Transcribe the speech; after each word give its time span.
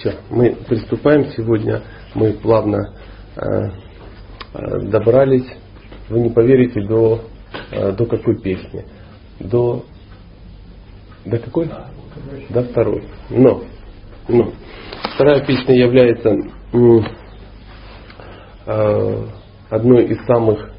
Все, 0.00 0.16
мы 0.30 0.56
приступаем. 0.66 1.26
Сегодня 1.36 1.82
мы 2.14 2.32
плавно 2.32 2.94
э, 3.36 3.70
э, 4.54 4.80
добрались, 4.88 5.46
вы 6.08 6.20
не 6.20 6.30
поверите, 6.30 6.80
до, 6.80 7.20
э, 7.70 7.92
до 7.92 8.06
какой 8.06 8.40
песни. 8.40 8.86
До, 9.40 9.84
до 11.26 11.38
какой? 11.38 11.70
До 12.48 12.62
второй. 12.62 13.04
Но, 13.28 13.62
но 14.26 14.54
вторая 15.16 15.44
песня 15.44 15.76
является 15.76 16.34
э, 18.66 19.26
одной 19.68 20.06
из 20.06 20.24
самых 20.24 20.70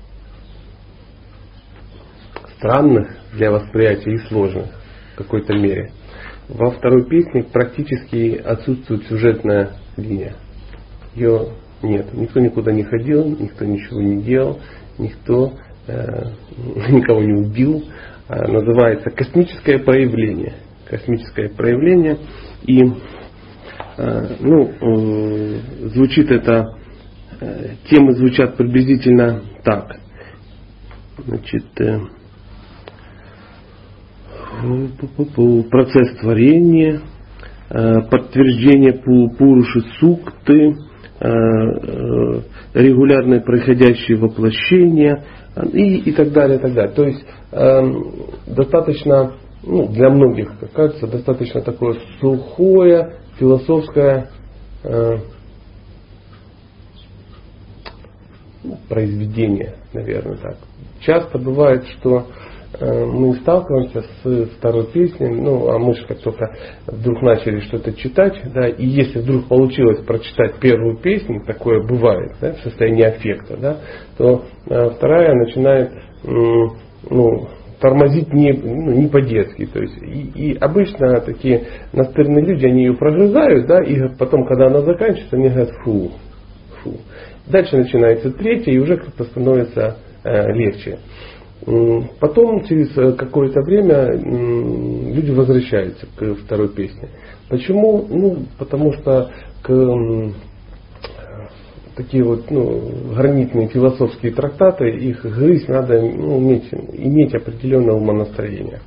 странных 2.58 3.08
для 3.34 3.52
восприятия 3.52 4.16
и 4.16 4.28
сложных 4.30 4.66
в 5.14 5.18
какой-то 5.18 5.54
мере. 5.54 5.92
Во 6.54 6.72
второй 6.72 7.06
песне 7.06 7.44
практически 7.44 8.36
отсутствует 8.36 9.06
сюжетная 9.08 9.72
линия. 9.96 10.36
Ее 11.16 11.54
нет. 11.82 12.14
Никто 12.14 12.42
никуда 12.42 12.74
не 12.74 12.84
ходил, 12.84 13.26
никто 13.26 13.64
ничего 13.64 14.02
не 14.02 14.22
делал, 14.22 14.60
никто 14.98 15.54
э, 15.88 16.26
никого 16.90 17.22
не 17.22 17.34
убил. 17.34 17.86
А, 18.28 18.48
называется 18.50 19.12
космическое 19.12 19.80
проявление. 19.80 20.56
Космическое 20.90 21.48
проявление. 21.48 22.18
И 22.64 22.82
э, 23.98 24.36
ну, 24.42 24.72
э, 24.82 25.60
звучит 25.94 26.32
это, 26.32 26.66
э, 27.40 27.76
темы 27.90 28.14
звучат 28.14 28.58
приблизительно 28.58 29.42
так. 29.64 29.96
Значит, 31.26 31.80
э, 31.80 32.00
процесс 35.70 36.18
творения, 36.20 37.02
э, 37.70 38.02
подтверждение 38.10 38.94
Пуруши 38.94 39.82
Сукты, 40.00 40.76
э, 41.20 41.28
э, 41.28 42.42
регулярное 42.74 43.42
происходящее 43.42 44.18
воплощение 44.18 45.24
и, 45.74 45.98
и 45.98 46.12
так 46.14 46.32
далее, 46.32 46.58
и 46.58 46.62
так 46.62 46.74
далее. 46.74 46.94
То 46.96 47.04
есть 47.04 47.26
достаточно, 48.48 49.34
ну, 49.64 49.90
для 49.90 50.10
многих, 50.10 50.58
как 50.58 50.72
кажется, 50.72 51.08
достаточно 51.08 51.60
такое 51.62 51.98
сухое 52.22 53.18
философское 53.38 54.30
ну, 58.64 58.78
произведение, 58.88 59.76
наверное, 59.94 60.38
так. 60.38 60.58
Часто 61.02 61.38
бывает, 61.38 61.86
что 62.00 62.28
мы 62.82 63.36
сталкиваемся 63.36 64.04
с 64.24 64.50
второй 64.58 64.88
песней, 64.88 65.30
ну, 65.30 65.70
а 65.70 65.78
мы 65.78 65.94
же 65.94 66.06
как 66.08 66.20
только 66.20 66.56
вдруг 66.88 67.22
начали 67.22 67.60
что-то 67.62 67.94
читать, 67.94 68.42
да, 68.54 68.68
и 68.68 68.86
если 68.86 69.20
вдруг 69.20 69.48
получилось 69.48 70.04
прочитать 70.06 70.56
первую 70.60 70.98
песню, 70.98 71.44
такое 71.46 71.82
бывает, 71.84 72.32
да, 72.42 72.54
в 72.54 72.60
состоянии 72.62 73.04
аффекта, 73.04 73.58
да, 73.58 73.78
то 74.18 74.44
э, 74.68 74.90
вторая 74.92 75.34
начинает, 75.36 75.92
ну, 76.24 77.48
тормозить 77.82 78.32
не, 78.32 78.54
ну, 78.54 78.92
не 78.94 79.08
по-детски. 79.08 79.66
То 79.66 79.82
есть, 79.82 79.98
и, 80.02 80.52
и 80.52 80.58
обычно 80.58 81.20
такие 81.22 81.66
настырные 81.92 82.46
люди, 82.46 82.66
они 82.66 82.86
ее 82.86 82.94
прогрызают, 82.94 83.68
да, 83.68 83.84
и 83.84 84.16
потом, 84.18 84.46
когда 84.46 84.68
она 84.68 84.82
заканчивается, 84.82 85.36
они 85.36 85.50
говорят, 85.50 85.72
фу, 85.84 86.12
фу. 86.82 86.94
Дальше 87.48 87.78
начинается 87.78 88.32
третья, 88.32 88.72
и 88.72 88.78
уже 88.78 88.98
как-то 88.98 89.24
становится 89.26 89.98
э, 90.24 90.54
легче. 90.54 91.00
Потом, 92.20 92.64
через 92.66 92.96
э, 92.98 93.14
какое-то 93.14 93.62
время, 93.62 94.14
люди 94.16 95.30
возвращаются 95.30 96.08
к 96.16 96.36
второй 96.44 96.70
песне. 96.70 97.10
Почему? 97.50 98.08
Ну, 98.10 98.46
потому 98.58 98.94
что 98.94 99.32
к, 99.62 100.34
такие 101.96 102.24
вот 102.24 102.50
ну, 102.50 103.14
гранитные 103.14 103.68
философские 103.68 104.32
трактаты, 104.32 104.90
их 104.90 105.22
грызть 105.22 105.68
надо 105.68 106.02
ну, 106.02 106.40
иметь, 106.40 106.68
иметь 106.94 107.36
определенное 107.36 107.94
умонастроение. 107.94 108.80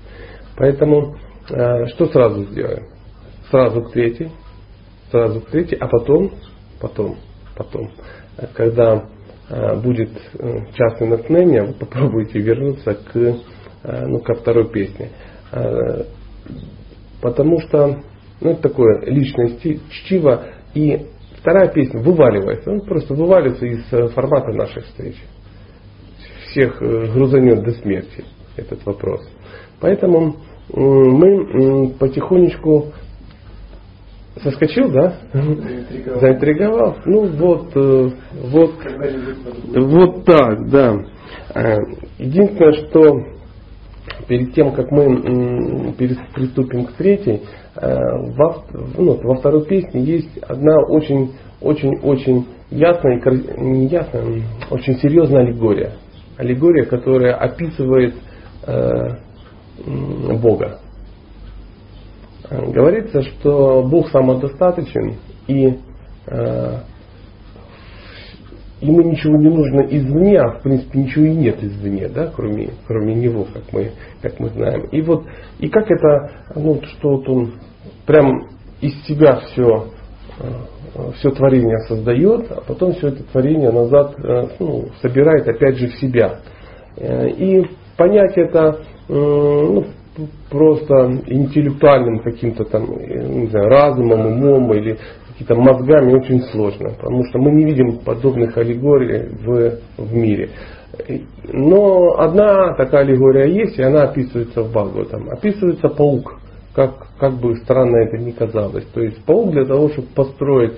Поэтому 0.57 1.17
э, 1.51 1.87
что 1.95 2.07
сразу 2.07 2.45
сделаем? 2.47 2.89
Сразу 3.51 3.83
к 3.83 3.93
третьей, 3.93 4.31
сразу 5.13 5.43
к 5.43 5.47
третьей, 5.51 5.79
а 5.79 5.87
потом, 5.87 6.33
потом, 6.81 7.19
потом, 7.57 7.91
когда 8.55 9.05
Э, 9.05 9.24
будет 9.77 10.11
э, 10.39 10.59
частное 10.75 11.09
наткновение, 11.09 11.65
вы 11.65 11.75
попробуйте 11.75 12.39
вернуться 12.41 12.95
к, 12.95 13.17
э, 13.17 14.07
ну, 14.07 14.21
ко 14.21 14.35
второй 14.35 14.69
песне. 14.69 15.11
Потому 17.21 17.61
что 17.61 18.01
ну, 18.41 18.51
это 18.51 18.63
такое 18.63 19.05
личное 19.05 19.53
чтиво. 19.91 20.45
И 20.75 21.07
вторая 21.39 21.69
песня 21.69 22.01
вываливается. 22.01 22.71
Он 22.71 22.81
просто 22.81 23.15
вываливается 23.15 23.67
из 23.67 24.13
формата 24.13 24.53
нашей 24.53 24.83
встречи. 24.83 25.23
Всех 26.49 26.79
грузанет 26.81 27.63
до 27.63 27.71
смерти 27.73 28.25
этот 28.57 28.85
вопрос. 28.85 29.21
Поэтому 29.81 30.37
мы 30.69 31.91
потихонечку 31.99 32.93
Соскочил, 34.43 34.91
да? 34.91 35.15
Заинтриговал. 35.33 36.21
Заинтриговал. 36.21 36.97
Ну 37.07 37.27
вот, 37.29 37.69
э, 37.77 38.11
вот, 38.51 38.75
вот 39.77 40.25
так, 40.25 40.69
да. 40.71 40.97
Э, 41.55 41.77
единственное, 42.19 42.73
что 42.73 43.21
перед 44.27 44.53
тем, 44.55 44.73
как 44.73 44.91
мы 44.91 45.95
приступим 46.35 46.87
к 46.87 46.93
третьей, 46.95 47.43
э, 47.77 47.97
во, 48.37 48.65
ну, 48.99 49.21
во 49.23 49.37
второй 49.37 49.65
песне 49.67 50.03
есть 50.03 50.37
одна 50.43 50.83
очень, 50.89 51.33
очень, 51.61 52.01
очень 52.01 52.47
ясная, 52.71 53.23
не 53.57 53.87
ясная, 53.87 54.43
очень 54.69 54.97
серьезная 54.97 55.43
аллегория. 55.43 55.93
Аллегория, 56.37 56.87
которая 56.87 57.35
описывает 57.35 58.15
Бога. 60.41 60.81
Говорится, 62.51 63.23
что 63.23 63.83
Бог 63.83 64.11
самодостаточен 64.11 65.15
и 65.47 65.79
э, 66.27 66.79
ему 68.81 69.03
ничего 69.03 69.37
не 69.39 69.49
нужно 69.49 69.81
извне, 69.81 70.39
а 70.39 70.59
в 70.59 70.63
принципе 70.63 70.99
ничего 70.99 71.25
и 71.25 71.35
нет 71.35 71.63
извне, 71.63 72.09
да, 72.09 72.31
кроме, 72.35 72.71
кроме 72.87 73.15
него, 73.15 73.47
как 73.53 73.73
мы, 73.73 73.93
как 74.21 74.39
мы 74.41 74.51
знаем. 74.51 74.87
И 74.93 75.01
вот, 75.01 75.25
и 75.59 75.69
как 75.69 75.91
это, 75.91 76.31
ну, 76.55 76.81
что 76.83 77.17
вот 77.17 77.29
он 77.29 77.55
прям 78.07 78.49
из 78.81 79.03
себя 79.05 79.37
все, 79.37 79.87
э, 80.39 81.13
все 81.17 81.31
творение 81.31 81.79
создает, 81.89 82.51
а 82.51 82.61
потом 82.61 82.93
все 82.93 83.09
это 83.09 83.23
творение 83.25 83.71
назад 83.71 84.15
э, 84.19 84.49
ну, 84.59 84.89
собирает 85.01 85.49
опять 85.49 85.79
же 85.79 85.89
в 85.89 85.95
себя. 85.95 86.41
Э, 86.97 87.29
и 87.29 87.65
понять 87.97 88.37
это 88.37 88.81
ну, 89.07 89.85
просто 90.51 91.23
интеллектуальным 91.27 92.21
каким-то 92.21 92.65
там, 92.65 92.87
не 92.87 93.47
знаю, 93.49 93.69
разумом, 93.69 94.27
умом 94.27 94.73
или 94.75 94.99
какими-то 95.29 95.57
мозгами 95.57 96.15
очень 96.15 96.43
сложно, 96.45 96.91
потому 96.91 97.25
что 97.27 97.39
мы 97.39 97.51
не 97.51 97.65
видим 97.65 97.99
подобных 97.99 98.57
аллегорий 98.57 99.29
в, 99.45 99.81
в 99.99 100.15
мире. 100.15 100.51
Но 101.53 102.21
одна 102.21 102.75
такая 102.75 103.03
аллегория 103.03 103.47
есть, 103.47 103.79
и 103.79 103.83
она 103.83 104.05
описывается 104.05 104.63
в 104.63 104.71
Бхагаватам. 104.71 105.29
Описывается 105.31 105.89
паук, 105.89 106.39
как, 106.73 107.09
как 107.19 107.35
бы 107.35 107.57
странно 107.57 107.97
это 107.97 108.19
ни 108.19 108.31
казалось. 108.31 108.85
То 108.95 109.01
есть 109.03 109.25
паук 109.25 109.51
для 109.51 109.65
того, 109.65 109.89
чтобы 109.89 110.09
построить 110.15 110.75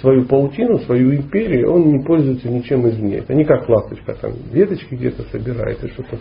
свою 0.00 0.24
паутину, 0.24 0.78
свою 0.80 1.14
империю, 1.14 1.72
он 1.72 1.92
не 1.92 2.02
пользуется 2.02 2.48
ничем 2.48 2.88
извне. 2.88 3.18
Это 3.18 3.34
не 3.34 3.44
как 3.44 3.68
ласточка, 3.68 4.14
там 4.14 4.32
веточки 4.50 4.94
где-то 4.94 5.22
собирает 5.30 5.84
и 5.84 5.88
что-то 5.88 6.18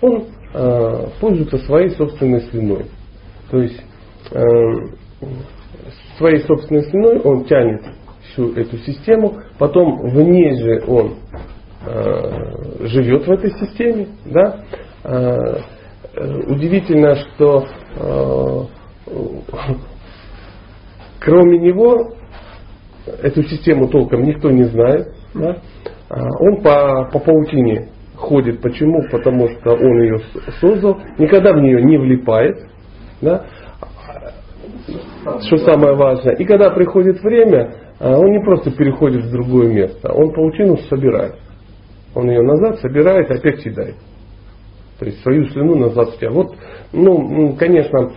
он 0.00 0.24
э, 0.54 1.06
пользуется 1.20 1.58
своей 1.58 1.90
собственной 1.90 2.40
слюной. 2.42 2.86
То 3.50 3.58
есть 3.58 3.82
э, 4.30 4.40
своей 6.18 6.40
собственной 6.40 6.84
слюной 6.84 7.20
он 7.20 7.44
тянет 7.44 7.82
всю 8.32 8.52
эту 8.54 8.78
систему, 8.78 9.38
потом 9.58 10.08
в 10.08 10.22
ней 10.22 10.56
же 10.56 10.84
он 10.86 11.14
э, 11.86 12.86
живет 12.86 13.26
в 13.26 13.30
этой 13.30 13.50
системе. 13.52 14.08
Да? 14.26 14.64
Э, 15.04 15.60
удивительно, 16.46 17.14
что 17.16 17.66
э, 17.96 18.62
кроме 21.20 21.58
него 21.58 22.12
эту 23.22 23.42
систему 23.44 23.88
толком 23.88 24.24
никто 24.24 24.50
не 24.50 24.64
знает. 24.64 25.14
Да? 25.34 25.58
А 26.08 26.22
он 26.40 26.62
по, 26.62 27.08
по 27.12 27.18
паутине 27.18 27.88
ходит. 28.16 28.60
Почему? 28.60 29.02
Потому 29.10 29.48
что 29.48 29.72
он 29.72 30.02
ее 30.02 30.18
создал, 30.60 30.98
никогда 31.18 31.52
в 31.52 31.60
нее 31.60 31.82
не 31.82 31.98
влипает. 31.98 32.56
Да? 33.20 33.46
Что 35.46 35.58
самое 35.58 35.94
важное. 35.94 36.34
И 36.34 36.44
когда 36.44 36.70
приходит 36.70 37.22
время, 37.22 37.74
а, 37.98 38.18
он 38.18 38.30
не 38.30 38.40
просто 38.40 38.70
переходит 38.70 39.24
в 39.24 39.30
другое 39.30 39.72
место, 39.72 40.12
он 40.12 40.32
паутину 40.32 40.76
собирает. 40.88 41.34
Он 42.14 42.28
ее 42.28 42.42
назад 42.42 42.78
собирает, 42.80 43.30
опять 43.30 43.60
съедает. 43.60 43.96
То 44.98 45.04
есть 45.04 45.20
свою 45.22 45.46
слюну 45.48 45.76
назвать 45.76 46.10
спящим. 46.10 46.34
Вот, 46.34 46.54
ну, 46.92 47.54
конечно, 47.56 48.12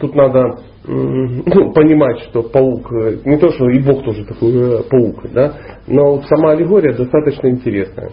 тут 0.00 0.14
надо 0.14 0.58
ну, 0.84 1.72
понимать, 1.74 2.20
что 2.30 2.42
паук, 2.42 2.90
э, 2.92 3.18
не 3.24 3.36
то, 3.36 3.50
что 3.50 3.68
и 3.68 3.78
Бог 3.80 4.04
тоже 4.04 4.24
такой 4.24 4.52
э, 4.52 4.82
паук, 4.88 5.30
да, 5.32 5.52
но 5.86 6.22
сама 6.22 6.52
аллегория 6.52 6.94
достаточно 6.94 7.48
интересная. 7.48 8.10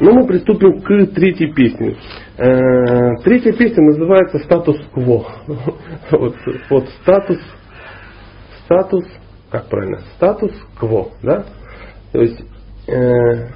Но 0.00 0.12
мы 0.12 0.26
приступим 0.26 0.80
к 0.80 1.14
третьей 1.14 1.52
песне. 1.52 1.94
Э, 2.38 3.16
третья 3.22 3.52
песня 3.52 3.84
называется 3.84 4.38
«Статус-кво». 4.38 5.26
Вот, 6.10 6.34
вот 6.70 6.88
статус, 7.02 7.38
статус, 8.64 9.04
как 9.50 9.68
правильно, 9.68 10.00
статус-кво, 10.16 11.10
да? 11.22 11.44
То 12.12 12.20
есть 12.22 12.40
э, 12.88 13.48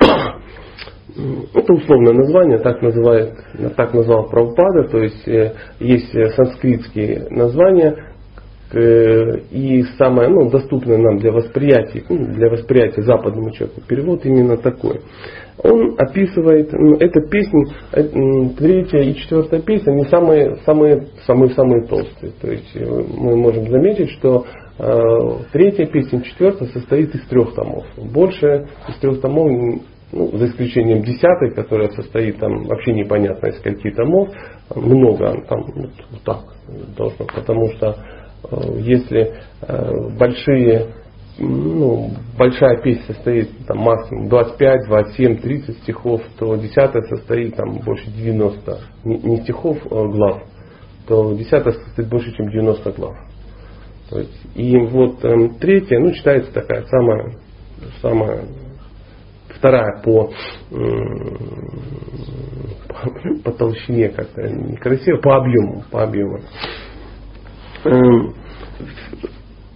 это 1.54 1.72
условное 1.72 2.12
название, 2.12 2.58
так 2.58 2.82
называет, 2.82 3.32
так 3.76 3.94
назвал 3.94 4.28
Прабхупада, 4.28 4.88
то 4.88 4.98
есть 4.98 5.28
э, 5.28 5.54
есть 5.78 6.12
санскритские 6.34 7.28
названия, 7.30 8.09
и 8.72 9.82
самое 9.98 10.28
ну, 10.28 10.48
доступное 10.48 10.98
нам 10.98 11.18
для 11.18 11.32
восприятия, 11.32 12.04
ну, 12.08 12.26
для 12.32 12.50
восприятия 12.50 13.02
западному 13.02 13.50
человеку 13.50 13.80
перевод 13.86 14.24
именно 14.24 14.56
такой. 14.56 15.00
Он 15.62 15.96
описывает, 15.98 16.72
ну, 16.72 16.94
эта 16.94 17.20
песня, 17.28 17.66
э, 17.92 18.02
третья 18.56 19.00
и 19.00 19.14
четвертая 19.14 19.60
песня, 19.60 19.92
они 19.92 20.04
самые, 20.04 20.56
самые, 20.64 21.08
самые, 21.26 21.50
самые 21.50 21.86
толстые. 21.86 22.32
То 22.40 22.50
есть 22.50 22.70
э, 22.74 22.86
мы 22.86 23.36
можем 23.36 23.68
заметить, 23.68 24.10
что 24.10 24.46
э, 24.78 24.84
третья 25.52 25.86
песня, 25.86 26.22
четвертая 26.22 26.68
состоит 26.68 27.14
из 27.14 27.26
трех 27.26 27.54
томов. 27.54 27.84
Больше 27.96 28.68
из 28.88 28.96
трех 29.00 29.20
томов 29.20 29.50
ну, 30.12 30.28
за 30.38 30.46
исключением 30.46 31.02
десятой, 31.02 31.52
которая 31.54 31.88
состоит 31.90 32.38
там 32.38 32.64
вообще 32.64 32.92
непонятно 32.92 33.48
из 33.48 33.58
скольки 33.58 33.90
томов, 33.90 34.28
много 34.74 35.42
там 35.48 35.62
вот, 35.74 35.90
вот 36.10 36.22
так 36.24 36.38
должно, 36.96 37.26
потому 37.26 37.68
что 37.72 37.96
Э, 37.96 38.19
если 38.78 39.34
э, 39.62 40.08
большие, 40.18 40.94
ну, 41.38 42.10
большая 42.38 42.80
песня 42.82 43.14
состоит 43.14 43.50
там, 43.66 43.78
максимум 43.78 44.28
25, 44.28 44.86
27, 44.86 45.38
30 45.38 45.78
стихов, 45.78 46.22
то 46.38 46.54
десятая 46.56 47.02
состоит 47.02 47.56
там 47.56 47.78
больше 47.78 48.10
90, 48.10 48.78
не, 49.04 49.42
стихов, 49.42 49.78
а 49.90 50.06
глав, 50.06 50.42
то 51.06 51.32
десятая 51.34 51.72
состоит 51.72 52.08
больше, 52.08 52.34
чем 52.36 52.50
90 52.50 52.92
глав. 52.92 53.16
И 54.54 54.76
вот 54.76 55.24
э, 55.24 55.48
третья, 55.60 55.98
ну, 55.98 56.12
считается 56.12 56.52
такая 56.52 56.84
самая, 56.86 57.36
самая 58.02 58.44
вторая 59.60 60.00
по, 60.02 60.32
по 63.44 63.52
толщине 63.52 64.08
как-то 64.08 64.42
некрасиво, 64.42 65.18
по 65.18 65.36
объему, 65.36 65.84
по 65.90 66.02
объему. 66.02 66.40
Эм, 67.84 68.34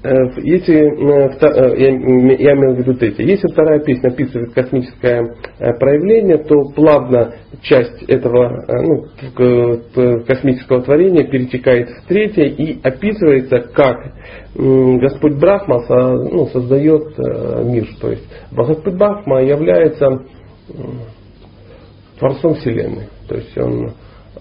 э, 0.02 0.10
если, 0.42 0.76
э, 0.76 1.30
э, 1.40 1.80
я, 1.80 2.52
имею 2.52 2.74
в 2.74 2.78
виду 2.78 2.94
третья, 2.94 3.24
если 3.24 3.48
вторая 3.48 3.80
песня 3.80 4.08
описывает 4.08 4.52
космическое 4.52 5.36
проявление, 5.78 6.38
то 6.38 6.54
плавно 6.74 7.34
часть 7.62 8.02
этого 8.02 8.66
ну, 8.68 10.24
космического 10.26 10.82
творения 10.82 11.26
перетекает 11.26 11.88
в 11.88 12.06
третье 12.08 12.44
и 12.44 12.78
описывается, 12.82 13.60
как 13.72 14.12
Господь 14.54 15.40
Брахма 15.40 15.82
ну, 15.88 16.46
создает 16.48 17.16
мир. 17.64 17.88
То 18.00 18.10
есть 18.10 18.28
Господь 18.52 18.94
Брахма 18.94 19.42
является 19.42 20.24
Творцом 22.18 22.54
Вселенной. 22.54 23.08
То 23.28 23.36
есть 23.36 23.56
он 23.56 23.92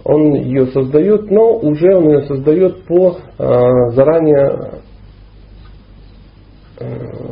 он 0.06 0.34
ее 0.36 0.68
создает, 0.68 1.32
но 1.32 1.58
уже 1.58 1.96
он 1.96 2.10
ее 2.10 2.22
создает 2.24 2.84
по 2.86 3.18
э, 3.38 3.46
заранее 3.94 4.82
э, 6.80 7.24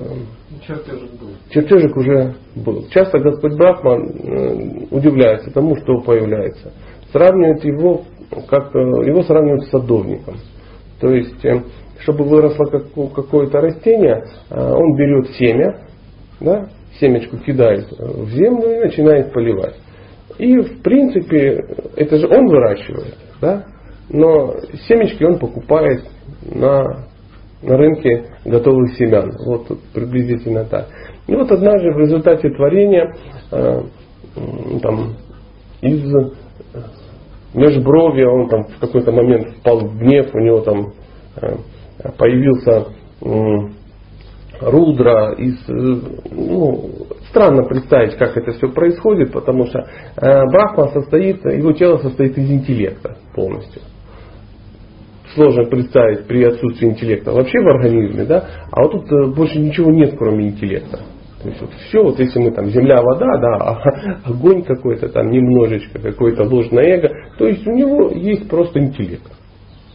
Чертежик 0.65 1.11
был. 1.19 1.29
Чертежик 1.49 1.97
уже 1.97 2.35
был. 2.55 2.85
Часто 2.91 3.19
Господь 3.19 3.57
Брахман 3.57 4.07
э, 4.07 4.85
удивляется 4.91 5.51
тому, 5.51 5.75
что 5.77 6.01
появляется. 6.01 6.71
Сравнивает 7.11 7.63
его, 7.63 8.03
как, 8.47 8.75
э, 8.75 8.79
его 8.79 9.23
сравнивают 9.23 9.63
с 9.65 9.69
садовником. 9.69 10.35
То 10.99 11.09
есть, 11.09 11.43
э, 11.43 11.63
чтобы 11.99 12.25
выросло 12.25 12.65
какое-то 12.65 13.61
растение, 13.61 14.23
он 14.49 14.95
берет 14.95 15.29
семя, 15.35 15.81
да, 16.39 16.67
семечку 16.99 17.37
кидает 17.37 17.87
в 17.91 18.29
землю 18.29 18.75
и 18.75 18.85
начинает 18.85 19.31
поливать. 19.31 19.75
И 20.37 20.57
в 20.57 20.81
принципе, 20.81 21.65
это 21.95 22.17
же 22.17 22.27
он 22.27 22.47
выращивает, 22.47 23.15
да? 23.41 23.65
но 24.09 24.55
семечки 24.87 25.23
он 25.23 25.39
покупает 25.39 26.03
на, 26.43 27.05
на 27.61 27.77
рынке 27.77 28.25
готовых 28.45 28.95
семян. 28.97 29.31
Вот 29.45 29.67
приблизительно 29.93 30.65
так. 30.65 30.87
И 31.27 31.35
вот 31.35 31.51
однажды 31.51 31.91
в 31.93 31.99
результате 31.99 32.49
творения 32.49 33.13
э, 33.51 33.81
там, 34.81 35.15
из 35.81 36.03
межбровья 37.53 38.27
он 38.27 38.49
там 38.49 38.63
в 38.63 38.79
какой-то 38.79 39.11
момент 39.11 39.49
впал 39.59 39.79
в 39.79 39.97
гнев, 39.97 40.33
у 40.33 40.39
него 40.39 40.61
там 40.61 40.93
э, 41.37 41.55
появился 42.17 42.87
рудра, 44.61 45.33
из, 45.33 45.57
э, 45.69 46.01
ну, 46.31 46.89
странно 47.31 47.63
представить, 47.63 48.15
как 48.17 48.37
это 48.37 48.51
все 48.51 48.69
происходит, 48.69 49.31
потому 49.31 49.65
что 49.65 49.79
э, 49.79 50.45
Брахма 50.51 50.89
состоит, 50.89 51.43
его 51.45 51.71
тело 51.71 51.97
состоит 51.97 52.37
из 52.37 52.51
интеллекта 52.51 53.17
полностью. 53.33 53.81
Сложно 55.33 55.63
представить 55.63 56.27
при 56.27 56.43
отсутствии 56.43 56.89
интеллекта 56.89 57.31
вообще 57.31 57.59
в 57.59 57.67
организме, 57.67 58.25
да, 58.25 58.45
а 58.71 58.83
вот 58.83 58.91
тут 58.91 59.11
э, 59.11 59.33
больше 59.33 59.59
ничего 59.59 59.89
нет, 59.91 60.15
кроме 60.17 60.49
интеллекта. 60.49 60.99
То 61.41 61.49
есть 61.49 61.61
вот 61.61 61.71
все, 61.87 62.03
вот 62.03 62.19
если 62.19 62.39
мы 62.39 62.51
там 62.51 62.67
земля, 62.67 63.01
вода, 63.01 63.37
да, 63.37 63.55
а 63.59 64.29
огонь 64.29 64.63
какой-то 64.63 65.09
там 65.09 65.31
немножечко, 65.31 65.99
какое-то 65.99 66.43
ложное 66.43 66.97
эго, 66.97 67.09
то 67.37 67.47
есть 67.47 67.65
у 67.65 67.71
него 67.71 68.09
есть 68.09 68.47
просто 68.49 68.79
интеллект. 68.79 69.31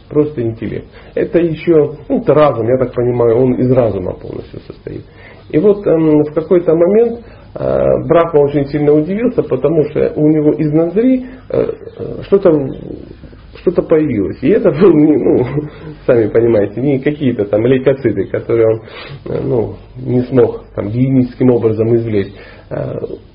Просто 0.09 0.41
интеллект. 0.41 0.87
Это 1.15 1.39
еще, 1.39 1.97
ну, 2.07 2.21
это 2.21 2.33
разум, 2.33 2.67
я 2.67 2.77
так 2.77 2.93
понимаю, 2.93 3.37
он 3.37 3.53
из 3.55 3.69
разума 3.71 4.13
полностью 4.13 4.61
состоит. 4.61 5.03
И 5.49 5.59
вот 5.59 5.85
эм, 5.85 6.23
в 6.23 6.33
какой-то 6.33 6.75
момент 6.75 7.19
э, 7.55 7.83
Брахма 8.07 8.39
очень 8.41 8.65
сильно 8.67 8.93
удивился, 8.93 9.43
потому 9.43 9.83
что 9.89 10.13
у 10.15 10.27
него 10.27 10.51
из 10.53 10.71
ноздри 10.71 11.25
э, 11.49 11.71
э 11.99 12.23
что-то 12.23 12.51
что-то 13.61 13.81
появилось. 13.81 14.37
И 14.43 14.49
это 14.49 14.69
был, 14.71 14.93
ну, 14.93 15.43
сами 16.05 16.27
понимаете, 16.27 16.79
не 16.79 16.99
какие-то 16.99 17.45
там 17.45 17.65
лейкоциты, 17.65 18.25
которые 18.25 18.67
он 18.67 18.81
ну, 19.25 19.75
не 19.97 20.21
смог 20.21 20.65
там, 20.75 20.89
гигиеническим 20.89 21.49
образом 21.49 21.95
извлечь. 21.95 22.33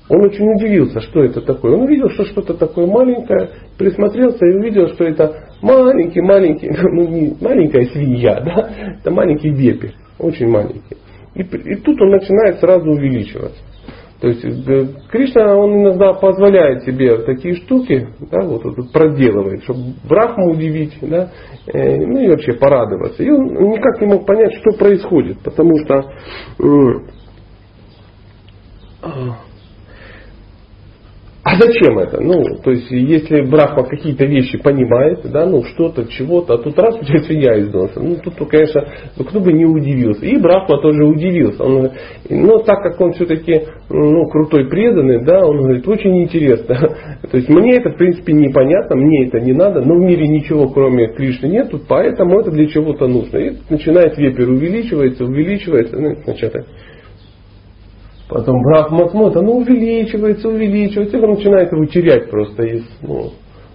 Он 0.09 0.21
очень 0.21 0.45
удивился, 0.51 1.01
что 1.01 1.23
это 1.23 1.41
такое. 1.41 1.73
Он 1.73 1.83
увидел, 1.83 2.09
что 2.09 2.25
что-то 2.25 2.53
такое 2.53 2.85
маленькое, 2.85 3.49
присмотрелся 3.77 4.45
и 4.45 4.53
увидел, 4.53 4.89
что 4.89 5.05
это 5.05 5.47
маленький-маленький, 5.61 6.69
ну 6.91 7.07
не 7.07 7.35
маленькая 7.41 7.85
свинья, 7.85 8.41
да, 8.45 8.69
это 8.99 9.11
маленький 9.11 9.49
вепрь, 9.49 9.91
очень 10.19 10.47
маленький. 10.47 10.97
И, 11.35 11.41
и 11.41 11.75
тут 11.75 12.01
он 12.01 12.09
начинает 12.09 12.59
сразу 12.59 12.89
увеличиваться. 12.89 13.59
То 14.23 14.29
есть 14.29 14.45
э, 14.45 14.87
Кришна, 15.11 15.57
он 15.57 15.81
иногда 15.81 16.13
позволяет 16.13 16.83
себе 16.83 17.17
такие 17.23 17.55
штуки, 17.55 18.07
да, 18.31 18.41
вот, 18.45 18.63
вот 18.63 18.91
проделывает, 18.93 19.63
чтобы 19.63 19.95
Брахму 20.07 20.51
удивить, 20.51 20.97
да, 21.01 21.29
э, 21.67 21.97
ну 21.97 22.19
и 22.19 22.29
вообще 22.29 22.53
порадоваться. 22.53 23.21
И 23.21 23.29
он 23.29 23.47
никак 23.71 23.99
не 23.99 24.07
мог 24.07 24.25
понять, 24.25 24.53
что 24.61 24.77
происходит, 24.77 25.39
потому 25.43 25.73
что 25.79 26.09
э, 26.59 27.13
а 31.53 31.57
зачем 31.59 31.99
это? 31.99 32.19
Ну, 32.19 32.43
то 32.63 32.71
есть, 32.71 32.89
если 32.89 33.41
Брахма 33.41 33.83
какие-то 33.83 34.25
вещи 34.25 34.57
понимает, 34.57 35.19
да, 35.31 35.45
ну, 35.45 35.63
что-то, 35.63 36.05
чего-то, 36.05 36.55
а 36.55 36.57
тут 36.57 36.77
раз 36.79 36.95
у 36.95 37.05
тебя 37.05 37.19
свинья 37.19 37.55
из 37.57 37.71
носа. 37.71 37.99
Ну, 37.99 38.15
тут, 38.15 38.33
конечно, 38.49 38.83
ну, 39.17 39.23
кто 39.23 39.39
бы 39.39 39.53
не 39.53 39.65
удивился. 39.65 40.25
И 40.25 40.37
Брахма 40.37 40.81
тоже 40.81 41.03
удивился. 41.03 41.63
Он, 41.63 41.91
но 42.29 42.57
так 42.59 42.81
как 42.81 42.99
он 42.99 43.13
все-таки, 43.13 43.65
ну, 43.89 44.27
крутой 44.29 44.67
преданный, 44.67 45.23
да, 45.23 45.45
он 45.45 45.57
говорит, 45.57 45.87
очень 45.87 46.23
интересно. 46.23 46.75
То 47.31 47.37
есть, 47.37 47.49
мне 47.49 47.77
это, 47.77 47.91
в 47.91 47.97
принципе, 47.97 48.33
непонятно, 48.33 48.95
мне 48.95 49.27
это 49.27 49.39
не 49.39 49.53
надо, 49.53 49.81
но 49.81 49.95
в 49.95 49.99
мире 49.99 50.27
ничего, 50.27 50.69
кроме 50.69 51.13
Кришны 51.13 51.47
нет, 51.47 51.71
поэтому 51.87 52.39
это 52.39 52.49
для 52.49 52.67
чего-то 52.67 53.07
нужно. 53.07 53.37
И 53.37 53.57
начинает 53.69 54.17
вепер 54.17 54.49
увеличивается, 54.49 55.23
увеличивается, 55.23 55.97
ну, 55.97 56.15
сначала 56.23 56.63
Потом 58.29 58.61
Брахма 58.63 59.09
смотрит, 59.09 59.37
оно 59.37 59.53
увеличивается, 59.53 60.47
увеличивается, 60.47 61.17
и 61.17 61.21
он 61.21 61.31
начинает 61.31 61.71
его 61.71 61.85
терять 61.85 62.29
просто 62.29 62.63
из, 62.63 62.83
ну, 63.01 63.31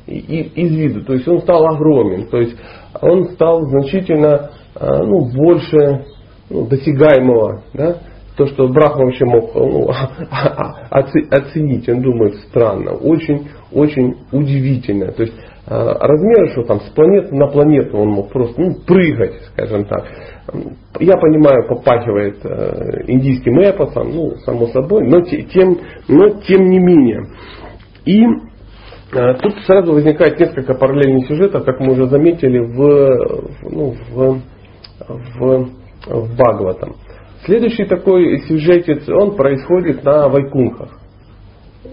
из 0.06 0.74
виду. 0.74 1.04
То 1.04 1.14
есть 1.14 1.28
он 1.28 1.40
стал 1.40 1.66
огромен, 1.66 2.28
то 2.28 2.38
есть 2.38 2.56
он 3.00 3.28
стал 3.34 3.62
значительно 3.66 4.50
а, 4.74 5.02
ну, 5.02 5.30
больше 5.34 6.06
ну, 6.48 6.66
досягаемого, 6.66 7.62
да, 7.74 7.98
то, 8.36 8.46
что 8.46 8.68
Брахма 8.68 9.06
вообще 9.06 9.24
мог 9.24 9.54
ну, 9.54 9.90
оценить, 10.90 11.88
он 11.88 12.00
думает 12.00 12.36
странно, 12.48 12.92
очень, 12.92 13.48
очень 13.72 14.16
удивительно. 14.32 15.12
То 15.12 15.24
есть 15.24 15.34
размеры, 15.68 16.48
что 16.52 16.62
там 16.62 16.80
с 16.80 16.90
планеты 16.90 17.34
на 17.34 17.48
планету 17.48 17.98
он 17.98 18.08
мог 18.08 18.30
просто 18.30 18.60
ну, 18.60 18.74
прыгать, 18.86 19.34
скажем 19.52 19.84
так. 19.84 20.04
Я 20.98 21.16
понимаю, 21.16 21.68
попахивает 21.68 22.38
э, 22.42 23.02
индийским 23.06 23.58
эпосом, 23.60 24.10
ну, 24.10 24.30
само 24.44 24.68
собой, 24.68 25.06
но 25.06 25.20
тем, 25.20 25.78
но 26.08 26.30
тем 26.40 26.70
не 26.70 26.78
менее. 26.78 27.26
И 28.06 28.24
э, 28.24 29.34
тут 29.42 29.54
сразу 29.66 29.92
возникает 29.92 30.40
несколько 30.40 30.74
параллельных 30.74 31.26
сюжетов, 31.28 31.64
как 31.64 31.80
мы 31.80 31.92
уже 31.92 32.06
заметили, 32.06 32.60
в, 32.60 33.68
ну, 33.70 33.94
в, 34.10 34.40
в, 35.38 35.68
в 36.06 36.34
Бхагаватам. 36.34 36.94
Следующий 37.44 37.84
такой 37.84 38.38
сюжетец, 38.48 39.06
он 39.08 39.36
происходит 39.36 40.02
на 40.02 40.28
Вайкунхах. 40.28 40.98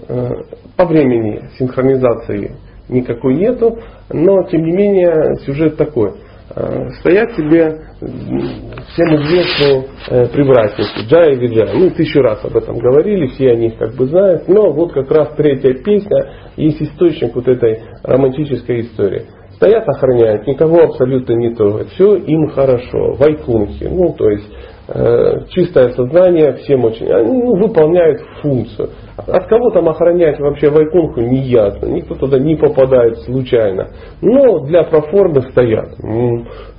Э, 0.08 0.29
по 0.77 0.86
времени 0.86 1.50
синхронизации 1.58 2.55
никакой 2.89 3.36
нету, 3.36 3.80
но 4.12 4.44
тем 4.44 4.63
не 4.63 4.72
менее 4.72 5.36
сюжет 5.46 5.77
такой. 5.77 6.13
Э, 6.56 6.89
стоят 7.00 7.32
себе 7.36 7.82
всем 8.00 9.15
известные 9.15 9.86
э, 10.10 10.27
привратники, 10.27 11.10
Джая 11.10 11.34
и 11.34 11.36
Виджая. 11.38 11.74
Мы 11.74 11.89
тысячу 11.89 12.22
раз 12.22 12.46
об 12.46 12.56
этом 12.56 12.77
говорили, 12.77 13.27
все 13.27 13.51
они 13.51 13.68
их 13.68 13.77
как 13.77 13.96
бы 13.96 14.06
знают, 14.06 14.48
но 14.48 14.72
вот 14.72 14.94
как 14.94 15.10
раз 15.12 15.36
третья 15.36 15.74
песня 15.74 16.51
есть 16.56 16.82
источник 16.82 17.36
вот 17.36 17.48
этой 17.48 17.82
романтической 18.04 18.82
истории. 18.82 19.24
Стоят, 19.56 19.88
охраняют, 19.88 20.46
никого 20.48 20.84
абсолютно 20.84 21.34
не 21.34 21.56
трогают, 21.56 21.89
все 21.89 22.15
им 22.15 22.48
хорошо, 22.50 23.13
вайкунхи, 23.13 23.86
ну 23.86 24.13
то 24.13 24.30
есть 24.30 24.48
чистое 24.88 25.89
сознание 25.94 26.54
всем 26.58 26.86
очень, 26.86 27.12
они 27.12 27.32
ну, 27.32 27.56
выполняют 27.56 28.22
функцию. 28.42 28.89
От 29.18 29.48
кого 29.48 29.72
там 29.72 29.89
охранять 29.89 30.39
вообще 30.39 30.70
Вайкунху 30.70 31.22
не 31.22 31.39
ясно, 31.39 31.88
никто 31.88 32.15
туда 32.15 32.38
не 32.38 32.56
попадает 32.56 33.18
случайно. 33.20 33.88
Но 34.22 34.60
для 34.60 34.84
проформы 34.84 35.42
стоят, 35.51 35.96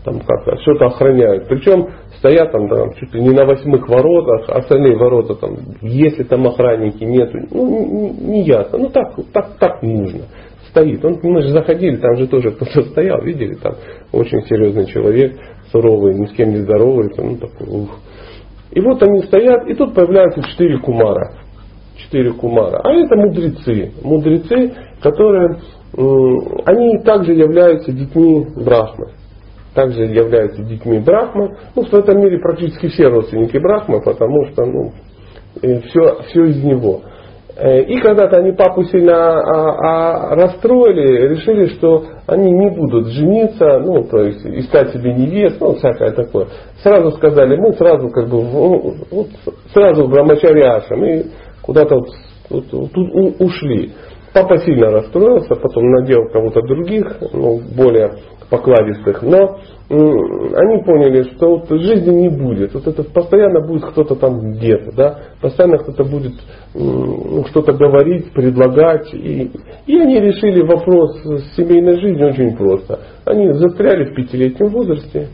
там 0.04 0.20
как-то 0.20 0.56
что-то 0.62 0.86
охраняют. 0.86 1.48
Причем 1.48 1.88
стоят 2.18 2.52
там, 2.52 2.68
там 2.68 2.92
чуть 2.94 3.12
ли 3.12 3.22
не 3.22 3.30
на 3.30 3.44
восьмых 3.44 3.88
воротах, 3.88 4.50
остальные 4.50 4.96
ворота 4.96 5.34
там, 5.34 5.56
если 5.80 6.22
там 6.22 6.46
охранники 6.46 7.02
нету, 7.02 7.38
ну 7.50 7.66
не, 7.68 8.10
не 8.10 8.42
ясно. 8.42 8.78
Ну 8.78 8.90
так, 8.90 9.14
так, 9.32 9.56
так 9.58 9.82
нужно 9.82 10.20
стоит. 10.76 11.02
Он, 11.04 11.18
мы 11.23 11.40
же 11.40 11.49
заходили, 11.49 11.97
там 11.97 12.16
же 12.16 12.26
тоже 12.26 12.50
кто-то 12.50 12.83
стоял, 12.83 13.23
видели, 13.23 13.54
там 13.54 13.75
очень 14.12 14.42
серьезный 14.42 14.87
человек, 14.87 15.33
суровый, 15.73 16.14
ни 16.14 16.26
с 16.26 16.33
кем 16.33 16.50
не 16.50 16.59
здоровается, 16.59 17.23
ну 17.23 17.37
такой, 17.37 17.66
ух. 17.66 17.99
И 18.73 18.80
вот 18.80 19.02
они 19.02 19.23
стоят, 19.23 19.66
и 19.68 19.75
тут 19.75 19.95
появляются 19.95 20.42
четыре 20.42 20.78
кумара. 20.78 21.33
Четыре 21.97 22.33
кумара. 22.33 22.80
А 22.85 22.92
это 22.92 23.16
мудрецы. 23.16 23.92
Мудрецы, 24.02 24.75
которые, 25.00 25.61
они 25.97 26.99
также 26.99 27.33
являются 27.33 27.90
детьми 27.90 28.47
Брахмы. 28.54 29.12
Также 29.75 30.04
являются 30.04 30.62
детьми 30.62 30.99
Брахмы. 30.99 31.56
Ну, 31.75 31.85
в 31.85 31.95
этом 31.95 32.21
мире 32.21 32.38
практически 32.38 32.88
все 32.88 33.09
родственники 33.09 33.56
Брахмы, 33.56 34.02
потому 34.02 34.45
что, 34.47 34.66
ну, 34.66 34.92
все, 35.62 36.23
все 36.28 36.45
из 36.45 36.62
него. 36.62 37.00
Э, 37.58 37.80
и 37.80 37.98
когда-то 38.00 38.36
они 38.36 38.52
папу 38.52 38.84
сильно 38.84 39.14
а, 39.14 40.30
а, 40.30 40.34
расстроили, 40.34 41.28
решили, 41.28 41.68
что 41.68 42.04
они 42.26 42.50
не 42.50 42.68
будут 42.68 43.06
жениться, 43.06 43.78
ну, 43.78 44.04
то 44.04 44.18
есть 44.18 44.44
искать 44.44 44.92
себе 44.92 45.14
невест, 45.14 45.58
ну, 45.58 45.75
всякое 45.75 46.10
такое. 46.10 46.48
Сразу 46.82 47.12
сказали, 47.12 47.56
мы 47.56 47.72
сразу 47.72 48.10
как 48.10 48.28
бы, 48.28 48.42
вот, 48.42 49.28
сразу 49.72 50.04
в 50.04 50.10
Брамачарьяшем 50.10 51.02
и 51.06 51.25
куда-то 51.62 51.96
вот, 51.96 52.08
вот, 52.50 52.92
тут 52.92 53.08
ушли. 53.40 53.92
Папа 54.37 54.59
сильно 54.59 54.90
расстроился, 54.90 55.55
потом 55.55 55.90
надел 55.93 56.28
кого-то 56.31 56.61
других, 56.61 57.07
ну, 57.33 57.59
более 57.75 58.16
покладистых, 58.50 59.23
но 59.23 59.57
они 59.88 60.83
поняли, 60.85 61.23
что 61.35 61.57
вот 61.57 61.71
жизни 61.71 62.14
не 62.14 62.28
будет. 62.28 62.75
Вот 62.75 62.87
это 62.87 63.02
постоянно 63.02 63.66
будет 63.66 63.87
кто-то 63.87 64.14
там 64.14 64.52
где-то, 64.52 64.95
да, 64.95 65.19
постоянно 65.40 65.78
кто-то 65.78 66.05
будет 66.05 66.35
ну, 66.75 67.47
что-то 67.47 67.73
говорить, 67.73 68.31
предлагать. 68.35 69.09
И, 69.14 69.52
и 69.87 69.99
они 69.99 70.21
решили 70.21 70.61
вопрос 70.66 71.16
с 71.25 71.57
семейной 71.57 71.99
жизнью 71.99 72.28
очень 72.28 72.55
просто. 72.59 73.00
Они 73.25 73.50
застряли 73.55 74.05
в 74.05 74.14
пятилетнем 74.16 74.69
возрасте, 74.69 75.28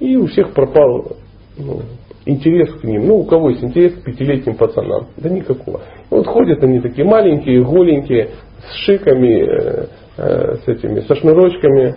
и 0.00 0.16
у 0.16 0.26
всех 0.26 0.52
пропал 0.52 1.12
ну, 1.56 1.82
интерес 2.28 2.72
к 2.74 2.84
ним. 2.84 3.06
Ну, 3.06 3.16
у 3.18 3.24
кого 3.24 3.50
есть 3.50 3.64
интерес 3.64 3.94
к 3.94 4.04
пятилетним 4.04 4.56
пацанам? 4.56 5.08
Да 5.16 5.28
никакого. 5.28 5.80
Вот 6.10 6.26
ходят 6.26 6.62
они 6.62 6.80
такие 6.80 7.06
маленькие, 7.06 7.64
голенькие, 7.64 8.30
с 8.60 8.74
шиками, 8.84 9.42
э, 9.42 9.86
э, 10.18 10.54
с 10.64 10.68
этими, 10.68 11.00
со 11.00 11.14
шнурочками, 11.14 11.94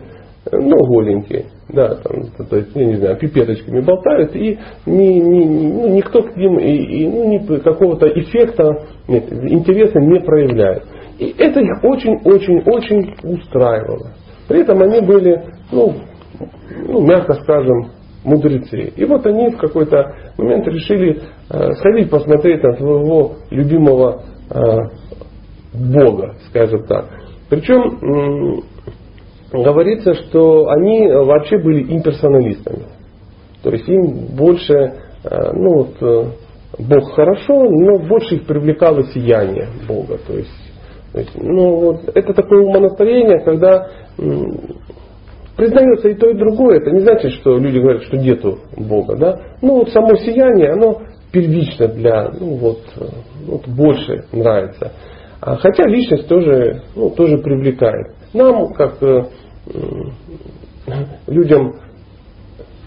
ну, 0.52 0.76
голенькие, 0.88 1.46
да, 1.70 1.96
там, 1.96 2.48
то 2.50 2.58
есть, 2.58 2.72
я 2.74 2.86
не 2.86 2.96
знаю, 2.96 3.18
пипеточками 3.18 3.80
болтают, 3.82 4.36
и 4.36 4.58
ни, 4.88 5.20
ни, 5.20 5.46
ну, 5.46 5.88
никто 5.90 6.24
к 6.24 6.36
ним 6.36 6.58
и, 6.58 6.72
и, 6.72 7.08
ну, 7.08 7.30
ни 7.30 7.60
какого-то 7.60 8.08
эффекта, 8.08 8.88
нет, 9.08 9.32
интереса 9.32 10.00
не 10.00 10.20
проявляет. 10.20 10.84
И 11.20 11.36
это 11.38 11.60
их 11.60 11.84
очень-очень-очень 11.84 13.14
устраивало. 13.24 14.14
При 14.48 14.62
этом 14.62 14.82
они 14.82 15.02
были, 15.02 15.44
ну, 15.72 15.94
ну, 16.88 17.02
мягко 17.06 17.34
скажем, 17.34 17.92
мудрецы. 18.24 18.94
И 18.96 19.06
вот 19.06 19.26
они 19.26 19.50
в 19.50 19.58
какой-то 19.58 20.16
момент 20.38 20.68
решили 20.68 21.22
э, 21.50 21.74
сходить 21.74 22.10
посмотреть 22.10 22.64
на 22.64 22.76
своего 22.76 23.34
любимого 23.50 24.24
э, 24.50 24.60
Бога, 25.74 26.36
скажем 26.50 26.86
так. 26.86 27.10
Причем 27.50 28.62
говорится, 29.52 30.14
что 30.14 30.70
они 30.70 31.08
вообще 31.08 31.58
были 31.58 31.94
имперсоналистами. 31.94 32.86
То 33.64 33.72
есть 33.72 33.88
им 33.88 34.36
больше, 34.36 34.74
э, 34.74 35.52
ну 35.54 35.74
вот, 35.74 36.36
Бог 36.80 37.12
хорошо, 37.14 37.70
но 37.70 38.00
больше 38.00 38.36
их 38.36 38.46
привлекало 38.46 39.04
сияние 39.06 39.68
Бога. 39.88 40.18
То 40.26 40.34
есть, 40.34 40.74
то 41.12 41.20
есть 41.20 41.32
ну, 41.36 41.76
вот, 41.80 42.02
это 42.16 42.34
такое 42.34 42.64
умонастроение, 42.64 43.40
когда 43.44 43.90
признается 45.62 46.10
и 46.10 46.16
то, 46.16 46.28
и 46.28 46.34
другое. 46.34 46.78
Это 46.78 46.90
не 46.90 47.02
значит, 47.02 47.34
что 47.34 47.60
люди 47.60 47.78
говорят, 47.78 48.02
что 48.04 48.18
нету 48.18 48.58
Бога. 48.76 49.16
Да? 49.16 49.40
Ну 49.62 49.76
вот 49.76 49.90
само 49.90 50.16
сияние, 50.16 50.72
оно 50.72 51.04
первично 51.32 51.88
для, 51.88 52.32
ну 52.32 52.56
вот, 52.56 52.80
э, 52.98 53.06
вот 53.46 53.68
больше 53.68 54.26
нравится. 54.32 54.92
А 55.40 55.58
хотя 55.58 55.88
личность 55.88 56.28
тоже, 56.28 56.82
ну, 56.96 57.12
тоже 57.12 57.38
привлекает. 57.38 58.16
Нам, 58.34 58.74
как 58.74 58.98
людям 61.28 61.76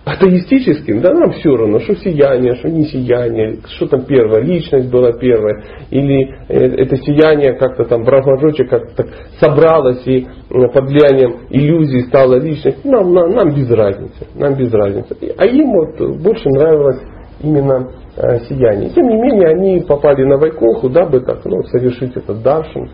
атеистическим, 0.05 1.01
да 1.01 1.13
нам 1.13 1.33
все 1.33 1.57
равно, 1.57 1.81
что 1.81 1.97
сияние, 1.97 2.57
что 2.57 2.69
не 2.69 2.85
сияние, 2.85 3.59
что 3.77 3.87
там 3.87 4.05
первое, 4.05 4.43
личность 4.43 4.91
была 4.91 5.13
первая, 5.13 5.65
или 5.91 6.31
э, 6.49 6.83
это 6.83 6.97
сияние 6.97 7.55
как-то 7.55 7.85
там 7.85 8.05
брахмажочек 8.05 8.69
как-то 8.69 8.97
так 8.97 9.07
собралось 9.41 10.07
и 10.07 10.27
под 10.51 10.85
влиянием 10.85 11.47
иллюзий 11.49 12.03
стала 12.03 12.39
личность, 12.39 12.85
нам, 12.85 13.15
нам, 13.15 13.31
нам 13.31 13.55
без 13.55 13.71
разницы, 13.71 14.27
нам 14.35 14.55
без 14.55 14.73
разницы. 14.73 15.17
А 15.39 15.47
им 15.47 15.73
вот 15.73 16.21
больше 16.21 16.49
нравилось 16.51 17.01
именно 17.43 17.91
э, 18.17 18.41
сияние. 18.49 18.91
Тем 18.91 19.09
не 19.09 19.17
менее, 19.17 19.49
они 19.49 19.81
попали 19.81 20.25
на 20.25 20.37
Вайкоху, 20.37 20.91
дабы 20.91 21.21
так, 21.21 21.45
ну, 21.47 21.63
совершить 21.65 22.15
этот 22.15 22.43
даршин. 22.43 22.91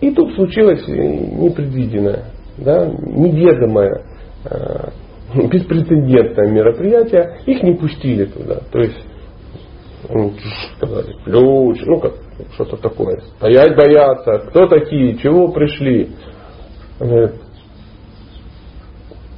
И 0.00 0.12
тут 0.12 0.34
случилось 0.34 0.86
непредвиденное, 0.86 2.26
да, 2.58 2.86
неведомое, 2.86 4.02
э, 4.44 4.88
беспрецедентное 5.48 6.50
мероприятие. 6.50 7.38
Их 7.46 7.62
не 7.62 7.74
пустили 7.74 8.24
туда. 8.26 8.60
То 8.72 8.78
есть 8.80 9.06
ну, 10.08 10.32
сказали, 10.76 11.14
ключ, 11.24 11.80
ну 11.86 12.00
как 12.00 12.14
что-то 12.54 12.76
такое. 12.78 13.20
Стоять 13.36 13.76
боятся. 13.76 14.46
Кто 14.48 14.66
такие? 14.66 15.16
Чего 15.18 15.48
пришли? 15.48 16.10
Говорит, 16.98 17.34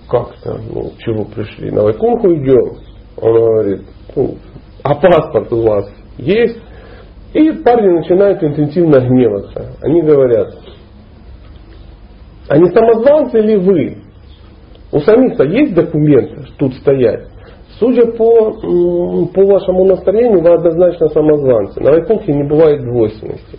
как-то, 0.09 0.59
ну, 0.59 0.93
чего 0.99 1.25
пришли? 1.25 1.71
На 1.71 1.83
Вайкунху 1.83 2.35
идем. 2.35 2.79
Он 3.17 3.33
говорит, 3.33 3.83
ну, 4.15 4.37
а 4.83 4.95
паспорт 4.95 5.53
у 5.53 5.63
вас 5.63 5.91
есть? 6.19 6.59
И 7.35 7.51
парни 7.63 7.99
начинают 7.99 8.43
интенсивно 8.43 9.01
гневаться. 9.01 9.77
Они 9.81 10.03
говорят, 10.03 10.55
а 12.49 12.59
не 12.59 12.69
самозванцы 12.71 13.39
ли 13.39 13.57
вы? 13.57 14.02
У 14.93 15.01
самих-то 15.01 15.45
есть 15.45 15.75
документы 15.75 16.45
тут 16.59 16.75
стоять? 16.75 17.27
Судя 17.79 18.13
по, 18.13 18.53
по 18.53 19.45
вашему 19.45 19.87
настроению, 19.87 20.43
вы 20.43 20.51
однозначно 20.51 21.09
самозванцы. 21.09 21.81
На 21.81 21.93
Вайкунхе 21.93 22.33
не 22.33 22.45
бывает 22.45 22.83
двойственности. 22.83 23.59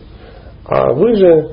А 0.66 0.94
вы 0.94 1.16
же 1.16 1.48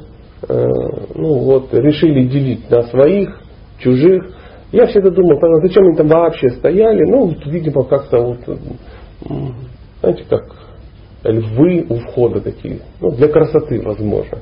э, 0.49 0.69
ну, 1.15 1.39
вот, 1.39 1.73
решили 1.73 2.29
делить 2.29 2.71
на 2.71 2.83
своих, 2.83 3.41
чужих. 3.79 4.37
Я 4.73 4.87
всегда 4.87 5.11
думал, 5.11 5.41
зачем 5.63 5.85
они 5.87 5.97
там 5.97 6.09
вообще 6.09 6.51
стояли? 6.51 7.11
Ну, 7.11 7.35
видимо, 7.47 7.85
как-то 7.85 8.21
вот 8.21 8.39
знаете, 10.01 10.25
как 10.29 10.43
львы 11.25 11.85
у 11.89 11.97
входа 11.97 12.41
такие, 12.41 12.81
ну, 13.01 13.11
для 13.11 13.29
красоты, 13.29 13.83
возможно. 13.83 14.39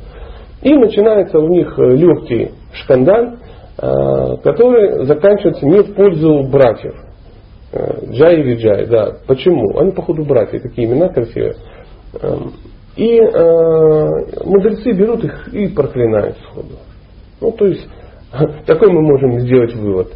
И 0.63 0.75
начинается 0.75 1.39
у 1.39 1.49
них 1.49 1.77
легкий 1.79 2.51
шкандаль, 2.73 3.39
э, 3.79 4.37
который 4.43 5.07
заканчивается 5.07 5.67
не 5.67 5.83
в 5.83 5.95
пользу 5.95 6.45
братьев. 6.51 6.95
Э, 7.73 8.07
Джай 8.11 8.41
или 8.41 8.57
Джай, 8.57 8.87
да. 8.87 9.19
Почему? 9.27 9.79
Они, 9.79 9.93
походу, 9.93 10.25
братья, 10.25 10.59
такие 10.59 10.89
имена 10.89 11.09
красивые. 11.09 11.55
Эм, 12.21 12.53
и 12.97 13.21
э, 13.21 14.45
мудрецы 14.45 14.93
берут 14.93 15.25
их 15.25 15.49
и 15.55 15.69
проклинают 15.69 16.37
сходу. 16.39 16.77
Ну, 17.41 17.53
то 17.53 17.67
есть, 17.67 17.87
такой 18.67 18.91
мы 18.91 19.03
можем 19.03 19.41
сделать 19.41 19.75
вывод. 19.75 20.13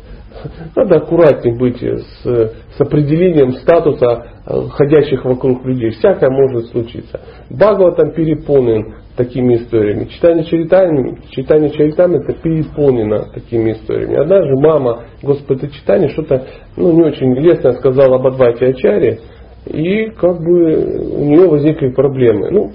Надо 0.74 0.96
аккуратнее 0.96 1.56
быть 1.56 1.80
с, 1.82 2.24
с 2.24 2.80
определением 2.80 3.52
статуса 3.52 4.26
э, 4.46 4.62
ходящих 4.70 5.24
вокруг 5.24 5.64
людей. 5.64 5.90
Всякое 5.90 6.30
может 6.30 6.70
случиться. 6.70 7.20
Багова 7.50 7.92
там 7.92 8.12
переполнен 8.12 8.94
такими 9.16 9.56
историями. 9.56 10.04
Читание 10.06 10.44
чаритами, 10.44 11.18
читание 11.30 11.70
чаритами 11.70 12.18
это 12.22 12.32
переполнено 12.32 13.30
такими 13.32 13.72
историями. 13.72 14.16
Однажды 14.16 14.54
мама 14.56 15.04
Господа 15.22 15.68
читания 15.68 16.08
что-то 16.08 16.46
ну, 16.76 16.92
не 16.92 17.02
очень 17.02 17.34
лестно 17.34 17.72
сказала 17.72 18.16
об 18.16 18.26
Адвайте 18.26 18.66
Ачаре, 18.66 19.20
и 19.66 20.06
как 20.10 20.38
бы 20.38 21.14
у 21.18 21.24
нее 21.24 21.46
возникли 21.46 21.90
проблемы. 21.90 22.50
Ну, 22.50 22.72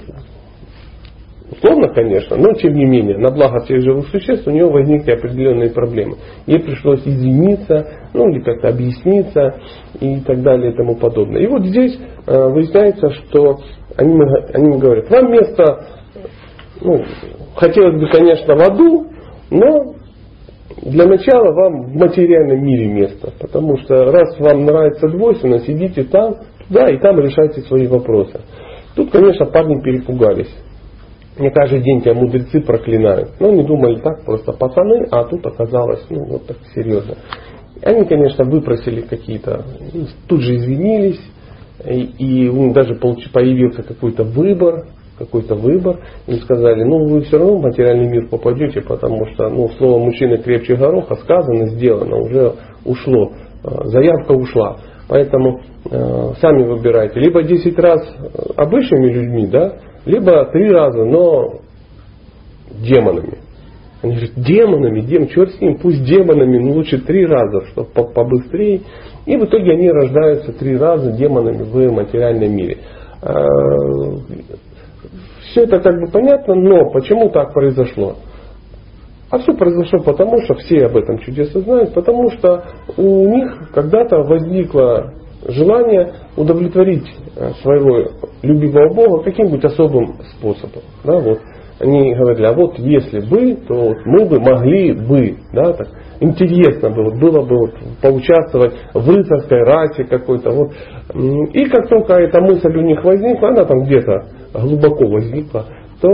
условно, 1.52 1.90
конечно, 1.90 2.38
но 2.38 2.54
тем 2.54 2.74
не 2.74 2.86
менее, 2.86 3.18
на 3.18 3.32
благо 3.32 3.62
всех 3.62 3.82
живых 3.82 4.08
существ 4.10 4.48
у 4.48 4.52
нее 4.52 4.70
возникли 4.70 5.12
определенные 5.12 5.72
проблемы. 5.72 6.18
Ей 6.46 6.60
пришлось 6.60 7.02
извиниться, 7.06 8.10
ну 8.14 8.30
или 8.30 8.42
как-то 8.42 8.70
объясниться 8.70 9.56
и 10.00 10.20
так 10.22 10.42
далее 10.44 10.72
и 10.72 10.76
тому 10.76 10.96
подобное. 10.96 11.42
И 11.42 11.48
вот 11.48 11.64
здесь 11.66 11.98
э, 12.28 12.48
выясняется, 12.50 13.10
что 13.10 13.60
они, 13.98 14.16
они 14.54 14.78
говорят, 14.80 15.10
вам 15.10 15.32
место, 15.32 15.97
ну, 16.82 17.04
хотелось 17.56 18.00
бы, 18.00 18.10
конечно, 18.10 18.56
в 18.56 18.62
аду, 18.62 19.08
но 19.50 19.96
для 20.84 21.06
начала 21.06 21.54
вам 21.54 21.92
в 21.92 21.96
материальном 21.96 22.64
мире 22.64 22.88
место. 22.88 23.32
Потому 23.40 23.78
что 23.78 24.12
раз 24.12 24.38
вам 24.40 24.66
нравится 24.66 25.08
двойственность, 25.08 25.70
идите 25.70 26.04
там, 26.04 26.36
да, 26.70 26.90
и 26.90 26.98
там 27.00 27.20
решайте 27.20 27.62
свои 27.62 27.88
вопросы. 27.88 28.40
Тут, 28.96 29.12
конечно, 29.12 29.46
парни 29.46 29.82
перепугались. 29.82 30.54
Мне 31.38 31.52
каждый 31.52 31.82
день 31.82 32.02
тебя 32.02 32.16
мудрецы 32.16 32.62
проклинают. 32.62 33.40
Но 33.40 33.50
они 33.50 33.64
думали 33.64 34.00
так, 34.00 34.26
просто 34.26 34.54
пацаны, 34.54 35.08
а 35.12 35.24
тут 35.26 35.46
оказалось, 35.46 36.04
ну, 36.10 36.26
вот 36.26 36.48
так 36.48 36.58
серьезно. 36.74 37.16
Они, 37.84 38.06
конечно, 38.06 38.44
выпросили 38.44 39.02
какие-то, 39.02 39.64
ну, 39.94 40.08
тут 40.28 40.42
же 40.42 40.56
извинились, 40.56 41.22
и, 41.86 42.02
и 42.02 42.50
у 42.50 42.64
них 42.64 42.74
даже 42.74 42.96
появился 42.96 43.84
какой-то 43.84 44.24
выбор, 44.24 44.88
какой-то 45.18 45.56
выбор, 45.56 46.00
им 46.28 46.36
сказали, 46.42 46.84
ну 46.84 47.08
вы 47.08 47.22
все 47.22 47.38
равно 47.38 47.58
в 47.58 47.62
материальный 47.62 48.08
мир 48.08 48.28
попадете, 48.30 48.82
потому 48.82 49.26
что 49.34 49.50
ну, 49.50 49.70
слово 49.78 50.00
мужчины 50.00 50.38
крепче 50.38 50.76
гороха 50.76 51.16
сказано, 51.16 51.68
сделано, 51.68 52.18
уже 52.18 52.54
ушло, 52.86 53.32
э, 53.64 53.68
заявка 53.86 54.32
ушла. 54.34 54.78
Поэтому 55.10 55.62
э, 55.90 56.34
сами 56.42 56.64
выбирайте. 56.64 57.20
Либо 57.20 57.44
10 57.44 57.80
раз 57.80 58.00
обычными 58.56 59.12
людьми, 59.12 59.48
да, 59.48 59.78
либо 60.06 60.46
3 60.46 60.72
раза, 60.72 61.04
но 61.06 61.62
демонами. 62.82 63.40
Они 64.04 64.14
говорят, 64.14 64.36
демонами, 64.36 65.02
демон, 65.02 65.28
черт 65.30 65.52
с 65.52 65.60
ним, 65.60 65.80
пусть 65.80 66.04
демонами, 66.04 66.60
но 66.60 66.74
лучше 66.74 67.00
три 67.00 67.26
раза, 67.26 67.66
чтобы 67.72 67.90
побыстрее. 68.14 68.82
И 69.26 69.36
в 69.36 69.46
итоге 69.46 69.72
они 69.72 69.90
рождаются 69.90 70.54
три 70.54 70.78
раза 70.78 71.12
демонами 71.12 71.64
в 71.64 71.92
материальном 71.92 72.56
мире. 72.56 72.78
Все 75.58 75.64
это 75.64 75.80
как 75.80 76.00
бы 76.00 76.06
понятно, 76.12 76.54
но 76.54 76.92
почему 76.92 77.30
так 77.30 77.52
произошло? 77.52 78.14
А 79.32 79.40
все 79.40 79.54
произошло 79.56 80.04
потому, 80.04 80.40
что 80.44 80.54
все 80.54 80.86
об 80.86 80.96
этом 80.96 81.18
чудесно 81.18 81.62
знают, 81.62 81.96
потому 81.96 82.30
что 82.30 82.64
у 82.96 83.28
них 83.28 83.72
когда-то 83.74 84.18
возникло 84.18 85.16
желание 85.48 86.14
удовлетворить 86.36 87.08
э, 87.36 87.54
своего 87.64 88.12
любимого 88.44 88.94
Бога 88.94 89.24
каким-нибудь 89.24 89.66
особым 89.66 90.20
способом. 90.38 90.84
Да, 91.04 91.18
вот. 91.18 91.40
Они 91.80 92.14
говорили, 92.14 92.46
а 92.46 92.54
вот 92.54 92.78
если 92.78 93.20
бы, 93.22 93.56
то 93.68 93.96
мы 94.06 94.26
бы 94.26 94.40
могли 94.40 94.94
бы, 94.94 95.38
да, 95.54 95.74
так, 95.74 95.88
интересно 96.20 96.90
бы, 96.90 97.04
вот 97.04 97.20
было 97.20 97.42
бы 97.42 97.58
вот, 97.58 97.72
поучаствовать 98.02 98.74
в 98.94 99.10
рыцарской 99.10 99.64
расе 99.64 100.04
какой-то. 100.06 100.52
Вот. 100.52 100.72
И 101.54 101.66
как 101.66 101.88
только 101.90 102.14
эта 102.14 102.42
мысль 102.42 102.76
у 102.76 102.82
них 102.82 103.04
возникла, 103.04 103.50
она 103.50 103.66
там 103.66 103.84
где-то 103.84 104.26
глубоко 104.54 105.08
возникла, 105.08 105.66
то 106.02 106.10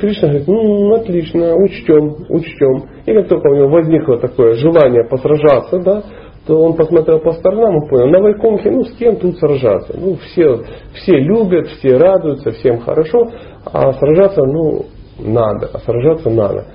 Кришна 0.00 0.28
говорит, 0.28 0.48
ну, 0.48 0.94
отлично, 0.94 1.54
учтем, 1.54 2.16
учтем. 2.28 2.84
И 3.06 3.14
как 3.14 3.28
только 3.28 3.48
у 3.48 3.54
него 3.54 3.68
возникло 3.68 4.18
такое 4.18 4.54
желание 4.54 5.04
посражаться, 5.04 5.78
да, 5.78 6.02
то 6.46 6.60
он 6.60 6.74
посмотрел 6.74 7.20
по 7.20 7.32
сторонам 7.32 7.84
и 7.84 7.88
понял, 7.88 8.08
на 8.08 8.20
Вайконхе, 8.20 8.70
ну 8.70 8.84
с 8.84 8.92
кем 8.96 9.16
тут 9.16 9.38
сражаться? 9.38 9.94
Ну 9.96 10.16
все, 10.16 10.62
все 10.94 11.12
любят, 11.18 11.68
все 11.68 11.96
радуются, 11.96 12.50
всем 12.50 12.80
хорошо, 12.80 13.30
а 13.64 13.92
сражаться, 13.92 14.42
ну, 14.44 14.86
надо, 15.20 15.70
а 15.72 15.78
сражаться 15.78 16.30
надо. 16.30 16.66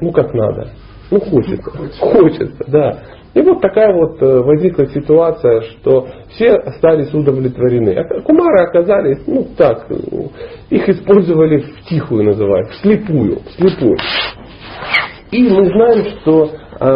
Ну 0.00 0.12
как 0.12 0.34
надо? 0.34 0.68
Ну 1.10 1.20
хочется, 1.20 1.70
хочется, 2.00 2.64
да. 2.66 2.98
И 3.34 3.40
вот 3.40 3.60
такая 3.60 3.94
вот 3.94 4.20
э, 4.20 4.40
возникла 4.40 4.86
ситуация, 4.86 5.60
что 5.62 6.08
все 6.30 6.54
остались 6.54 7.12
удовлетворены. 7.12 7.90
А 7.90 8.20
кумары 8.22 8.64
оказались, 8.64 9.22
ну 9.26 9.46
так, 9.56 9.86
э, 9.90 9.94
их 10.70 10.88
использовали 10.88 11.58
в 11.58 11.84
тихую 11.88 12.24
называют, 12.24 12.70
вслепую, 12.70 13.38
вслепую. 13.50 13.96
И 15.30 15.42
мы 15.48 15.66
знаем, 15.66 16.04
что 16.20 16.50
э, 16.80 16.86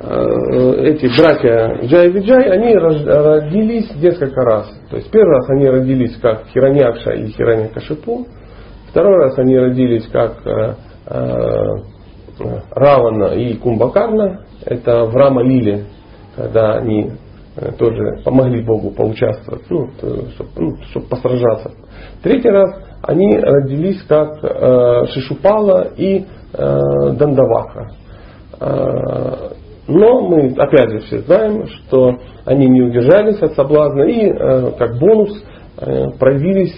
э, 0.00 0.92
эти 0.92 1.06
братья 1.20 1.80
Джай 1.84 2.08
Виджай, 2.10 2.44
они 2.50 2.74
родились 2.76 3.90
несколько 3.96 4.42
раз. 4.42 4.70
То 4.90 4.96
есть 4.96 5.10
первый 5.10 5.34
раз 5.36 5.50
они 5.50 5.68
родились 5.68 6.16
как 6.22 6.46
Хираньякша 6.54 7.10
и 7.12 7.26
Хираньякашипу. 7.26 8.26
Второй 8.90 9.16
раз 9.24 9.38
они 9.38 9.58
родились 9.58 10.06
как 10.12 10.46
э, 10.46 10.74
э, 11.08 11.93
Равана 12.70 13.34
и 13.34 13.54
Кумбакарна. 13.54 14.44
Это 14.64 15.04
в 15.04 15.14
Рама 15.14 15.42
Лиле, 15.42 15.86
когда 16.36 16.74
они 16.74 17.12
э, 17.56 17.72
тоже 17.78 18.22
помогли 18.24 18.62
Богу 18.62 18.90
поучаствовать, 18.90 19.64
ну, 19.70 19.88
чтобы, 20.34 20.50
ну, 20.56 20.76
чтобы 20.90 21.06
посражаться. 21.06 21.72
Третий 22.22 22.50
раз 22.50 22.70
они 23.02 23.36
родились 23.36 24.02
как 24.04 24.42
э, 24.42 25.06
Шишупала 25.12 25.88
и 25.96 26.20
э, 26.20 26.80
Дандаваха. 27.12 27.90
Э, 28.60 29.54
но 29.86 30.20
мы 30.28 30.54
опять 30.56 30.90
же 30.90 30.98
все 31.00 31.18
знаем, 31.20 31.66
что 31.66 32.16
они 32.46 32.66
не 32.66 32.82
удержались 32.82 33.42
от 33.42 33.52
соблазна 33.54 34.04
и 34.04 34.30
э, 34.30 34.70
как 34.78 34.98
бонус 34.98 35.44
э, 35.76 36.10
проявились 36.18 36.74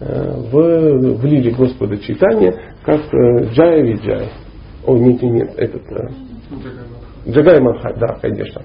э, 0.00 0.34
в, 0.50 1.16
в 1.18 1.24
лиле 1.24 1.50
Господа 1.52 1.96
Читания 1.98 2.54
как 2.84 3.00
э, 3.00 3.44
Джая 3.52 3.82
Виджай. 3.82 4.28
О, 4.86 4.96
нет, 4.96 5.22
нет, 5.22 5.32
нет, 5.32 5.54
этот... 5.56 5.82
Э, 5.92 6.08
Джагай 7.28 7.60
Манхай, 7.60 7.94
да, 7.98 8.18
конечно. 8.20 8.62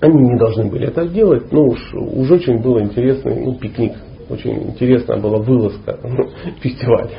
Они 0.00 0.20
не 0.20 0.36
должны 0.36 0.64
были 0.64 0.88
это 0.88 1.06
делать, 1.06 1.52
но 1.52 1.64
уж, 1.64 1.94
уж 1.94 2.30
очень 2.30 2.60
был 2.60 2.80
интересный 2.80 3.36
ну, 3.36 3.54
пикник. 3.54 3.92
Очень 4.28 4.70
интересная 4.70 5.20
была 5.20 5.38
вылазка, 5.38 5.98
фестиваль. 6.60 7.10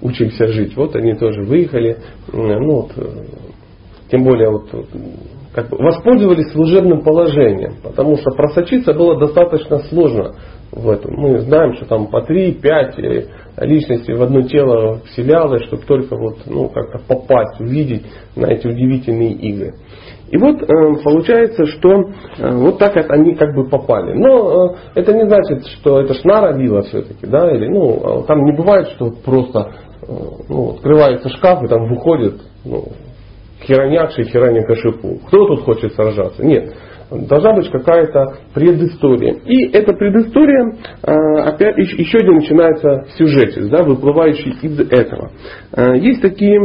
Учимся 0.00 0.48
жить. 0.48 0.74
Вот 0.76 0.96
они 0.96 1.14
тоже 1.14 1.42
выехали. 1.42 1.98
Ну, 2.32 2.82
вот, 2.82 2.92
тем 4.10 4.24
более 4.24 4.50
вот, 4.50 4.70
как 5.54 5.70
воспользовались 5.72 6.52
служебным 6.52 7.02
положением, 7.02 7.76
потому 7.82 8.16
что 8.16 8.30
просочиться 8.30 8.92
было 8.92 9.18
достаточно 9.18 9.80
сложно 9.80 10.34
в 10.70 10.88
этом. 10.88 11.14
Мы 11.16 11.40
знаем, 11.40 11.74
что 11.74 11.86
там 11.86 12.06
по 12.06 12.18
3-5 12.18 13.28
личностей 13.58 14.14
в 14.14 14.22
одно 14.22 14.42
тело 14.42 15.00
вселялось, 15.06 15.64
чтобы 15.64 15.82
только 15.82 16.16
вот, 16.16 16.38
ну, 16.46 16.68
как-то 16.68 17.00
попасть, 17.06 17.60
увидеть 17.60 18.06
на 18.36 18.46
эти 18.46 18.68
удивительные 18.68 19.32
игры. 19.32 19.74
И 20.30 20.36
вот 20.36 20.62
э, 20.62 20.66
получается, 21.02 21.66
что 21.66 21.90
э, 21.90 22.50
вот 22.52 22.78
так 22.78 22.94
они 23.10 23.34
как 23.34 23.52
бы 23.52 23.68
попали. 23.68 24.12
Но 24.16 24.70
э, 24.70 24.76
это 24.94 25.12
не 25.12 25.26
значит, 25.26 25.66
что 25.80 26.00
это 26.00 26.14
шна 26.14 26.40
родила 26.40 26.82
все-таки, 26.82 27.26
да, 27.26 27.50
или 27.50 27.66
ну, 27.66 28.24
там 28.28 28.44
не 28.44 28.56
бывает, 28.56 28.88
что 28.90 29.10
просто 29.10 29.72
ну, 30.48 30.74
открывается 30.74 31.28
шкаф 31.30 31.64
и 31.64 31.68
там 31.68 31.88
выходит 31.88 32.40
ну, 32.64 32.84
хиронякши 33.62 34.22
и 34.22 34.24
хироняка-шипу. 34.24 35.20
Кто 35.26 35.46
тут 35.46 35.60
хочет 35.62 35.94
сражаться? 35.94 36.44
Нет 36.44 36.74
должна 37.10 37.54
быть 37.54 37.68
какая-то 37.70 38.36
предыстория. 38.54 39.34
И 39.44 39.70
эта 39.72 39.92
предыстория 39.92 40.76
опять 41.02 41.76
еще 41.76 42.18
один 42.18 42.34
начинается 42.36 43.06
сюжетец, 43.16 43.66
да, 43.68 43.82
выплывающий 43.82 44.54
из 44.62 44.80
этого. 44.80 45.30
Есть 45.96 46.22
такие 46.22 46.60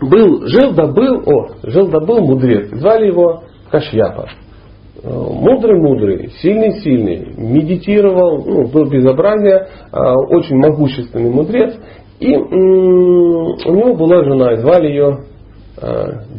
был, 0.00 0.46
жил 0.46 0.72
да 0.72 0.86
был, 0.86 1.22
о, 1.26 1.48
жил 1.64 1.88
да 1.88 2.00
был 2.00 2.20
мудрец, 2.20 2.68
звали 2.72 3.08
его 3.08 3.42
Кашьяпа. 3.70 4.28
мудрый-мудрый, 5.02 6.30
сильный-сильный, 6.40 7.34
медитировал, 7.36 8.44
ну, 8.44 8.68
был 8.68 8.88
безобразие, 8.88 9.66
очень 9.92 10.56
могущественный 10.56 11.30
мудрец. 11.30 11.74
И 12.20 12.36
у 12.36 13.74
него 13.74 13.94
была 13.94 14.22
жена, 14.22 14.56
звали 14.56 14.88
ее 14.88 15.18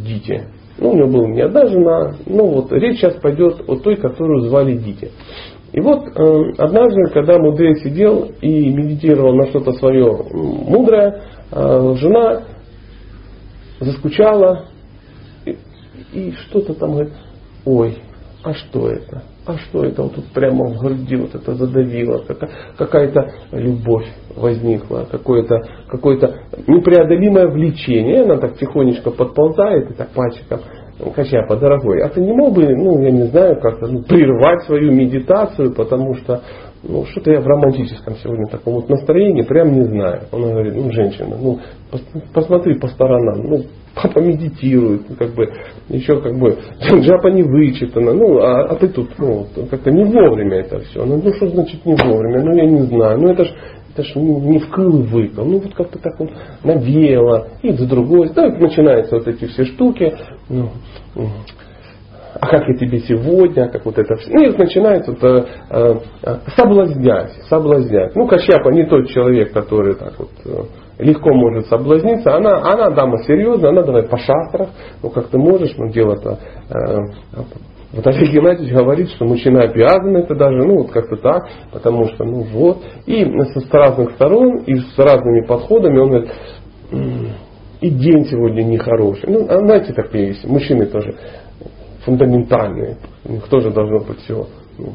Дити. 0.05 0.43
Ну, 0.77 0.91
у 0.91 0.95
него 0.95 1.07
была 1.07 1.27
не 1.27 1.41
одна 1.41 1.67
жена, 1.67 2.15
ну 2.25 2.47
вот 2.47 2.71
речь 2.71 2.99
сейчас 2.99 3.15
пойдет 3.15 3.61
о 3.67 3.75
той, 3.75 3.97
которую 3.97 4.47
звали 4.49 4.77
Дити. 4.77 5.11
И 5.73 5.79
вот 5.79 6.05
э, 6.07 6.51
однажды, 6.57 7.05
когда 7.13 7.37
мудрец 7.37 7.81
сидел 7.81 8.29
и 8.41 8.69
медитировал 8.69 9.33
на 9.35 9.47
что-то 9.47 9.71
свое 9.73 10.11
мудрое, 10.33 11.21
э, 11.51 11.93
жена 11.95 12.43
заскучала 13.79 14.65
и, 15.45 15.57
и 16.13 16.31
что-то 16.33 16.73
там 16.73 16.91
говорит, 16.91 17.13
ой, 17.63 17.97
а 18.43 18.53
что 18.53 18.89
это? 18.89 19.23
А 19.51 19.57
что 19.57 19.83
это 19.83 20.03
вот 20.03 20.15
тут 20.15 20.25
прямо 20.33 20.65
в 20.65 20.77
груди 20.77 21.17
вот 21.17 21.35
это 21.35 21.53
задавило? 21.55 22.23
Какая-то 22.77 23.31
любовь 23.51 24.05
возникла, 24.35 25.05
какое-то 25.11 25.57
какое 25.89 26.17
непреодолимое 26.67 27.47
влечение. 27.47 28.23
Она 28.23 28.37
так 28.37 28.57
тихонечко 28.57 29.11
подползает 29.11 29.91
и 29.91 29.93
так 29.93 30.09
пальчиком 30.11 30.61
Качапа, 31.15 31.57
дорогой, 31.57 32.03
а 32.03 32.09
ты 32.09 32.21
не 32.21 32.31
мог 32.31 32.53
бы, 32.53 32.63
ну, 32.63 33.01
я 33.01 33.09
не 33.09 33.23
знаю, 33.23 33.59
как-то 33.59 33.87
ну, 33.87 34.03
прервать 34.03 34.63
свою 34.65 34.91
медитацию, 34.91 35.73
потому 35.73 36.13
что 36.13 36.41
ну, 36.83 37.05
что-то 37.05 37.31
я 37.31 37.41
в 37.41 37.47
романтическом 37.47 38.15
сегодня 38.17 38.45
таком 38.47 38.75
вот 38.75 38.89
настроении, 38.89 39.41
прям 39.41 39.71
не 39.71 39.83
знаю. 39.83 40.21
Он 40.31 40.43
говорит, 40.43 40.75
ну, 40.75 40.91
женщина, 40.91 41.35
ну, 41.41 41.59
посмотри 42.33 42.79
по 42.79 42.87
сторонам, 42.87 43.41
ну, 43.43 43.63
папа 43.95 44.19
медитирует, 44.19 45.09
ну, 45.09 45.15
как 45.15 45.33
бы, 45.33 45.51
еще 45.89 46.21
как 46.21 46.37
бы, 46.37 46.57
джапа 47.01 47.27
не 47.27 47.43
вычитана, 47.43 48.13
ну, 48.13 48.39
а, 48.39 48.65
а 48.69 48.75
ты 48.75 48.87
тут, 48.87 49.09
ну, 49.17 49.47
как-то 49.69 49.91
не 49.91 50.05
вовремя 50.05 50.59
это 50.59 50.79
все. 50.79 51.05
Ну, 51.05 51.21
ну, 51.23 51.33
что 51.33 51.47
значит 51.49 51.85
не 51.85 51.95
вовремя? 51.95 52.43
Ну, 52.43 52.55
я 52.55 52.65
не 52.65 52.81
знаю. 52.83 53.19
Ну, 53.19 53.29
это 53.29 53.45
ж, 53.45 53.53
это 53.93 54.03
ж 54.03 54.15
не 54.15 54.59
вкл 54.59 54.89
выкл. 54.89 55.43
Ну, 55.43 55.59
вот 55.59 55.73
как-то 55.73 55.99
так 55.99 56.19
вот 56.19 56.29
навеяло, 56.63 57.47
и 57.61 57.71
с 57.71 57.87
другой. 57.87 58.29
Да, 58.33 58.47
начинаются 58.49 59.15
вот 59.15 59.27
эти 59.27 59.45
все 59.45 59.65
штуки. 59.65 60.13
Ну, 60.49 60.69
а 62.39 62.47
как 62.47 62.67
я 62.67 62.75
тебе 62.75 62.99
сегодня, 63.01 63.67
как 63.67 63.85
вот 63.85 63.97
это 63.97 64.15
все. 64.15 64.31
Ну, 64.31 64.43
и 64.43 64.57
начинает 64.57 65.07
вот, 65.07 65.23
э, 65.23 65.45
э, 65.69 66.35
соблазнять, 66.55 67.33
соблазнять. 67.49 68.15
Ну, 68.15 68.25
Кащапа 68.27 68.69
не 68.69 68.85
тот 68.85 69.07
человек, 69.09 69.51
который 69.51 69.95
так 69.95 70.17
вот 70.17 70.31
э, 70.45 70.63
легко 71.01 71.33
может 71.33 71.67
соблазниться. 71.67 72.35
Она, 72.35 72.57
она 72.57 72.91
дама 72.91 73.23
серьезная, 73.23 73.71
она 73.71 73.83
давай 73.83 74.03
по 74.03 74.17
шастрах. 74.17 74.69
Ну, 75.01 75.09
как 75.09 75.27
ты 75.27 75.37
можешь, 75.37 75.75
ну, 75.77 75.89
дело-то... 75.89 76.39
Э, 76.69 77.43
вот 77.93 78.07
Олег 78.07 78.31
Геннадьевич 78.31 78.73
говорит, 78.73 79.09
что 79.09 79.25
мужчина 79.25 79.63
обязан 79.63 80.15
это 80.15 80.33
даже, 80.33 80.65
ну 80.65 80.77
вот 80.77 80.91
как-то 80.91 81.17
так, 81.17 81.49
потому 81.73 82.05
что, 82.05 82.23
ну 82.23 82.43
вот. 82.43 82.77
И 83.05 83.25
с 83.25 83.69
разных 83.69 84.11
сторон, 84.11 84.59
и 84.59 84.75
с 84.75 84.97
разными 84.97 85.45
подходами 85.45 85.99
он 85.99 86.09
говорит, 86.09 86.31
и 87.81 87.89
день 87.89 88.25
сегодня 88.25 88.63
нехороший. 88.63 89.27
Ну, 89.27 89.45
а 89.49 89.57
знаете, 89.57 89.91
такие 89.91 90.27
есть, 90.27 90.45
мужчины 90.45 90.85
тоже 90.85 91.15
фундаментальные. 92.05 92.97
У 93.25 93.33
них 93.33 93.47
тоже 93.49 93.71
должно 93.71 93.99
быть 93.99 94.19
все. 94.19 94.47
Ну, 94.77 94.93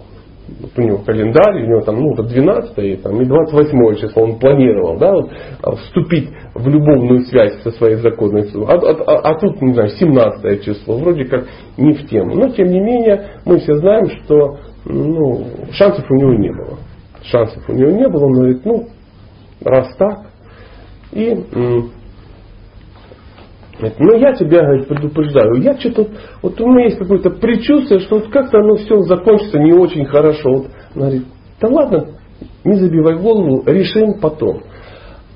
у 0.76 0.80
него 0.80 0.98
календарь, 0.98 1.64
у 1.64 1.66
него 1.66 1.80
там 1.80 1.96
ну, 1.96 2.14
12 2.14 2.78
и, 2.78 2.96
там, 2.96 3.20
и 3.20 3.24
28 3.24 3.96
число 3.96 4.22
он 4.22 4.38
планировал 4.38 4.96
да, 4.98 5.12
вот, 5.12 5.30
а, 5.62 5.74
вступить 5.76 6.30
в 6.54 6.68
любовную 6.68 7.20
связь 7.26 7.60
со 7.62 7.70
своей 7.72 7.96
законной 7.96 8.48
а, 8.54 8.72
а, 8.72 8.90
а, 8.90 9.30
а 9.30 9.40
тут, 9.40 9.60
не 9.60 9.74
знаю, 9.74 9.90
17 9.90 10.64
число, 10.64 10.98
вроде 10.98 11.24
как 11.24 11.46
не 11.76 11.94
в 11.94 12.08
тему. 12.08 12.34
Но 12.34 12.48
тем 12.50 12.68
не 12.68 12.80
менее, 12.80 13.40
мы 13.44 13.58
все 13.58 13.74
знаем, 13.74 14.08
что 14.10 14.58
ну, 14.84 15.46
шансов 15.72 16.04
у 16.08 16.14
него 16.14 16.34
не 16.34 16.52
было. 16.52 16.78
Шансов 17.22 17.68
у 17.68 17.72
него 17.72 17.90
не 17.90 18.08
было, 18.08 18.26
он 18.26 18.32
говорит, 18.32 18.64
ну, 18.64 18.86
раз 19.64 19.94
так, 19.96 20.26
и 21.12 21.34
Говорит, 23.78 23.98
ну 23.98 24.16
я 24.16 24.32
тебя 24.32 24.62
говорит, 24.62 24.88
предупреждаю, 24.88 25.54
я 25.62 25.78
что-то, 25.78 26.06
вот 26.42 26.60
у 26.60 26.66
меня 26.66 26.84
есть 26.86 26.98
какое-то 26.98 27.30
предчувствие, 27.30 28.00
что 28.00 28.16
вот 28.16 28.28
как-то 28.30 28.58
оно 28.58 28.76
все 28.76 29.00
закончится 29.02 29.58
не 29.58 29.72
очень 29.72 30.06
хорошо. 30.06 30.50
Вот, 30.50 30.66
она 30.94 31.06
говорит, 31.06 31.24
да 31.60 31.68
ладно, 31.68 32.06
не 32.64 32.74
забивай 32.76 33.16
голову, 33.18 33.62
решим 33.66 34.18
потом. 34.20 34.62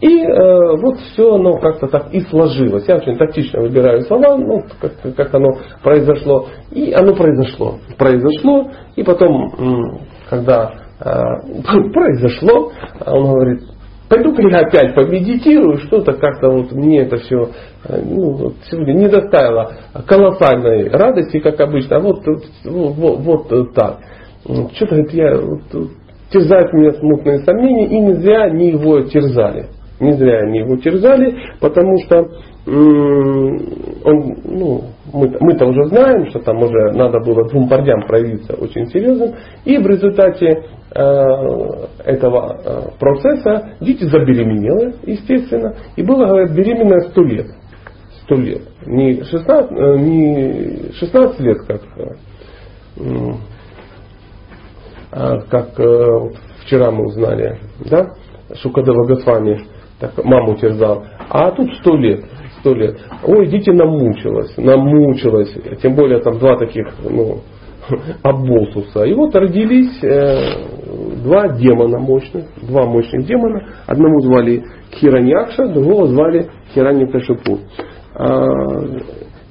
И 0.01 0.23
э, 0.23 0.77
вот 0.81 0.99
все 0.99 1.35
оно 1.35 1.59
как-то 1.59 1.87
так 1.87 2.13
и 2.15 2.21
сложилось. 2.21 2.89
Я 2.89 2.97
очень 2.97 3.19
тактично 3.19 3.61
выбираю 3.61 4.01
слова, 4.03 4.37
ну, 4.39 4.63
как, 4.81 5.15
как 5.15 5.35
оно 5.35 5.59
произошло. 5.83 6.47
И 6.71 6.93
оно 6.93 7.15
произошло. 7.15 7.79
Произошло, 7.99 8.71
и 8.97 9.03
потом, 9.03 10.01
когда 10.31 10.73
э, 11.01 11.05
произошло, 11.93 12.73
он 13.05 13.25
говорит, 13.25 13.61
Пойду-ка 14.11 14.43
я 14.43 14.67
опять 14.67 14.93
помедитирую, 14.97 15.79
что-то 15.79 16.15
как-то 16.15 16.51
вот 16.51 16.73
мне 16.73 17.03
это 17.03 17.19
все 17.19 17.51
э, 17.85 18.03
ну, 18.05 18.33
вот 18.33 18.55
сегодня 18.69 18.95
не 18.95 19.09
доставило 19.09 19.73
колоссальной 20.05 20.89
радости, 20.89 21.39
как 21.39 21.61
обычно, 21.61 21.99
а 21.99 22.01
вот, 22.01 22.27
вот, 22.27 22.45
вот, 22.65 23.53
вот 23.53 23.73
так. 23.73 23.99
Что-то 24.43 24.97
говорит, 24.97 25.13
я, 25.13 25.37
вот, 25.37 25.91
терзают 26.33 26.73
меня 26.73 26.91
смутные 26.95 27.39
сомнения, 27.45 27.87
и 27.87 28.01
не 28.01 28.15
зря 28.15 28.47
они 28.47 28.71
его 28.71 29.01
терзали. 29.03 29.69
Не 30.01 30.13
зря 30.15 30.41
они 30.41 30.59
его 30.59 30.77
терзали, 30.77 31.37
потому 31.61 31.97
что 31.99 32.31
он, 32.67 34.37
ну, 34.45 34.85
мы, 35.13 35.37
мы-то 35.41 35.67
уже 35.67 35.85
знаем, 35.87 36.29
что 36.31 36.41
там 36.41 36.63
уже 36.63 36.93
надо 36.93 37.21
было 37.21 37.49
двум 37.49 37.69
парням 37.69 38.07
проявиться 38.07 38.55
очень 38.55 38.87
серьезным. 38.87 39.35
И 39.65 39.79
в 39.79 39.87
результате 39.87 40.65
э, 40.95 41.03
этого 42.05 42.61
э, 42.65 42.81
процесса 42.99 43.77
дети 43.81 44.05
забеременела, 44.05 44.93
естественно. 45.05 45.75
И 45.97 46.03
было, 46.03 46.27
говорят, 46.27 46.53
беременная 46.53 47.01
сто 47.11 47.23
лет. 47.23 47.47
Сто 48.23 48.37
лет. 48.37 48.63
Не 48.87 49.23
16, 49.23 49.73
э, 49.73 49.97
не 49.99 50.93
16 50.93 51.41
лет, 51.41 51.59
как, 51.67 51.83
э, 55.13 55.35
как 55.51 55.81
э, 55.81 56.31
вчера 56.65 56.91
мы 56.91 57.07
узнали, 57.07 57.59
да, 57.91 58.15
Шукадева 58.55 59.07
Госвами 59.07 59.61
так 59.99 60.25
маму 60.25 60.57
терзал. 60.57 61.05
А 61.29 61.51
тут 61.53 61.73
сто 61.81 61.97
лет 61.97 62.25
сто 62.61 62.75
лет. 62.75 62.99
Ой, 63.25 63.47
дети 63.49 63.71
намучилась, 63.71 64.57
намучилась. 64.57 65.53
Тем 65.83 65.95
более 65.95 66.21
там 66.21 66.39
два 66.39 66.57
таких, 66.57 66.87
ну, 67.03 67.39
оболтуса. 68.23 69.05
И 69.05 69.15
вот 69.15 69.35
родились 69.35 70.03
э, 70.03 71.23
два 71.23 71.49
демона 71.49 71.99
мощных, 71.99 72.45
два 72.63 72.87
мощных 72.87 73.27
демона. 73.27 73.67
Одному 73.87 74.21
звали 74.21 74.65
Хираньякша, 74.95 75.69
другого 75.69 76.07
звали 76.07 76.49
Хираньякашипу. 76.75 77.59
А, 78.15 78.47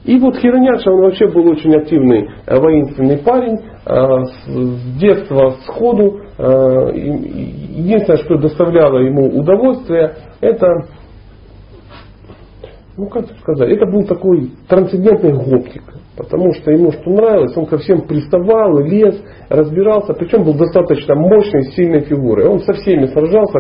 и 0.06 0.18
вот 0.20 0.38
Хираньякша, 0.38 0.92
он 0.92 1.02
вообще 1.02 1.28
был 1.28 1.50
очень 1.50 1.76
активный 1.76 2.30
э, 2.46 2.60
воинственный 2.60 3.18
парень. 3.18 3.58
А, 3.86 4.24
с 4.24 5.00
детства, 5.00 5.56
сходу. 5.66 6.22
Единственное, 6.40 8.24
что 8.24 8.38
доставляло 8.38 9.00
ему 9.00 9.28
удовольствие, 9.28 10.14
это 10.40 10.68
ну 13.00 13.08
как 13.08 13.26
сказать, 13.40 13.70
это 13.70 13.86
был 13.86 14.04
такой 14.04 14.52
трансцендентный 14.68 15.32
гопник. 15.32 15.84
Потому 16.18 16.54
что 16.54 16.70
ему 16.72 16.92
что 16.92 17.12
нравилось, 17.12 17.56
он 17.56 17.66
ко 17.66 17.78
всем 17.78 18.02
приставал, 18.02 18.78
лез, 18.80 19.24
разбирался, 19.48 20.14
причем 20.14 20.44
был 20.44 20.54
достаточно 20.54 21.16
мощной, 21.16 21.64
сильной 21.72 22.02
фигурой. 22.02 22.48
Он 22.48 22.60
со 22.60 22.74
всеми 22.74 23.06
сражался, 23.06 23.60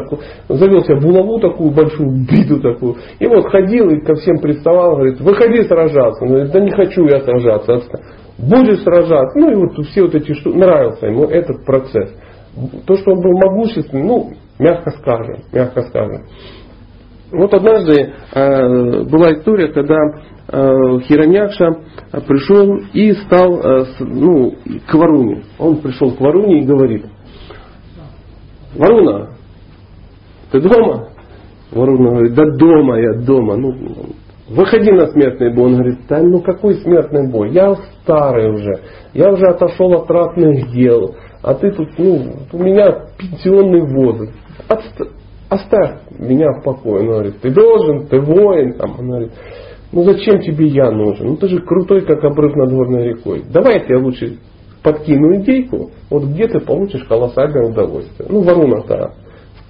завел 0.49 0.83
себе 0.83 0.99
булаву 0.99 1.39
такую 1.39 1.71
большую, 1.71 2.25
биду 2.29 2.59
такую. 2.59 2.97
И 3.19 3.27
вот 3.27 3.49
ходил 3.49 3.89
и 3.89 4.01
ко 4.01 4.15
всем 4.15 4.39
приставал, 4.39 4.97
говорит, 4.97 5.21
выходи 5.21 5.63
сражаться. 5.63 6.25
Он 6.25 6.31
говорит, 6.31 6.51
да 6.51 6.59
не 6.59 6.71
хочу 6.71 7.05
я 7.05 7.21
сражаться. 7.21 7.79
Будешь 8.37 8.83
сражаться. 8.83 9.39
Ну 9.39 9.51
и 9.51 9.55
вот 9.55 9.85
все 9.87 10.01
вот 10.01 10.15
эти 10.15 10.33
штуки, 10.33 10.57
нравился 10.57 11.07
ему 11.07 11.25
этот 11.25 11.63
процесс. 11.65 12.11
То, 12.85 12.97
что 12.97 13.11
он 13.11 13.21
был 13.21 13.37
могущественный, 13.37 14.03
ну, 14.03 14.31
мягко 14.59 14.91
скажем, 14.91 15.43
мягко 15.53 15.83
скажем. 15.83 16.23
Вот 17.31 17.53
однажды 17.53 18.13
э, 18.33 19.03
была 19.03 19.33
история, 19.33 19.67
когда 19.71 19.95
э, 20.47 20.99
Хиранякша 21.01 21.77
пришел 22.27 22.77
и 22.91 23.11
стал 23.13 23.59
э, 23.59 23.85
с, 23.85 23.99
ну, 23.99 24.55
к 24.87 24.93
Варуне. 24.95 25.43
Он 25.59 25.77
пришел 25.77 26.11
к 26.11 26.19
Варуне 26.19 26.61
и 26.61 26.65
говорит, 26.65 27.05
Варуна, 28.75 29.29
ты 30.51 30.59
дома? 30.59 31.09
Варуна 31.71 32.09
говорит, 32.11 32.33
да 32.33 32.45
дома 32.57 32.99
я, 32.99 33.13
дома. 33.19 33.57
Ну, 33.57 33.75
выходи 34.49 34.91
на 34.91 35.07
смертный 35.07 35.53
бой. 35.53 35.65
Он 35.67 35.73
говорит, 35.73 35.99
да 36.09 36.21
ну 36.23 36.41
какой 36.41 36.75
смертный 36.75 37.29
бой? 37.29 37.51
Я 37.51 37.75
старый 38.01 38.51
уже, 38.51 38.81
я 39.13 39.31
уже 39.31 39.45
отошел 39.45 39.93
от 39.93 40.09
ратных 40.09 40.71
дел, 40.71 41.15
а 41.43 41.53
ты 41.53 41.71
тут, 41.71 41.89
ну, 41.99 42.37
у 42.51 42.57
меня 42.57 43.05
пенсионный 43.19 43.81
возраст. 43.81 44.33
Отста- 44.67 45.18
оставь 45.49 46.01
меня 46.17 46.51
в 46.53 46.63
покое. 46.63 47.01
Он 47.01 47.07
говорит, 47.07 47.41
ты 47.41 47.51
должен, 47.51 48.07
ты 48.07 48.19
воин. 48.19 48.73
Там, 48.73 48.95
он 48.99 49.07
говорит, 49.07 49.31
ну 49.91 50.03
зачем 50.03 50.39
тебе 50.41 50.67
я 50.67 50.91
нужен? 50.91 51.27
Ну 51.27 51.37
ты 51.37 51.47
же 51.47 51.59
крутой, 51.59 52.05
как 52.05 52.23
обрыв 52.23 52.55
над 52.55 52.71
горной 52.71 53.09
рекой. 53.09 53.43
Давай 53.51 53.79
я 53.79 53.85
тебя 53.85 53.99
лучше 53.99 54.37
подкину 54.83 55.41
идейку, 55.41 55.91
вот 56.09 56.23
где 56.25 56.47
ты 56.47 56.59
получишь 56.59 57.03
колоссальное 57.03 57.69
удовольствие. 57.69 58.29
Ну, 58.29 58.41
Варуна-то 58.41 59.13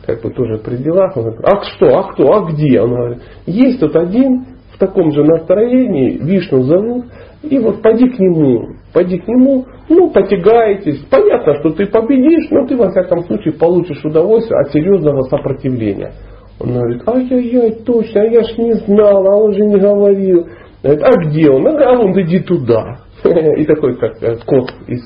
как 0.06 0.22
бы 0.22 0.32
тоже 0.32 0.58
при 0.58 0.78
делах. 0.78 1.15
Он 1.15 1.24
говорит, 1.24 1.42
а 1.44 1.62
что, 1.63 1.98
а 1.98 2.12
кто, 2.12 2.34
а 2.34 2.52
где? 2.52 2.82
Он 2.82 2.89
говорит, 2.89 3.20
есть 3.46 3.80
тут 3.80 3.96
один 3.96 4.46
в 4.74 4.78
таком 4.78 5.12
же 5.12 5.24
настроении, 5.24 6.18
Вишну 6.18 6.63
зовут, 6.63 7.06
и 7.41 7.58
вот 7.60 7.82
пойди 7.82 8.10
к 8.10 8.19
нему, 8.19 8.75
пойди 8.93 9.17
к 9.17 9.28
нему, 9.28 9.65
ну, 9.88 10.12
потягаетесь. 10.12 11.06
Понятно, 11.10 11.56
что 11.60 11.71
ты 11.71 11.86
победишь, 11.86 12.49
но 12.52 12.67
ты, 12.67 12.75
во 12.75 12.89
всяком 12.91 13.23
случае, 13.23 13.54
получишь 13.54 14.04
удовольствие 14.04 14.60
от 14.60 14.71
серьезного 14.71 15.21
сопротивления. 15.23 16.13
Он 16.60 16.73
говорит, 16.73 17.08
ай-яй-яй, 17.08 17.71
точно, 17.86 18.21
а 18.21 18.25
я 18.25 18.43
ж 18.43 18.58
не 18.58 18.73
знал, 18.73 19.25
а 19.25 19.38
он 19.38 19.54
же 19.54 19.62
не 19.62 19.80
говорил. 19.80 20.47
Говорит, 20.84 21.04
а 21.04 21.12
где 21.25 21.49
он? 21.49 21.67
А 21.67 21.91
он 21.97 22.21
иди 22.21 22.39
туда. 22.39 22.99
И 23.23 23.65
такой, 23.65 23.97
как 23.97 24.21
э, 24.21 24.38
кот 24.45 24.73
из 24.88 25.02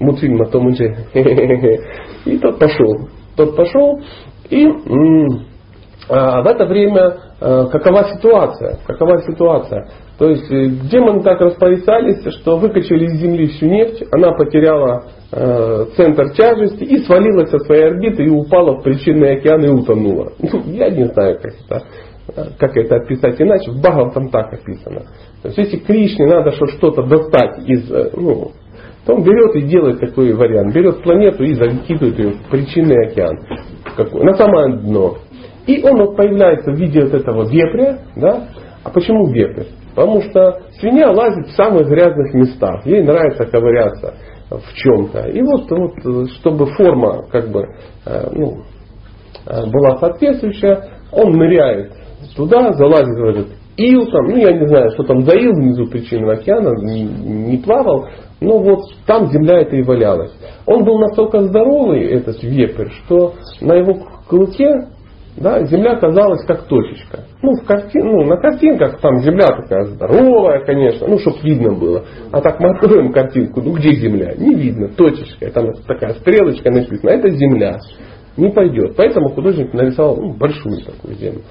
мультфильма 0.00 0.46
Том 0.46 0.68
и 0.70 0.72
Джерри. 0.72 1.80
И 2.24 2.38
тот 2.38 2.58
пошел. 2.58 3.08
Тот 3.36 3.56
пошел, 3.56 4.00
и 4.48 4.66
а, 6.08 6.42
в 6.42 6.46
это 6.46 6.66
время 6.66 7.16
а, 7.40 7.66
какова 7.66 8.04
ситуация? 8.14 8.78
Какова 8.86 9.22
ситуация? 9.22 9.88
То 10.18 10.30
есть 10.30 10.48
э, 10.50 10.68
демоны 10.90 11.22
так 11.22 11.40
распоряжались, 11.40 12.22
что 12.40 12.56
выкачали 12.56 13.06
из 13.06 13.20
земли 13.20 13.46
всю 13.46 13.66
нефть, 13.66 14.04
она 14.12 14.32
потеряла 14.32 15.06
э, 15.32 15.86
центр 15.96 16.30
тяжести 16.34 16.84
и 16.84 16.98
свалилась 16.98 17.50
со 17.50 17.58
своей 17.60 17.86
орбиты 17.86 18.24
и 18.24 18.28
упала 18.28 18.78
в 18.78 18.82
причинный 18.82 19.38
океан 19.38 19.64
и 19.64 19.68
утонула. 19.68 20.32
Ну, 20.38 20.62
я 20.66 20.88
не 20.90 21.04
знаю, 21.06 21.38
как 21.42 21.52
это, 21.52 22.52
как 22.58 22.76
это 22.76 22.96
описать 22.96 23.40
иначе. 23.40 23.72
В 23.72 23.80
Бхагаватам 23.80 24.30
так 24.30 24.52
описано. 24.52 25.02
То 25.42 25.48
есть 25.48 25.58
если 25.58 25.78
Кришне 25.78 26.26
надо 26.26 26.52
что-то 26.52 27.02
достать 27.02 27.68
из, 27.68 27.90
э, 27.90 28.10
ну, 28.16 28.52
то 29.04 29.14
он 29.14 29.24
берет 29.24 29.56
и 29.56 29.62
делает 29.62 30.00
такой 30.00 30.32
вариант. 30.32 30.72
Берет 30.74 31.02
планету 31.02 31.42
и 31.42 31.54
закидывает 31.54 32.18
ее 32.18 32.30
в 32.30 32.50
причинный 32.50 33.08
океан. 33.08 33.36
На 33.96 34.34
самое 34.34 34.76
дно. 34.78 35.16
И 35.66 35.82
он 35.82 35.98
вот 35.98 36.16
появляется 36.16 36.70
в 36.70 36.76
виде 36.76 37.02
вот 37.02 37.14
этого 37.14 37.48
вепря. 37.50 37.98
Да? 38.16 38.48
А 38.84 38.90
почему 38.90 39.26
вепрь? 39.32 39.66
Потому 39.94 40.20
что 40.22 40.60
свинья 40.78 41.10
лазит 41.10 41.46
в 41.46 41.56
самых 41.56 41.88
грязных 41.88 42.34
местах. 42.34 42.84
Ей 42.84 43.02
нравится 43.02 43.46
ковыряться 43.46 44.14
в 44.50 44.74
чем-то. 44.74 45.28
И 45.30 45.42
вот, 45.42 45.70
вот 45.70 46.30
чтобы 46.32 46.66
форма 46.66 47.26
как 47.30 47.48
бы 47.50 47.64
э, 48.04 48.26
ну, 48.32 48.62
э, 49.46 49.66
была 49.70 49.96
соответствующая, 49.98 50.90
он 51.10 51.32
ныряет 51.32 51.92
туда, 52.36 52.72
залазит 52.72 53.18
в 53.18 53.24
этот 53.24 53.48
ил, 53.76 54.06
там, 54.06 54.28
ну 54.28 54.36
я 54.36 54.52
не 54.52 54.66
знаю, 54.66 54.90
что 54.90 55.04
там 55.04 55.22
за 55.22 55.34
ил 55.34 55.52
внизу 55.52 55.86
причинного 55.86 56.34
океана, 56.34 56.70
не, 56.82 57.02
не 57.02 57.56
плавал, 57.58 58.08
но 58.40 58.58
вот 58.58 58.80
там 59.06 59.30
земля 59.30 59.60
это 59.60 59.76
и 59.76 59.82
валялась. 59.82 60.32
Он 60.66 60.84
был 60.84 60.98
настолько 60.98 61.40
здоровый, 61.42 62.04
этот 62.04 62.42
вепрь, 62.42 62.88
что 63.04 63.34
на 63.60 63.74
его 63.74 63.98
клыке 64.28 64.88
да, 65.36 65.64
земля 65.64 65.96
казалась 65.96 66.44
как 66.46 66.68
точечка. 66.68 67.24
Ну, 67.42 67.54
в 67.54 67.64
картин, 67.64 68.06
ну, 68.06 68.24
на 68.24 68.36
картинках 68.36 69.00
там 69.00 69.18
земля 69.18 69.48
такая 69.48 69.84
здоровая, 69.86 70.64
конечно, 70.64 71.08
ну, 71.08 71.18
чтобы 71.18 71.38
видно 71.42 71.74
было. 71.74 72.04
А 72.30 72.40
так 72.40 72.60
мы 72.60 72.70
откроем 72.70 73.12
картинку, 73.12 73.60
ну 73.60 73.72
где 73.72 73.94
земля? 73.94 74.34
Не 74.36 74.54
видно, 74.54 74.88
точечка. 74.90 75.50
Там 75.50 75.72
такая 75.88 76.14
стрелочка 76.14 76.70
написана, 76.70 77.10
это 77.10 77.30
земля. 77.30 77.78
Не 78.36 78.50
пойдет. 78.50 78.94
Поэтому 78.96 79.30
художник 79.30 79.72
нарисовал 79.74 80.16
ну, 80.16 80.34
большую 80.34 80.84
такую 80.84 81.14
землю. 81.14 81.42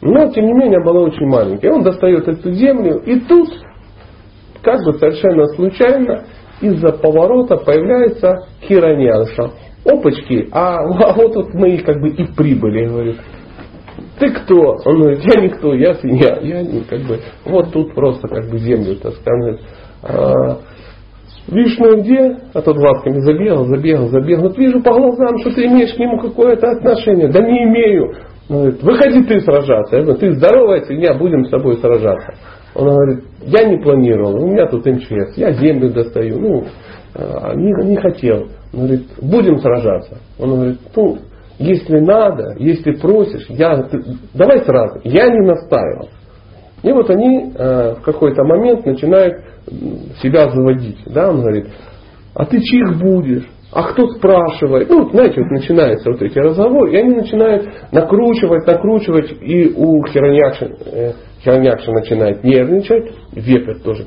Но, 0.00 0.30
тем 0.30 0.46
не 0.46 0.52
менее, 0.52 0.82
была 0.84 1.00
очень 1.00 1.26
маленькая. 1.26 1.72
Он 1.72 1.82
достает 1.82 2.28
эту 2.28 2.52
землю, 2.52 3.02
и 3.04 3.20
тут, 3.20 3.48
как 4.62 4.84
бы 4.84 4.94
совершенно 4.94 5.46
случайно, 5.46 6.24
из-за 6.60 6.92
поворота 6.92 7.56
появляется 7.56 8.46
Хираньянша 8.62 9.50
опачки, 9.84 10.48
а, 10.52 10.78
а 10.78 11.12
вот 11.12 11.32
тут 11.32 11.54
мы 11.54 11.78
как 11.78 12.00
бы 12.00 12.08
и 12.08 12.24
прибыли, 12.24 12.86
говорит. 12.86 13.16
Ты 14.18 14.30
кто? 14.30 14.76
Он 14.84 15.00
говорит, 15.00 15.20
я 15.34 15.42
никто, 15.42 15.74
я 15.74 15.94
свинья. 15.94 16.38
Я 16.40 16.62
не, 16.62 16.80
как 16.82 17.00
бы, 17.00 17.18
вот 17.44 17.72
тут 17.72 17.94
просто 17.94 18.28
как 18.28 18.48
бы 18.48 18.58
землю, 18.58 18.96
так 18.96 19.14
сказать. 19.14 19.60
А, 20.02 20.58
Вишну 21.48 22.00
где? 22.00 22.36
А 22.54 22.62
тот 22.62 22.76
глазками 22.76 23.18
забегал, 23.20 23.64
забегал, 23.64 24.08
забегал. 24.08 24.44
Вот 24.44 24.58
вижу 24.58 24.80
по 24.82 24.92
глазам, 24.92 25.38
что 25.38 25.54
ты 25.54 25.66
имеешь 25.66 25.94
к 25.94 25.98
нему 25.98 26.20
какое-то 26.20 26.70
отношение. 26.70 27.28
Да 27.28 27.40
не 27.40 27.64
имею. 27.64 28.14
Он 28.48 28.58
говорит, 28.58 28.82
выходи 28.82 29.22
ты 29.24 29.40
сражаться. 29.40 29.96
Я 29.96 30.02
говорю, 30.02 30.18
ты 30.18 30.32
здоровая 30.34 30.82
свинья, 30.82 31.14
будем 31.14 31.44
с 31.44 31.50
тобой 31.50 31.78
сражаться. 31.78 32.34
Он 32.74 32.88
говорит, 32.88 33.24
я 33.42 33.64
не 33.64 33.78
планировал, 33.78 34.42
у 34.42 34.46
меня 34.46 34.66
тут 34.66 34.86
МЧС, 34.86 35.36
я 35.36 35.52
землю 35.52 35.90
достаю. 35.90 36.38
Ну, 36.38 36.64
а, 37.14 37.54
не, 37.54 37.72
не 37.88 37.96
хотел. 37.96 38.48
Он 38.72 38.80
говорит, 38.80 39.06
будем 39.20 39.58
сражаться. 39.58 40.18
Он 40.38 40.54
говорит, 40.54 40.78
ну, 40.96 41.18
если 41.58 42.00
надо, 42.00 42.54
если 42.58 42.92
просишь, 42.92 43.46
я, 43.48 43.82
ты, 43.82 43.98
давай 44.34 44.64
сразу. 44.64 45.00
Я 45.04 45.26
не 45.28 45.46
настаивал. 45.46 46.08
И 46.82 46.90
вот 46.90 47.08
они 47.10 47.52
э, 47.54 47.94
в 47.94 48.02
какой-то 48.02 48.42
момент 48.44 48.84
начинают 48.84 49.34
себя 50.20 50.50
заводить. 50.50 50.98
Да? 51.06 51.30
Он 51.30 51.40
говорит, 51.40 51.66
а 52.34 52.44
ты 52.46 52.60
чих 52.60 52.98
будешь? 52.98 53.48
А 53.72 53.84
кто 53.84 54.06
спрашивает? 54.08 54.90
Ну, 54.90 55.08
знаете, 55.10 55.40
вот 55.40 55.50
начинаются 55.50 56.10
вот 56.10 56.20
эти 56.20 56.38
разговоры, 56.38 56.92
и 56.92 56.96
они 56.96 57.14
начинают 57.14 57.66
накручивать, 57.90 58.66
накручивать, 58.66 59.32
и 59.40 59.72
у 59.74 60.04
Хираньякши, 60.06 60.76
э, 60.92 61.12
Хираньякши 61.42 61.90
начинает 61.90 62.44
нервничать, 62.44 63.14
вепрь 63.32 63.78
тоже 63.82 64.06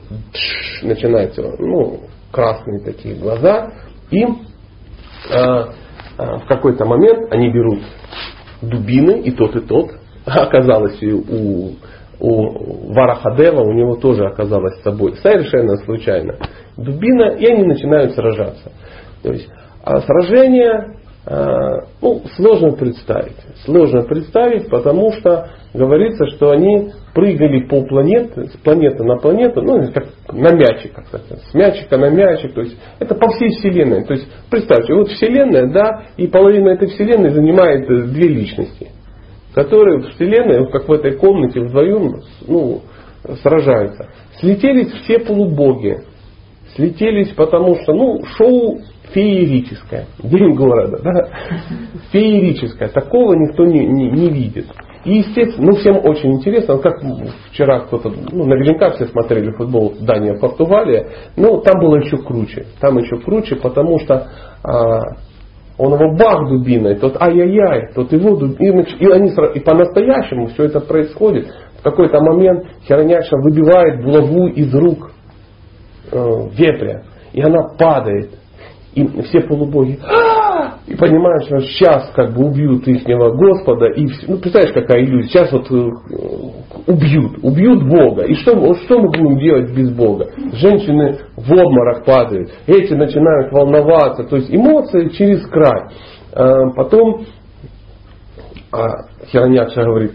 начинается, 0.84 1.41
ну, 1.58 2.01
красные 2.32 2.84
такие 2.84 3.15
глаза, 3.15 3.71
и 4.12 4.23
в 5.29 6.47
какой-то 6.47 6.85
момент 6.85 7.31
они 7.33 7.51
берут 7.51 7.79
дубины, 8.61 9.21
и 9.21 9.31
тот, 9.31 9.55
и 9.55 9.59
тот. 9.61 9.91
Оказалось, 10.25 11.01
у, 11.03 11.75
у 12.19 12.93
Варахадева 12.93 13.61
у 13.61 13.73
него 13.73 13.95
тоже 13.95 14.25
оказалось 14.25 14.79
с 14.79 14.83
собой 14.83 15.15
совершенно 15.17 15.77
случайно 15.77 16.38
дубина, 16.77 17.35
и 17.35 17.45
они 17.45 17.63
начинают 17.63 18.13
сражаться. 18.13 18.71
То 19.23 19.31
есть 19.31 19.49
а 19.83 20.01
сражение 20.01 20.94
ну, 21.27 22.21
сложно 22.35 22.73
представить. 22.73 23.38
Сложно 23.65 24.03
представить, 24.03 24.69
потому 24.69 25.11
что 25.13 25.49
говорится, 25.73 26.27
что 26.27 26.51
они 26.51 26.91
прыгали 27.15 27.67
по 27.67 27.81
планете, 27.83 28.45
с 28.45 28.57
планеты 28.57 29.03
на 29.03 29.17
планету, 29.17 29.61
ну, 29.61 29.91
как 29.91 30.05
на 30.31 30.53
мячиках, 30.53 31.05
с 31.09 31.53
мячика 31.53 31.97
на 31.97 32.09
мячик, 32.09 32.53
то 32.53 32.61
есть 32.61 32.77
это 32.99 33.15
по 33.15 33.29
всей 33.29 33.49
Вселенной. 33.49 34.03
То 34.05 34.13
есть 34.13 34.27
представьте, 34.51 34.93
вот 34.93 35.07
Вселенная, 35.09 35.71
да, 35.71 36.03
и 36.17 36.27
половина 36.27 36.69
этой 36.69 36.89
Вселенной 36.89 37.29
занимает 37.29 37.89
э, 37.89 38.03
две 38.03 38.27
личности, 38.27 38.89
которые 39.53 39.99
в 39.99 40.09
Вселенной, 40.11 40.69
как 40.69 40.88
в 40.88 40.93
этой 40.93 41.13
комнате 41.17 41.61
вдвоем, 41.61 42.21
ну, 42.47 42.81
сражаются. 43.41 44.09
Слетелись 44.39 44.91
все 45.03 45.19
полубоги. 45.19 45.97
Слетелись, 46.75 47.29
потому 47.29 47.75
что, 47.75 47.93
ну, 47.93 48.21
шоу 48.38 48.79
феерическое. 49.13 50.06
День 50.24 50.56
города, 50.56 51.00
да? 51.04 51.30
Феерическое. 52.12 52.89
Такого 52.89 53.34
никто 53.34 53.65
не, 53.65 53.86
не, 53.86 54.12
не 54.12 54.30
видит. 54.30 54.68
И, 55.06 55.20
естественно, 55.20 55.72
ну, 55.72 55.78
всем 55.78 55.98
очень 56.04 56.34
интересно, 56.34 56.80
как 56.80 56.96
вчера 57.52 57.82
кто-то, 57.82 58.10
ну, 58.10 58.46
наверняка 58.46 58.91
все 58.91 59.06
смотрели 59.06 59.52
футбол 59.52 59.94
Дания, 60.02 60.36
Португалия, 60.39 61.08
но 61.38 61.62
там 61.62 61.80
было 61.80 61.98
еще 61.98 62.18
круче. 62.18 62.65
Там 62.82 62.98
еще 62.98 63.18
круче, 63.18 63.56
потому 63.56 64.00
что 64.00 64.28
а, 64.63 65.02
он 65.78 65.94
его 65.94 66.15
бах 66.18 66.50
дубиной, 66.50 66.96
тот 66.96 67.22
ай-яй-яй, 67.22 67.94
тот 67.94 68.12
его 68.13 68.36
дубиной. 68.36 68.88
И, 69.00 69.06
они, 69.12 69.32
и 69.54 69.60
по-настоящему 69.60 70.48
все 70.48 70.63
это 70.63 70.80
происходит. 70.80 71.54
В 71.80 71.84
какой-то 71.84 72.20
момент 72.22 72.65
Хероняша 72.88 73.38
выбивает 73.38 74.04
булаву 74.04 74.48
из 74.48 74.74
рук 74.74 75.12
э, 76.12 76.18
вепря, 76.58 77.04
и 77.32 77.41
она 77.41 77.76
падает 77.78 78.32
и 78.95 79.21
все 79.23 79.41
полубоги. 79.41 79.99
И 80.88 80.95
понимают, 80.95 81.45
что 81.45 81.60
сейчас 81.60 82.12
как 82.15 82.34
бы 82.34 82.45
убьют 82.45 82.88
ихнего 82.88 83.31
Господа, 83.31 83.88
и 83.88 84.08
ну, 84.27 84.38
представляешь, 84.38 84.73
какая 84.73 85.03
иллюзия, 85.03 85.29
сейчас 85.29 85.51
вот 85.51 85.69
э, 85.69 85.89
убьют, 86.88 87.39
убьют 87.41 87.84
Бога, 87.84 88.23
и 88.23 88.36
что, 88.36 88.73
что 88.75 88.99
мы 88.99 89.10
будем 89.10 89.39
делать 89.39 89.75
без 89.75 89.91
Бога? 89.91 90.27
Женщины 90.53 91.19
в 91.36 91.51
обморок 91.51 92.05
падают, 92.05 92.51
эти 92.67 92.93
начинают 92.93 93.51
волноваться, 93.51 94.23
то 94.23 94.38
есть 94.38 94.53
эмоции 94.53 95.10
через 95.10 95.45
край. 95.47 95.89
А, 96.34 96.69
потом 96.75 97.25
а, 98.71 99.08
Херонякша 99.27 99.84
говорит, 99.84 100.13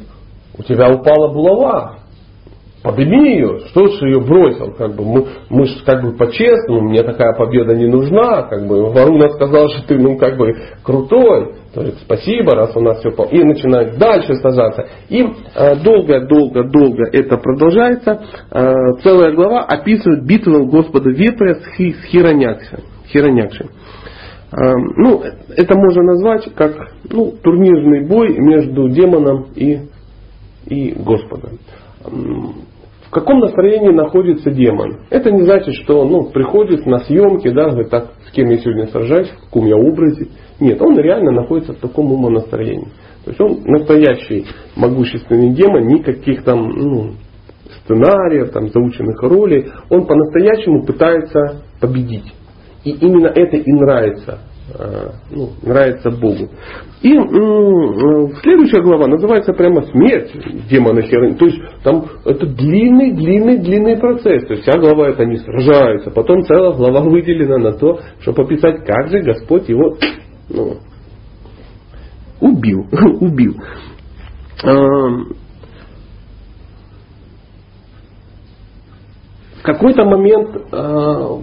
у 0.57 0.63
тебя 0.63 0.89
упала 0.89 1.33
булава, 1.33 2.00
Подними 2.83 3.35
ее, 3.35 3.61
что 3.69 3.89
ж 3.89 4.03
ее 4.03 4.21
бросил, 4.21 4.73
как 4.73 4.95
бы 4.95 5.05
мы, 5.05 5.27
мы 5.51 5.67
же 5.67 5.85
как 5.85 6.03
бы 6.03 6.17
по-честному, 6.17 6.89
мне 6.89 7.03
такая 7.03 7.37
победа 7.37 7.75
не 7.75 7.87
нужна, 7.87 8.45
как 8.45 8.67
бы 8.67 8.91
Варуна 8.91 9.29
сказал, 9.31 9.69
что 9.69 9.87
ты 9.87 9.99
ну 9.99 10.17
как 10.17 10.39
бы 10.39 10.55
крутой, 10.83 11.57
то 11.75 11.83
есть 11.83 12.01
спасибо, 12.01 12.55
раз 12.55 12.75
у 12.75 12.81
нас 12.81 13.01
все 13.01 13.11
по... 13.11 13.25
И 13.25 13.45
начинает 13.45 13.99
дальше 13.99 14.35
сажаться. 14.37 14.89
И 15.11 15.23
долго-долго-долго 15.85 17.05
э, 17.13 17.19
это 17.19 17.37
продолжается. 17.37 18.23
Э, 18.51 18.73
целая 19.03 19.35
глава 19.35 19.65
описывает 19.65 20.25
битву 20.25 20.65
Господа 20.65 21.11
Ветра 21.11 21.57
с, 21.57 21.77
хи, 21.77 21.93
с. 21.93 22.07
Хиронякшей. 22.07 23.67
Э, 24.53 24.73
ну, 24.97 25.23
это 25.55 25.75
можно 25.77 26.03
назвать 26.03 26.49
как 26.55 26.73
ну, 27.11 27.35
турнирный 27.43 28.09
бой 28.09 28.39
между 28.39 28.89
демоном 28.89 29.49
и, 29.55 29.81
и 30.67 30.93
Господом 30.93 31.59
в 33.11 33.13
каком 33.13 33.41
настроении 33.41 33.91
находится 33.91 34.53
демон. 34.53 35.01
Это 35.11 35.33
не 35.33 35.43
значит, 35.43 35.75
что 35.75 36.03
он 36.03 36.13
ну, 36.13 36.31
приходит 36.31 36.87
на 36.87 37.01
съемки, 37.01 37.51
да, 37.51 37.69
говорит, 37.69 37.91
так, 37.91 38.13
с 38.29 38.31
кем 38.31 38.49
я 38.51 38.59
сегодня 38.59 38.87
сражаюсь, 38.87 39.31
в 39.31 39.47
каком 39.47 39.67
я 39.67 39.77
образе. 39.77 40.29
Нет, 40.61 40.81
он 40.81 40.97
реально 40.97 41.33
находится 41.33 41.73
в 41.73 41.79
таком 41.79 42.13
умонастроении. 42.13 42.87
То 43.25 43.31
есть 43.31 43.41
он 43.41 43.63
настоящий 43.65 44.47
могущественный 44.77 45.51
демон, 45.51 45.89
никаких 45.89 46.45
там 46.45 46.69
ну, 46.69 47.11
сценариев, 47.83 48.53
там, 48.53 48.69
заученных 48.69 49.21
ролей. 49.23 49.67
Он 49.91 50.07
по-настоящему 50.07 50.85
пытается 50.85 51.63
победить. 51.81 52.33
И 52.85 52.93
именно 52.93 53.27
это 53.27 53.57
и 53.57 53.73
нравится 53.73 54.39
ну, 55.31 55.51
нравится 55.63 56.11
Богу. 56.11 56.49
И 57.03 57.13
следующая 58.43 58.83
глава 58.83 59.07
называется 59.07 59.53
прямо 59.55 59.83
смерть 59.87 60.33
демона 60.69 61.03
Херони. 61.03 61.35
То 61.35 61.47
есть 61.47 61.59
там 61.83 62.05
это 62.25 62.47
длинный, 62.47 63.13
длинный, 63.13 63.59
длинный 63.59 63.97
процесс. 63.97 64.47
То 64.47 64.55
есть 64.55 64.65
вся 64.65 64.79
глава 64.79 65.09
это 65.09 65.23
они 65.23 65.37
сражаются. 65.39 66.11
Потом 66.11 66.43
целая 66.43 66.73
глава 66.77 67.01
выделена 67.01 67.59
на 67.59 67.73
то, 67.73 68.01
чтобы 68.21 68.43
описать, 68.43 68.85
как 68.85 69.09
же 69.09 69.21
Господь 69.21 69.69
его 69.69 69.97
ну, 70.51 70.79
убил. 72.41 72.87
убил. 73.21 73.55
Эм, 74.63 75.37
в 79.59 79.63
какой-то 79.63 80.05
момент 80.05 80.55
э, 80.71 81.41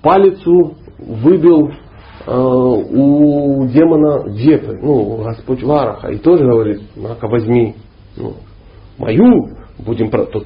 палицу 0.00 0.76
выбил 0.98 1.70
Э, 1.70 1.83
у 2.26 3.66
демона 3.66 4.30
Депы, 4.30 4.78
ну, 4.80 5.24
Господь 5.24 5.62
Вараха, 5.62 6.08
и 6.08 6.18
тоже 6.18 6.44
говорит, 6.44 6.80
Мака, 6.96 7.28
возьми 7.28 7.74
ну, 8.16 8.34
мою, 8.98 9.48
будем 9.78 10.10
про 10.10 10.24
тут 10.24 10.44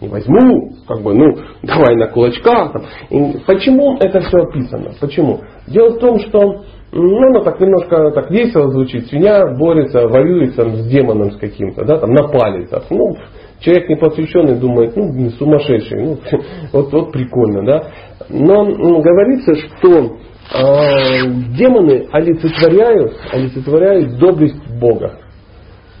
не 0.00 0.08
возьму, 0.08 0.72
как 0.88 1.02
бы, 1.02 1.14
ну, 1.14 1.36
давай 1.62 1.94
на 1.96 2.08
кулачках. 2.08 2.72
Там. 2.72 2.82
И 3.10 3.38
почему 3.46 3.96
это 3.98 4.20
все 4.20 4.38
описано? 4.38 4.92
Почему? 4.98 5.40
Дело 5.66 5.90
в 5.90 5.98
том, 5.98 6.18
что 6.20 6.62
ну, 6.92 7.28
оно 7.28 7.44
так 7.44 7.60
немножко 7.60 8.10
так 8.10 8.30
весело 8.30 8.70
звучит. 8.70 9.06
Свинья 9.06 9.46
борется, 9.56 10.08
воюет 10.08 10.56
там, 10.56 10.74
с 10.74 10.86
демоном 10.86 11.32
с 11.32 11.36
каким-то, 11.36 11.84
да, 11.84 11.98
там 11.98 12.10
на 12.10 12.28
палец. 12.28 12.70
Ну, 12.90 13.16
человек 13.60 13.88
непосвященный 13.88 14.56
думает, 14.58 14.96
ну, 14.96 15.30
сумасшедший, 15.30 16.02
ну, 16.02 16.18
вот, 16.72 16.92
вот 16.92 17.12
прикольно, 17.12 17.64
да. 17.64 17.84
Но 18.28 18.64
говорится, 18.64 19.54
что 19.54 20.16
э, 20.52 21.26
демоны 21.56 22.08
олицетворяют, 22.12 23.16
олицетворяют 23.32 24.18
доблесть 24.18 24.66
Бога. 24.80 25.18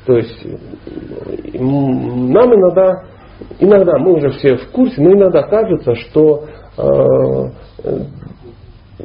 То 0.06 0.16
есть 0.16 0.44
нам 1.54 2.54
иногда, 2.54 3.04
иногда 3.58 3.98
мы 3.98 4.14
уже 4.14 4.30
все 4.30 4.56
в 4.56 4.70
курсе, 4.70 5.00
но 5.00 5.12
иногда 5.12 5.42
кажется, 5.42 5.94
что 5.94 6.46
э, 6.76 8.00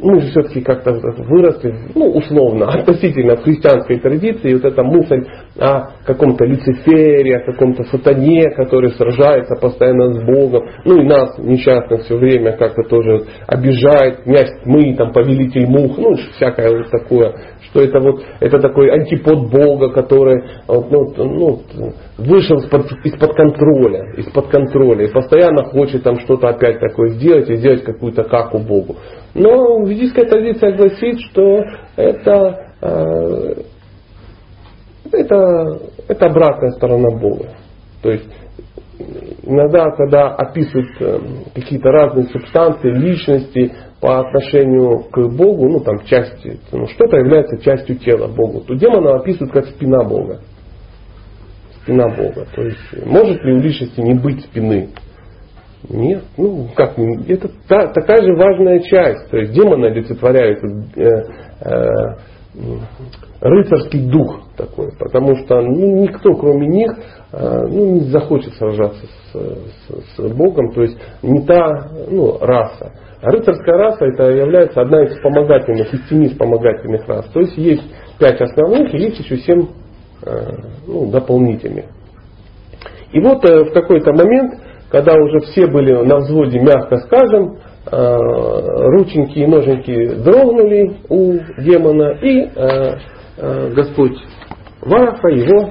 мы 0.02 0.22
же 0.22 0.28
все-таки 0.28 0.62
как-то 0.62 0.92
выросли, 0.94 1.74
ну, 1.94 2.12
условно, 2.12 2.68
относительно 2.68 3.36
в 3.38 3.44
христианской 3.44 4.00
традиции, 4.00 4.54
вот 4.54 4.66
эта 4.66 4.84
мысль 4.84 5.26
о 5.60 5.92
каком-то 6.06 6.46
Люцифере, 6.46 7.38
о 7.38 7.52
каком-то 7.52 7.84
сатане, 7.84 8.44
который 8.56 8.92
сражается 8.92 9.56
постоянно 9.56 10.14
с 10.14 10.24
Богом, 10.24 10.64
ну 10.86 11.02
и 11.02 11.06
нас 11.06 11.38
несчастных 11.38 12.04
все 12.04 12.18
время 12.18 12.54
как-то 12.58 12.84
тоже 12.90 13.26
обижает, 13.48 14.24
князь 14.24 14.52
тьмы, 14.64 14.96
там, 14.96 15.12
повелитель 15.12 15.68
мух, 15.68 15.98
ну, 15.98 16.16
всякое 16.36 16.78
вот 16.78 16.90
такое, 16.90 17.34
что 17.66 17.82
это 17.82 18.00
вот, 18.00 18.22
это 18.40 18.60
такой 18.60 18.90
антипод 18.92 19.50
Бога, 19.50 19.90
который 19.90 20.44
ну, 20.68 21.14
ну, 21.18 21.62
вышел 22.18 22.58
из-под, 22.58 22.92
из-под 23.04 23.34
контроля, 23.34 24.14
из-под 24.18 24.48
контроля, 24.48 25.06
и 25.06 25.12
постоянно 25.12 25.64
хочет 25.66 26.04
там 26.04 26.20
что-то 26.20 26.50
опять 26.50 26.80
такое 26.80 27.10
сделать 27.10 27.50
и 27.50 27.56
сделать 27.56 27.84
какую-то 27.84 28.24
каку 28.24 28.60
Богу. 28.60 28.96
Но 29.34 29.84
ведическая 29.84 30.26
традиция 30.26 30.76
гласит, 30.76 31.20
что 31.32 31.62
это, 31.96 32.74
э, 32.82 33.54
это, 35.12 35.80
это 36.08 36.26
обратная 36.26 36.72
сторона 36.72 37.18
Бога. 37.20 37.50
То 38.02 38.12
есть 38.12 38.30
иногда, 39.44 39.92
когда 39.92 40.30
описывают 40.36 40.90
э, 41.00 41.20
какие-то 41.54 41.90
разные 41.90 42.26
субстанции, 42.26 42.90
личности 42.92 43.74
по 44.02 44.20
отношению 44.20 45.04
к 45.12 45.28
Богу, 45.36 45.70
ну 45.70 45.80
там 45.80 46.00
части, 46.06 46.60
ну, 46.72 46.88
что-то 46.88 47.18
является 47.18 47.58
частью 47.58 47.98
тела 47.98 48.28
Богу, 48.28 48.62
то 48.62 48.76
демона 48.76 49.16
описывают 49.16 49.54
как 49.54 49.66
спина 49.68 50.04
Бога. 50.04 50.42
Спина 51.82 52.08
Бога. 52.10 52.46
То 52.56 52.64
есть 52.64 53.06
может 53.06 53.44
ли 53.44 53.54
у 53.54 53.58
личности 53.58 54.00
не 54.00 54.14
быть 54.14 54.42
спины? 54.42 54.90
Нет, 55.90 56.24
ну 56.38 56.70
как, 56.76 56.98
это 56.98 57.50
та, 57.68 57.88
такая 57.88 58.22
же 58.24 58.34
важная 58.36 58.80
часть. 58.80 59.30
То 59.30 59.38
есть 59.38 59.54
демоны 59.54 59.86
олицетворяют 59.88 60.60
э, 60.64 61.02
э, 61.62 62.16
рыцарский 63.42 64.10
дух 64.10 64.42
такой, 64.58 64.92
потому 64.98 65.36
что 65.38 65.62
никто, 65.62 66.34
кроме 66.36 66.68
них, 66.68 66.92
э, 67.32 67.68
ну, 67.68 67.94
не 67.94 68.00
захочет 68.12 68.54
сражаться 68.56 69.06
с, 69.06 69.38
с, 69.38 70.18
с 70.18 70.34
Богом, 70.34 70.72
то 70.74 70.82
есть 70.82 70.98
не 71.22 71.46
та 71.46 71.92
ну, 72.10 72.38
раса. 72.40 72.94
А 73.22 73.32
рыцарская 73.32 73.78
раса 73.78 74.06
это 74.06 74.32
является 74.32 74.82
одна 74.82 75.04
из 75.04 75.16
вспомогательных, 75.16 75.94
из 75.94 76.08
семи 76.10 76.30
вспомогательных 76.30 77.08
рас. 77.08 77.26
То 77.34 77.40
есть 77.42 77.58
есть 77.58 77.84
пять 78.20 78.40
основных 78.42 78.94
и 78.94 78.98
есть 78.98 79.20
еще 79.20 79.38
семь 79.38 79.68
э, 80.26 80.52
ну, 80.88 81.12
дополнительных. 81.12 81.86
И 83.12 83.20
вот 83.20 83.44
э, 83.46 83.66
в 83.66 83.74
какой-то 83.74 84.12
момент 84.14 84.62
когда 84.96 85.14
уже 85.16 85.40
все 85.40 85.68
были 85.68 85.92
на 86.06 86.18
взводе, 86.18 86.60
мягко 86.60 86.98
скажем, 87.00 87.58
рученьки 87.92 89.40
и 89.40 89.48
ноженьки 89.48 90.16
дрогнули 90.16 90.98
у 91.10 91.34
демона, 91.62 92.12
и 92.22 92.50
э, 92.56 92.98
э, 93.38 93.70
Господь 93.74 94.18
Вараха 94.82 95.28
его 95.28 95.70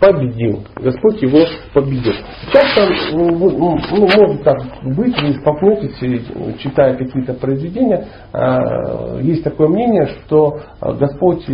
победил. 0.00 0.64
Господь 0.76 1.22
его 1.22 1.40
победил. 1.72 2.12
Часто 2.52 2.88
ну, 3.12 3.30
ну, 3.30 3.78
ну 3.90 4.08
может 4.16 4.42
так 4.42 4.58
быть, 4.94 5.18
вы 5.22 5.32
столкнетесь, 5.40 6.58
читая 6.60 6.96
какие-то 6.96 7.34
произведения, 7.34 8.06
есть 9.22 9.44
такое 9.44 9.68
мнение, 9.68 10.06
что 10.06 10.60
Господь 10.80 11.46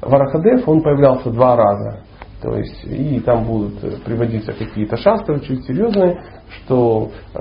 Варахадев, 0.00 0.68
он 0.68 0.82
появлялся 0.82 1.30
два 1.30 1.56
раза. 1.56 2.06
То 2.42 2.54
есть, 2.54 2.84
и 2.84 3.18
там 3.20 3.44
будут 3.44 3.82
э, 3.82 3.96
приводиться 4.04 4.52
какие-то 4.52 4.96
шастры 4.98 5.36
очень 5.36 5.62
серьезные, 5.62 6.22
что 6.48 7.10
э, 7.34 7.38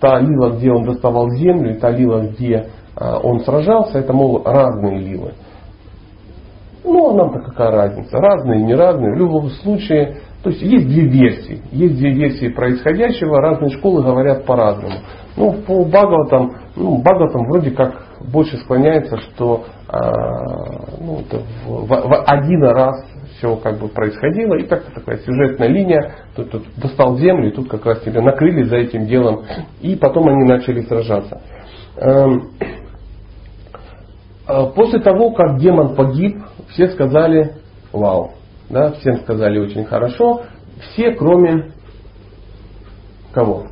та 0.00 0.20
лила, 0.20 0.50
где 0.50 0.70
он 0.70 0.84
доставал 0.84 1.30
землю, 1.30 1.74
и 1.74 1.78
та 1.78 1.90
лила, 1.90 2.20
где 2.20 2.68
э, 2.96 3.16
он 3.22 3.40
сражался, 3.40 3.98
это, 3.98 4.12
мол, 4.12 4.42
разные 4.44 4.98
лилы. 4.98 5.32
Ну, 6.84 7.10
а 7.10 7.14
нам-то 7.14 7.40
какая 7.40 7.70
разница? 7.70 8.18
Разные, 8.18 8.62
не 8.62 8.74
разные. 8.74 9.14
В 9.14 9.18
любом 9.18 9.48
случае, 9.48 10.18
то 10.42 10.50
есть 10.50 10.60
есть 10.62 10.86
две 10.86 11.06
версии. 11.06 11.62
Есть 11.72 11.96
две 11.96 12.12
версии 12.12 12.48
происходящего, 12.48 13.40
разные 13.40 13.70
школы 13.70 14.02
говорят 14.02 14.44
по-разному. 14.44 14.96
Ну, 15.36 15.52
по 15.66 15.84
Бхагаватам, 15.84 16.52
ну, 16.76 16.98
Бхагаватам 16.98 17.46
вроде 17.46 17.70
как 17.70 18.04
больше 18.30 18.58
склоняется, 18.58 19.16
что 19.18 19.64
э, 19.88 19.96
ну, 21.00 21.20
это 21.20 21.42
в, 21.66 21.86
в, 21.86 21.88
в 21.88 22.24
один 22.26 22.62
раз 22.64 23.02
все 23.44 23.56
как 23.56 23.78
бы 23.78 23.88
происходило, 23.88 24.54
и 24.54 24.66
как-то 24.66 24.90
такая 24.92 25.18
сюжетная 25.18 25.68
линия, 25.68 26.14
тут, 26.34 26.50
тут 26.50 26.64
достал 26.76 27.18
землю, 27.18 27.48
и 27.48 27.52
тут 27.52 27.68
как 27.68 27.84
раз 27.84 28.00
тебя 28.00 28.22
накрыли 28.22 28.62
за 28.64 28.76
этим 28.76 29.06
делом, 29.06 29.44
и 29.80 29.96
потом 29.96 30.28
они 30.28 30.48
начали 30.48 30.80
сражаться. 30.82 31.40
Эм, 31.96 32.50
а 34.46 34.66
после 34.66 35.00
того, 35.00 35.32
как 35.32 35.58
демон 35.58 35.94
погиб, 35.94 36.38
все 36.70 36.88
сказали 36.88 37.52
вау, 37.92 38.32
да, 38.70 38.92
всем 38.92 39.18
сказали 39.18 39.58
очень 39.58 39.84
хорошо, 39.84 40.42
все 40.80 41.12
кроме 41.12 41.72
кого? 43.32 43.66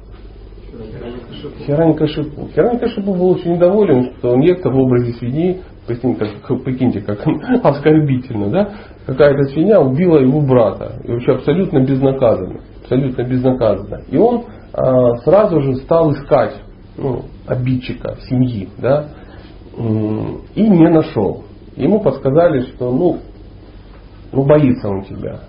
Хиранька 1.67 2.07
Шипу. 2.07 2.49
Хиранька 2.55 2.89
Шипу 2.89 3.15
был 3.15 3.31
очень 3.31 3.55
недоволен, 3.55 4.15
что 4.19 4.37
некто 4.37 4.71
в 4.71 4.77
образе 4.77 5.13
свиньи 5.15 5.63
Прикиньте, 5.87 6.27
как, 6.47 6.63
прикиньте, 6.63 7.01
как 7.01 7.27
оскорбительно, 7.65 8.51
да? 8.51 8.71
Какая-то 9.07 9.45
свинья 9.53 9.81
убила 9.81 10.19
его 10.19 10.41
брата. 10.41 11.01
И 11.05 11.11
вообще 11.11 11.33
абсолютно 11.33 11.81
безнаказанно. 11.81 12.61
Абсолютно 12.83 13.23
безнаказанно. 13.25 14.03
И 14.09 14.17
он 14.17 14.45
а, 14.73 15.17
сразу 15.25 15.61
же 15.61 15.77
стал 15.77 16.13
искать 16.13 16.55
ну, 16.97 17.25
обидчика 17.49 18.17
семьи, 18.29 18.69
да? 18.79 19.09
И 19.77 20.69
не 20.69 20.89
нашел. 20.89 21.45
Ему 21.75 22.01
подсказали, 22.01 22.61
что 22.67 22.93
ну, 22.93 23.19
ну 24.31 24.45
боится 24.45 24.89
он 24.89 25.03
тебя. 25.03 25.41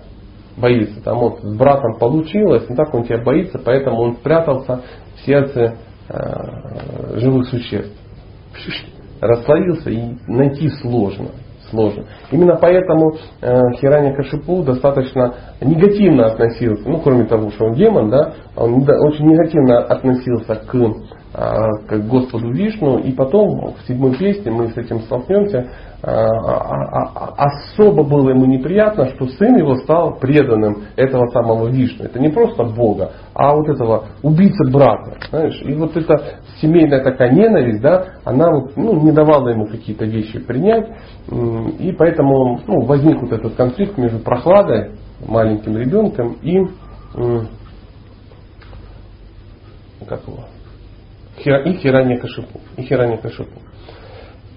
Боится. 0.56 1.00
Там 1.02 1.18
вот 1.18 1.40
с 1.42 1.56
братом 1.56 1.98
получилось, 1.98 2.64
но 2.68 2.74
так 2.74 2.92
он 2.92 3.04
тебя 3.04 3.22
боится, 3.22 3.60
поэтому 3.64 4.00
он 4.00 4.14
спрятался 4.14 4.82
в 5.14 5.26
сердце 5.26 5.76
э, 6.08 7.18
живых 7.18 7.46
существ 7.48 8.00
расслоился 9.24 9.90
и 9.90 10.16
найти 10.28 10.68
сложно. 10.68 11.28
сложно. 11.70 12.04
Именно 12.30 12.56
поэтому 12.56 13.16
э, 13.40 13.58
Хираня 13.80 14.14
Кашипу 14.14 14.62
достаточно 14.62 15.34
негативно 15.60 16.26
относился, 16.26 16.88
ну 16.88 17.00
кроме 17.00 17.24
того, 17.24 17.50
что 17.50 17.66
он 17.66 17.74
демон, 17.74 18.10
да, 18.10 18.34
он 18.56 18.74
очень 18.82 19.26
негативно 19.26 19.78
относился 19.78 20.56
к 20.56 20.74
к 21.34 21.98
Господу 22.08 22.52
Вишну, 22.52 22.98
и 22.98 23.10
потом 23.10 23.74
в 23.74 23.88
седьмой 23.88 24.16
песне 24.16 24.52
мы 24.52 24.68
с 24.68 24.76
этим 24.76 25.00
столкнемся, 25.00 25.68
а, 26.00 26.10
а, 26.12 27.34
особо 27.36 28.04
было 28.04 28.30
ему 28.30 28.44
неприятно, 28.44 29.08
что 29.08 29.26
сын 29.26 29.56
его 29.56 29.74
стал 29.78 30.18
преданным 30.20 30.84
этого 30.96 31.26
самого 31.30 31.68
Вишну. 31.68 32.04
Это 32.04 32.20
не 32.20 32.28
просто 32.28 32.62
Бога, 32.62 33.12
а 33.34 33.52
вот 33.52 33.68
этого 33.68 34.04
убийцы 34.22 34.70
брата. 34.70 35.16
Знаешь? 35.30 35.60
И 35.62 35.74
вот 35.74 35.96
эта 35.96 36.40
семейная 36.60 37.02
такая 37.02 37.32
ненависть, 37.32 37.80
да, 37.80 38.06
она 38.24 38.50
вот, 38.50 38.76
ну, 38.76 39.00
не 39.02 39.10
давала 39.10 39.48
ему 39.48 39.66
какие-то 39.66 40.04
вещи 40.04 40.38
принять, 40.38 40.88
и 41.80 41.90
поэтому 41.98 42.60
ну, 42.64 42.82
возник 42.82 43.20
вот 43.20 43.32
этот 43.32 43.54
конфликт 43.56 43.98
между 43.98 44.20
прохладой, 44.20 44.92
маленьким 45.26 45.76
ребенком 45.76 46.36
и 46.42 46.60
как 50.06 50.20
его, 50.28 50.44
и 51.38 51.72
Хирания 51.74 52.18
Кашипу. 52.18 52.60
И 52.76 52.82
Хирания 52.82 53.18
Кашипу. 53.18 53.60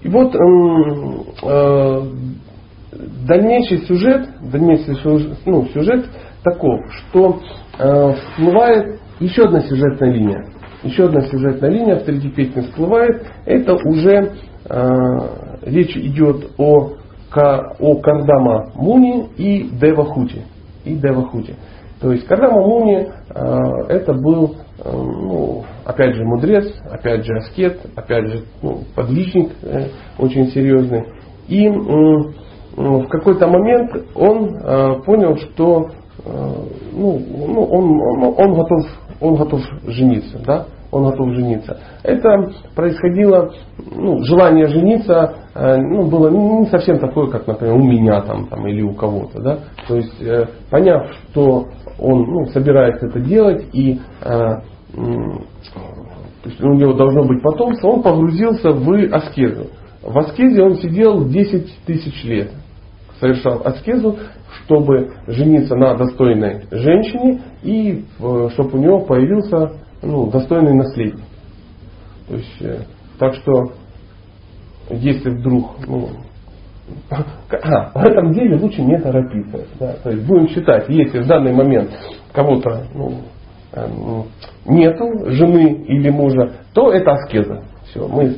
И 0.02 0.08
вот 0.08 0.34
э, 0.34 0.38
дальнейший 3.26 3.78
сюжет, 3.86 4.28
дальнейший 4.50 4.96
ну, 5.46 5.66
сюжет 5.66 6.06
таков, 6.44 6.80
что 6.92 7.40
э, 7.78 8.12
всплывает 8.12 9.00
еще 9.20 9.44
одна 9.44 9.60
сюжетная 9.60 10.12
линия. 10.12 10.44
Еще 10.84 11.06
одна 11.06 11.22
сюжетная 11.22 11.70
линия 11.70 11.96
в 11.96 12.04
третьей 12.04 12.30
песне 12.30 12.62
всплывает. 12.62 13.26
Это 13.44 13.74
уже 13.74 14.34
э, 14.68 14.88
речь 15.62 15.96
идет 15.96 16.52
о, 16.56 16.92
о 17.34 17.94
Кардама 17.96 18.70
Муни 18.74 19.28
и 19.36 19.68
Девахути. 19.72 20.42
И 20.84 20.94
Девахути. 20.94 21.56
То 22.00 22.12
есть 22.12 22.26
Кардама 22.26 22.60
Муни 22.60 23.08
э, 23.34 23.60
это 23.88 24.12
был 24.14 24.56
ну, 24.84 25.64
опять 25.84 26.14
же 26.14 26.24
мудрец, 26.24 26.72
опять 26.90 27.24
же 27.24 27.36
аскет, 27.36 27.80
опять 27.96 28.26
же 28.28 28.44
ну, 28.62 28.82
подвижник 28.94 29.50
э, 29.62 29.88
очень 30.18 30.48
серьезный. 30.48 31.04
И 31.48 31.66
э, 31.66 31.72
в 32.76 33.08
какой-то 33.08 33.48
момент 33.48 33.90
он 34.14 34.56
э, 34.56 35.02
понял, 35.04 35.36
что 35.36 35.88
э, 36.24 36.54
ну, 36.92 37.20
ну, 37.28 37.64
он, 37.64 38.00
он, 38.00 38.34
он, 38.38 38.54
готов, 38.54 38.86
он 39.20 39.34
готов 39.34 39.60
жениться. 39.86 40.38
Да? 40.46 40.66
Он 40.90 41.04
готов 41.04 41.34
жениться. 41.34 41.78
Это 42.02 42.50
происходило, 42.74 43.50
ну, 43.94 44.22
желание 44.22 44.68
жениться 44.68 45.34
э, 45.54 45.76
ну, 45.76 46.08
было 46.08 46.30
не 46.30 46.66
совсем 46.66 46.98
такое, 46.98 47.28
как, 47.30 47.46
например, 47.46 47.74
у 47.74 47.82
меня 47.82 48.20
там, 48.22 48.46
там, 48.46 48.66
или 48.66 48.82
у 48.82 48.94
кого-то. 48.94 49.42
Да? 49.42 49.58
То 49.86 49.96
есть, 49.96 50.22
э, 50.22 50.46
поняв, 50.70 51.10
что 51.30 51.66
он 51.98 52.22
ну, 52.22 52.46
собирается 52.46 53.06
это 53.06 53.20
делать 53.20 53.66
и 53.72 54.00
э, 54.22 54.60
то 54.94 56.50
есть 56.50 56.60
у 56.62 56.72
него 56.74 56.94
должно 56.94 57.24
быть 57.24 57.42
потомство, 57.42 57.88
он 57.88 58.02
погрузился 58.02 58.70
в 58.70 59.14
аскезу. 59.14 59.66
В 60.02 60.16
аскезе 60.18 60.62
он 60.62 60.76
сидел 60.76 61.26
10 61.28 61.80
тысяч 61.84 62.24
лет. 62.24 62.52
Совершал 63.20 63.62
аскезу, 63.64 64.16
чтобы 64.64 65.12
жениться 65.26 65.74
на 65.74 65.96
достойной 65.96 66.66
женщине 66.70 67.40
и 67.62 68.04
э, 68.18 68.48
чтобы 68.54 68.78
у 68.78 68.82
него 68.82 69.00
появился 69.00 69.72
ну, 70.02 70.30
достойный 70.30 70.74
наследник. 70.74 71.24
То 72.28 72.36
есть, 72.36 72.56
э, 72.60 72.78
так 73.18 73.34
что, 73.34 73.72
если 74.90 75.30
вдруг, 75.30 75.86
ну, 75.86 76.10
а, 77.10 77.90
в 77.94 78.06
этом 78.06 78.32
деле 78.32 78.56
лучше 78.56 78.82
не 78.82 78.98
торопиться. 78.98 79.66
Да, 79.78 79.94
то 80.02 80.10
есть 80.10 80.26
будем 80.26 80.48
считать, 80.48 80.88
если 80.88 81.20
в 81.20 81.26
данный 81.26 81.52
момент 81.52 81.90
кого-то 82.32 82.84
ну, 82.94 83.22
Эм, 83.70 84.24
нету 84.64 85.30
жены 85.30 85.84
или 85.86 86.08
мужа, 86.08 86.52
то 86.72 86.90
это 86.90 87.12
аскеза. 87.12 87.64
Все, 87.84 88.08
мы 88.08 88.34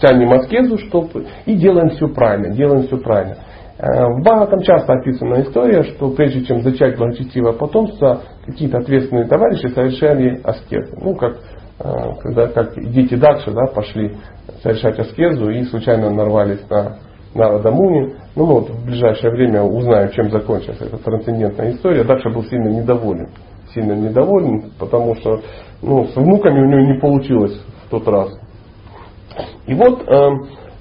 тянем 0.00 0.32
аскезу 0.34 0.76
чтобы, 0.78 1.26
и 1.46 1.54
делаем 1.54 1.88
все 1.90 2.08
правильно, 2.08 2.54
делаем 2.54 2.82
все 2.82 2.98
правильно. 2.98 3.36
Э, 3.78 4.04
в 4.04 4.20
Бхагаватам 4.20 4.60
часто 4.60 4.92
описана 4.92 5.40
история, 5.40 5.82
что 5.84 6.10
прежде 6.10 6.44
чем 6.44 6.60
зачать 6.60 6.98
благочестивое 6.98 7.54
потомство, 7.54 8.20
какие-то 8.44 8.78
ответственные 8.78 9.28
товарищи 9.28 9.68
совершали 9.68 10.38
аскезу. 10.44 10.94
Ну, 11.00 11.14
как 11.14 11.38
э, 11.78 11.92
когда 12.20 12.48
как 12.48 12.74
дети 12.74 13.14
Дакши 13.14 13.52
да, 13.52 13.64
пошли 13.64 14.16
совершать 14.62 14.98
аскезу 14.98 15.48
и 15.48 15.64
случайно 15.64 16.10
нарвались 16.10 16.68
на 16.68 16.98
Нарада 17.34 17.70
Муни. 17.70 18.14
Ну, 18.36 18.46
мы 18.46 18.54
вот 18.54 18.70
в 18.70 18.84
ближайшее 18.84 19.30
время 19.32 19.62
узнаем, 19.62 20.10
чем 20.10 20.30
закончится 20.30 20.84
эта 20.84 20.98
трансцендентная 20.98 21.72
история. 21.72 22.04
Дакша 22.04 22.30
был 22.30 22.44
сильно 22.44 22.68
недоволен 22.68 23.28
сильно 23.74 23.92
недоволен, 23.92 24.72
потому 24.78 25.14
что 25.16 25.40
ну, 25.82 26.04
с 26.06 26.16
внуками 26.16 26.60
у 26.60 26.66
него 26.66 26.80
не 26.92 26.98
получилось 27.00 27.60
в 27.86 27.90
тот 27.90 28.06
раз. 28.08 28.38
И 29.66 29.74
вот, 29.74 30.02
э, 30.02 30.30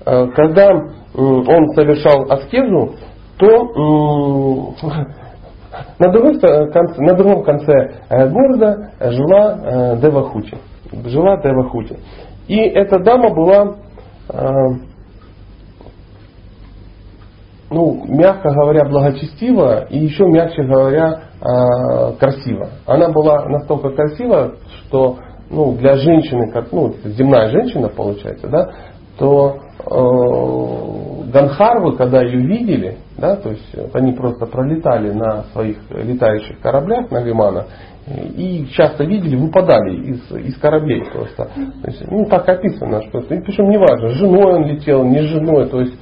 э, 0.06 0.28
когда 0.36 0.72
э, 0.72 0.78
он 1.16 1.70
совершал 1.76 2.32
аскезу, 2.32 2.96
то 3.38 3.48
на, 6.00 6.12
другой 6.12 6.40
конце, 6.40 7.02
на 7.02 7.14
другом 7.14 7.44
конце 7.44 8.02
города 8.10 8.92
жила 9.00 9.96
Девахути. 10.02 10.58
Жила 11.06 11.38
Девахути. 11.38 12.00
И 12.48 12.58
эта 12.58 13.00
дама 13.00 13.30
была, 13.34 13.76
ну, 17.72 18.04
мягко 18.08 18.52
говоря, 18.52 18.86
благочестива 18.86 19.86
и 19.86 20.00
еще 20.00 20.26
мягче 20.26 20.64
говоря, 20.64 21.22
э, 21.40 22.14
красиво. 22.20 22.70
Она 22.86 23.10
была 23.10 23.46
настолько 23.46 23.92
красива, 23.92 24.56
что 24.88 25.18
ну, 25.50 25.74
для 25.74 25.96
женщины, 25.96 26.52
как 26.52 26.72
ну, 26.72 26.94
земная 27.04 27.50
женщина 27.50 27.90
получается, 27.90 28.48
да, 28.48 28.72
то 29.18 29.58
э, 29.80 31.32
Ганхарвы, 31.32 31.96
когда 31.96 32.24
ее 32.24 32.40
видели, 32.40 32.98
да, 33.18 33.36
то 33.36 33.50
есть 33.50 33.76
они 33.94 34.14
просто 34.14 34.46
пролетали 34.46 35.12
на 35.12 35.44
своих 35.54 35.78
летающих 35.92 36.60
кораблях, 36.62 37.12
на 37.12 37.22
Вимана, 37.22 37.66
и 38.08 38.68
часто 38.72 39.04
видели, 39.04 39.36
выпадали 39.36 40.12
из, 40.12 40.32
из 40.32 40.58
кораблей 40.58 41.04
просто. 41.14 41.46
То 41.46 41.88
есть, 41.88 42.04
ну, 42.10 42.26
так 42.26 42.48
описано, 42.50 43.04
что 43.04 43.22
причем 43.22 43.70
неважно, 43.70 44.10
женой 44.10 44.56
он 44.56 44.66
летел, 44.66 45.04
не 45.04 45.22
с 45.22 45.26
женой, 45.26 45.68
то 45.68 45.82
есть 45.82 45.94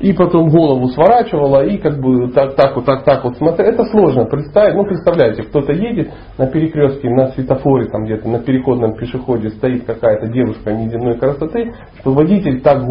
и 0.00 0.14
потом 0.14 0.48
голову 0.48 0.88
сворачивала, 0.88 1.64
и 1.64 1.76
как 1.76 2.00
бы 2.00 2.30
так, 2.32 2.56
так 2.56 2.74
вот, 2.74 2.86
так, 2.86 3.04
так 3.04 3.22
вот 3.22 3.36
смотрела. 3.36 3.70
Это 3.70 3.84
сложно 3.84 4.24
представить. 4.24 4.74
Ну, 4.74 4.84
представляете, 4.84 5.42
кто-то 5.42 5.72
едет 5.72 6.10
на 6.38 6.46
перекрестке, 6.46 7.10
на 7.10 7.28
светофоре, 7.28 7.86
там 7.86 8.04
где-то 8.04 8.28
на 8.28 8.38
переходном 8.38 8.94
пешеходе 8.94 9.50
стоит 9.50 9.84
какая-то 9.84 10.28
девушка 10.28 10.72
неземной 10.72 11.18
красоты, 11.18 11.72
что 12.00 12.12
водитель 12.12 12.62
так, 12.62 12.82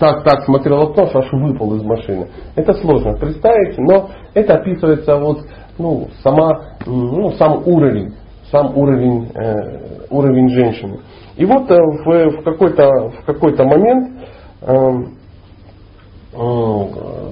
так, 0.00 0.24
так 0.24 0.42
смотрел 0.42 0.78
в 0.78 0.90
окно, 0.90 1.06
что 1.06 1.20
аж 1.20 1.32
выпал 1.32 1.76
из 1.76 1.82
машины. 1.82 2.28
Это 2.56 2.74
сложно 2.74 3.12
представить, 3.14 3.78
но 3.78 4.10
это 4.34 4.54
описывается 4.54 5.16
вот, 5.16 5.38
ну, 5.78 6.08
сама, 6.22 6.62
ну, 6.84 7.30
сам 7.32 7.62
уровень, 7.64 8.14
сам 8.50 8.76
уровень, 8.76 9.30
э, 9.34 10.06
уровень 10.10 10.48
женщины. 10.48 10.98
И 11.36 11.44
вот 11.44 11.70
э, 11.70 11.76
в, 11.76 12.40
в 12.40 12.42
какой-то 12.42 13.10
в 13.20 13.24
какой-то 13.24 13.64
момент 13.64 14.16
Э, 14.62 14.90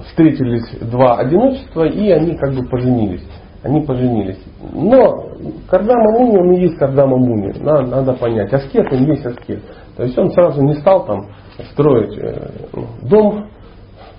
встретились 0.06 0.78
два 0.80 1.18
одиночества, 1.18 1.84
и 1.84 2.10
они 2.10 2.36
как 2.36 2.54
бы 2.54 2.64
поженились. 2.68 3.24
Они 3.62 3.80
поженились. 3.80 4.38
Но 4.72 5.28
Кардама 5.70 6.18
Муни, 6.18 6.36
он 6.36 6.52
и 6.52 6.60
есть 6.60 6.76
Кардама 6.76 7.16
Муни. 7.16 7.52
Надо, 7.60 7.86
надо 7.86 8.12
понять. 8.14 8.52
Аскет, 8.52 8.92
он 8.92 9.04
есть 9.04 9.24
аскет. 9.24 9.62
То 9.96 10.02
есть 10.02 10.18
он 10.18 10.30
сразу 10.32 10.62
не 10.62 10.74
стал 10.74 11.06
там 11.06 11.28
строить 11.72 12.18
э, 12.18 12.50
дом 13.02 13.46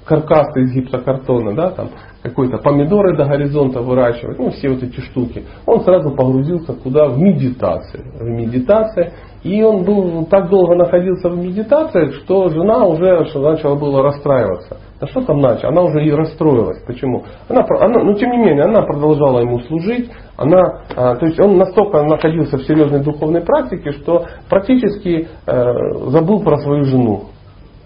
каркасы 0.06 0.62
из 0.62 0.74
гипсокартона, 0.74 1.56
да, 1.56 1.72
там 1.72 1.90
какой-то 2.22 2.58
помидоры 2.58 3.16
до 3.18 3.26
горизонта 3.26 3.82
выращивать, 3.82 4.40
ну 4.40 4.52
все 4.52 4.70
вот 4.70 4.84
эти 4.84 5.00
штуки. 5.02 5.46
Он 5.66 5.82
сразу 5.82 6.16
погрузился 6.16 6.74
куда? 6.74 7.08
В 7.08 7.20
медитацию. 7.20 8.04
В 8.20 8.24
медитацию. 8.24 9.12
И 9.46 9.62
он 9.62 9.84
был 9.84 10.26
так 10.26 10.50
долго 10.50 10.74
находился 10.74 11.30
в 11.30 11.38
медитации, 11.38 12.10
что 12.14 12.50
жена 12.50 12.84
уже 12.84 13.20
начала 13.36 13.76
было 13.76 14.02
расстраиваться. 14.02 14.78
Да 15.00 15.06
что 15.06 15.22
там 15.22 15.40
начала? 15.40 15.72
Она 15.72 15.84
уже 15.84 16.04
и 16.04 16.12
расстроилась. 16.12 16.84
Почему? 16.88 17.24
Она, 17.48 17.64
она, 17.80 18.04
ну, 18.04 18.16
тем 18.16 18.32
не 18.32 18.38
менее, 18.38 18.64
она 18.64 18.82
продолжала 18.82 19.42
ему 19.42 19.60
служить. 19.60 20.10
Она, 20.36 20.82
а, 20.96 21.16
то 21.18 21.28
есть 21.28 21.40
он 21.40 21.58
настолько 21.58 22.02
находился 22.02 22.58
в 22.58 22.64
серьезной 22.64 23.04
духовной 23.04 23.42
практике, 23.42 23.92
что 23.92 24.26
практически 24.50 25.28
э, 25.46 25.74
забыл 26.08 26.42
про 26.42 26.58
свою 26.58 26.86
жену 26.86 27.26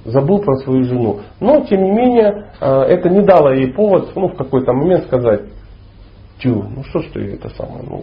забыл 0.05 0.39
про 0.39 0.55
свою 0.59 0.85
жену. 0.85 1.19
Но, 1.41 1.59
тем 1.65 1.83
не 1.83 1.91
менее, 1.91 2.51
э, 2.61 2.81
это 2.83 3.09
не 3.09 3.21
дало 3.21 3.51
ей 3.51 3.73
повод 3.73 4.11
ну, 4.15 4.29
в 4.29 4.37
какой-то 4.37 4.71
момент 4.71 5.05
сказать, 5.07 5.41
тю, 6.39 6.63
ну 6.63 6.83
что 6.85 6.99
ж 6.99 7.07
ты 7.13 7.33
это 7.33 7.49
самое, 7.49 7.83
ну, 7.87 8.01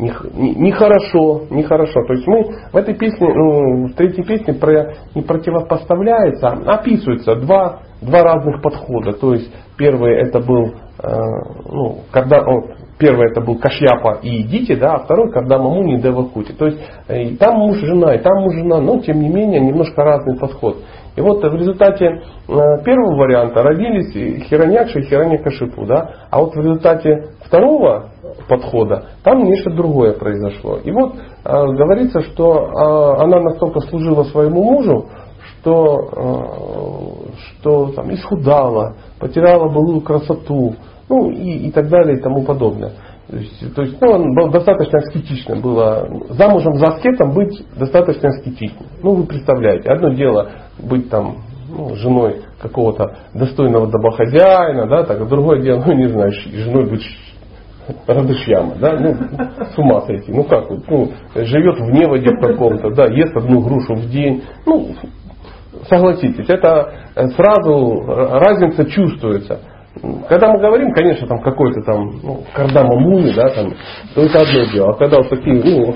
нехорошо, 0.00 1.46
не, 1.48 1.56
не 1.56 1.62
нехорошо. 1.62 2.04
То 2.06 2.12
есть 2.14 2.26
мы 2.26 2.44
в 2.72 2.76
этой 2.76 2.94
песне, 2.94 3.28
ну, 3.28 3.86
в 3.88 3.94
третьей 3.94 4.24
песне 4.24 4.54
про, 4.54 4.94
не 5.14 5.22
противопоставляется, 5.22 6.48
а 6.48 6.74
описываются 6.74 7.36
два, 7.36 7.80
два 8.00 8.22
разных 8.22 8.62
подхода. 8.62 9.12
То 9.12 9.34
есть 9.34 9.52
первый 9.76 10.16
это 10.16 10.40
был, 10.40 10.66
э, 10.66 11.08
ну, 11.70 11.98
когда, 12.10 12.38
о, 12.38 12.62
первый 12.98 13.30
это 13.30 13.40
был 13.40 13.58
Кашьяпа 13.58 14.18
и 14.22 14.42
Идите, 14.42 14.76
да, 14.76 14.94
а 14.94 14.98
второй 15.00 15.32
когда 15.32 15.58
Мамуни 15.58 15.98
и 15.98 16.00
Девакути. 16.00 16.52
То 16.52 16.66
есть 16.66 16.80
э, 17.08 17.22
и 17.22 17.36
там 17.36 17.56
муж 17.56 17.78
жена, 17.78 18.14
и 18.14 18.18
там 18.18 18.42
муж 18.42 18.54
жена, 18.54 18.80
но 18.80 18.98
тем 19.00 19.20
не 19.20 19.28
менее 19.28 19.60
немножко 19.60 20.02
разный 20.02 20.38
подход. 20.38 20.76
И 21.16 21.20
вот 21.20 21.42
в 21.42 21.54
результате 21.54 22.06
э, 22.06 22.20
первого 22.84 23.16
варианта 23.16 23.62
родились 23.62 24.12
Хираньякша 24.48 25.00
и 25.00 25.02
Хираньякашипу. 25.02 25.84
Да? 25.86 26.10
А 26.30 26.40
вот 26.40 26.54
в 26.54 26.58
результате 26.58 27.30
второго 27.44 28.10
подхода 28.48 29.04
там 29.22 29.44
нечто 29.44 29.70
другое 29.70 30.12
произошло. 30.14 30.78
И 30.82 30.90
вот 30.90 31.14
э, 31.14 31.18
говорится, 31.44 32.20
что 32.22 32.54
э, 32.54 33.22
она 33.22 33.40
настолько 33.40 33.80
служила 33.80 34.24
своему 34.24 34.62
мужу, 34.62 35.06
что, 35.60 37.26
что 37.58 37.88
там, 37.92 38.12
исхудала, 38.14 38.96
потеряла 39.18 39.68
былую 39.68 40.00
красоту, 40.00 40.74
ну 41.08 41.30
и, 41.30 41.68
и 41.68 41.70
так 41.70 41.88
далее 41.88 42.18
и 42.18 42.20
тому 42.20 42.44
подобное. 42.44 42.92
То 43.30 43.36
есть, 43.36 43.74
то 43.74 43.82
есть 43.82 43.96
ну, 44.00 44.10
он 44.10 44.34
был 44.34 44.50
достаточно 44.50 44.98
аскетичным. 44.98 45.60
Было 45.60 46.08
замужем 46.30 46.74
за 46.74 46.88
аскетом 46.88 47.32
быть 47.32 47.64
достаточно 47.76 48.28
аскетичным. 48.28 48.88
Ну, 49.02 49.14
вы 49.14 49.24
представляете, 49.24 49.88
одно 49.88 50.10
дело 50.14 50.50
быть 50.78 51.08
там 51.10 51.36
ну, 51.68 51.94
женой 51.94 52.42
какого-то 52.60 53.18
достойного 53.32 53.86
домохозяина, 53.86 54.88
да, 54.88 55.04
так, 55.04 55.20
а 55.20 55.26
другое 55.26 55.62
дело, 55.62 55.84
ну, 55.86 55.92
не 55.96 56.08
знаю, 56.08 56.32
женой 56.32 56.90
быть 56.90 57.02
Радышьяма, 58.06 58.74
да, 58.76 58.98
ну, 58.98 59.14
с 59.72 59.78
ума 59.78 60.02
сойти, 60.02 60.32
ну 60.32 60.44
как 60.44 60.70
вот, 60.70 60.80
ну, 60.88 61.10
живет 61.34 61.78
в 61.78 61.90
неводе 61.90 62.30
каком-то, 62.40 62.90
да, 62.90 63.06
ест 63.06 63.36
одну 63.36 63.60
грушу 63.60 63.94
в 63.94 64.10
день, 64.10 64.42
ну, 64.66 64.88
согласитесь, 65.88 66.48
это 66.48 66.92
сразу 67.36 68.04
разница 68.06 68.84
чувствуется. 68.86 69.60
Когда 70.28 70.52
мы 70.52 70.60
говорим, 70.60 70.92
конечно, 70.92 71.26
там 71.26 71.40
какой-то 71.42 71.82
там 71.82 72.20
ну, 72.22 72.44
Кардама 72.54 72.98
Муни, 72.98 73.32
да, 73.34 73.48
там, 73.48 73.72
то 74.14 74.22
это 74.22 74.38
одно 74.38 74.72
дело. 74.72 74.90
А 74.90 74.94
когда 74.94 75.18
вот 75.18 75.28
такие, 75.28 75.56
ну, 75.56 75.94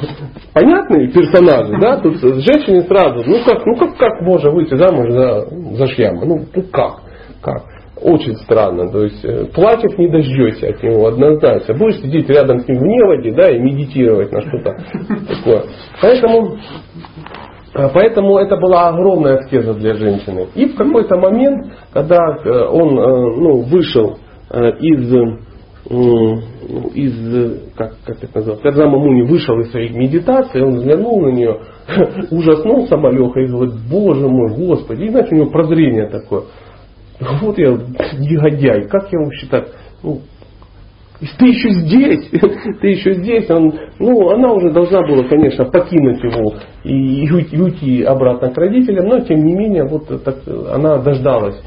понятные 0.52 1.12
персонажи, 1.12 1.78
да, 1.80 1.98
тут 1.98 2.16
женщине 2.16 2.82
сразу, 2.82 3.22
ну 3.24 3.38
как, 3.44 3.64
ну 3.64 3.76
как, 3.76 3.96
как 3.96 4.20
можно 4.22 4.50
выйти 4.50 4.74
замуж 4.74 5.10
за, 5.10 5.46
за 5.76 5.86
шьяма? 5.86 6.24
Ну, 6.24 6.44
ну 6.54 6.62
как? 6.72 7.02
Как? 7.40 7.62
Очень 8.04 8.36
странно. 8.36 8.90
То 8.92 9.02
есть 9.02 9.24
э, 9.24 9.46
платьев 9.54 9.98
не 9.98 10.08
дождете 10.08 10.68
от 10.68 10.82
него 10.82 11.06
однозначно. 11.06 11.74
Будешь 11.74 12.00
сидеть 12.02 12.28
рядом 12.28 12.60
с 12.60 12.68
ним 12.68 12.78
в 12.78 12.82
неводе, 12.82 13.32
да, 13.32 13.50
и 13.50 13.58
медитировать 13.58 14.30
на 14.30 14.42
что-то 14.42 14.76
такое. 15.26 15.64
Поэтому 16.02 16.58
а, 17.74 17.88
поэтому 17.88 18.38
это 18.38 18.56
была 18.56 18.88
огромная 18.88 19.38
аскеза 19.38 19.72
для 19.72 19.94
женщины. 19.94 20.46
И 20.54 20.66
в 20.66 20.76
какой-то 20.76 21.16
момент, 21.16 21.72
когда 21.92 22.18
э, 22.18 22.50
он 22.66 22.98
э, 22.98 23.36
ну, 23.40 23.62
вышел 23.62 24.18
э, 24.50 24.70
из, 24.80 25.12
из 26.94 27.72
как, 27.74 27.94
как 28.04 28.22
это 28.22 28.36
называется, 28.36 28.62
когда 28.62 28.86
Мамуни 28.86 29.22
вышел 29.22 29.58
из 29.60 29.70
своих 29.70 29.94
медитаций, 29.94 30.62
он 30.62 30.76
взглянул 30.76 31.20
на 31.22 31.28
нее, 31.30 31.58
ужаснулся 32.30 32.96
малеха 32.96 33.40
и 33.40 33.46
говорит, 33.46 33.74
боже 33.90 34.28
мой, 34.28 34.54
господи, 34.54 35.04
и 35.04 35.08
значит 35.08 35.32
у 35.32 35.36
него 35.36 35.50
прозрение 35.50 36.08
такое. 36.08 36.42
Вот 37.20 37.58
я 37.58 37.70
негодяй, 38.18 38.88
как 38.88 39.12
я 39.12 39.20
вообще 39.20 39.46
так, 39.46 39.68
ну, 40.02 40.20
ты 41.38 41.46
еще 41.46 41.70
здесь, 41.70 42.28
ты 42.80 42.88
еще 42.88 43.14
здесь, 43.14 43.48
он, 43.50 43.72
ну, 43.98 44.30
она 44.30 44.52
уже 44.52 44.70
должна 44.72 45.02
была, 45.06 45.24
конечно, 45.24 45.64
покинуть 45.66 46.22
его 46.22 46.54
и, 46.82 47.24
и 47.24 47.60
уйти 47.60 48.02
обратно 48.02 48.50
к 48.50 48.58
родителям, 48.58 49.06
но 49.06 49.20
тем 49.20 49.44
не 49.44 49.54
менее, 49.54 49.84
вот 49.84 50.08
так, 50.24 50.38
она 50.72 50.98
дождалась. 50.98 51.60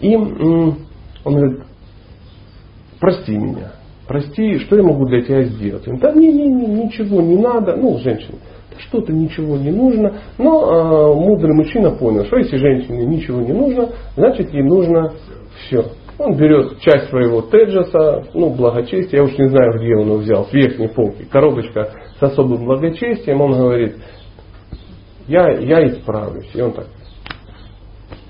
И 0.00 0.14
он 0.14 0.76
говорит, 1.24 1.62
прости 3.00 3.36
меня, 3.36 3.72
прости, 4.06 4.58
что 4.58 4.76
я 4.76 4.82
могу 4.82 5.06
для 5.06 5.22
тебя 5.22 5.44
сделать? 5.44 5.88
Он, 5.88 5.96
да 5.96 6.12
не, 6.12 6.30
не, 6.32 6.48
не, 6.48 6.66
ничего 6.84 7.22
не 7.22 7.36
надо, 7.36 7.76
ну, 7.76 7.98
женщина, 7.98 8.38
что-то 8.78 9.12
ничего 9.12 9.56
не 9.56 9.70
нужно, 9.70 10.20
но 10.38 11.12
э, 11.12 11.14
мудрый 11.14 11.54
мужчина 11.54 11.90
понял, 11.90 12.24
что 12.26 12.38
если 12.38 12.56
женщине 12.56 13.04
ничего 13.06 13.40
не 13.40 13.52
нужно, 13.52 13.90
значит 14.16 14.52
ей 14.52 14.62
нужно 14.62 15.12
все. 15.66 15.84
Он 16.18 16.36
берет 16.36 16.78
часть 16.80 17.08
своего 17.08 17.42
теджаса, 17.42 18.24
ну, 18.34 18.50
благочестия, 18.50 19.20
я 19.20 19.24
уж 19.24 19.36
не 19.38 19.48
знаю, 19.48 19.78
где 19.78 19.96
он 19.96 20.06
его 20.06 20.16
взял, 20.18 20.44
с 20.44 20.52
верхней 20.52 20.88
полки, 20.88 21.24
коробочка 21.24 21.90
с 22.18 22.22
особым 22.22 22.64
благочестием, 22.64 23.40
он 23.40 23.52
говорит, 23.52 23.96
я, 25.26 25.50
я 25.50 25.86
исправлюсь. 25.88 26.50
И 26.54 26.60
он 26.60 26.72
так, 26.72 26.86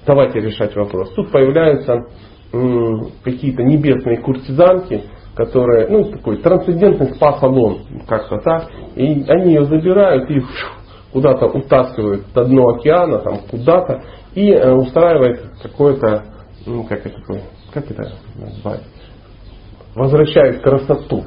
давайте 0.07 0.41
решать 0.41 0.75
вопрос. 0.77 1.13
Тут 1.15 1.31
появляются 1.31 2.07
м, 2.53 3.11
какие-то 3.23 3.63
небесные 3.63 4.19
куртизанки, 4.19 5.03
которые, 5.35 5.89
ну, 5.89 6.05
такой 6.05 6.39
трансцендентный 6.39 7.15
спа-салон, 7.15 7.81
как-то 8.07 8.39
так, 8.39 8.69
и 8.95 9.25
они 9.29 9.55
ее 9.55 9.65
забирают 9.65 10.31
и 10.31 10.43
куда-то 11.13 11.47
утаскивают 11.47 12.35
на 12.35 12.45
дно 12.45 12.69
океана, 12.69 13.19
там 13.19 13.39
куда-то, 13.51 14.03
и 14.35 14.51
э, 14.51 14.73
устраивает 14.73 15.43
какое-то, 15.63 16.25
ну, 16.67 16.85
как 16.85 17.07
это 17.07 17.19
такое, 17.21 17.43
как 17.73 17.91
это 17.91 18.13
назвать, 18.37 18.83
возвращает 19.95 20.63
красоту. 20.63 21.25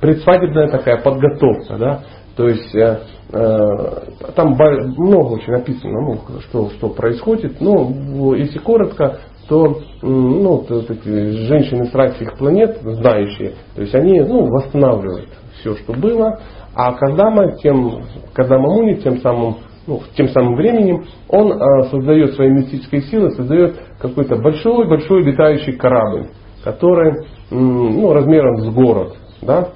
Предсвадебная 0.00 0.68
такая 0.68 1.02
подготовка, 1.02 1.76
да, 1.76 2.02
то 2.36 2.48
есть 2.48 2.74
э, 2.74 3.00
э, 3.32 4.30
там 4.36 4.52
много 4.52 5.34
очень 5.34 5.52
написано, 5.52 6.00
ну, 6.00 6.20
что, 6.48 6.70
что 6.70 6.88
происходит, 6.90 7.60
но 7.60 8.34
если 8.34 8.58
коротко, 8.58 9.18
то 9.48 9.78
ну, 10.02 10.64
вот 10.68 10.90
эти 10.90 11.08
женщины 11.46 11.86
с 11.86 11.94
райских 11.94 12.36
планет, 12.36 12.78
знающие, 12.82 13.54
то 13.74 13.82
есть 13.82 13.94
они 13.94 14.20
ну, 14.20 14.46
восстанавливают 14.46 15.30
все, 15.60 15.74
что 15.76 15.94
было, 15.94 16.40
а 16.74 16.92
Кадама, 16.92 17.56
тем, 17.56 18.02
Кадама 18.34 18.68
Муни 18.68 18.96
тем 18.96 19.18
самым 19.20 19.56
ну, 19.86 20.02
тем 20.14 20.28
самым 20.28 20.54
временем 20.54 21.06
он 21.28 21.50
э, 21.50 21.82
создает 21.90 22.34
своей 22.34 22.50
мистической 22.50 23.00
силой, 23.02 23.30
создает 23.30 23.74
какой-то 23.98 24.36
большой-большой 24.36 25.22
летающий 25.22 25.72
корабль, 25.78 26.26
который 26.62 27.26
ну, 27.50 28.12
размером 28.12 28.58
с 28.58 28.68
город. 28.68 29.16
Да? 29.40 29.70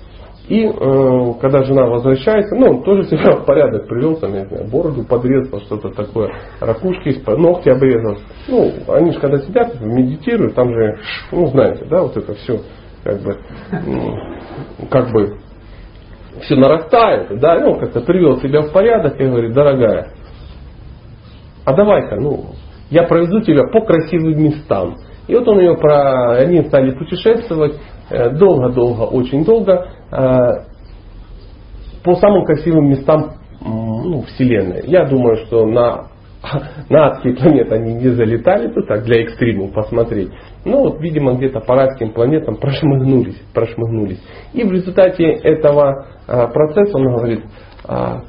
И 0.48 0.64
э, 0.64 1.32
когда 1.40 1.62
жена 1.62 1.86
возвращается, 1.86 2.56
ну, 2.56 2.70
он 2.70 2.82
тоже 2.82 3.04
себя 3.04 3.32
в 3.36 3.44
порядок 3.44 3.86
привел, 3.86 4.16
там, 4.16 4.34
я 4.34 4.44
знаю, 4.46 4.68
бороду 4.70 5.04
подрезал, 5.04 5.60
что-то 5.60 5.90
такое, 5.90 6.32
ракушки, 6.60 7.22
ногти 7.26 7.68
обрезал. 7.68 8.16
Ну, 8.48 8.72
они 8.88 9.12
же 9.12 9.20
когда 9.20 9.38
сидят, 9.38 9.80
медитируют, 9.80 10.54
там 10.54 10.68
же, 10.68 10.98
ну, 11.30 11.46
знаете, 11.46 11.84
да, 11.84 12.02
вот 12.02 12.16
это 12.16 12.34
все, 12.34 12.58
как 13.04 13.22
бы, 13.22 13.38
как 14.90 15.12
бы 15.12 15.38
все 16.40 16.56
нарастает, 16.56 17.38
да, 17.38 17.60
и 17.60 17.62
он 17.62 17.78
как-то 17.78 18.00
привел 18.00 18.38
себя 18.40 18.62
в 18.62 18.72
порядок 18.72 19.20
и 19.20 19.24
говорит, 19.24 19.52
дорогая, 19.54 20.12
а 21.64 21.72
давай-ка, 21.72 22.16
ну, 22.16 22.46
я 22.90 23.04
проведу 23.04 23.40
тебя 23.40 23.62
по 23.72 23.80
красивым 23.82 24.42
местам. 24.42 24.96
И 25.28 25.34
вот 25.34 25.46
он 25.48 25.60
ее 25.60 25.76
про, 25.76 26.38
они 26.38 26.62
стали 26.64 26.92
путешествовать 26.92 27.74
э, 28.10 28.30
долго-долго, 28.30 29.02
очень 29.02 29.44
долго, 29.44 29.88
э, 30.10 30.16
по 32.04 32.14
самым 32.16 32.44
красивым 32.44 32.88
местам 32.88 33.34
ну, 33.60 34.22
Вселенной. 34.22 34.82
Я 34.86 35.04
думаю, 35.04 35.36
что 35.46 35.66
на 35.66 36.08
на 36.88 37.06
адские 37.08 37.34
планеты 37.36 37.74
они 37.74 37.94
не 37.94 38.08
залетали, 38.08 38.68
то 38.68 38.82
так 38.82 39.04
для 39.04 39.22
экстримов 39.22 39.72
посмотреть. 39.72 40.30
Ну 40.64 40.80
вот, 40.80 41.00
видимо, 41.00 41.34
где-то 41.34 41.60
по 41.60 41.74
райским 41.74 42.12
планетам 42.12 42.56
прошмыгнулись, 42.56 43.40
прошмыгнулись. 43.54 44.22
И 44.52 44.64
в 44.64 44.72
результате 44.72 45.24
этого 45.24 46.06
а, 46.26 46.48
процесса 46.48 46.96
он 46.96 47.04
говорит, 47.04 47.44
а, 47.84 48.22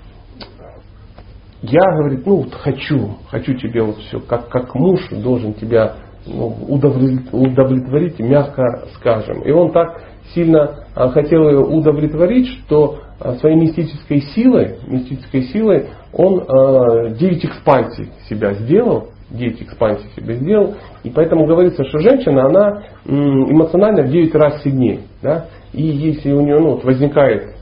я, 1.62 1.91
говорит, 1.98 2.26
ну 2.26 2.38
вот 2.38 2.54
хочу, 2.54 3.18
хочу 3.30 3.56
тебе 3.56 3.82
вот 3.84 3.98
все, 3.98 4.20
как, 4.20 4.50
как 4.50 4.76
муж 4.76 5.00
должен 5.10 5.54
тебя 5.54 5.96
ну, 6.26 6.55
удовлетворить, 6.67 8.19
мягко 8.19 8.84
скажем. 8.95 9.41
И 9.41 9.51
он 9.51 9.71
так 9.71 10.01
сильно 10.34 10.86
а, 10.95 11.09
хотел 11.09 11.49
ее 11.49 11.59
удовлетворить, 11.59 12.47
что 12.47 12.99
а, 13.19 13.36
своей 13.36 13.55
мистической 13.55 14.21
силой, 14.21 14.78
мистической 14.88 15.43
силой 15.43 15.88
он 16.15 16.41
э, 16.41 17.15
9 17.15 17.45
экспансий 17.45 18.09
себя 18.30 18.53
сделал, 18.53 19.07
9 19.32 19.63
экспансий 19.63 20.07
себе 20.15 20.36
сделал, 20.36 20.76
и 21.03 21.09
поэтому 21.09 21.47
говорится, 21.47 21.84
что 21.86 21.97
женщина, 21.97 22.45
она 22.45 22.84
эмоционально 23.03 24.03
в 24.03 24.11
9 24.11 24.36
раз 24.36 24.61
сильнее. 24.61 24.99
Да? 25.24 25.47
И 25.74 25.82
если 25.82 26.32
у 26.32 26.41
нее 26.41 26.59
ну, 26.59 26.80
возникает 26.84 27.55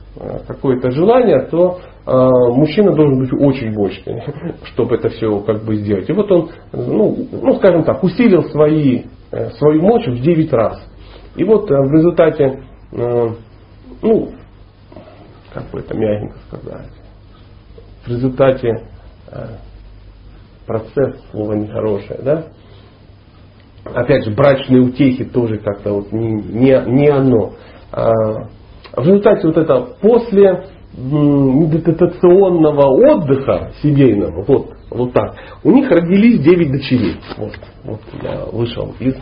какое-то 0.46 0.90
желание, 0.90 1.46
то 1.50 1.80
мужчина 2.04 2.92
должен 2.94 3.20
быть 3.20 3.32
очень 3.32 3.72
мощный, 3.72 4.22
чтобы 4.72 4.96
это 4.96 5.08
все 5.10 5.40
как 5.40 5.64
бы 5.64 5.76
сделать. 5.76 6.08
И 6.08 6.12
вот 6.12 6.30
он, 6.32 6.50
ну, 6.72 7.28
ну 7.30 7.56
скажем 7.56 7.84
так, 7.84 8.02
усилил 8.02 8.42
свои, 8.50 9.04
э, 9.30 9.50
свою 9.50 9.82
мощь 9.82 10.06
в 10.06 10.20
9 10.20 10.52
раз. 10.52 10.84
И 11.36 11.44
вот 11.44 11.70
э, 11.70 11.74
в 11.74 11.92
результате, 11.92 12.64
э, 12.92 13.28
ну, 14.02 14.30
как 15.54 15.70
бы 15.70 15.78
это 15.78 15.96
мягенько 15.96 16.38
сказать, 16.48 16.90
в 18.04 18.08
результате 18.08 18.88
процесс, 20.66 21.20
слово 21.30 21.54
нехорошее, 21.54 22.20
да? 22.22 22.44
Опять 23.84 24.24
же, 24.24 24.30
брачные 24.30 24.80
утехи 24.80 25.24
тоже 25.24 25.58
как-то 25.58 25.94
вот 25.94 26.12
не, 26.12 26.32
не, 26.32 26.82
не 26.86 27.08
оно. 27.08 27.54
А, 27.90 28.10
в 28.96 29.04
результате 29.04 29.46
вот 29.46 29.56
это 29.56 29.80
после 30.00 30.66
медитационного 30.96 32.86
отдыха 32.86 33.72
семейного, 33.82 34.44
вот, 34.46 34.74
вот 34.90 35.12
так, 35.12 35.34
у 35.64 35.70
них 35.70 35.90
родились 35.90 36.40
9 36.40 36.72
дочерей. 36.72 37.16
Вот, 37.38 37.52
вот 37.84 38.00
я 38.22 38.44
вышел 38.52 38.94
из 39.00 39.14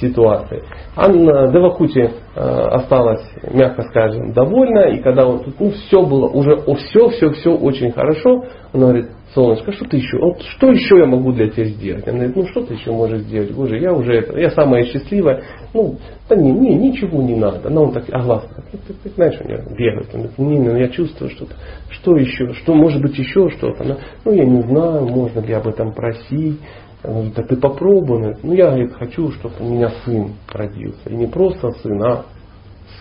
ситуации. 0.00 0.62
Анна 0.96 1.48
Девахути 1.48 2.10
э, 2.34 2.40
осталась, 2.40 3.22
мягко 3.52 3.82
скажем, 3.90 4.32
довольна, 4.32 4.90
и 4.90 5.00
когда 5.00 5.24
вот 5.26 5.46
ну, 5.58 5.70
все 5.70 6.02
было 6.02 6.28
уже, 6.28 6.56
все, 6.56 7.08
все, 7.10 7.30
все 7.32 7.50
очень 7.50 7.92
хорошо, 7.92 8.44
она 8.72 8.86
говорит, 8.86 9.08
солнышко, 9.34 9.72
что 9.72 9.84
ты 9.84 9.98
еще, 9.98 10.18
вот, 10.18 10.42
что 10.42 10.70
еще 10.70 10.98
я 10.98 11.06
могу 11.06 11.32
для 11.32 11.48
тебя 11.48 11.64
сделать? 11.66 12.06
Она 12.06 12.18
говорит, 12.18 12.36
ну 12.36 12.46
что 12.48 12.62
ты 12.64 12.74
еще 12.74 12.92
можешь 12.92 13.22
сделать? 13.22 13.52
Боже, 13.52 13.78
я 13.78 13.92
уже, 13.92 14.14
это, 14.14 14.38
я 14.38 14.50
самая 14.50 14.84
счастливая. 14.84 15.42
Ну, 15.74 15.98
да 16.28 16.36
не, 16.36 16.50
не, 16.50 16.74
ничего 16.74 17.22
не 17.22 17.36
надо. 17.36 17.68
Но 17.68 17.84
он 17.84 17.92
так, 17.92 18.04
а 18.10 18.22
глаз, 18.22 18.48
ты, 18.70 18.78
ты, 18.78 18.94
ты, 18.94 19.10
знаешь, 19.10 19.38
у 19.40 19.48
меня 19.48 19.58
бегает. 19.58 20.08
Он 20.14 20.20
говорит, 20.20 20.38
не, 20.38 20.58
ну 20.58 20.76
я 20.76 20.88
чувствую 20.88 21.30
что-то. 21.30 21.54
Что 21.90 22.16
еще? 22.16 22.52
Что, 22.54 22.74
может 22.74 23.02
быть 23.02 23.18
еще 23.18 23.50
что-то? 23.50 23.84
Она, 23.84 23.98
ну 24.24 24.32
я 24.32 24.44
не 24.44 24.62
знаю, 24.62 25.06
можно 25.06 25.40
ли 25.40 25.52
об 25.52 25.66
этом 25.66 25.92
просить. 25.92 26.58
Он 27.04 27.12
говорит, 27.12 27.34
да 27.34 27.42
ты 27.42 27.56
попробуй. 27.56 28.36
Ну 28.42 28.52
я 28.54 28.68
говорит, 28.68 28.94
хочу, 28.94 29.30
чтобы 29.32 29.54
у 29.60 29.64
меня 29.64 29.90
сын 30.04 30.32
родился. 30.52 31.10
И 31.10 31.14
не 31.14 31.26
просто 31.26 31.70
сын, 31.82 32.02
а 32.02 32.24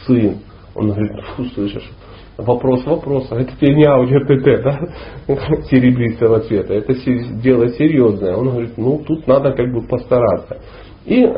сын. 0.05 0.37
Он 0.75 0.91
говорит, 0.91 1.11
фу, 1.35 1.45
слышишь, 1.45 1.89
вопрос 2.37 2.85
вопроса. 2.85 3.35
Это 3.35 3.55
тебе 3.55 3.75
не 3.75 3.85
аудио 3.85 4.19
ТТ, 4.21 4.63
да? 4.63 4.79
Серебристого 5.69 6.39
цвета. 6.41 6.73
Это 6.73 6.93
дело 7.41 7.69
серьезное. 7.69 8.35
Он 8.35 8.49
говорит, 8.49 8.77
ну 8.77 9.03
тут 9.05 9.27
надо 9.27 9.53
как 9.53 9.71
бы 9.73 9.81
постараться. 9.87 10.61
И 11.05 11.23
э, 11.23 11.33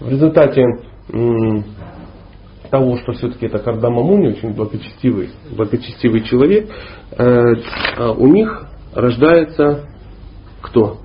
в 0.00 0.08
результате 0.08 0.62
э, 0.62 1.62
того, 2.70 2.96
что 2.98 3.12
все-таки 3.12 3.46
это 3.46 3.58
Кардама 3.58 4.02
Муни, 4.02 4.28
очень 4.28 4.54
благочестивый, 4.54 5.30
благочестивый 5.56 6.22
человек, 6.22 6.68
э, 7.12 7.24
э, 7.24 8.08
у 8.16 8.26
них 8.28 8.66
рождается 8.94 9.86
кто? 10.62 10.98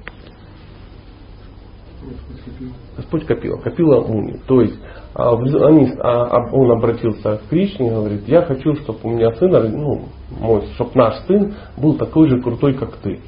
Господь 2.96 3.26
Капила, 3.26 3.58
Капила 3.58 4.02
Муни. 4.02 4.40
То 4.48 4.62
есть 4.62 4.80
а, 5.20 5.34
они, 5.68 5.92
а, 6.00 6.50
он 6.54 6.72
обратился 6.72 7.38
к 7.38 7.50
Кришне 7.50 7.88
и 7.88 7.90
говорит, 7.90 8.28
я 8.28 8.44
хочу, 8.44 8.74
чтобы 8.76 9.00
у 9.04 9.10
меня 9.10 9.32
сын, 9.34 9.52
ну, 9.52 10.06
мой, 10.40 10.64
чтобы 10.76 10.92
наш 10.96 11.16
сын 11.28 11.56
был 11.78 11.96
такой 11.96 12.30
же 12.30 12.42
крутой, 12.42 12.76
как 12.76 12.96
ты. 12.98 13.20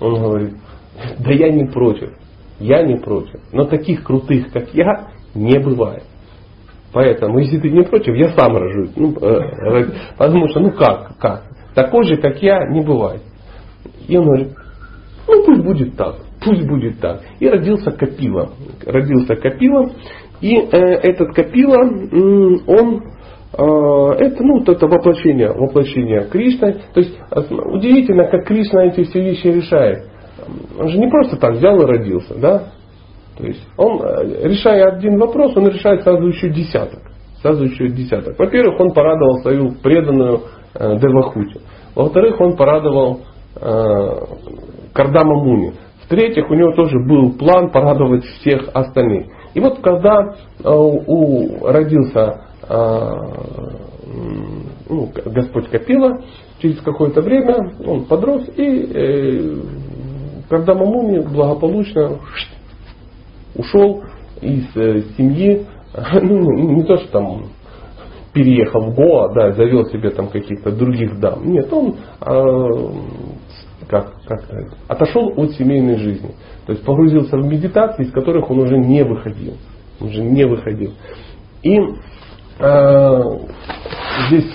Он 0.00 0.14
говорит, 0.20 0.54
да 1.18 1.32
я 1.32 1.50
не 1.50 1.66
против, 1.66 2.10
я 2.58 2.82
не 2.82 2.96
против. 2.96 3.40
Но 3.52 3.64
таких 3.64 4.02
крутых, 4.02 4.52
как 4.52 4.74
я, 4.74 5.08
не 5.34 5.58
бывает. 5.60 6.02
Поэтому, 6.92 7.38
если 7.38 7.58
ты 7.58 7.70
не 7.70 7.84
против, 7.84 8.14
я 8.16 8.30
сам 8.30 8.56
рожу. 8.56 8.90
Ну, 8.96 9.14
э, 9.20 9.90
потому 10.18 10.48
что, 10.48 10.60
ну 10.60 10.72
как, 10.72 11.16
как? 11.18 11.44
Такой 11.74 12.04
же, 12.06 12.16
как 12.16 12.42
я, 12.42 12.66
не 12.70 12.80
бывает. 12.80 13.22
И 14.08 14.16
он 14.16 14.24
говорит, 14.24 14.48
ну 15.28 15.44
пусть 15.44 15.62
будет 15.62 15.96
так 15.96 16.25
пусть 16.46 16.66
будет 16.66 17.00
так. 17.00 17.22
И 17.40 17.48
родился 17.48 17.90
Капила. 17.90 18.50
Родился 18.86 19.34
Капила. 19.34 19.90
И 20.40 20.54
э, 20.54 20.78
этот 20.78 21.34
Капила, 21.34 21.78
он 21.78 23.02
э, 23.52 24.24
это, 24.24 24.42
ну, 24.44 24.62
это 24.62 24.86
воплощение, 24.86 25.52
воплощение 25.52 26.28
Кришны. 26.28 26.76
То 26.94 27.00
есть 27.00 27.18
удивительно, 27.30 28.28
как 28.28 28.46
Кришна 28.46 28.84
эти 28.84 29.02
все 29.02 29.20
вещи 29.20 29.48
решает. 29.48 30.08
Он 30.78 30.88
же 30.88 30.98
не 30.98 31.08
просто 31.08 31.36
так 31.36 31.54
взял 31.54 31.80
и 31.82 31.86
родился, 31.86 32.34
да? 32.38 32.68
То 33.36 33.44
есть 33.44 33.66
он, 33.76 34.00
э, 34.00 34.48
решая 34.48 34.86
один 34.92 35.18
вопрос, 35.18 35.56
он 35.56 35.68
решает 35.68 36.02
сразу 36.02 36.28
еще 36.28 36.48
десяток. 36.50 37.00
Сразу 37.42 37.64
еще 37.64 37.88
десяток. 37.88 38.38
Во-первых, 38.38 38.80
он 38.80 38.92
порадовал 38.92 39.40
свою 39.40 39.72
преданную 39.82 40.42
э, 40.74 40.96
Девахути. 40.98 41.60
Во-вторых, 41.94 42.40
он 42.40 42.56
порадовал 42.56 43.20
э, 43.56 44.08
Кардама 44.92 45.34
Муни. 45.34 45.72
В-третьих, 46.06 46.48
у 46.48 46.54
него 46.54 46.72
тоже 46.72 47.00
был 47.00 47.32
план 47.32 47.70
порадовать 47.70 48.24
всех 48.24 48.68
остальных. 48.74 49.26
И 49.54 49.60
вот 49.60 49.80
когда 49.80 50.36
э, 50.62 50.68
у, 50.68 51.66
родился 51.66 52.42
э, 52.68 53.14
ну, 54.88 55.10
Господь 55.24 55.68
Капила, 55.68 56.22
через 56.60 56.80
какое-то 56.80 57.22
время 57.22 57.72
он 57.84 58.04
подрос, 58.04 58.48
и 58.56 58.90
э, 58.94 59.56
когда 60.48 60.74
Мамуни 60.74 61.26
благополучно 61.26 62.20
ушел 63.56 64.04
из 64.40 64.72
семьи, 65.16 65.66
ну, 66.22 66.52
не 66.52 66.84
то, 66.84 66.98
что 66.98 67.08
там 67.08 67.42
переехал 68.32 68.92
в 68.92 68.94
Гоа, 68.94 69.34
да, 69.34 69.52
завел 69.52 69.86
себе 69.86 70.10
там 70.10 70.28
каких-то 70.28 70.70
других 70.70 71.18
дам. 71.18 71.50
Нет, 71.50 71.72
он 71.72 71.96
как, 73.88 74.14
как 74.26 74.42
отошел 74.88 75.32
от 75.36 75.52
семейной 75.52 75.96
жизни. 75.96 76.34
То 76.66 76.72
есть 76.72 76.84
погрузился 76.84 77.36
в 77.36 77.46
медитации, 77.46 78.04
из 78.04 78.12
которых 78.12 78.50
он 78.50 78.60
уже 78.60 78.78
не 78.78 79.04
выходил. 79.04 79.54
Он 80.00 80.08
уже 80.08 80.22
не 80.22 80.44
выходил. 80.44 80.92
И 81.62 81.78
э, 82.58 83.22
здесь 84.28 84.54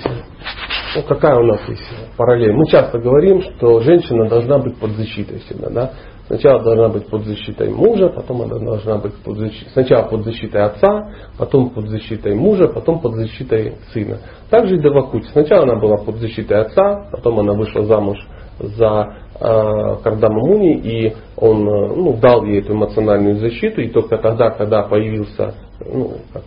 ну, 0.94 1.04
какая 1.04 1.38
у 1.38 1.44
нас 1.44 1.62
есть 1.70 1.84
параллель? 2.18 2.52
Мы 2.52 2.66
часто 2.68 3.00
говорим, 3.00 3.42
что 3.42 3.80
женщина 3.80 4.28
должна 4.28 4.58
быть 4.58 4.78
под 4.78 4.92
защитой 4.92 5.40
всегда. 5.40 5.70
Да? 5.70 5.92
Сначала 6.28 6.62
должна 6.64 6.90
быть 6.90 7.08
под 7.08 7.26
защитой 7.26 7.70
мужа, 7.70 8.10
потом 8.10 8.42
она 8.42 8.58
должна 8.58 8.98
быть 8.98 9.16
под 9.24 9.38
защитой, 9.38 9.70
сначала 9.72 10.08
под 10.08 10.24
защитой 10.24 10.64
отца, 10.64 11.14
потом 11.38 11.70
под 11.70 11.88
защитой 11.90 12.36
мужа, 12.36 12.68
потом 12.68 13.00
под 13.00 13.16
защитой 13.16 13.76
сына. 13.94 14.20
Также 14.50 14.76
и 14.76 14.80
Девакути. 14.80 15.28
Сначала 15.32 15.64
она 15.64 15.76
была 15.76 15.98
под 15.98 16.18
защитой 16.18 16.62
отца, 16.62 17.10
потом 17.12 17.40
она 17.40 17.54
вышла 17.54 17.84
замуж 17.84 18.18
за 18.62 19.16
э, 19.40 20.04
Кардама 20.04 20.40
Муни, 20.40 20.76
и 20.78 21.16
он 21.38 21.68
э, 21.68 21.96
ну, 21.96 22.18
дал 22.18 22.46
ей 22.46 22.60
эту 22.60 22.74
эмоциональную 22.74 23.38
защиту, 23.38 23.82
и 23.82 23.90
только 23.90 24.18
тогда, 24.18 24.52
когда 24.52 24.84
появился 24.84 25.56
ну, 25.86 26.14
как, 26.34 26.44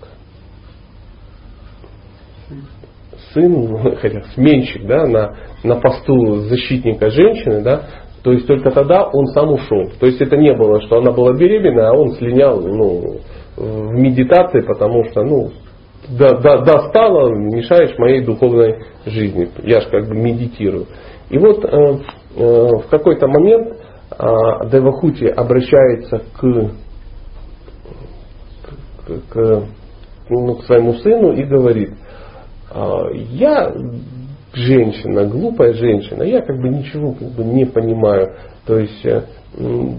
сын, 3.33 3.97
хотя 4.01 4.23
сменщик, 4.35 4.87
да, 4.87 5.07
на, 5.07 5.37
на 5.62 5.77
посту 5.77 6.37
защитника 6.49 7.11
женщины, 7.11 7.62
да, 7.62 7.83
то 8.23 8.33
есть 8.33 8.47
только 8.47 8.71
тогда 8.71 9.05
он 9.05 9.27
сам 9.29 9.53
ушел. 9.53 9.91
То 10.01 10.07
есть 10.07 10.21
это 10.21 10.37
не 10.37 10.55
было, 10.55 10.81
что 10.83 10.99
она 10.99 11.11
была 11.12 11.35
беременна, 11.35 11.91
а 11.91 11.93
он 11.93 12.15
слинял 12.15 12.59
ну, 12.59 13.19
в 13.57 13.91
медитации, 13.93 14.61
потому 14.61 15.05
что 15.11 15.23
ну, 15.23 15.51
достала, 16.09 17.31
мешаешь 17.35 17.99
моей 17.99 18.23
духовной 18.25 18.77
жизни. 19.05 19.49
Я 19.62 19.81
же 19.81 19.91
как 19.91 20.09
бы 20.09 20.15
медитирую. 20.15 20.87
И 21.35 21.39
вот 21.39 21.64
э, 21.64 21.68
э, 22.37 22.68
в 22.85 22.89
какой-то 22.91 23.26
момент 23.26 23.72
э, 23.72 24.68
Девахути 24.70 25.24
обращается 25.24 26.22
к, 26.32 26.70
к, 29.05 29.32
к, 29.32 29.64
ну, 30.30 30.55
к 30.55 30.64
своему 30.64 30.93
сыну 30.95 31.32
и 31.32 31.43
говорит, 31.43 31.91
«Э, 32.72 33.07
я 33.30 33.74
женщина, 34.53 35.26
глупая 35.26 35.72
женщина, 35.72 36.22
я 36.22 36.41
как 36.41 36.57
бы 36.61 36.68
ничего 36.68 37.14
как 37.14 37.32
бы 37.32 37.43
не 37.43 37.64
понимаю. 37.64 38.37
То 38.64 38.78
есть, 38.78 39.05
э, 39.05 39.24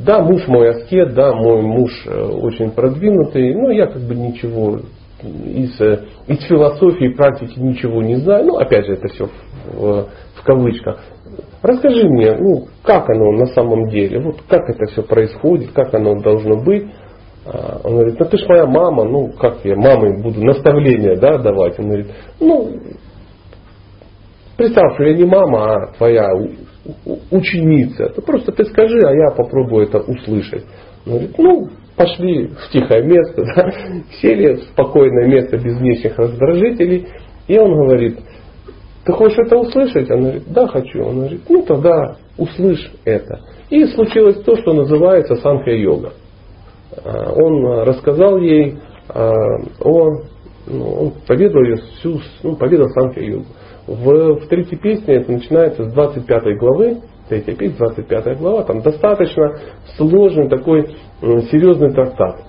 да, 0.05 0.21
муж 0.21 0.47
мой 0.47 0.69
аскет, 0.69 1.15
да, 1.15 1.33
мой 1.33 1.61
муж 1.63 1.91
э, 2.07 2.17
очень 2.17 2.71
продвинутый, 2.71 3.53
но 3.55 3.71
я 3.71 3.87
как 3.87 4.03
бы 4.03 4.15
ничего 4.15 4.79
из, 5.21 5.81
из 6.27 6.47
философии 6.47 7.07
и 7.07 7.13
практики 7.13 7.59
ничего 7.59 8.01
не 8.01 8.15
знаю. 8.15 8.45
Ну, 8.45 8.55
опять 8.55 8.85
же, 8.85 8.93
это 8.93 9.09
все 9.09 9.29
в 9.73 10.34
кавычках. 10.45 10.99
Расскажи 11.61 12.07
мне, 12.07 12.33
ну, 12.33 12.67
как 12.83 13.09
оно 13.09 13.31
на 13.31 13.47
самом 13.47 13.89
деле, 13.89 14.19
вот 14.19 14.41
как 14.47 14.69
это 14.69 14.85
все 14.91 15.01
происходит, 15.03 15.71
как 15.71 15.93
оно 15.93 16.19
должно 16.21 16.57
быть. 16.57 16.85
А, 17.45 17.81
он 17.83 17.93
говорит, 17.93 18.19
ну 18.19 18.25
ты 18.25 18.37
ж 18.37 18.47
моя 18.47 18.65
мама, 18.65 19.03
ну 19.03 19.31
как 19.33 19.65
я 19.65 19.75
мамой 19.75 20.21
буду 20.21 20.43
наставления 20.43 21.15
да, 21.15 21.37
давать? 21.37 21.79
Он 21.79 21.87
говорит, 21.87 22.07
ну 22.39 22.71
представь, 24.57 24.99
я 24.99 25.13
не 25.13 25.25
мама, 25.25 25.73
а 25.73 25.87
твоя 25.97 26.29
ученица. 27.31 28.09
То 28.09 28.21
просто 28.21 28.51
ты 28.51 28.65
скажи, 28.65 28.99
а 28.99 29.11
я 29.11 29.31
попробую 29.35 29.87
это 29.87 29.99
услышать. 29.99 30.65
Он 31.05 31.13
говорит, 31.13 31.37
ну 31.37 31.69
пошли 31.95 32.47
в 32.47 32.69
тихое 32.71 33.03
место, 33.03 33.43
да, 33.55 33.71
сели 34.21 34.55
в 34.55 34.63
спокойное 34.63 35.27
место 35.27 35.57
без 35.57 35.77
внешних 35.77 36.17
раздражителей. 36.17 37.07
И 37.47 37.57
он 37.57 37.73
говорит, 37.73 38.19
ты 39.05 39.13
хочешь 39.13 39.37
это 39.37 39.57
услышать? 39.57 40.09
Она 40.09 40.21
говорит, 40.21 40.43
да, 40.47 40.67
хочу. 40.67 41.03
Он 41.03 41.17
говорит, 41.17 41.41
ну 41.47 41.61
тогда 41.61 42.17
услышь 42.37 42.91
это. 43.05 43.39
И 43.69 43.85
случилось 43.85 44.41
то, 44.43 44.55
что 44.55 44.73
называется 44.73 45.35
санхя-йога. 45.35 46.13
А, 47.03 47.31
он 47.31 47.83
рассказал 47.83 48.37
ей 48.37 48.77
а, 49.09 49.31
о, 49.81 50.09
ну, 50.67 50.91
он 50.91 51.13
поведал 51.27 51.61
ее 51.63 51.75
всю, 51.75 52.19
ну, 52.41 52.55
поведал 52.55 52.89
санхя-йогу. 52.89 53.45
В, 53.85 54.39
в 54.39 54.47
третьей 54.47 54.79
песне 54.79 55.15
это 55.15 55.31
начинается 55.31 55.85
с 55.85 55.93
25 55.93 56.57
главы, 56.57 57.01
третья 57.29 57.53
песня, 57.53 57.77
25 57.77 58.39
глава, 58.39 58.63
там 58.63 58.81
достаточно 58.81 59.59
сложный 59.97 60.49
такой 60.49 60.95
серьезный 61.21 61.93
трактат. 61.93 62.41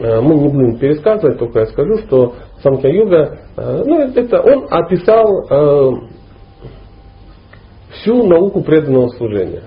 А, 0.00 0.20
мы 0.20 0.34
не 0.36 0.48
будем 0.48 0.78
пересказывать, 0.78 1.38
только 1.38 1.60
я 1.60 1.66
скажу, 1.66 1.98
что 2.06 2.34
Санкья-йога, 2.62 3.38
э, 3.56 3.82
ну, 3.86 4.00
это 4.00 4.40
он 4.40 4.66
описал 4.68 5.46
э, 5.48 5.90
всю 7.92 8.26
науку 8.26 8.62
преданного 8.62 9.08
служения. 9.10 9.62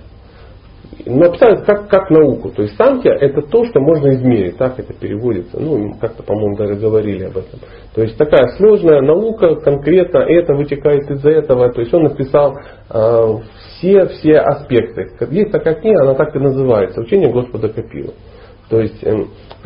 Написал 1.05 1.63
как, 1.65 1.88
как 1.88 2.09
науку. 2.11 2.49
То 2.49 2.63
есть 2.63 2.75
санкья 2.75 3.13
это 3.13 3.41
то, 3.41 3.65
что 3.65 3.79
можно 3.79 4.13
измерить. 4.13 4.57
Так 4.57 4.77
это 4.77 4.93
переводится. 4.93 5.57
Ну, 5.59 5.95
как-то, 5.99 6.21
по-моему, 6.21 6.57
даже 6.57 6.75
говорили 6.75 7.23
об 7.23 7.38
этом. 7.38 7.59
То 7.95 8.03
есть 8.03 8.17
такая 8.17 8.49
сложная 8.57 9.01
наука, 9.01 9.55
конкретно 9.55 10.19
это 10.19 10.53
вытекает 10.53 11.09
из 11.09 11.25
этого. 11.25 11.71
То 11.71 11.82
есть 11.82 11.93
он 11.93 12.03
написал 12.03 12.55
э, 12.89 13.38
все, 13.77 14.05
все 14.07 14.39
аспекты. 14.39 15.07
Есть 15.32 15.51
такая 15.51 15.75
книга, 15.75 16.01
она 16.01 16.13
так 16.13 16.36
и 16.36 16.39
называется. 16.39 17.01
Учение 17.01 17.32
Господа 17.32 17.69
Копила. 17.69 18.13
То 18.72 18.80
есть 18.80 19.03
э, 19.03 19.13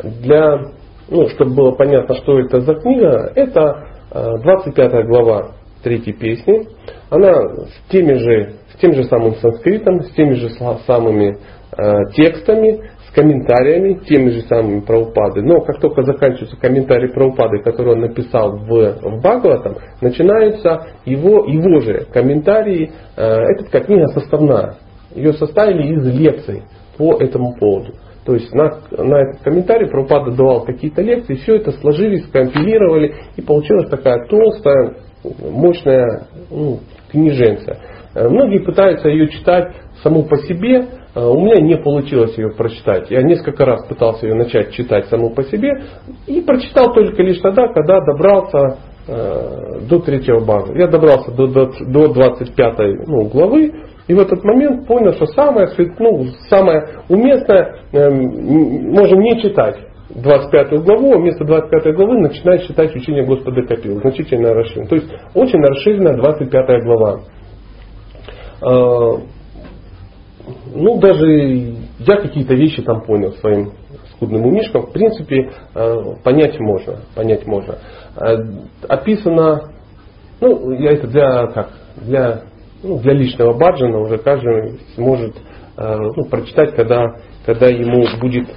для 0.02 0.72
ну, 1.08 1.28
чтобы 1.28 1.54
было 1.54 1.70
понятно, 1.72 2.16
что 2.16 2.38
это 2.40 2.60
за 2.60 2.74
книга, 2.74 3.30
это 3.34 3.86
25 4.10 4.92
э, 4.92 5.02
глава 5.04 5.52
третьей 5.82 6.14
песни. 6.14 6.66
Она 7.10 7.32
с, 7.32 7.90
теми 7.90 8.14
же, 8.14 8.54
с 8.74 8.80
тем 8.80 8.92
же 8.92 9.04
самым 9.04 9.36
санскритом, 9.36 10.02
с 10.02 10.10
теми 10.14 10.34
же 10.34 10.50
самыми 10.86 11.38
э, 11.78 11.92
текстами, 12.14 12.90
с 13.08 13.14
комментариями, 13.14 14.00
теми 14.08 14.30
же 14.30 14.40
самыми 14.42 14.80
Праупады. 14.80 15.42
Но 15.42 15.60
как 15.60 15.78
только 15.78 16.02
заканчиваются 16.02 16.56
комментарии 16.56 17.12
Праупады, 17.12 17.62
которые 17.62 17.94
он 17.94 18.00
написал 18.00 18.56
в, 18.56 18.66
в 18.66 19.20
Бхагаватам, 19.20 19.76
начинаются 20.00 20.88
его, 21.04 21.44
его 21.44 21.80
же 21.82 22.06
комментарии. 22.12 22.90
Э, 23.16 23.42
это 23.44 23.80
книга 23.80 24.08
составная. 24.08 24.74
Ее 25.14 25.34
составили 25.34 25.94
из 25.94 26.18
лекций 26.18 26.64
по 26.98 27.14
этому 27.20 27.54
поводу. 27.54 27.92
То 28.26 28.34
есть 28.34 28.52
на, 28.52 28.80
на 28.90 29.20
этот 29.20 29.42
комментарий 29.42 29.88
Прабхупада 29.88 30.32
давал 30.32 30.64
какие-то 30.64 31.00
лекции, 31.00 31.36
все 31.36 31.56
это 31.56 31.70
сложили, 31.70 32.16
скомпилировали, 32.16 33.14
и 33.36 33.40
получилась 33.40 33.88
такая 33.88 34.26
толстая, 34.26 34.96
мощная 35.40 36.26
ну, 36.50 36.80
книженция. 37.08 37.78
Э, 38.16 38.28
многие 38.28 38.58
пытаются 38.58 39.08
ее 39.08 39.28
читать 39.28 39.76
саму 40.02 40.24
по 40.24 40.38
себе, 40.38 40.86
э, 41.14 41.24
у 41.24 41.38
меня 41.38 41.62
не 41.62 41.76
получилось 41.76 42.36
ее 42.36 42.50
прочитать. 42.50 43.12
Я 43.12 43.22
несколько 43.22 43.64
раз 43.64 43.86
пытался 43.86 44.26
ее 44.26 44.34
начать 44.34 44.72
читать 44.72 45.06
саму 45.06 45.30
по 45.30 45.44
себе 45.44 45.84
и 46.26 46.40
прочитал 46.40 46.92
только 46.92 47.22
лишь 47.22 47.38
тогда, 47.38 47.68
когда 47.68 48.00
добрался 48.00 48.78
э, 49.06 49.80
до 49.88 50.00
третьего 50.00 50.44
бага. 50.44 50.76
Я 50.76 50.88
добрался 50.88 51.30
до, 51.30 51.46
до, 51.46 51.70
до 51.86 52.12
25 52.12 53.06
ну, 53.06 53.28
главы, 53.28 53.72
и 54.08 54.14
в 54.14 54.20
этот 54.20 54.44
момент 54.44 54.86
понял, 54.86 55.12
что 55.14 55.26
самое, 55.26 55.68
ну, 55.98 56.26
самое 56.48 57.00
уместное, 57.08 57.80
э, 57.92 58.10
можем 58.10 59.20
не 59.20 59.40
читать 59.40 59.78
25 60.10 60.84
главу, 60.84 61.14
а 61.14 61.18
вместо 61.18 61.44
25 61.44 61.94
главы 61.94 62.20
начинать 62.20 62.66
читать 62.66 62.94
учение 62.94 63.24
Господа 63.24 63.62
Копил. 63.62 64.00
Значительно 64.00 64.54
расширено. 64.54 64.86
То 64.86 64.96
есть 64.96 65.08
очень 65.34 65.60
расширена 65.60 66.16
25 66.16 66.84
глава. 66.84 67.20
Э, 68.62 69.18
ну, 70.74 70.98
даже 71.00 71.26
я 71.98 72.16
какие-то 72.20 72.54
вещи 72.54 72.82
там 72.82 73.02
понял 73.02 73.32
своим 73.32 73.72
скудным 74.12 74.46
умишком. 74.46 74.86
В 74.86 74.92
принципе, 74.92 75.50
э, 75.74 75.96
понять 76.22 76.60
можно. 76.60 77.00
Понять 77.16 77.46
можно. 77.46 77.78
Э, 78.16 78.36
описано, 78.88 79.72
ну, 80.40 80.70
я 80.72 80.92
это 80.92 81.08
для, 81.08 81.46
как, 81.48 81.70
для 81.96 82.42
ну, 82.86 82.98
для 83.00 83.14
личного 83.14 83.52
баджана 83.54 83.98
уже 83.98 84.18
каждый 84.18 84.80
сможет 84.94 85.36
э, 85.76 85.96
ну, 86.16 86.24
прочитать, 86.24 86.74
когда, 86.74 87.16
когда 87.44 87.68
ему 87.68 88.06
будет, 88.20 88.48
э, 88.48 88.52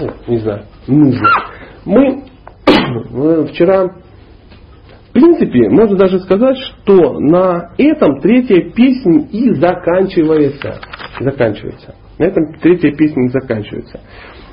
ну, 0.00 0.10
не 0.28 0.38
знаю, 0.38 0.62
нужно. 0.86 1.28
Мы 1.84 3.46
вчера, 3.48 3.88
в 3.88 5.12
принципе, 5.12 5.68
можно 5.68 5.96
даже 5.96 6.20
сказать, 6.20 6.56
что 6.56 7.18
на 7.20 7.72
этом 7.78 8.20
третья 8.20 8.70
песня 8.70 9.26
и 9.30 9.52
заканчивается. 9.54 10.80
Заканчивается. 11.20 11.94
На 12.18 12.24
этом 12.24 12.54
третья 12.60 12.92
песня 12.92 13.26
и 13.26 13.28
заканчивается. 13.28 14.00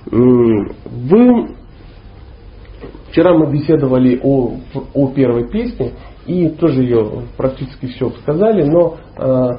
Вы 0.09 1.47
Вчера 3.17 3.33
мы 3.33 3.51
беседовали 3.51 4.19
о, 4.21 4.57
о 4.93 5.07
первой 5.11 5.49
песне, 5.49 5.93
и 6.27 6.49
тоже 6.49 6.83
ее 6.83 7.23
практически 7.37 7.87
все 7.87 8.09
сказали, 8.21 8.63
но 8.63 8.97
э, 9.17 9.49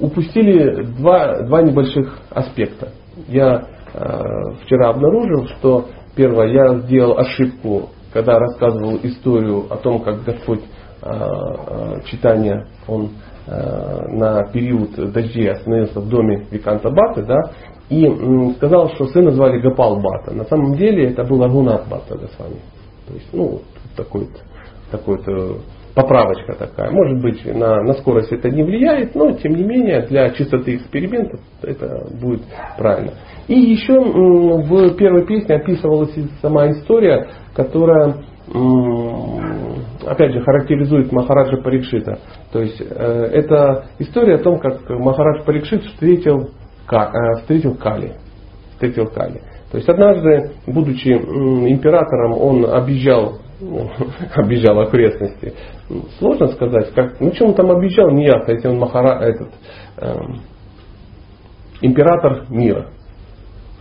упустили 0.00 0.84
два, 0.98 1.42
два 1.44 1.62
небольших 1.62 2.18
аспекта. 2.30 2.90
Я 3.28 3.68
э, 3.94 4.20
вчера 4.64 4.90
обнаружил, 4.90 5.46
что 5.58 5.86
первое, 6.16 6.48
я 6.48 6.78
сделал 6.80 7.16
ошибку, 7.18 7.90
когда 8.12 8.38
рассказывал 8.38 8.98
историю 9.02 9.66
о 9.70 9.76
том, 9.76 10.02
как 10.02 10.24
Господь 10.24 10.62
э, 10.62 11.08
э, 11.08 12.00
читания, 12.06 12.66
он 12.88 13.10
э, 13.46 14.08
на 14.08 14.44
период 14.50 15.12
дождей 15.12 15.50
остановился 15.52 16.00
в 16.00 16.08
доме 16.08 16.46
Виканта 16.50 16.90
Баты, 16.90 17.22
да, 17.22 17.52
и 17.88 18.06
м, 18.06 18.54
сказал, 18.56 18.90
что 18.90 19.06
сына 19.06 19.30
звали 19.30 19.60
Гапал 19.60 20.00
Бата. 20.00 20.34
На 20.34 20.44
самом 20.46 20.74
деле 20.74 21.10
это 21.10 21.22
был 21.22 21.44
Агунат 21.44 21.86
Бата 21.88 22.18
Госвами. 22.18 22.60
То 23.06 23.14
есть, 23.14 23.28
ну, 23.32 23.60
такой-то 23.96 24.40
такой-то 24.90 25.58
поправочка 25.96 26.52
такая. 26.52 26.90
Может 26.90 27.22
быть, 27.22 27.44
на, 27.46 27.82
на 27.82 27.94
скорость 27.94 28.30
это 28.30 28.50
не 28.50 28.62
влияет, 28.62 29.14
но 29.14 29.32
тем 29.32 29.54
не 29.54 29.64
менее 29.64 30.02
для 30.02 30.28
чистоты 30.30 30.76
экспериментов 30.76 31.40
это 31.62 32.06
будет 32.20 32.42
правильно. 32.76 33.12
И 33.48 33.54
еще 33.54 33.98
в 33.98 34.94
первой 34.96 35.26
песне 35.26 35.56
описывалась 35.56 36.14
сама 36.42 36.70
история, 36.70 37.28
которая 37.54 38.16
опять 40.06 40.32
же 40.32 40.40
характеризует 40.42 41.10
Махараджа 41.10 41.56
Парикшита. 41.56 42.18
То 42.52 42.60
есть 42.60 42.80
э, 42.80 42.84
это 42.84 43.86
история 43.98 44.36
о 44.36 44.42
том, 44.42 44.60
как 44.60 44.88
Махарадж 44.88 45.44
Парикшит 45.44 45.82
встретил, 45.82 46.50
э, 46.92 47.40
встретил 47.40 47.74
Кали. 47.74 48.12
Встретил 48.72 49.06
Кали. 49.06 49.40
То 49.72 49.78
есть 49.78 49.88
однажды, 49.88 50.52
будучи 50.68 51.08
императором, 51.08 52.34
он 52.34 52.66
объезжал 52.66 53.38
объезжал 54.34 54.80
окрестности. 54.80 55.54
Сложно 56.18 56.48
сказать, 56.48 56.92
как, 56.94 57.20
ну 57.20 57.32
что 57.34 57.46
он 57.46 57.54
там 57.54 57.70
объезжал, 57.70 58.10
не 58.10 58.26
ясно, 58.26 58.52
если 58.52 58.68
он 58.68 58.78
Махара, 58.78 59.20
этот, 59.20 59.48
эм, 59.98 60.40
император 61.80 62.46
мира. 62.50 62.90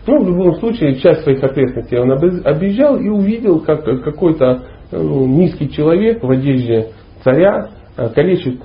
Ну, 0.07 0.23
в 0.23 0.27
любом 0.27 0.55
случае, 0.55 0.95
часть 0.97 1.23
своих 1.23 1.43
окрестностей 1.43 1.97
он 1.97 2.11
объезжал 2.11 2.97
и 2.97 3.09
увидел, 3.09 3.61
как 3.61 3.83
какой-то 3.83 4.63
ну, 4.91 5.25
низкий 5.25 5.69
человек 5.69 6.23
в 6.23 6.29
одежде 6.29 6.91
царя 7.23 7.69
э, 7.97 8.09
калечит 8.09 8.61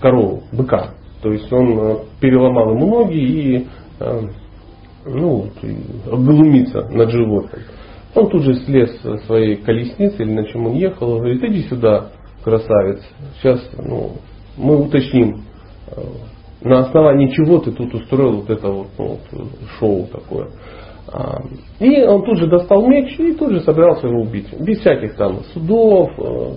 корову, 0.00 0.42
быка. 0.52 0.94
То 1.22 1.32
есть 1.32 1.52
он 1.52 1.78
э, 1.78 1.96
переломал 2.20 2.70
ему 2.70 2.86
ноги 2.86 3.18
и 3.18 3.68
э, 4.00 4.20
ну, 5.04 5.48
глумится 6.06 6.88
над 6.88 7.10
животным. 7.10 7.62
Он 8.14 8.28
тут 8.28 8.42
же 8.42 8.54
слез 8.54 9.00
со 9.00 9.16
своей 9.18 9.56
колесницы 9.56 10.22
или 10.22 10.32
на 10.32 10.44
чем 10.46 10.66
он 10.66 10.74
ехал, 10.74 11.16
говорит, 11.18 11.42
иди 11.44 11.62
сюда, 11.62 12.10
красавец, 12.44 13.00
сейчас 13.40 13.60
ну, 13.78 14.12
мы 14.56 14.84
уточним, 14.84 15.42
э, 15.88 16.00
на 16.62 16.80
основании 16.80 17.28
чего 17.28 17.58
ты 17.58 17.72
тут 17.72 17.94
устроил 17.94 18.40
вот 18.40 18.50
это 18.50 18.68
вот, 18.68 18.88
ну, 18.98 19.18
вот 19.30 19.48
шоу 19.78 20.06
такое. 20.12 20.50
А, 21.12 21.40
и 21.80 22.02
он 22.04 22.24
тут 22.24 22.38
же 22.38 22.46
достал 22.46 22.86
меч 22.86 23.18
и 23.18 23.32
тут 23.32 23.52
же 23.52 23.60
собирался 23.60 24.06
его 24.06 24.20
убить. 24.22 24.48
Без 24.60 24.80
всяких 24.80 25.16
там 25.16 25.40
судов, 25.52 26.10
э, 26.18 26.52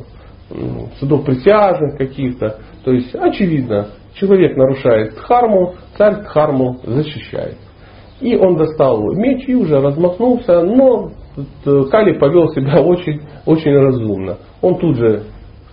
судов 0.99 1.25
присяжных 1.25 1.97
каких-то. 1.97 2.59
То 2.83 2.91
есть, 2.91 3.15
очевидно, 3.15 3.87
человек 4.13 4.55
нарушает 4.55 5.15
дхарму, 5.15 5.75
царь 5.97 6.23
дхарму 6.23 6.79
защищает. 6.83 7.57
И 8.21 8.35
он 8.35 8.55
достал 8.55 9.01
меч 9.13 9.47
и 9.47 9.55
уже 9.55 9.79
размахнулся, 9.79 10.61
но 10.61 11.11
Кали 11.91 12.17
повел 12.17 12.49
себя 12.49 12.81
очень, 12.81 13.21
очень 13.45 13.73
разумно. 13.73 14.37
Он 14.61 14.77
тут 14.77 14.95
же 14.97 15.23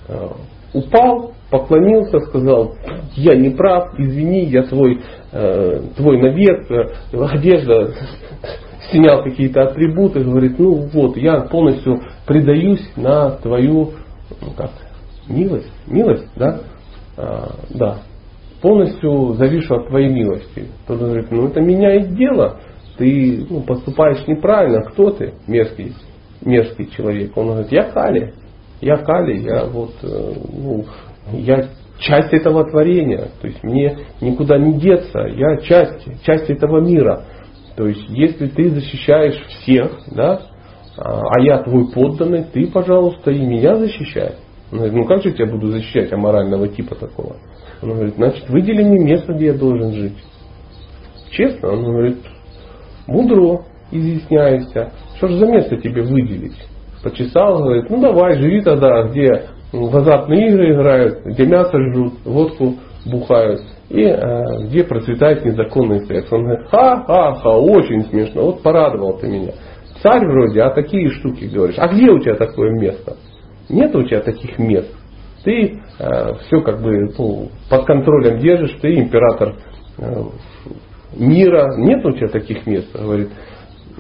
э, 0.08 0.28
упал, 0.74 1.32
поклонился, 1.50 2.18
сказал, 2.20 2.74
я 3.14 3.36
не 3.36 3.50
прав, 3.50 3.98
извини, 3.98 4.44
я 4.46 4.64
твой, 4.64 5.00
э, 5.32 5.80
твой 5.96 6.20
навет, 6.20 6.66
одежда, 7.12 7.92
снял 8.90 9.22
какие-то 9.22 9.62
атрибуты, 9.62 10.20
говорит, 10.20 10.58
ну 10.58 10.88
вот, 10.92 11.16
я 11.16 11.42
полностью 11.42 12.00
предаюсь 12.26 12.90
на 12.96 13.30
твою, 13.32 13.90
ну 14.40 14.50
как, 14.56 14.70
милость, 15.28 15.72
милость, 15.86 16.26
да? 16.36 16.60
А, 17.16 17.54
да, 17.70 17.98
полностью 18.60 19.34
завишу 19.34 19.74
от 19.74 19.88
твоей 19.88 20.08
милости. 20.08 20.68
Тот 20.86 20.98
говорит, 20.98 21.30
ну 21.30 21.48
это 21.48 21.60
меняет 21.60 22.14
дело, 22.14 22.58
ты 22.97 23.47
ну, 23.49 23.62
поступаешь 23.62 24.26
неправильно, 24.26 24.82
кто 24.82 25.11
ты, 25.11 25.34
мерзкий, 25.47 25.95
мерзкий 26.45 26.90
человек. 26.90 27.36
Он 27.36 27.49
говорит, 27.49 27.72
я 27.72 27.84
Кали, 27.90 28.34
я 28.80 28.97
Кали, 28.99 29.38
я 29.38 29.64
вот, 29.66 29.93
э, 30.03 30.32
ну, 30.53 30.84
я 31.32 31.68
часть 31.99 32.32
этого 32.32 32.68
творения, 32.68 33.28
то 33.40 33.47
есть 33.47 33.62
мне 33.62 33.99
никуда 34.20 34.59
не 34.59 34.78
деться, 34.78 35.20
я 35.20 35.59
часть, 35.59 36.22
часть 36.24 36.51
этого 36.51 36.80
мира. 36.80 37.24
То 37.76 37.86
есть 37.86 38.05
если 38.09 38.49
ты 38.49 38.70
защищаешь 38.70 39.40
всех, 39.47 39.93
да, 40.14 40.43
а 40.97 41.40
я 41.40 41.62
твой 41.62 41.90
подданный, 41.90 42.45
ты, 42.45 42.66
пожалуйста, 42.66 43.30
и 43.30 43.40
меня 43.40 43.76
защищай. 43.76 44.34
Он 44.70 44.78
говорит, 44.78 44.95
ну 44.95 45.05
как 45.05 45.22
же 45.22 45.30
я 45.30 45.34
тебя 45.34 45.47
буду 45.47 45.68
защищать 45.68 46.12
аморального 46.12 46.68
типа 46.68 46.95
такого? 46.95 47.36
Он 47.82 47.90
говорит, 47.90 48.14
значит, 48.16 48.49
выдели 48.49 48.82
мне 48.82 49.05
место, 49.05 49.32
где 49.32 49.47
я 49.47 49.55
должен 49.55 49.93
жить. 49.93 50.18
Честно, 51.30 51.72
он 51.72 51.84
говорит, 51.84 52.18
мудро 53.07 53.62
изъясняешься. 53.90 54.92
Что 55.16 55.28
же 55.28 55.38
за 55.38 55.46
место 55.46 55.76
тебе 55.76 56.03
выделить? 56.03 56.57
Почесал, 57.03 57.62
говорит, 57.64 57.90
ну 57.90 58.00
давай, 58.00 58.38
живи 58.38 58.61
тогда, 58.62 59.03
где 59.05 59.46
в 59.72 59.96
азартные 59.96 60.48
игры 60.48 60.72
играют, 60.72 61.24
где 61.24 61.46
мясо 61.46 61.78
жрут, 61.78 62.14
водку 62.24 62.74
бухают 63.05 63.61
и 63.88 64.03
э, 64.03 64.66
где 64.66 64.84
процветает 64.84 65.44
незаконный 65.44 66.07
секс. 66.07 66.32
Он 66.32 66.44
говорит, 66.44 66.68
ха-ха-ха, 66.68 67.57
очень 67.59 68.05
смешно, 68.05 68.46
вот 68.46 68.62
порадовал 68.62 69.18
ты 69.18 69.28
меня. 69.28 69.53
Царь 70.03 70.26
вроде, 70.26 70.62
а 70.62 70.70
такие 70.70 71.09
штуки 71.11 71.44
говоришь. 71.44 71.76
А 71.78 71.88
где 71.88 72.11
у 72.11 72.18
тебя 72.18 72.34
такое 72.36 72.70
место? 72.70 73.16
Нет 73.68 73.94
у 73.94 74.03
тебя 74.05 74.20
таких 74.20 74.59
мест. 74.59 74.92
Ты 75.44 75.80
э, 75.98 76.34
все 76.46 76.61
как 76.61 76.80
бы 76.82 77.12
ну, 77.18 77.48
под 77.68 77.84
контролем 77.84 78.38
держишь, 78.38 78.78
ты 78.80 78.94
император 78.94 79.57
э, 79.98 80.22
мира. 81.16 81.76
Нет 81.76 82.04
у 82.04 82.12
тебя 82.12 82.28
таких 82.28 82.66
мест. 82.66 82.92
Говорит, 82.92 83.30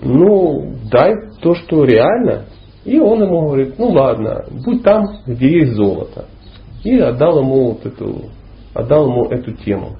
ну 0.00 0.74
дай 0.90 1.14
то, 1.40 1.54
что 1.54 1.84
реально. 1.84 2.44
И 2.84 2.98
он 2.98 3.22
ему 3.22 3.46
говорит, 3.46 3.78
ну 3.78 3.90
ладно, 3.90 4.44
будь 4.64 4.82
там, 4.82 5.04
где 5.26 5.60
есть 5.60 5.72
золото. 5.72 6.26
И 6.84 6.98
отдал 6.98 7.40
ему 7.40 7.70
вот 7.70 7.86
эту, 7.86 8.24
отдал 8.74 9.08
ему 9.08 9.26
эту 9.26 9.52
тему. 9.52 9.96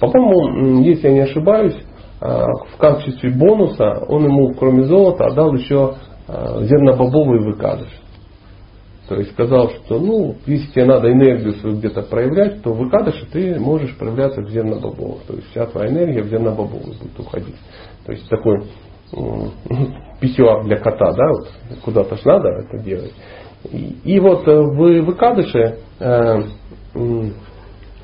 По-моему, 0.00 0.82
если 0.82 1.08
я 1.08 1.12
не 1.12 1.20
ошибаюсь, 1.20 1.76
э, 1.76 2.26
в 2.26 2.76
качестве 2.78 3.30
бонуса 3.30 4.04
он 4.08 4.24
ему, 4.24 4.54
кроме 4.54 4.84
золота, 4.84 5.26
отдал 5.26 5.54
еще 5.54 5.94
э, 6.26 6.64
зернобобовый 6.64 7.40
выкадыш. 7.40 8.01
То 9.08 9.16
есть 9.16 9.32
сказал, 9.32 9.70
что 9.70 9.98
ну, 9.98 10.36
если 10.46 10.70
тебе 10.70 10.84
надо 10.84 11.10
энергию 11.10 11.54
свою 11.54 11.76
где-то 11.76 12.02
проявлять, 12.02 12.62
то 12.62 12.72
в 12.72 12.88
Икадыше 12.88 13.26
ты 13.32 13.58
можешь 13.58 13.96
проявляться 13.96 14.40
в 14.42 14.48
зернобобовых. 14.48 15.22
То 15.26 15.34
есть 15.34 15.50
вся 15.50 15.66
твоя 15.66 15.90
энергия 15.90 16.22
в 16.22 16.28
зернобобовых 16.28 16.98
будет 16.98 17.18
уходить. 17.18 17.56
То 18.06 18.12
есть 18.12 18.28
такой 18.28 18.64
писюар 20.20 20.64
для 20.64 20.78
кота, 20.78 21.12
да, 21.12 21.28
вот, 21.28 21.48
куда-то 21.84 22.16
ж 22.16 22.24
надо 22.24 22.48
это 22.48 22.78
делать. 22.82 23.12
И, 23.70 23.96
и 24.04 24.20
вот 24.20 24.46
в, 24.46 24.76
в 24.76 25.12
Икадыше 25.12 25.78
э, 25.98 26.42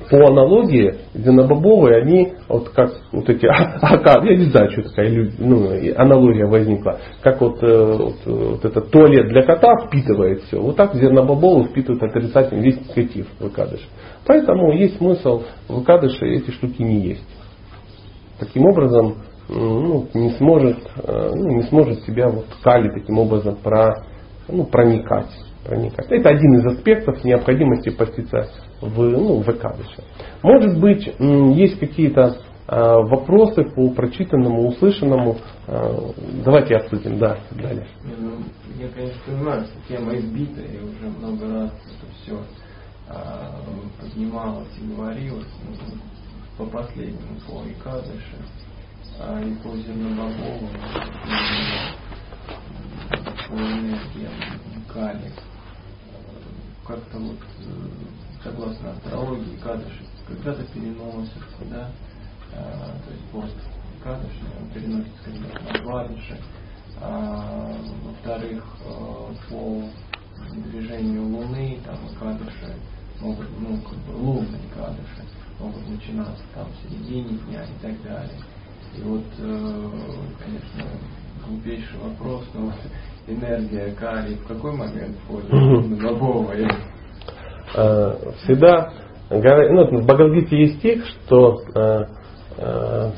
по 0.09 0.17
аналогии 0.27 0.95
зенобобовые, 1.13 2.01
они 2.01 2.33
вот 2.47 2.69
как 2.69 2.91
вот 3.11 3.29
эти 3.29 3.45
АК, 3.81 4.23
я 4.23 4.37
не 4.37 4.45
знаю, 4.45 4.71
что 4.71 4.83
такая 4.83 5.31
ну, 5.37 5.69
аналогия 5.95 6.45
возникла, 6.45 6.99
как 7.21 7.41
вот, 7.41 7.61
э, 7.61 7.95
вот, 7.97 8.15
вот 8.25 8.65
этот 8.65 8.91
туалет 8.91 9.27
для 9.29 9.43
кота 9.43 9.85
впитывает 9.85 10.43
все, 10.43 10.59
вот 10.59 10.75
так 10.75 10.95
зернобобовые 10.95 11.69
впитывают 11.69 12.03
отрицательный 12.03 12.63
весь 12.63 12.79
негатив 12.95 13.27
выкадыш. 13.39 13.87
Поэтому 14.25 14.71
есть 14.73 14.97
смысл 14.97 15.43
в 15.67 15.75
выкадыше 15.75 16.25
эти 16.25 16.51
штуки 16.51 16.81
не 16.81 16.99
есть. 17.01 17.27
Таким 18.39 18.65
образом, 18.65 19.15
ну, 19.49 20.07
не 20.13 20.31
сможет, 20.31 20.77
э, 21.03 21.31
ну, 21.35 21.57
не 21.57 21.63
сможет 21.63 22.01
себя 22.05 22.29
вот 22.29 22.45
кали 22.63 22.89
таким 22.89 23.19
образом 23.19 23.57
про, 23.61 24.05
ну, 24.47 24.65
проникать 24.65 25.29
проникать. 25.69 26.07
Это 26.09 26.29
один 26.29 26.55
из 26.55 26.65
аспектов 26.65 27.23
необходимости 27.23 27.89
поститься 27.89 28.49
в, 28.81 29.01
ну, 29.01 29.41
в 29.41 29.49
Экадыше. 29.49 30.03
Может 30.41 30.79
быть, 30.79 31.05
есть 31.19 31.79
какие-то 31.79 32.37
а, 32.67 32.99
вопросы 32.99 33.63
по 33.63 33.89
прочитанному, 33.89 34.67
услышанному. 34.67 35.37
А, 35.67 36.11
давайте 36.43 36.75
обсудим, 36.75 37.19
да, 37.19 37.37
далее. 37.51 37.87
Ну, 38.03 38.43
я, 38.77 38.87
конечно, 38.89 39.19
понимаю, 39.25 39.65
что 39.65 39.93
тема 39.93 40.15
избита, 40.15 40.61
и 40.61 40.77
уже 40.77 41.09
много 41.17 41.53
раз 41.53 41.71
это 41.71 42.13
все 42.21 42.39
а, 43.09 43.61
поднималось 43.99 44.67
и 44.81 44.95
говорилось 44.95 45.47
ну, 45.67 45.97
по 46.57 46.71
последнему 46.71 47.39
по 47.47 47.63
Икадыше 47.67 48.37
и 49.19 49.53
по 49.63 49.75
Зернобобову, 49.75 50.69
по 53.49 53.53
энергиям 53.53 54.31
Кали 54.93 55.31
как-то 56.89 57.19
вот, 57.19 57.37
э, 57.37 58.18
согласно 58.43 58.91
астрологии, 58.91 59.57
кадыши 59.57 60.03
когда-то 60.27 60.63
переносится, 60.73 61.65
да, 61.69 61.91
а, 62.53 62.91
то 63.05 63.11
есть 63.11 63.25
пост 63.31 63.55
кадыши, 64.03 64.45
он 64.59 64.69
переносится 64.69 65.23
когда-то 65.23 65.73
на 65.73 65.79
кладыши. 65.83 66.37
А, 67.01 67.75
во-вторых, 68.03 68.63
а, 68.85 69.33
по 69.49 69.83
движению 70.71 71.23
Луны, 71.23 71.79
там 71.85 71.97
кадыши 72.19 72.75
могут, 73.21 73.47
ну, 73.59 73.81
как 73.81 73.97
бы 73.99 74.11
лунные 74.17 74.61
кадыши 74.75 75.23
могут 75.59 75.87
начинаться 75.89 76.43
там 76.55 76.67
в 76.67 76.89
середине 76.89 77.37
дня 77.39 77.63
и 77.63 77.81
так 77.81 78.01
далее. 78.03 78.39
И 78.97 79.01
вот, 79.01 79.25
э, 79.37 79.89
конечно, 80.39 80.83
глупейший 81.45 81.99
вопрос, 81.99 82.45
но 82.53 82.73
энергия 83.27 83.93
Кали 83.95 84.35
в 84.35 84.47
какой 84.47 84.73
момент 84.73 85.17
входит? 85.25 85.49
Э, 86.59 86.98
всегда, 87.71 88.91
ну, 89.29 89.99
в 89.99 90.05
Бхагавадгите 90.05 90.57
есть 90.57 90.79
стих, 90.79 91.05
что 91.05 91.61
э, 91.75 92.05
э, 92.57 93.11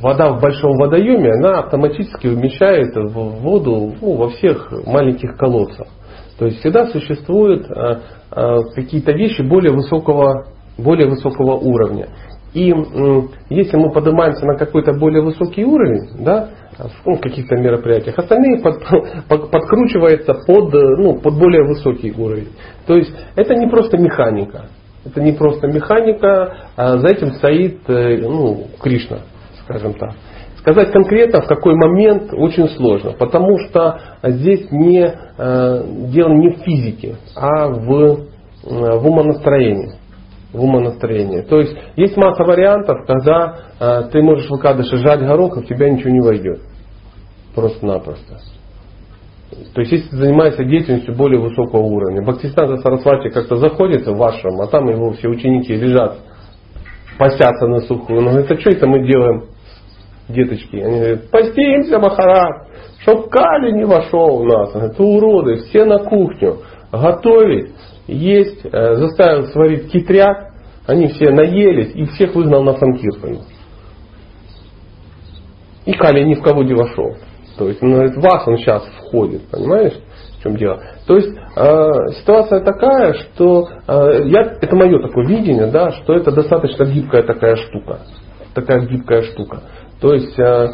вода 0.00 0.32
в 0.32 0.40
большом 0.40 0.76
водоеме, 0.76 1.32
она 1.32 1.60
автоматически 1.60 2.26
вмещает 2.26 2.94
в 2.94 3.40
воду 3.40 3.94
ну, 4.00 4.16
во 4.16 4.28
всех 4.30 4.70
маленьких 4.86 5.36
колодцах. 5.36 5.88
То 6.38 6.46
есть 6.46 6.60
всегда 6.60 6.86
существуют 6.86 7.66
какие-то 8.74 9.12
вещи 9.12 9.42
более 9.42 9.72
высокого, 9.72 10.46
более 10.78 11.06
высокого 11.06 11.56
уровня. 11.56 12.08
И 12.52 12.74
если 13.48 13.76
мы 13.76 13.92
поднимаемся 13.92 14.44
на 14.44 14.56
какой-то 14.56 14.92
более 14.92 15.22
высокий 15.22 15.64
уровень, 15.64 16.24
да, 16.24 16.48
ну, 17.04 17.16
в 17.16 17.20
каких-то 17.20 17.56
мероприятиях, 17.56 18.18
остальные 18.18 18.60
под, 18.60 18.82
под, 19.28 19.50
подкручиваются 19.50 20.34
под, 20.46 20.72
ну, 20.72 21.20
под 21.20 21.38
более 21.38 21.64
высокий 21.64 22.12
уровень. 22.12 22.48
То 22.86 22.96
есть 22.96 23.12
это 23.36 23.54
не 23.54 23.68
просто 23.68 23.98
механика. 23.98 24.66
Это 25.04 25.20
не 25.22 25.32
просто 25.32 25.66
механика, 25.66 26.68
а 26.76 26.98
за 26.98 27.08
этим 27.08 27.32
стоит 27.34 27.88
э, 27.88 28.18
ну, 28.18 28.66
Кришна, 28.80 29.20
скажем 29.64 29.94
так. 29.94 30.10
Сказать 30.58 30.92
конкретно, 30.92 31.40
в 31.40 31.46
какой 31.46 31.74
момент, 31.74 32.34
очень 32.34 32.68
сложно, 32.70 33.12
потому 33.12 33.58
что 33.60 33.98
здесь 34.22 34.70
не, 34.70 35.00
э, 35.02 35.84
дело 36.08 36.34
не 36.34 36.50
в 36.50 36.58
физике, 36.58 37.16
а 37.34 37.68
в, 37.68 37.92
э, 37.92 38.18
в 38.64 39.06
умонастроении 39.06 39.99
в 40.52 40.62
умонастроение. 40.62 41.42
То 41.42 41.60
есть 41.60 41.76
есть 41.96 42.16
масса 42.16 42.44
вариантов, 42.44 43.06
когда 43.06 43.56
э, 43.78 44.02
ты 44.10 44.22
можешь 44.22 44.48
в 44.48 44.56
Икадыше 44.56 44.96
сжать 44.96 45.20
горох, 45.20 45.56
и 45.56 45.60
в 45.60 45.66
тебя 45.66 45.88
ничего 45.90 46.10
не 46.10 46.20
войдет. 46.20 46.60
Просто-напросто. 47.54 48.38
То 49.74 49.80
есть, 49.80 49.92
если 49.92 50.08
ты 50.10 50.16
занимаешься 50.16 50.64
деятельностью 50.64 51.14
более 51.16 51.40
высокого 51.40 51.82
уровня, 51.82 52.22
Бхактисната 52.22 52.76
Сарасвати 52.76 53.30
как-то 53.30 53.56
заходит 53.56 54.06
в 54.06 54.16
вашем, 54.16 54.60
а 54.60 54.66
там 54.68 54.88
его 54.88 55.12
все 55.12 55.28
ученики 55.28 55.74
лежат, 55.74 56.18
пасятся 57.18 57.66
на 57.66 57.80
сухую. 57.80 58.20
Он 58.20 58.28
говорит, 58.28 58.50
а 58.50 58.60
что 58.60 58.70
это 58.70 58.86
мы 58.86 59.06
делаем, 59.06 59.46
деточки? 60.28 60.76
Они 60.76 60.98
говорят, 60.98 61.30
постимся, 61.30 61.98
Махарат, 61.98 62.68
чтоб 63.00 63.28
Кали 63.28 63.72
не 63.72 63.84
вошел 63.84 64.36
у 64.36 64.44
нас. 64.44 64.74
Это 64.74 65.02
уроды, 65.02 65.56
все 65.68 65.84
на 65.84 65.98
кухню, 65.98 66.58
готовить 66.92 67.72
есть, 68.12 68.64
э, 68.64 68.96
заставил 68.96 69.46
сварить 69.48 69.90
китряк, 69.90 70.50
они 70.86 71.08
все 71.08 71.30
наелись 71.30 71.94
и 71.94 72.04
всех 72.06 72.34
выгнал 72.34 72.62
на 72.62 72.74
Санкиртану. 72.74 73.42
И 75.86 75.92
калий 75.92 76.24
ни 76.24 76.34
в 76.34 76.42
кого 76.42 76.62
не 76.62 76.74
вошел. 76.74 77.16
То 77.56 77.68
есть 77.68 77.82
ну, 77.82 78.06
в 78.06 78.16
вас 78.22 78.46
он 78.46 78.56
сейчас 78.58 78.84
входит, 78.98 79.42
понимаешь? 79.50 79.94
В 80.38 80.42
чем 80.42 80.56
дело? 80.56 80.80
То 81.06 81.16
есть 81.16 81.28
э, 81.28 81.90
ситуация 82.20 82.60
такая, 82.60 83.14
что 83.14 83.68
э, 83.86 84.22
я, 84.26 84.56
это 84.60 84.74
мое 84.76 85.00
такое 85.02 85.26
видение, 85.26 85.66
да, 85.66 85.90
что 85.90 86.14
это 86.14 86.32
достаточно 86.32 86.84
гибкая 86.84 87.22
такая 87.22 87.56
штука. 87.56 88.00
Такая 88.54 88.86
гибкая 88.86 89.22
штука. 89.22 89.62
То 90.00 90.14
есть, 90.14 90.38
э, 90.38 90.42
э, 90.42 90.68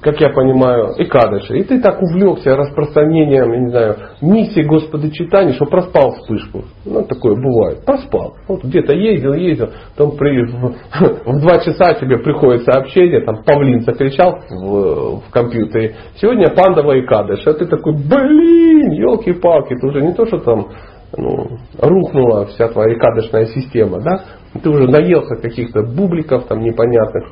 как 0.00 0.18
я 0.18 0.30
понимаю, 0.30 0.94
и 0.96 1.04
кадыши. 1.04 1.58
И 1.58 1.64
ты 1.64 1.80
так 1.80 2.00
увлекся 2.00 2.56
распространением, 2.56 3.52
я 3.52 3.58
не 3.58 3.68
знаю, 3.68 3.96
миссии 4.22 4.62
Господа 4.62 5.10
читания, 5.10 5.52
что 5.52 5.66
проспал 5.66 6.12
вспышку. 6.12 6.64
Ну, 6.86 7.02
такое 7.02 7.34
бывает. 7.34 7.84
Проспал. 7.84 8.34
Вот 8.48 8.64
где-то 8.64 8.94
ездил, 8.94 9.34
ездил, 9.34 9.70
там 9.96 10.12
при, 10.12 10.42
в, 10.50 11.40
два 11.40 11.58
часа 11.58 11.94
тебе 11.94 12.18
приходит 12.18 12.64
сообщение, 12.64 13.20
там 13.20 13.42
павлин 13.44 13.80
закричал 13.80 14.38
в, 14.48 15.20
в 15.20 15.30
компьютере. 15.30 15.94
Сегодня 16.16 16.48
пандова 16.48 16.92
и 16.92 17.04
кадыш. 17.04 17.46
А 17.46 17.52
ты 17.52 17.66
такой, 17.66 17.92
блин, 17.92 18.90
елки-палки, 18.92 19.74
ты 19.74 19.86
уже 19.86 20.00
не 20.00 20.14
то, 20.14 20.24
что 20.24 20.38
там 20.38 20.68
ну, 21.16 21.58
рухнула 21.78 22.46
вся 22.46 22.68
твоя 22.68 22.98
кадышная 22.98 23.46
система, 23.46 24.00
да, 24.00 24.24
ты 24.62 24.70
уже 24.70 24.88
наелся 24.88 25.36
каких-то 25.36 25.82
бубликов 25.82 26.46
там 26.46 26.60
непонятных, 26.60 27.24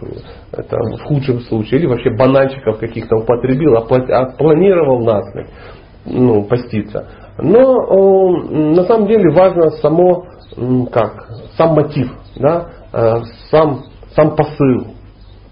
это 0.53 0.77
в 0.77 1.03
худшем 1.03 1.41
случае, 1.41 1.81
или 1.81 1.87
вообще 1.87 2.11
бананчиков 2.11 2.79
каких-то 2.79 3.17
употребил, 3.17 3.77
а 3.77 4.27
планировал 4.37 5.05
насмерть, 5.05 5.51
ну, 6.05 6.45
поститься. 6.45 7.07
Но 7.39 8.29
на 8.51 8.85
самом 8.85 9.07
деле 9.07 9.31
важно 9.33 9.71
само, 9.71 10.27
как, 10.91 11.29
сам 11.57 11.75
мотив, 11.75 12.13
да, 12.37 12.69
э, 12.93 13.21
сам, 13.51 13.85
сам 14.15 14.37
посыл, 14.37 14.89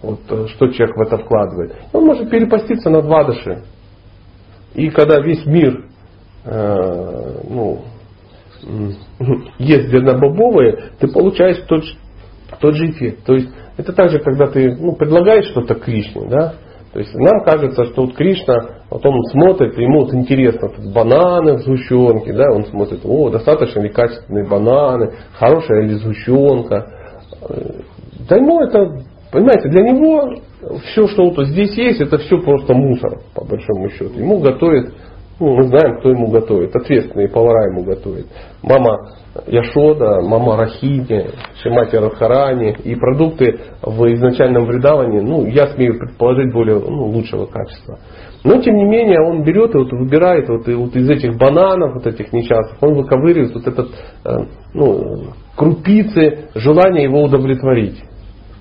вот, 0.03 0.21
э, 0.29 0.47
что 0.49 0.69
человек 0.69 0.97
в 0.97 1.01
это 1.03 1.19
вкладывает. 1.19 1.77
Он 1.93 2.05
может 2.05 2.29
перепоститься 2.31 2.91
на 2.91 3.03
два 3.03 3.25
дыши. 3.25 3.63
И 4.75 4.91
когда 4.91 5.21
весь 5.21 5.45
мир 5.47 5.85
э, 6.45 7.41
ну, 7.49 7.81
ест 9.59 9.89
зернобобовые, 9.91 10.91
ты 10.99 11.09
получаешь 11.09 11.59
тот, 11.69 11.83
тот 12.61 12.75
же 12.75 12.91
эффект. 12.91 13.25
То 13.25 13.35
есть 13.35 13.49
это 13.77 13.93
так 13.93 14.11
же, 14.11 14.19
когда 14.19 14.47
ты 14.47 14.77
ну, 14.77 14.95
предлагаешь 14.95 15.47
что-то 15.47 15.75
Кришне, 15.75 16.29
да, 16.29 16.55
то 16.93 16.99
есть 16.99 17.15
нам 17.15 17.45
кажется, 17.45 17.85
что 17.85 18.03
вот 18.03 18.15
Кришна, 18.15 18.83
вот 18.91 19.03
смотрит, 19.31 19.79
ему 19.79 20.01
вот 20.01 20.13
интересно, 20.13 20.69
тут 20.69 20.93
бананы 20.93 21.59
в 21.59 21.61
сгущенке, 21.61 22.33
да, 22.33 22.53
он 22.53 22.65
смотрит, 22.65 23.01
о, 23.05 23.31
достаточно 23.31 23.81
ли 23.81 23.91
качественные 23.91 24.49
бананы, 24.49 25.13
хорошая 25.33 25.83
ли 25.83 25.95
сгущенка. 25.95 26.87
Да 28.29 28.37
ему 28.37 28.61
это, 28.61 29.05
понимаете, 29.31 29.69
для 29.69 29.83
него 29.83 30.35
все, 30.91 31.07
что 31.07 31.31
вот 31.31 31.47
здесь 31.47 31.77
есть, 31.77 32.01
это 32.01 32.19
все 32.19 32.39
просто 32.39 32.75
мусор, 32.75 33.21
по 33.35 33.45
большому 33.45 33.89
счету. 33.91 34.19
Ему 34.19 34.41
готовят 34.41 34.93
ну, 35.41 35.57
мы 35.57 35.63
знаем, 35.65 35.99
кто 35.99 36.11
ему 36.11 36.29
готовит. 36.29 36.77
Ответственные 36.77 37.29
повара 37.29 37.71
ему 37.71 37.83
готовят. 37.83 38.27
Мама 38.63 39.15
Яшода, 39.47 40.21
мама 40.21 40.59
Рахини, 40.59 41.31
Шимати 41.63 41.97
Радхарани. 41.97 42.77
И 42.85 42.95
продукты 42.95 43.59
в 43.83 44.13
изначальном 44.13 44.67
вредавании, 44.67 45.21
ну, 45.21 45.47
я 45.47 45.69
смею 45.69 45.99
предположить, 45.99 46.53
более 46.53 46.79
ну, 46.79 47.07
лучшего 47.07 47.47
качества. 47.47 47.99
Но, 48.45 48.61
тем 48.61 48.77
не 48.77 48.85
менее, 48.85 49.21
он 49.21 49.43
берет 49.43 49.75
и 49.75 49.79
вот 49.79 49.91
выбирает 49.93 50.47
вот, 50.49 50.69
и 50.69 50.75
вот 50.75 50.95
из 50.95 51.09
этих 51.09 51.39
бананов, 51.39 51.95
вот 51.95 52.07
этих 52.07 52.33
несчастных, 52.35 52.83
он 52.83 52.95
выковыривает 52.95 53.55
вот 53.55 53.67
этот, 53.67 53.89
э, 54.25 54.37
ну, 54.75 55.25
крупицы 55.57 56.51
желания 56.55 57.05
его 57.05 57.23
удовлетворить. 57.23 58.03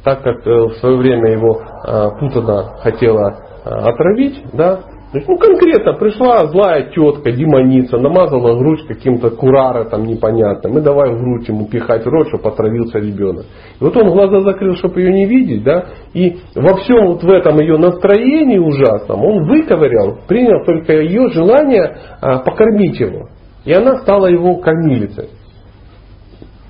Так 0.06 0.22
как 0.22 0.48
э, 0.48 0.50
в 0.50 0.74
свое 0.76 0.98
время 0.98 1.32
его 1.32 1.62
э, 1.62 2.10
Путана 2.20 2.78
хотела 2.82 3.38
отравить, 3.66 4.42
да, 4.54 4.80
то 5.12 5.18
есть, 5.18 5.28
ну, 5.28 5.38
конкретно 5.38 5.93
пришла 5.93 6.45
злая 6.45 6.91
тетка, 6.91 7.32
демоница, 7.32 7.97
намазала 7.97 8.60
грудь 8.60 8.86
каким-то 8.88 9.32
курара 9.32 9.86
там 9.86 10.03
непонятным, 10.03 10.78
и 10.78 10.82
давай 10.82 11.12
в 11.12 11.20
грудь 11.20 11.47
ему 11.47 11.66
пихать 11.66 12.05
в 12.05 12.10
рот, 12.10 12.28
чтобы 12.28 12.49
отравился 12.49 12.99
ребенок. 12.99 13.45
И 13.80 13.84
вот 13.84 13.97
он 13.97 14.12
глаза 14.12 14.41
закрыл, 14.41 14.76
чтобы 14.76 15.01
ее 15.01 15.12
не 15.12 15.26
видеть, 15.26 15.64
да, 15.64 15.86
и 16.14 16.38
во 16.53 16.78
всем 16.78 17.07
вот 17.07 17.24
в 17.24 17.30
этом 17.30 17.60
ее 17.60 17.78
настроении 17.78 18.60
ужасном 18.60 19.26
он 19.26 19.47
выковырял, 19.47 20.20
принял 20.28 20.64
только 20.64 20.93
ее 20.93 21.30
желание 21.32 21.97
а, 22.22 22.39
покормить 22.39 22.99
его. 22.99 23.30
И 23.66 23.74
она 23.74 24.01
стала 24.01 24.28
его 24.28 24.57
кормилицей. 24.57 25.30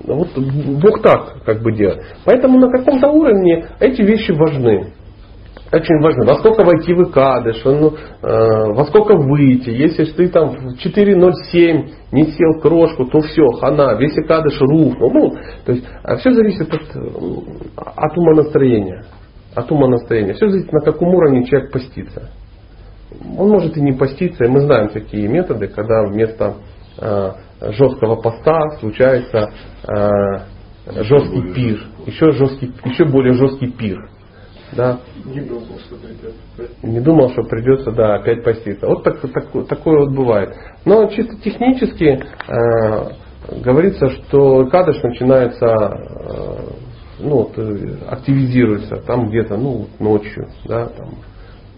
Вот 0.02 0.28
Бог 0.80 1.02
так 1.02 1.44
как 1.44 1.62
бы 1.62 1.72
делает. 1.72 2.04
Поэтому 2.24 2.58
на 2.58 2.70
каком-то 2.70 3.08
уровне 3.08 3.66
эти 3.80 4.00
вещи 4.00 4.32
важны 4.32 4.94
очень 5.72 6.02
важно, 6.02 6.24
во 6.24 6.34
сколько 6.38 6.64
войти 6.64 6.92
в 6.92 7.08
икадыш, 7.08 7.62
ну, 7.64 7.94
э, 7.94 8.72
во 8.72 8.84
сколько 8.86 9.14
выйти. 9.14 9.70
Если 9.70 10.04
ты 10.04 10.28
там 10.28 10.48
в 10.48 10.84
4.07 10.84 11.90
не 12.10 12.24
сел 12.24 12.60
крошку, 12.60 13.06
то 13.06 13.20
все, 13.20 13.46
хана, 13.60 13.94
весь 13.94 14.18
икадыш 14.18 14.60
рухнул. 14.60 15.12
Ну, 15.12 15.36
то 15.64 15.72
есть 15.72 15.86
а 16.02 16.16
все 16.16 16.32
зависит 16.32 16.72
от, 16.72 16.82
от 17.76 18.18
ума 18.18 18.34
настроения. 18.34 19.04
От 19.54 19.70
ума 19.70 19.86
настроения. 19.86 20.34
Все 20.34 20.48
зависит, 20.48 20.72
на 20.72 20.80
каком 20.80 21.14
уровне 21.14 21.44
человек 21.44 21.70
постится. 21.70 22.30
Он 23.38 23.50
может 23.50 23.76
и 23.76 23.80
не 23.80 23.92
поститься, 23.92 24.44
и 24.44 24.48
мы 24.48 24.60
знаем 24.60 24.88
такие 24.88 25.28
методы, 25.28 25.68
когда 25.68 26.02
вместо 26.04 26.54
э, 27.00 27.30
жесткого 27.60 28.16
поста 28.16 28.58
случается 28.80 29.50
э, 29.86 31.02
жесткий 31.04 31.54
пир, 31.54 31.80
еще, 32.06 32.32
жесткий, 32.32 32.72
еще 32.84 33.04
более 33.04 33.34
жесткий 33.34 33.68
пир. 33.68 33.98
Да. 34.72 35.00
Не 35.24 35.40
думал, 35.40 35.78
что 35.80 35.96
придется 35.96 36.76
Не 36.82 37.00
думал, 37.00 37.30
что 37.30 37.42
придется, 37.42 37.90
да, 37.92 38.16
опять 38.16 38.44
поститься. 38.44 38.86
Вот 38.86 39.02
так, 39.02 39.20
так, 39.20 39.66
такое 39.68 40.00
вот 40.00 40.14
бывает. 40.14 40.54
Но 40.84 41.06
чисто 41.06 41.36
технически 41.42 42.22
э, 42.48 43.60
говорится, 43.62 44.08
что 44.10 44.66
кадыш 44.66 45.02
начинается, 45.02 45.66
э, 45.66 46.56
ну, 47.20 47.30
вот, 47.30 47.52
э, 47.56 47.96
активизируется 48.08 48.96
там 49.06 49.28
где-то, 49.28 49.56
ну, 49.56 49.88
ночью, 49.98 50.48
да, 50.66 50.86
там, 50.86 51.08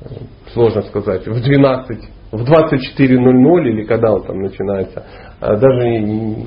э, 0.02 0.06
сложно 0.52 0.82
сказать, 0.82 1.26
в 1.26 1.42
12, 1.42 2.10
в 2.32 2.42
24.00 2.42 3.68
или 3.68 3.84
когда 3.84 4.12
он 4.12 4.22
там 4.24 4.38
начинается. 4.40 5.04
Э, 5.40 5.56
даже 5.56 6.46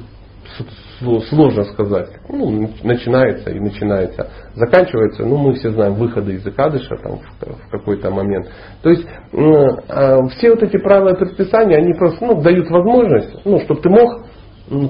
сложно 1.30 1.64
сказать. 1.66 2.10
Ну, 2.30 2.70
начинается 2.84 3.52
и 3.52 3.60
начинается. 3.60 4.30
Заканчивается, 4.56 5.26
ну, 5.26 5.38
мы 5.38 5.54
все 5.54 5.72
знаем, 5.72 5.96
выходы 5.96 6.34
из 6.34 6.46
Икадыша 6.46 6.96
там, 6.98 7.20
в, 7.20 7.68
в 7.68 7.70
какой-то 7.70 8.12
момент. 8.12 8.48
То 8.82 8.90
есть 8.90 9.06
э, 9.06 10.18
все 10.38 10.52
вот 10.52 10.64
эти 10.64 10.78
правила 10.78 11.10
и 11.10 11.20
предписания, 11.20 11.78
они 11.78 11.94
просто 11.94 12.26
ну, 12.26 12.42
дают 12.42 12.70
возможность, 12.70 13.46
ну, 13.46 13.60
чтобы 13.62 13.82
ты 13.82 13.90
мог 13.90 14.26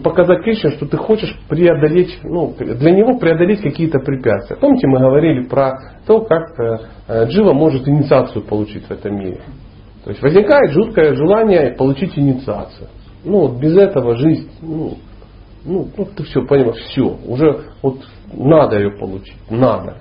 показать 0.03 0.43
Кришне, 0.43 0.71
что 0.71 0.85
ты 0.85 0.97
хочешь 0.97 1.37
преодолеть, 1.49 2.19
ну, 2.23 2.53
для 2.57 2.91
него 2.91 3.17
преодолеть 3.17 3.61
какие-то 3.61 3.99
препятствия. 3.99 4.55
Помните, 4.55 4.87
мы 4.87 4.99
говорили 4.99 5.47
про 5.47 5.73
то, 6.05 6.21
как 6.21 6.59
э, 6.59 6.77
э, 7.07 7.25
Джива 7.27 7.53
может 7.53 7.87
инициацию 7.87 8.43
получить 8.43 8.85
в 8.85 8.91
этом 8.91 9.17
мире. 9.17 9.41
То 10.03 10.11
есть 10.11 10.21
возникает 10.21 10.71
жуткое 10.71 11.15
желание 11.15 11.75
получить 11.75 12.17
инициацию. 12.17 12.89
Ну, 13.23 13.39
вот 13.47 13.59
без 13.59 13.75
этого 13.75 14.15
жизнь 14.15 14.51
ну, 14.61 14.97
ну, 15.65 15.87
ну 15.97 16.05
ты 16.15 16.23
все 16.23 16.45
понимаешь, 16.45 16.81
все, 16.89 17.17
уже 17.27 17.61
вот 17.81 17.97
надо 18.33 18.77
ее 18.77 18.91
получить, 18.91 19.37
надо. 19.49 19.97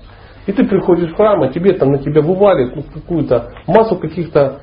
И 0.47 0.53
ты 0.53 0.65
приходишь 0.65 1.11
в 1.11 1.17
храм, 1.17 1.43
а 1.43 1.49
тебе 1.49 1.73
там 1.73 1.91
на 1.91 1.99
тебя 1.99 2.21
вывалит 2.21 2.77
ну, 2.77 2.83
какую-то 2.83 3.51
массу 3.67 3.97
каких-то 3.97 4.61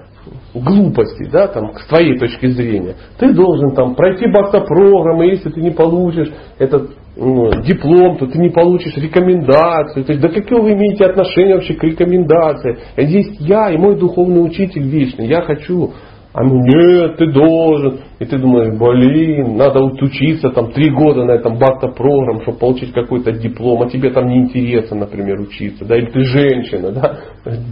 глупостей, 0.53 1.27
да, 1.31 1.47
там, 1.47 1.73
с 1.73 1.87
твоей 1.87 2.17
точки 2.19 2.47
зрения. 2.47 2.95
Ты 3.17 3.33
должен 3.33 3.73
там 3.73 3.95
пройти 3.95 4.27
бакта-программы, 4.27 5.25
если 5.25 5.49
ты 5.49 5.61
не 5.61 5.71
получишь 5.71 6.31
этот 6.59 6.91
ну, 7.15 7.49
диплом, 7.63 8.17
то 8.17 8.27
ты 8.27 8.37
не 8.37 8.49
получишь 8.49 8.95
рекомендацию. 8.97 10.05
То 10.05 10.13
есть, 10.13 10.21
да 10.21 10.29
какие 10.29 10.59
вы 10.59 10.73
имеете 10.73 11.05
отношение 11.05 11.55
вообще 11.55 11.73
к 11.73 11.83
рекомендации? 11.83 12.77
Здесь 12.97 13.37
я 13.39 13.71
и 13.71 13.77
мой 13.77 13.97
духовный 13.97 14.45
учитель 14.45 14.83
вечный. 14.83 15.27
Я 15.27 15.41
хочу 15.41 15.93
а 16.33 16.43
ну 16.43 16.61
нет, 16.61 17.17
ты 17.17 17.27
должен. 17.27 17.99
И 18.19 18.25
ты 18.25 18.37
думаешь, 18.37 18.77
блин, 18.77 19.57
надо 19.57 19.79
учиться 19.81 20.49
там 20.51 20.71
три 20.71 20.91
года 20.91 21.25
на 21.25 21.31
этом 21.31 21.57
бакта 21.57 21.87
программ, 21.87 22.41
чтобы 22.41 22.59
получить 22.59 22.93
какой-то 22.93 23.31
диплом, 23.31 23.81
а 23.81 23.89
тебе 23.89 24.11
там 24.11 24.27
неинтересно, 24.27 24.97
например, 24.97 25.41
учиться, 25.41 25.83
да, 25.85 25.97
или 25.97 26.05
ты 26.05 26.21
женщина, 26.21 26.91
да. 26.91 27.17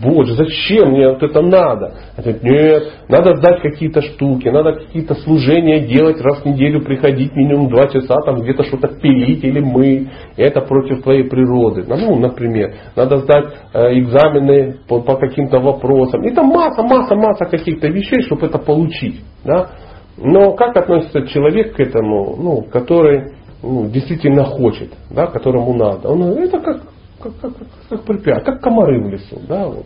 Боже, 0.04 0.34
зачем 0.34 0.90
мне 0.90 1.08
вот 1.08 1.22
это 1.22 1.42
надо? 1.42 1.94
А 2.18 2.22
говорит, 2.22 2.44
нет, 2.44 2.84
надо 3.08 3.36
сдать 3.36 3.62
какие-то 3.62 4.02
штуки, 4.02 4.48
надо 4.50 4.74
какие-то 4.74 5.14
служения 5.16 5.88
делать, 5.88 6.20
раз 6.20 6.42
в 6.42 6.46
неделю 6.46 6.82
приходить 6.82 7.36
минимум 7.36 7.70
два 7.70 7.88
часа, 7.88 8.16
там 8.26 8.42
где-то 8.42 8.64
что-то 8.64 8.88
пилить 8.88 9.44
или 9.44 9.60
мы. 9.60 10.10
Это 10.36 10.62
против 10.62 11.04
твоей 11.04 11.26
природы. 11.30 11.86
Ну, 11.88 12.16
например, 12.16 12.74
надо 12.96 13.18
сдать 13.20 13.46
э, 13.74 14.00
экзамены 14.00 14.78
по, 14.88 15.00
по 15.02 15.16
каким-то 15.16 15.60
вопросам. 15.60 16.26
И 16.26 16.32
там 16.32 16.48
масса, 16.48 16.82
масса, 16.82 17.16
масса 17.16 17.46
каких-то 17.46 17.88
вещей, 17.88 18.22
чтобы 18.24 18.49
это 18.50 18.60
получить. 18.60 19.22
Да? 19.44 19.70
Но 20.18 20.54
как 20.54 20.76
относится 20.76 21.26
человек 21.28 21.76
к 21.76 21.80
этому, 21.80 22.36
ну, 22.36 22.62
который 22.64 23.34
ну, 23.64 23.90
действительно 23.90 24.44
хочет, 24.44 24.90
да, 25.10 25.28
которому 25.28 25.74
надо? 25.74 26.10
Он 26.10 26.24
это 26.24 26.60
как, 26.60 26.82
как, 27.22 27.40
как, 27.40 27.52
как, 27.90 28.04
препятствие, 28.04 28.42
как 28.42 28.62
комары 28.62 29.02
в 29.02 29.10
лесу. 29.10 29.40
Да, 29.48 29.68
вот. 29.68 29.86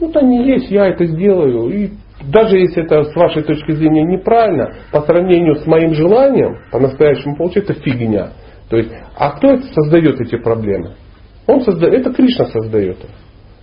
Вот 0.00 0.16
они 0.16 0.48
есть, 0.48 0.70
я 0.70 0.88
это 0.88 1.06
сделаю. 1.06 1.68
И 1.70 1.90
даже 2.24 2.58
если 2.58 2.84
это 2.84 3.04
с 3.04 3.14
вашей 3.14 3.42
точки 3.42 3.72
зрения 3.72 4.04
неправильно, 4.04 4.74
по 4.90 5.02
сравнению 5.02 5.56
с 5.56 5.66
моим 5.66 5.94
желанием, 5.94 6.56
по-настоящему 6.70 7.36
получается 7.36 7.74
фигня. 7.74 8.30
То 8.68 8.78
есть, 8.78 8.90
а 9.16 9.30
кто 9.32 9.50
это 9.50 9.64
создает 9.74 10.20
эти 10.20 10.36
проблемы? 10.36 10.94
Он 11.46 11.60
создает, 11.60 12.00
это 12.00 12.12
Кришна 12.12 12.46
создает 12.46 12.98
их. 12.98 13.10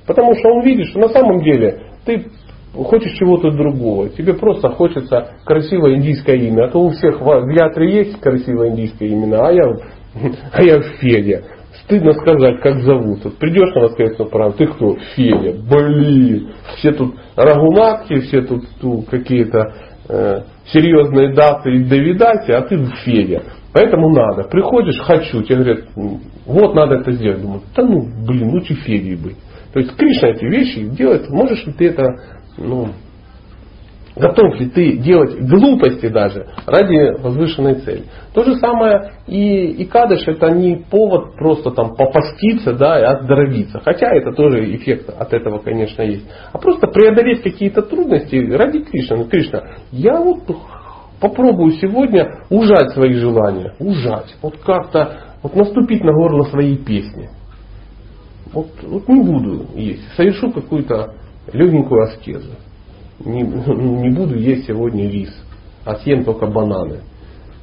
Потому 0.05 0.34
что 0.36 0.49
он 0.49 0.63
видит, 0.63 0.88
что 0.88 0.99
на 0.99 1.09
самом 1.09 1.41
деле 1.41 1.82
ты 2.05 2.25
хочешь 2.74 3.17
чего-то 3.17 3.51
другого. 3.51 4.09
Тебе 4.09 4.34
просто 4.34 4.70
хочется 4.70 5.38
красивое 5.45 5.95
индийское 5.95 6.36
имя. 6.36 6.65
А 6.65 6.67
то 6.70 6.82
у 6.82 6.89
всех 6.89 7.20
в 7.22 7.49
Ятре 7.49 7.97
есть 7.97 8.20
красивое 8.20 8.70
индийское 8.70 9.09
имя, 9.09 9.38
а 9.39 9.51
я, 9.51 9.63
а 10.53 10.63
я 10.63 10.82
Федя. 10.99 11.43
Стыдно 11.84 12.13
сказать, 12.13 12.61
как 12.61 12.80
зовут. 12.82 13.24
Вот 13.24 13.38
придешь 13.38 13.74
на 13.74 13.82
воскресную 13.82 14.30
правду, 14.30 14.57
ты 14.57 14.67
кто? 14.67 14.95
Федя. 15.15 15.55
Блин. 15.70 16.49
Все 16.78 16.91
тут 16.91 17.15
рагунатки, 17.36 18.20
все 18.22 18.41
тут, 18.41 18.63
тут 18.80 19.09
какие-то 19.09 19.74
э, 20.07 20.41
серьезные 20.67 21.34
даты 21.34 21.72
и 21.72 21.84
довидайте, 21.84 22.53
а 22.53 22.61
ты 22.61 22.78
Федя. 23.03 23.43
Поэтому 23.74 24.09
надо. 24.09 24.43
Приходишь, 24.43 24.99
хочу, 24.99 25.43
тебе 25.43 25.57
говорят, 25.57 25.86
вот 26.45 26.74
надо 26.74 26.95
это 26.95 27.11
сделать. 27.11 27.41
Думаю, 27.41 27.61
да 27.76 27.84
ну, 27.84 28.01
блин, 28.28 28.49
лучше 28.49 28.74
Федей 28.74 29.15
быть. 29.15 29.38
То 29.74 29.80
есть 29.80 29.95
Кришна 29.95 30.30
эти 30.30 30.45
вещи 30.45 30.84
делает, 30.95 31.30
можешь 31.30 31.63
ли 31.65 31.74
ты 31.74 31.89
это 31.89 32.03
ну, 32.60 32.89
готов 34.16 34.60
ли 34.60 34.70
ты 34.70 34.97
делать 34.97 35.39
глупости 35.39 36.07
даже 36.07 36.47
ради 36.66 37.22
возвышенной 37.22 37.76
цели. 37.76 38.03
То 38.34 38.43
же 38.43 38.55
самое 38.55 39.14
и, 39.28 39.68
и 39.68 39.86
кадыш 39.86 40.28
это 40.28 40.51
не 40.51 40.76
повод 40.89 41.36
просто 41.36 41.72
там 41.72 41.95
попаститься 41.95 42.74
да, 42.74 42.99
и 42.99 43.03
оздоровиться. 43.03 43.80
Хотя 43.80 44.14
это 44.14 44.34
тоже 44.34 44.76
эффект 44.76 45.10
от 45.10 45.34
этого, 45.34 45.60
конечно, 45.60 46.01
есть. 46.01 46.26
А 46.51 46.57
просто 46.57 46.88
преодолеть 46.88 47.41
какие-то 47.41 47.82
трудности 47.82 48.36
ради 48.36 48.80
Кришны. 48.80 49.18
Ну, 49.18 49.26
Кришна, 49.26 49.64
я 49.91 50.20
вот 50.20 50.39
попробую 51.20 51.74
сегодня 51.74 52.39
ужать 52.49 52.91
свои 52.91 53.14
желания. 53.14 53.74
Ужать. 53.80 54.36
Вот 54.41 54.57
как-то 54.57 55.18
вот 55.41 55.55
наступить 55.55 56.03
на 56.03 56.12
горло 56.12 56.43
своей 56.43 56.78
песни. 56.78 57.30
Вот, 58.51 58.68
вот 58.82 59.07
не 59.07 59.22
буду 59.22 59.68
есть. 59.76 60.01
Совершу 60.16 60.51
какую-то 60.51 61.14
легенькую 61.54 62.04
аскезу. 62.04 62.52
Не, 63.24 63.41
не 63.43 64.10
буду 64.10 64.38
есть 64.38 64.66
сегодня 64.68 65.10
рис, 65.10 65.34
а 65.86 65.95
съем 65.95 66.24
только 66.24 66.47
бананы. 66.47 67.02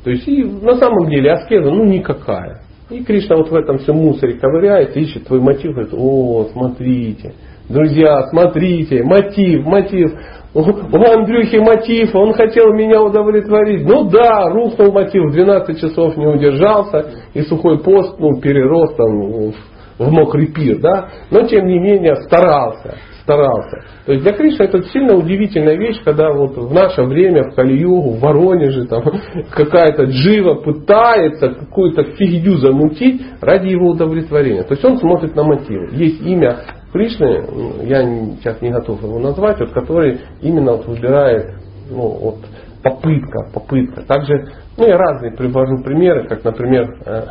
То 0.05 0.11
есть 0.11 0.26
и 0.28 0.45
на 0.45 0.76
самом 0.76 1.09
деле 1.09 1.32
аскеза 1.32 1.70
ну 1.70 1.84
никакая. 1.84 2.62
И 2.91 3.03
Кришна 3.03 3.37
вот 3.37 3.51
в 3.51 3.55
этом 3.55 3.78
всем 3.78 3.97
мусоре 3.97 4.34
ковыряется, 4.34 5.01
ищет 5.01 5.26
твой 5.26 5.41
мотив, 5.41 5.72
говорит, 5.72 5.93
о, 5.93 6.47
смотрите, 6.53 7.34
друзья, 7.68 8.28
смотрите, 8.28 9.03
мотив, 9.03 9.64
мотив. 9.64 10.12
У 10.55 10.61
Андрюхи 10.61 11.57
мотив, 11.57 12.14
он 12.14 12.32
хотел 12.32 12.72
меня 12.72 13.03
удовлетворить. 13.03 13.84
Ну 13.84 14.09
да, 14.09 14.49
рухнул 14.49 14.93
мотив, 14.93 15.32
12 15.32 15.80
часов 15.80 16.16
не 16.16 16.26
удержался, 16.26 17.11
и 17.34 17.43
сухой 17.43 17.82
пост 17.82 18.14
ну, 18.20 18.41
перерос 18.41 18.95
там, 18.95 19.53
в 19.99 20.11
мокрый 20.12 20.47
пир, 20.47 20.78
да, 20.78 21.09
но 21.30 21.43
тем 21.43 21.66
не 21.66 21.78
менее 21.78 22.16
старался 22.16 22.97
старался. 23.27 23.83
То 24.07 24.12
есть 24.12 24.22
для 24.22 24.33
Кришны 24.33 24.62
это 24.62 24.83
сильно 24.85 25.16
удивительная 25.16 25.77
вещь, 25.77 26.01
когда 26.05 26.33
вот 26.33 26.57
в 26.57 26.72
наше 26.72 27.03
время, 27.03 27.51
в 27.51 27.55
Кали-Югу, 27.57 28.12
в 28.12 28.20
Воронеже, 28.20 28.87
там, 28.87 29.03
какая-то 29.51 30.05
джива 30.05 30.55
пытается 30.55 31.49
какую-то 31.49 32.05
фигню 32.12 32.57
замутить 32.59 33.20
ради 33.41 33.66
его 33.68 33.91
удовлетворения. 33.91 34.62
То 34.62 34.74
есть 34.74 34.85
он 34.85 34.99
смотрит 34.99 35.35
на 35.35 35.43
мотивы. 35.43 35.89
Есть 35.93 36.22
имя 36.22 36.59
Кришны, 36.93 37.45
я 37.83 38.03
сейчас 38.37 38.62
не 38.62 38.70
готов 38.70 39.03
его 39.03 39.18
назвать, 39.18 39.59
вот, 39.59 39.72
который 39.72 40.20
именно 40.41 40.72
вот 40.72 40.87
выбирает 40.87 41.57
ну, 41.91 42.09
вот, 42.09 42.37
попытка, 42.83 43.51
попытка. 43.53 44.03
Также, 44.03 44.53
ну 44.77 44.87
я 44.87 44.97
разные 44.97 45.33
привожу 45.33 45.83
примеры, 45.83 46.29
как, 46.29 46.45
например, 46.45 46.97
э, 47.05 47.22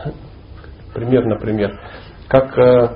пример, 0.93 1.25
например, 1.25 1.79
как 2.27 2.57
э, 2.57 2.89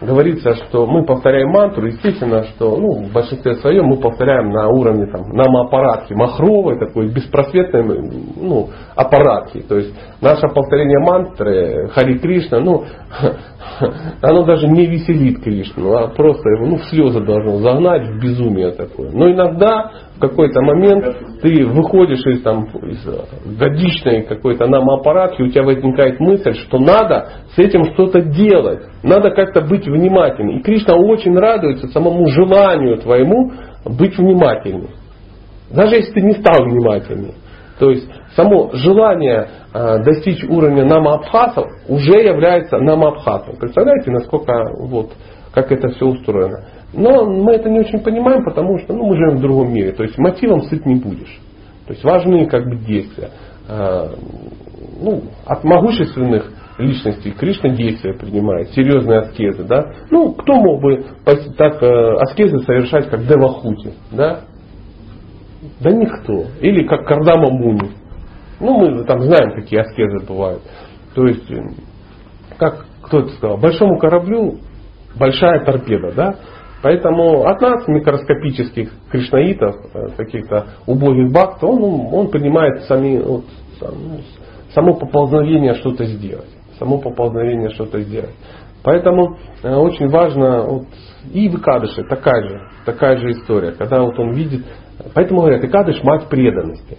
говорится, 0.00 0.54
что 0.54 0.86
мы 0.86 1.04
повторяем 1.04 1.50
мантру, 1.50 1.86
естественно, 1.86 2.44
что 2.44 2.76
ну, 2.76 3.04
в 3.04 3.12
большинстве 3.12 3.56
своем 3.56 3.86
мы 3.86 3.96
повторяем 3.96 4.50
на 4.50 4.68
уровне 4.68 5.06
там, 5.06 5.28
намоаппаратки, 5.30 6.12
махровой, 6.14 6.78
такой 6.78 7.08
беспросветной 7.08 7.82
ну, 8.36 8.70
аппаратки. 8.94 9.60
То 9.60 9.76
есть 9.76 9.94
наше 10.20 10.48
повторение 10.48 10.98
мантры 11.00 11.88
Хари 11.88 12.18
Кришна, 12.18 12.60
ну, 12.60 12.84
оно 14.22 14.44
даже 14.44 14.68
не 14.68 14.86
веселит 14.86 15.42
Кришну, 15.42 15.92
а 15.94 16.08
просто 16.08 16.48
его 16.50 16.66
ну, 16.66 16.76
в 16.76 16.84
слезы 16.84 17.20
должно 17.20 17.58
загнать, 17.58 18.08
в 18.08 18.20
безумие 18.20 18.72
такое. 18.72 19.10
Но 19.10 19.30
иногда 19.30 19.90
в 20.18 20.20
какой-то 20.20 20.60
момент 20.60 21.04
ты 21.42 21.64
выходишь 21.64 22.26
из, 22.26 22.42
там, 22.42 22.64
из 22.64 23.56
годичной 23.56 24.24
какой-то 24.24 24.66
нам 24.66 24.90
аппаратки, 24.90 25.42
у 25.42 25.48
тебя 25.48 25.62
возникает 25.62 26.18
мысль, 26.18 26.54
что 26.54 26.78
надо 26.78 27.28
с 27.54 27.58
этим 27.58 27.84
что-то 27.94 28.20
делать, 28.22 28.80
надо 29.04 29.30
как-то 29.30 29.60
быть 29.60 29.86
внимательным. 29.86 30.58
И 30.58 30.62
Кришна 30.62 30.96
очень 30.96 31.38
радуется 31.38 31.86
самому 31.88 32.26
желанию 32.30 32.98
твоему 32.98 33.52
быть 33.84 34.18
внимательным. 34.18 34.90
Даже 35.70 35.96
если 35.96 36.12
ты 36.12 36.20
не 36.22 36.32
стал 36.32 36.64
внимательным. 36.64 37.34
То 37.78 37.90
есть 37.90 38.08
само 38.34 38.70
желание 38.72 39.48
э, 39.72 40.02
достичь 40.02 40.42
уровня 40.42 40.84
намабхасов 40.84 41.68
уже 41.88 42.22
является 42.22 42.78
намабхасом. 42.78 43.54
Представляете, 43.56 44.10
насколько 44.10 44.52
вот, 44.80 45.12
как 45.54 45.70
это 45.70 45.90
все 45.90 46.06
устроено. 46.06 46.64
Но 46.92 47.24
мы 47.26 47.52
это 47.52 47.68
не 47.68 47.80
очень 47.80 48.00
понимаем, 48.00 48.44
потому 48.44 48.78
что 48.78 48.94
ну, 48.94 49.06
мы 49.06 49.16
живем 49.16 49.36
в 49.36 49.40
другом 49.40 49.72
мире. 49.72 49.92
То 49.92 50.02
есть 50.02 50.16
мотивом 50.18 50.62
сыт 50.62 50.86
не 50.86 50.96
будешь. 50.96 51.38
То 51.86 51.92
есть 51.92 52.04
важны 52.04 52.46
как 52.46 52.64
бы 52.64 52.76
действия. 52.76 53.30
А, 53.68 54.10
ну, 55.00 55.22
от 55.46 55.64
могущественных 55.64 56.50
личностей 56.78 57.32
Кришна 57.32 57.70
действия 57.70 58.14
принимает, 58.14 58.70
серьезные 58.70 59.20
аскезы. 59.20 59.64
Да? 59.64 59.92
Ну, 60.10 60.32
кто 60.32 60.54
мог 60.54 60.80
бы 60.80 61.04
так 61.56 61.82
э, 61.82 62.14
аскезы 62.20 62.60
совершать, 62.60 63.10
как 63.10 63.26
Девахути? 63.26 63.92
Да? 64.12 64.40
да 65.80 65.90
никто. 65.90 66.46
Или 66.60 66.86
как 66.86 67.06
Кардама 67.06 67.50
Муни. 67.50 67.90
Ну, 68.60 68.78
мы 68.78 69.04
там 69.04 69.20
знаем, 69.22 69.52
какие 69.54 69.80
аскезы 69.80 70.24
бывают. 70.26 70.62
То 71.14 71.26
есть, 71.26 71.50
э, 71.50 71.62
как 72.58 72.86
кто 73.02 73.20
это 73.20 73.28
сказал, 73.30 73.56
большому 73.56 73.98
кораблю 73.98 74.58
большая 75.18 75.64
торпеда, 75.64 76.12
да? 76.12 76.34
Поэтому 76.82 77.46
от 77.46 77.60
нас, 77.60 77.88
микроскопических 77.88 78.90
кришнаитов, 79.10 79.76
э, 79.94 80.08
каких-то 80.16 80.66
убогих 80.86 81.32
бхакт, 81.32 81.62
он, 81.64 82.08
он 82.12 82.28
принимает 82.28 82.82
сами, 82.84 83.18
вот, 83.18 83.44
ну, 83.80 84.20
само 84.74 84.94
поползновение 84.94 85.74
что-то 85.74 86.04
сделать. 86.04 86.48
Само 86.78 86.98
поползновение 86.98 87.70
что-то 87.70 88.00
сделать. 88.00 88.34
Поэтому 88.84 89.36
э, 89.62 89.74
очень 89.74 90.08
важно, 90.08 90.62
вот, 90.62 90.86
и 91.32 91.48
в 91.48 91.56
Икадыше 91.56 92.04
такая 92.04 92.48
же, 92.48 92.60
такая 92.84 93.16
же 93.18 93.32
история, 93.32 93.72
когда 93.72 94.02
вот 94.02 94.16
он 94.18 94.32
видит, 94.32 94.64
поэтому 95.14 95.40
говорят, 95.40 95.64
Икадыш 95.64 96.02
мать 96.04 96.28
преданности. 96.28 96.96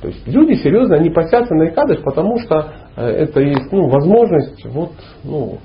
То 0.00 0.08
есть 0.08 0.26
люди 0.26 0.54
серьезно, 0.54 0.96
они 0.96 1.10
посятся 1.10 1.54
на 1.54 1.68
Икадыш, 1.68 1.98
потому 2.02 2.38
что 2.38 2.72
э, 2.96 3.06
это 3.06 3.40
есть 3.40 3.70
ну, 3.72 3.88
возможность 3.88 4.64
вот, 4.66 4.92
ну, 5.22 5.58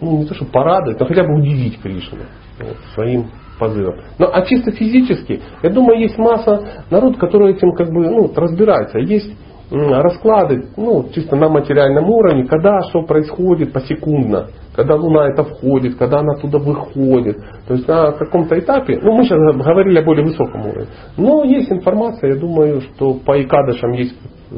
ну, 0.00 0.18
не 0.18 0.26
то, 0.26 0.34
что 0.34 0.44
порадовать, 0.46 0.98
но 0.98 1.06
хотя 1.06 1.24
бы 1.24 1.34
удивить 1.34 1.80
Кришну 1.80 2.18
вот, 2.58 2.76
своим 2.94 3.26
позывом. 3.58 3.96
Но, 4.18 4.30
а 4.32 4.42
чисто 4.42 4.72
физически, 4.72 5.40
я 5.62 5.70
думаю, 5.70 6.00
есть 6.00 6.18
масса 6.18 6.84
народ, 6.90 7.18
который 7.18 7.54
этим 7.54 7.72
как 7.72 7.88
бы 7.88 8.08
ну, 8.08 8.32
разбирается. 8.34 8.98
Есть 8.98 9.32
расклады, 9.70 10.68
ну, 10.76 11.08
чисто 11.14 11.36
на 11.36 11.48
материальном 11.48 12.10
уровне, 12.10 12.44
когда 12.44 12.80
что 12.88 13.02
происходит 13.02 13.72
посекундно, 13.72 14.48
когда 14.74 14.96
Луна 14.96 15.28
это 15.28 15.44
входит, 15.44 15.96
когда 15.96 16.18
она 16.18 16.34
туда 16.40 16.58
выходит. 16.58 17.36
То 17.68 17.74
есть 17.74 17.86
на 17.86 18.12
каком-то 18.12 18.58
этапе, 18.58 18.98
ну 19.00 19.12
мы 19.12 19.24
сейчас 19.24 19.38
говорили 19.38 19.98
о 19.98 20.04
более 20.04 20.24
высоком 20.24 20.62
уровне, 20.62 20.88
но 21.16 21.44
есть 21.44 21.70
информация, 21.70 22.34
я 22.34 22.40
думаю, 22.40 22.80
что 22.80 23.14
по 23.14 23.40
Икадышам 23.40 23.92
есть 23.92 24.16
э, 24.50 24.56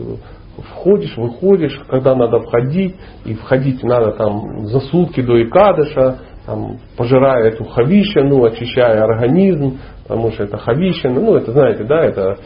входишь, 0.63 1.17
выходишь, 1.17 1.79
когда 1.89 2.15
надо 2.15 2.41
входить, 2.41 2.97
и 3.25 3.35
входить 3.35 3.83
надо 3.83 4.13
там 4.13 4.67
за 4.67 4.81
сутки 4.81 5.21
до 5.21 5.43
Икадыша, 5.43 6.19
там, 6.47 6.79
пожирая 6.97 7.49
эту 7.49 7.65
хавищину, 7.65 8.45
очищая 8.45 9.03
организм, 9.03 9.79
потому 10.03 10.33
что 10.33 10.45
это 10.45 10.59
хавищина, 10.59 11.21
ну 11.21 11.37
это 11.37 11.53
знаете, 11.53 11.85
да, 11.85 12.05
это 12.05 12.37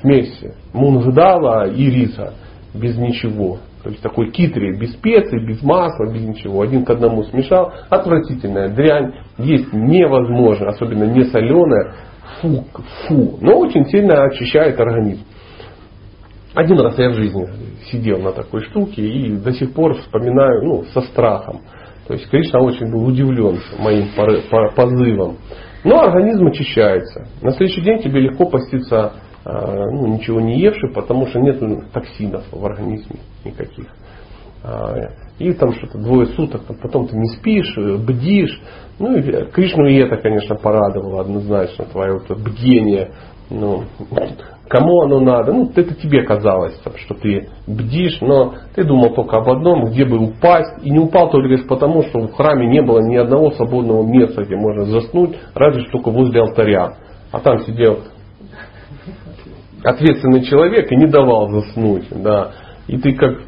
смесь 0.00 0.44
мунгдала 0.72 1.68
и 1.68 1.90
риса 1.90 2.34
без 2.74 2.96
ничего. 2.98 3.58
То 3.82 3.90
есть 3.90 4.02
такой 4.02 4.30
китрий, 4.30 4.76
без 4.76 4.92
специй, 4.94 5.46
без 5.46 5.62
масла, 5.62 6.12
без 6.12 6.22
ничего. 6.22 6.62
Один 6.62 6.84
к 6.84 6.90
одному 6.90 7.22
смешал. 7.24 7.72
Отвратительная 7.88 8.68
дрянь. 8.68 9.14
Есть 9.38 9.72
невозможно, 9.72 10.70
особенно 10.70 11.04
не 11.04 11.22
соленая. 11.24 11.94
Фу, 12.40 12.64
фу. 13.06 13.38
Но 13.40 13.58
очень 13.58 13.86
сильно 13.86 14.24
очищает 14.24 14.78
организм. 14.80 15.22
Один 16.58 16.80
раз 16.80 16.98
я 16.98 17.10
в 17.10 17.14
жизни 17.14 17.46
сидел 17.88 18.18
на 18.18 18.32
такой 18.32 18.62
штуке 18.62 19.00
и 19.00 19.36
до 19.36 19.52
сих 19.52 19.72
пор 19.74 19.94
вспоминаю 19.94 20.64
ну, 20.64 20.82
со 20.92 21.02
страхом. 21.02 21.60
То 22.08 22.14
есть 22.14 22.28
Кришна 22.28 22.58
очень 22.58 22.90
был 22.90 23.06
удивлен 23.06 23.60
моим 23.78 24.08
позывом. 24.74 25.36
Но 25.84 26.00
организм 26.00 26.48
очищается. 26.48 27.28
На 27.42 27.52
следующий 27.52 27.82
день 27.82 28.02
тебе 28.02 28.22
легко 28.22 28.46
поститься 28.46 29.12
а, 29.44 29.86
ну, 29.92 30.08
ничего 30.08 30.40
не 30.40 30.58
евший, 30.58 30.92
потому 30.92 31.28
что 31.28 31.38
нет 31.38 31.60
токсинов 31.92 32.42
в 32.50 32.66
организме 32.66 33.20
никаких. 33.44 33.86
А, 34.64 34.96
и 35.38 35.52
там 35.52 35.72
что-то 35.74 35.98
двое 35.98 36.26
суток, 36.26 36.62
потом 36.82 37.06
ты 37.06 37.16
не 37.16 37.28
спишь, 37.36 37.72
э, 37.78 37.98
бдишь. 37.98 38.60
Ну 38.98 39.16
и 39.16 39.22
Кришну 39.52 39.86
и 39.86 39.94
это, 39.98 40.16
конечно, 40.16 40.56
порадовало 40.56 41.20
однозначно, 41.20 41.84
твое 41.84 42.14
вот 42.14 42.36
бдение. 42.36 43.12
Ну, 43.48 43.84
кому 44.68 45.02
оно 45.02 45.20
надо? 45.20 45.52
Ну, 45.52 45.70
это 45.74 45.94
тебе 45.94 46.22
казалось, 46.22 46.80
что 46.96 47.14
ты 47.14 47.48
бдишь, 47.66 48.20
но 48.20 48.54
ты 48.74 48.84
думал 48.84 49.14
только 49.14 49.38
об 49.38 49.48
одном, 49.48 49.86
где 49.86 50.04
бы 50.04 50.18
упасть. 50.18 50.84
И 50.84 50.90
не 50.90 50.98
упал 50.98 51.30
только 51.30 51.48
лишь 51.48 51.66
потому, 51.66 52.02
что 52.02 52.20
в 52.20 52.32
храме 52.34 52.68
не 52.68 52.82
было 52.82 53.00
ни 53.00 53.16
одного 53.16 53.50
свободного 53.52 54.02
места, 54.04 54.44
где 54.44 54.56
можно 54.56 54.84
заснуть, 54.84 55.36
разве 55.54 55.82
что 55.82 55.92
только 55.92 56.10
возле 56.10 56.40
алтаря. 56.40 56.94
А 57.32 57.40
там 57.40 57.60
сидел 57.60 58.00
ответственный 59.84 60.42
человек 60.42 60.90
и 60.90 60.96
не 60.96 61.06
давал 61.06 61.50
заснуть. 61.50 62.06
Да. 62.10 62.52
И 62.86 62.96
ты 62.98 63.14
как 63.14 63.38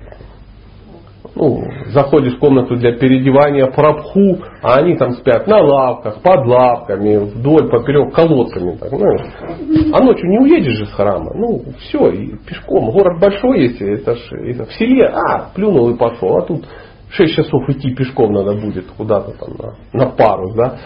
ну, 1.35 1.62
заходишь 1.93 2.36
в 2.36 2.39
комнату 2.39 2.77
для 2.77 2.93
переодевания 2.93 3.66
прабху, 3.66 4.39
а 4.62 4.78
они 4.78 4.97
там 4.97 5.12
спят 5.12 5.47
на 5.47 5.59
лавках, 5.62 6.20
под 6.23 6.47
лавками, 6.47 7.16
вдоль, 7.16 7.70
поперек, 7.70 8.15
колодками. 8.15 8.77
Так, 8.77 8.90
ну, 8.93 9.94
а 9.94 10.02
ночью 10.02 10.28
не 10.28 10.39
уедешь 10.39 10.77
же 10.77 10.86
с 10.86 10.93
храма. 10.93 11.32
Ну, 11.35 11.62
все, 11.78 12.11
и 12.11 12.36
пешком. 12.47 12.90
Город 12.90 13.20
большой 13.20 13.62
есть, 13.62 13.81
это 13.81 14.16
ж 14.16 14.32
это 14.32 14.65
в 14.65 14.73
селе, 14.74 15.07
а, 15.07 15.51
плюнул 15.55 15.90
и 15.90 15.97
пошел. 15.97 16.36
А 16.36 16.43
тут 16.43 16.66
6 17.11 17.35
часов 17.35 17.69
идти 17.69 17.94
пешком 17.94 18.32
надо 18.32 18.55
будет 18.55 18.86
куда-то 18.97 19.32
там 19.32 19.55
на, 19.93 20.05
на 20.05 20.11
парус, 20.11 20.55
да. 20.55 20.78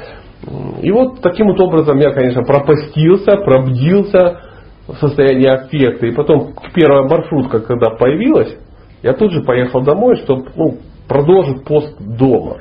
И 0.82 0.90
вот 0.90 1.20
таким 1.22 1.46
вот 1.48 1.60
образом 1.60 1.98
я, 1.98 2.10
конечно, 2.10 2.42
пропастился, 2.42 3.36
пробдился 3.38 4.40
в 4.86 4.94
состоянии 4.96 5.48
аффекта. 5.48 6.06
И 6.06 6.14
потом 6.14 6.52
первая 6.74 7.08
маршрутка, 7.08 7.60
когда 7.60 7.90
появилась, 7.90 8.58
я 9.05 9.12
тут 9.12 9.32
же 9.32 9.43
поехал 9.43 9.82
домой, 9.82 10.16
чтобы 10.16 10.47
ну, 10.56 10.78
продолжить 11.06 11.62
пост 11.64 11.94
дома. 12.01 12.56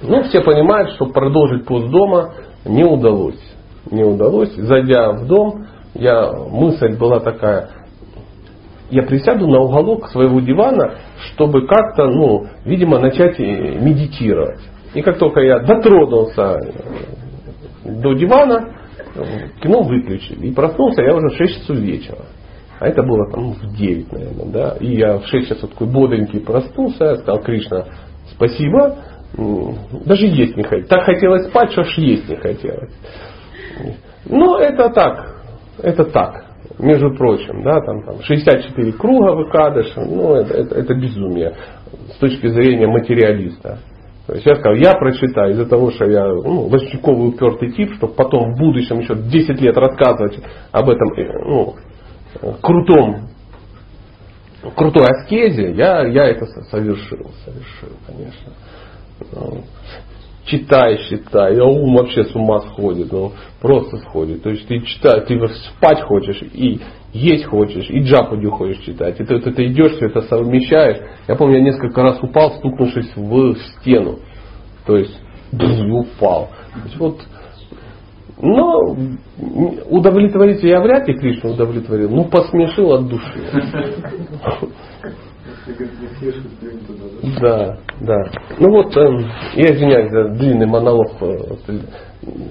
Ну, 0.00 0.22
все 0.22 0.40
понимают, 0.40 0.92
что 0.92 1.06
продолжить 1.06 1.66
пост 1.66 1.88
дома 1.88 2.34
не 2.64 2.84
удалось. 2.84 3.40
Не 3.90 4.04
удалось. 4.04 4.54
Зайдя 4.54 5.10
в 5.10 5.26
дом, 5.26 5.66
я, 5.94 6.32
мысль 6.32 6.96
была 6.96 7.18
такая, 7.18 7.70
я 8.90 9.02
присяду 9.02 9.48
на 9.48 9.58
уголок 9.58 10.08
своего 10.10 10.38
дивана, 10.38 10.98
чтобы 11.32 11.66
как-то, 11.66 12.06
ну, 12.06 12.46
видимо, 12.64 13.00
начать 13.00 13.36
медитировать. 13.40 14.60
И 14.94 15.02
как 15.02 15.18
только 15.18 15.40
я 15.40 15.58
дотронулся 15.58 16.60
до 17.84 18.12
дивана, 18.12 18.72
кино 19.60 19.82
выключили. 19.82 20.46
И 20.46 20.54
проснулся 20.54 21.02
я 21.02 21.12
уже 21.16 21.26
в 21.30 21.36
6 21.36 21.60
часов 21.60 21.76
вечера. 21.78 22.18
А 22.80 22.88
это 22.88 23.02
было 23.02 23.30
там 23.30 23.52
в 23.52 23.76
9, 23.76 24.12
наверное, 24.12 24.46
да. 24.46 24.76
И 24.80 24.96
я 24.96 25.18
в 25.18 25.26
6 25.26 25.48
часов 25.48 25.70
такой 25.70 25.86
бодренький 25.86 26.40
проснулся, 26.40 27.16
сказал, 27.16 27.42
Кришна, 27.42 27.86
спасибо. 28.34 28.96
Даже 30.04 30.26
есть 30.26 30.56
не 30.56 30.62
хотелось. 30.62 30.88
Так 30.88 31.04
хотелось 31.04 31.46
спать, 31.48 31.72
что 31.72 31.82
аж 31.82 31.98
есть 31.98 32.28
не 32.28 32.36
хотелось. 32.36 32.92
Но 34.26 34.58
это 34.58 34.90
так, 34.90 35.42
это 35.82 36.04
так, 36.04 36.44
между 36.78 37.14
прочим, 37.14 37.62
да, 37.62 37.80
там, 37.80 38.02
там 38.04 38.22
64 38.22 38.92
круга 38.92 39.32
выкадыш, 39.32 39.92
ну 39.96 40.34
это, 40.34 40.54
это, 40.54 40.74
это 40.76 40.94
безумие 40.94 41.54
с 42.14 42.18
точки 42.18 42.46
зрения 42.48 42.86
материалиста. 42.86 43.78
То 44.26 44.34
есть 44.34 44.46
я 44.46 44.54
сказал, 44.54 44.74
я 44.74 44.92
прочитаю 44.92 45.52
из-за 45.52 45.66
того, 45.66 45.90
что 45.90 46.06
я 46.06 46.26
ну, 46.26 46.68
Васюковый 46.68 47.28
упертый 47.28 47.72
тип, 47.72 47.92
чтобы 47.96 48.14
потом 48.14 48.54
в 48.54 48.58
будущем 48.58 49.00
еще 49.00 49.14
10 49.14 49.60
лет 49.60 49.76
рассказывать 49.76 50.38
об 50.72 50.88
этом 50.88 51.12
э, 51.12 51.30
ну, 51.44 51.74
крутом, 52.62 53.28
крутой 54.76 55.06
аскезе, 55.06 55.72
я, 55.72 56.06
я 56.06 56.26
это 56.26 56.46
совершил, 56.46 57.30
совершил, 57.44 57.96
конечно. 58.06 58.52
Ну, 59.32 59.64
читай, 60.46 60.98
читай, 61.08 61.58
а 61.58 61.64
ум 61.64 61.94
вообще 61.94 62.24
с 62.24 62.34
ума 62.34 62.60
сходит, 62.60 63.12
ну, 63.12 63.32
просто 63.60 63.98
сходит. 63.98 64.42
То 64.42 64.50
есть 64.50 64.66
ты 64.66 64.80
читаешь, 64.80 65.24
ты 65.26 65.38
спать 65.48 66.02
хочешь 66.02 66.42
и 66.42 66.80
есть 67.12 67.44
хочешь, 67.44 67.88
и 67.88 68.00
джапудю 68.00 68.50
хочешь 68.50 68.82
читать. 68.84 69.20
И 69.20 69.24
ты, 69.24 69.38
ты, 69.38 69.52
ты 69.52 69.66
идешь, 69.66 69.92
все 69.92 70.06
это 70.06 70.22
совмещаешь. 70.22 70.98
Я 71.28 71.36
помню, 71.36 71.58
я 71.58 71.62
несколько 71.62 72.02
раз 72.02 72.20
упал, 72.22 72.52
стукнувшись 72.58 73.12
в 73.14 73.56
стену. 73.78 74.18
То 74.84 74.96
есть, 74.96 75.16
упал. 75.52 76.50
То 76.74 76.80
есть, 76.84 76.96
вот 76.96 77.20
но 78.44 78.96
удовлетворить 79.88 80.62
я 80.62 80.80
вряд 80.80 81.08
ли 81.08 81.14
Кришну 81.14 81.52
удовлетворил, 81.52 82.10
ну 82.10 82.24
посмешил 82.24 82.92
от 82.92 83.08
души. 83.08 83.40
Да, 87.40 87.78
да. 88.00 88.16
Ну 88.58 88.70
вот, 88.70 88.94
эм, 88.96 89.30
я 89.54 89.74
извиняюсь 89.74 90.10
за 90.10 90.28
длинный 90.36 90.66
монолог. 90.66 91.12
Э, 91.22 91.56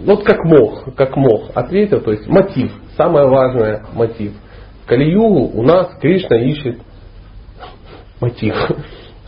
вот 0.06 0.24
как 0.24 0.44
мог, 0.46 0.96
как 0.96 1.16
мог, 1.16 1.52
ответил, 1.54 2.02
то 2.02 2.12
есть 2.12 2.28
мотив, 2.28 2.72
самое 2.98 3.28
важное 3.28 3.86
мотив. 3.94 4.34
Кали-югу 4.88 5.52
у 5.54 5.64
нас 5.64 5.96
Кришна 6.02 6.38
ищет 6.38 6.80
мотив. 8.20 8.56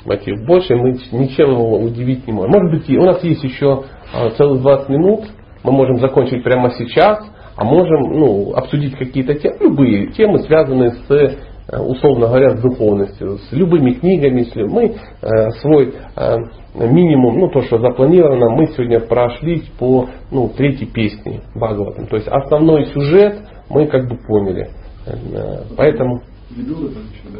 мотив. 0.05 0.45
Больше 0.47 0.75
мы 0.75 0.93
ничем 1.11 1.51
его 1.51 1.79
удивить 1.79 2.25
не 2.25 2.33
можем. 2.33 2.51
Может 2.51 2.71
быть, 2.71 2.97
у 2.97 3.03
нас 3.03 3.23
есть 3.23 3.43
еще 3.43 3.83
а, 4.13 4.31
целых 4.31 4.61
20 4.61 4.89
минут, 4.89 5.25
мы 5.65 5.71
можем 5.71 5.99
закончить 5.99 6.43
прямо 6.43 6.69
сейчас, 6.77 7.25
а 7.55 7.63
можем 7.63 8.19
ну, 8.19 8.53
обсудить 8.53 8.95
какие-то 8.95 9.33
темы, 9.35 9.55
любые 9.61 10.07
темы, 10.11 10.39
связанные 10.39 10.91
с, 10.91 11.11
э, 11.11 11.79
условно 11.79 12.27
говоря, 12.27 12.55
с 12.55 12.61
духовностью, 12.61 13.39
с 13.39 13.51
любыми 13.51 13.91
книгами. 13.91 14.41
Если 14.41 14.63
мы 14.63 14.95
э, 15.21 15.49
свой 15.61 15.93
э, 16.15 16.37
минимум, 16.75 17.39
ну 17.39 17.49
то, 17.49 17.61
что 17.61 17.79
запланировано, 17.79 18.49
мы 18.51 18.67
сегодня 18.67 18.99
прошлись 18.99 19.65
по 19.79 20.07
ну, 20.31 20.49
третьей 20.49 20.87
песне 20.87 21.41
Бхагаватам. 21.55 22.07
То 22.07 22.17
есть 22.17 22.27
основной 22.27 22.85
сюжет 22.87 23.39
мы 23.69 23.87
как 23.87 24.07
бы 24.07 24.17
поняли. 24.27 24.69
Э, 25.07 25.63
поэтому... 25.75 26.21
Веду 26.51 26.87
это 26.87 26.99
еще, 26.99 27.29
да, 27.33 27.39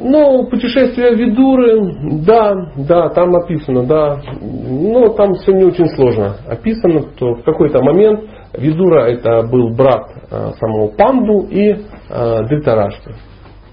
ну, 0.00 0.46
путешествие 0.46 1.14
Видуры, 1.14 2.22
да, 2.24 2.54
да, 2.76 3.08
там 3.10 3.30
написано, 3.30 3.84
да. 3.84 4.20
Но 4.40 5.10
там 5.10 5.34
все 5.34 5.52
не 5.52 5.64
очень 5.64 5.88
сложно 5.88 6.36
описано, 6.48 7.02
что 7.16 7.34
в 7.34 7.42
какой-то 7.44 7.82
момент 7.82 8.20
Видура 8.56 9.10
это 9.10 9.42
был 9.42 9.74
брат 9.74 10.06
а, 10.30 10.52
самого 10.52 10.88
Панду 10.88 11.46
и 11.50 11.76
а, 12.08 12.44
Дритарашты. 12.44 13.14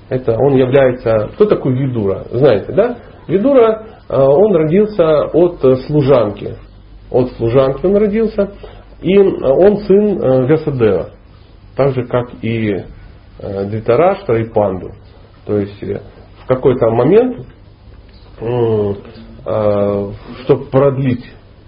Это 0.10 0.36
он 0.38 0.56
является... 0.56 1.30
Кто 1.36 1.46
такой 1.46 1.74
Видура? 1.78 2.26
Знаете, 2.32 2.74
да? 2.74 2.98
Видура, 3.28 3.86
а, 4.10 4.26
он 4.26 4.56
родился 4.56 5.26
от 5.28 5.62
служанки. 5.86 6.56
От 7.10 7.32
служанки 7.34 7.86
он 7.86 7.96
родился. 7.96 8.52
И 9.02 9.18
он 9.18 9.78
сын 9.78 10.20
а, 10.22 10.42
Вясадева. 10.46 11.12
Так 11.78 11.94
же, 11.94 12.06
как 12.06 12.32
и 12.42 12.84
а, 13.42 13.66
Дритараштра 13.66 14.42
и 14.42 14.50
Панду. 14.50 14.92
То 15.52 15.60
есть 15.60 15.84
э, 15.84 16.00
в 16.44 16.48
какой-то 16.48 16.90
момент, 16.92 17.46
э, 18.40 18.94
чтобы 20.44 20.66
продлить, 20.72 21.26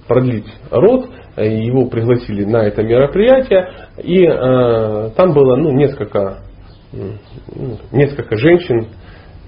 продлить 0.08 0.48
род, 0.72 1.10
э, 1.36 1.66
его 1.66 1.88
пригласили 1.88 2.46
на 2.46 2.64
это 2.64 2.82
мероприятие, 2.82 3.68
и 3.98 4.26
там 5.18 5.34
было 5.34 5.58
ну, 5.58 5.72
несколько, 5.72 6.44
ну, 6.94 7.78
несколько 7.92 8.38
женщин, 8.38 8.88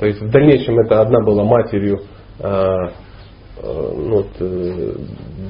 то 0.01 0.05
есть 0.05 0.21
в 0.21 0.29
дальнейшем 0.29 0.77
это 0.79 0.99
одна 0.99 1.23
была 1.23 1.45
матерью 1.45 2.01
ну, 3.63 4.17
вот, 4.17 4.27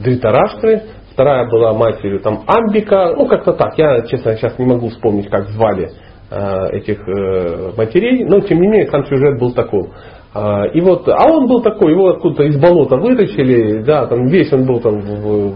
Дритараштры, 0.04 0.84
вторая 1.12 1.50
была 1.50 1.74
матерью 1.74 2.20
там 2.20 2.44
Амбика, 2.46 3.16
ну 3.18 3.26
как-то 3.28 3.54
так, 3.54 3.80
я 3.80 4.04
честно 4.04 4.36
сейчас 4.36 4.60
не 4.60 4.66
могу 4.66 4.90
вспомнить, 4.90 5.28
как 5.28 5.48
звали 5.50 5.90
этих 6.72 7.08
э, 7.08 7.72
матерей, 7.78 8.26
но 8.26 8.40
тем 8.42 8.62
не 8.62 8.68
менее 8.68 8.88
сам 8.88 9.06
сюжет 9.06 9.40
был 9.40 9.54
такой. 9.54 9.90
А, 10.34 10.66
и 10.66 10.82
вот, 10.82 11.08
а 11.08 11.32
он 11.32 11.48
был 11.48 11.62
такой, 11.62 11.92
его 11.92 12.10
откуда-то 12.10 12.44
из 12.44 12.60
болота 12.60 12.98
вытащили, 12.98 13.84
да, 13.84 14.06
там 14.08 14.28
весь 14.28 14.52
он 14.52 14.66
был 14.66 14.82
там 14.82 15.00
в, 15.00 15.56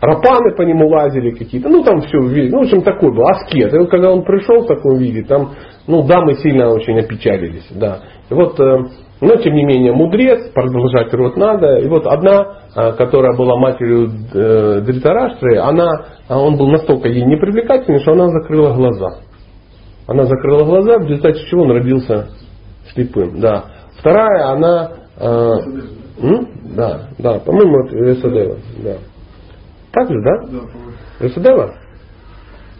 рапаны 0.00 0.54
по 0.56 0.62
нему 0.62 0.88
лазили 0.88 1.30
какие-то, 1.30 1.68
ну 1.68 1.82
там 1.82 2.02
все, 2.02 2.18
ну 2.18 2.58
в 2.58 2.62
общем 2.62 2.82
такой 2.82 3.10
был, 3.12 3.24
аскет. 3.28 3.72
И 3.72 3.78
вот 3.78 3.90
когда 3.90 4.12
он 4.12 4.22
пришел 4.22 4.62
в 4.62 4.66
таком 4.66 4.98
виде, 4.98 5.22
там, 5.22 5.52
ну 5.86 6.02
дамы 6.02 6.34
сильно 6.34 6.70
очень 6.70 6.98
опечалились, 6.98 7.68
да. 7.70 8.00
И 8.28 8.34
вот 8.34 8.58
э, 8.60 8.84
но, 9.20 9.36
тем 9.36 9.54
не 9.54 9.64
менее, 9.64 9.92
мудрец, 9.92 10.50
продолжать 10.52 11.12
род 11.12 11.36
надо. 11.36 11.78
И 11.78 11.88
вот 11.88 12.06
одна, 12.06 12.62
а, 12.74 12.92
которая 12.92 13.36
была 13.36 13.56
матерью 13.56 14.08
э, 14.32 14.80
Дритараштры, 14.80 15.58
она, 15.58 16.06
а 16.28 16.38
он 16.38 16.56
был 16.56 16.68
настолько 16.68 17.08
ей 17.08 17.24
непривлекательный, 17.26 18.00
что 18.00 18.12
она 18.12 18.28
закрыла 18.28 18.72
глаза. 18.74 19.18
Она 20.06 20.24
закрыла 20.24 20.64
глаза, 20.64 20.98
в 20.98 21.02
результате 21.02 21.40
чего 21.50 21.64
он 21.64 21.72
родился 21.72 22.28
слепым, 22.92 23.40
да. 23.40 23.64
Вторая, 23.98 24.52
она... 24.52 24.90
Э? 25.18 25.52
Да, 26.76 27.08
да, 27.18 27.38
по-моему, 27.40 27.86
это 27.86 27.96
Весадева. 27.96 28.56
Да. 28.82 28.96
Так 29.92 30.08
же, 30.08 30.22
да? 30.22 31.28
Да? 31.28 31.70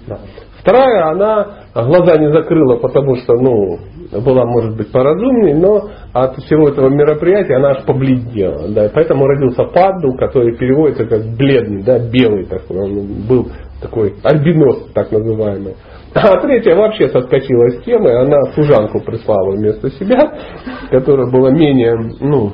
Да. 0.07 0.19
Вторая, 0.61 1.11
она 1.11 1.47
глаза 1.75 2.17
не 2.17 2.33
закрыла, 2.33 2.77
потому 2.77 3.17
что, 3.17 3.35
ну, 3.35 3.79
была, 4.13 4.45
может 4.45 4.77
быть, 4.77 4.91
поразумнее, 4.91 5.55
но 5.55 5.89
от 6.13 6.37
всего 6.39 6.69
этого 6.69 6.89
мероприятия 6.89 7.57
она 7.57 7.71
аж 7.71 7.85
побледнела. 7.85 8.69
Да, 8.69 8.91
поэтому 8.93 9.27
родился 9.27 9.65
Падду, 9.65 10.15
который 10.15 10.57
переводится 10.57 11.07
как 11.07 11.23
бледный, 11.37 11.83
да, 11.83 11.99
белый 11.99 12.47
такой. 12.47 12.79
Он 12.79 13.27
был 13.29 13.49
такой 13.81 14.15
альбинос, 14.23 14.91
так 14.95 15.13
называемый. 15.13 15.75
А 16.13 16.41
третья 16.41 16.75
вообще 16.75 17.09
соскочила 17.09 17.69
с 17.71 17.85
темы, 17.85 18.11
она 18.11 18.43
служанку 18.55 19.01
прислала 19.01 19.53
вместо 19.53 19.91
себя, 19.91 20.33
которая 20.91 21.31
была 21.31 21.51
менее, 21.51 21.95
ну, 22.21 22.53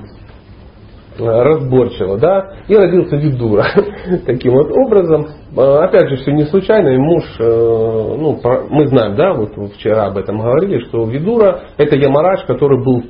разборчиво, 1.19 2.19
да, 2.19 2.53
и 2.69 2.75
родился 2.75 3.17
Видура. 3.17 3.65
Таким 4.27 4.53
вот 4.53 4.71
образом, 4.71 5.29
а, 5.57 5.85
опять 5.85 6.09
же, 6.09 6.17
все 6.17 6.33
не 6.33 6.45
случайно, 6.47 6.89
и 6.89 6.99
муж, 6.99 7.25
э, 7.39 7.45
ну, 7.45 8.41
мы 8.71 8.87
знаем, 8.89 9.17
да, 9.17 9.35
вот 9.35 9.53
вчера 9.75 10.07
об 10.07 10.19
этом 10.19 10.39
говорили, 10.39 10.81
что 10.87 11.05
Видура 11.05 11.61
это 11.77 11.97
Ямараш, 11.97 12.45
который 12.47 12.83
был, 12.85 13.03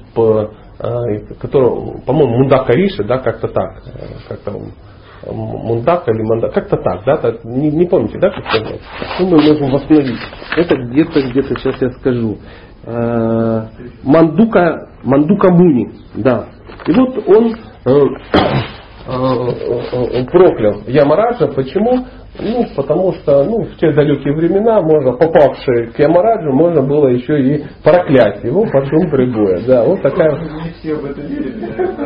а, 0.78 1.02
который, 1.40 2.00
по-моему, 2.04 2.38
Мундака 2.38 2.72
Риша, 2.72 3.04
да, 3.04 3.18
как-то 3.18 3.48
так, 3.48 3.82
э, 3.86 4.28
как-то 4.28 4.52
Мундак 5.32 6.08
или 6.08 6.22
Мандак, 6.22 6.54
как-то 6.54 6.76
так, 6.76 7.04
да, 7.04 7.16
так, 7.16 7.44
не, 7.44 7.70
не 7.70 7.86
помните, 7.86 8.18
да, 8.18 8.30
как 8.30 8.44
сказать? 8.46 8.80
Ну, 9.18 9.26
мы 9.26 9.36
можем 9.42 9.70
восстановить. 9.70 10.20
Это 10.56 10.76
где-то, 10.76 11.20
где-то, 11.20 11.48
сейчас 11.58 11.82
я 11.82 11.90
скажу. 11.92 12.38
Э, 12.84 13.66
Мандука, 14.04 14.90
Мандука 15.02 15.52
Муни, 15.52 15.90
да. 16.14 16.46
И 16.86 16.92
вот 16.92 17.28
он 17.28 17.54
проклял 20.26 20.82
Ямараджа. 20.86 21.46
Почему? 21.48 22.04
Ну, 22.38 22.66
потому 22.76 23.12
что 23.14 23.44
ну, 23.44 23.64
в 23.64 23.76
те 23.76 23.92
далекие 23.92 24.34
времена, 24.34 24.82
можно, 24.82 25.12
попавшие 25.12 25.86
к 25.92 25.98
Ямараджу, 25.98 26.52
можно 26.52 26.82
было 26.82 27.08
еще 27.08 27.40
и 27.40 27.64
проклять 27.82 28.44
его 28.44 28.64
по 28.64 28.84
шум 28.84 29.08
прибоя. 29.08 29.60
Да, 29.66 29.84
вот 29.84 30.02
такая... 30.02 30.36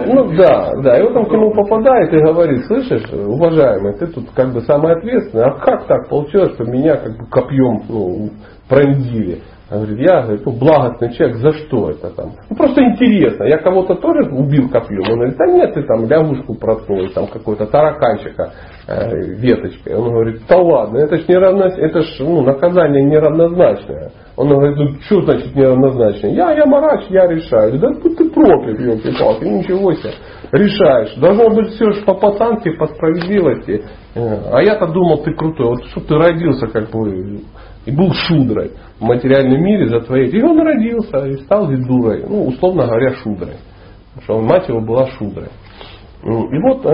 Ну 0.07 0.36
да, 0.36 0.70
да. 0.82 0.98
И 0.98 1.02
вот 1.02 1.16
он 1.16 1.27
к 1.27 1.32
нему 1.32 1.52
попадает 1.52 2.12
и 2.12 2.20
говорит, 2.20 2.65
слышишь, 2.66 3.11
уважаемый, 3.12 3.94
ты 3.98 4.07
тут 4.07 4.31
как 4.36 4.52
бы 4.52 4.61
самый 4.61 4.93
ответственный, 4.93 5.44
а 5.44 5.59
как 5.59 5.86
так 5.86 6.09
получилось, 6.09 6.52
что 6.55 6.65
меня 6.65 6.97
как 6.97 7.16
бы 7.16 7.27
копьем 7.27 7.82
ну, 7.89 8.31
пронзили? 8.69 9.40
Он 9.71 9.85
говорит, 9.85 10.01
я 10.01 10.23
говорит, 10.23 10.45
ну, 10.45 10.53
благостный 10.53 11.13
человек, 11.13 11.37
за 11.37 11.53
что 11.53 11.91
это 11.91 12.11
там? 12.11 12.33
Ну, 12.49 12.57
просто 12.57 12.83
интересно, 12.83 13.45
я 13.45 13.59
кого-то 13.59 13.95
тоже 13.95 14.29
убил 14.33 14.69
копьем? 14.69 15.03
Он 15.09 15.15
говорит, 15.15 15.37
да 15.37 15.47
нет, 15.47 15.75
ты 15.75 15.83
там 15.85 16.09
лягушку 16.09 16.55
проткнул, 16.55 17.09
там 17.15 17.29
какой-то 17.29 17.67
тараканчика 17.67 18.53
э, 18.89 19.17
веточкой. 19.37 19.95
Он 19.95 20.11
говорит, 20.11 20.43
да 20.49 20.57
ладно, 20.57 20.99
это 20.99 21.19
ж, 21.19 21.29
неравно, 21.29 21.67
это 21.67 22.03
ж 22.03 22.17
ну, 22.19 22.43
наказание 22.43 23.05
неравнозначное. 23.05 24.11
Он 24.37 24.49
говорит, 24.49 24.77
ну 24.77 25.01
что 25.03 25.23
значит 25.23 25.55
неравнозначное? 25.55 26.33
Я, 26.33 26.53
я 26.53 26.67
марач, 26.67 27.05
я 27.09 27.29
решаю. 27.29 27.79
Да 27.79 27.91
будь 27.91 28.17
ты 28.17 28.29
проклят, 28.29 28.81
елки-палки, 28.81 29.45
ничего 29.45 29.93
себе. 29.93 30.15
Решаешь. 30.51 31.15
Должно 31.17 31.49
быть 31.51 31.69
все 31.75 31.93
же 31.93 32.05
по 32.05 32.15
пацанке, 32.15 32.73
по 32.73 32.89
справедливости. 32.89 33.85
Э, 34.17 34.37
а 34.53 34.63
я-то 34.63 34.89
думал, 34.89 35.19
ты 35.19 35.33
крутой. 35.33 35.69
Вот 35.69 35.85
что 35.91 36.01
ты 36.01 36.15
родился 36.17 36.67
как 36.67 36.91
бы 36.91 37.41
и 37.86 37.90
был 37.90 38.12
шудрой 38.12 38.73
в 38.98 39.05
материальном 39.05 39.62
мире 39.62 39.89
за 39.89 40.01
твоей. 40.01 40.28
И 40.28 40.43
он 40.43 40.61
родился 40.61 41.27
и 41.27 41.36
стал 41.44 41.69
видурой, 41.69 42.24
ну, 42.28 42.47
условно 42.47 42.86
говоря, 42.86 43.15
шудрой. 43.15 43.57
Потому 44.15 44.23
что 44.23 44.40
мать 44.40 44.69
его 44.69 44.81
была 44.81 45.07
шудрой. 45.07 45.48
И 46.23 46.59
вот 46.59 46.85
э, 46.85 46.90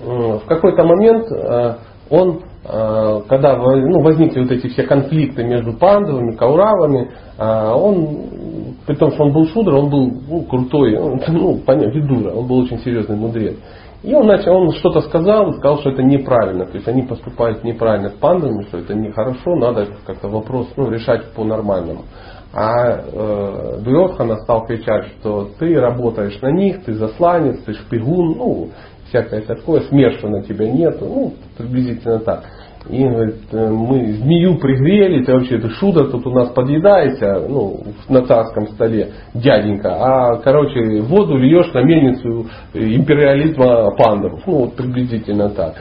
э, 0.00 0.38
в 0.38 0.44
какой-то 0.46 0.84
момент 0.84 1.26
э, 1.30 1.74
он, 2.10 2.42
э, 2.64 3.20
когда 3.28 3.56
ну, 3.56 4.00
возникли 4.02 4.42
вот 4.42 4.52
эти 4.52 4.68
все 4.68 4.84
конфликты 4.84 5.42
между 5.44 5.72
пандовыми, 5.72 6.36
кауравами, 6.36 7.10
э, 7.38 7.72
он, 7.72 8.76
при 8.86 8.94
том, 8.94 9.10
что 9.12 9.24
он 9.24 9.32
был 9.32 9.46
шудра, 9.46 9.76
он 9.76 9.90
был 9.90 10.12
ну, 10.28 10.42
крутой, 10.42 10.96
ну, 11.28 11.58
понятно, 11.66 11.90
видура, 11.90 12.32
он 12.32 12.46
был 12.46 12.58
очень 12.58 12.78
серьезный 12.78 13.16
мудрец. 13.16 13.56
И 14.02 14.12
он, 14.12 14.26
начал, 14.26 14.56
он 14.56 14.72
что-то 14.72 15.00
сказал 15.02 15.52
сказал, 15.54 15.78
что 15.78 15.90
это 15.90 16.02
неправильно. 16.02 16.66
То 16.66 16.74
есть 16.74 16.88
они 16.88 17.02
поступают 17.02 17.62
неправильно 17.62 18.08
с 18.08 18.14
пандами, 18.14 18.62
что 18.64 18.78
это 18.78 18.94
нехорошо, 18.94 19.54
надо 19.54 19.86
как-то 20.04 20.28
вопрос 20.28 20.68
ну, 20.76 20.90
решать 20.90 21.32
по-нормальному. 21.34 22.04
А 22.52 22.98
э, 22.98 23.78
Дуйодхана 23.80 24.36
стал 24.38 24.66
кричать, 24.66 25.06
что 25.20 25.48
ты 25.58 25.78
работаешь 25.80 26.38
на 26.42 26.50
них, 26.50 26.84
ты 26.84 26.94
засланец, 26.94 27.62
ты 27.62 27.74
шпигун, 27.74 28.36
ну, 28.36 28.70
всякое 29.08 29.42
такое, 29.42 29.82
смерша 29.82 30.28
на 30.28 30.42
тебя 30.42 30.70
нету, 30.70 31.06
ну, 31.06 31.34
приблизительно 31.56 32.18
так. 32.18 32.44
И 32.90 33.04
говорит, 33.04 33.36
«Э, 33.52 33.70
мы 33.70 34.12
змею 34.12 34.58
пригрели, 34.58 35.24
ты 35.24 35.32
вообще 35.32 35.58
ты 35.58 35.68
шуда 35.70 36.04
тут 36.06 36.26
у 36.26 36.30
нас 36.30 36.48
подъедаешься, 36.48 37.46
ну, 37.48 37.80
на 38.08 38.26
царском 38.26 38.66
столе, 38.68 39.12
дяденька, 39.34 39.94
а, 39.94 40.36
короче, 40.38 41.00
воду 41.02 41.36
льешь 41.36 41.72
на 41.72 41.82
мельницу 41.82 42.46
империализма 42.74 43.94
пандов. 43.96 44.40
Ну, 44.46 44.52
вот 44.64 44.74
приблизительно 44.74 45.50
так. 45.50 45.76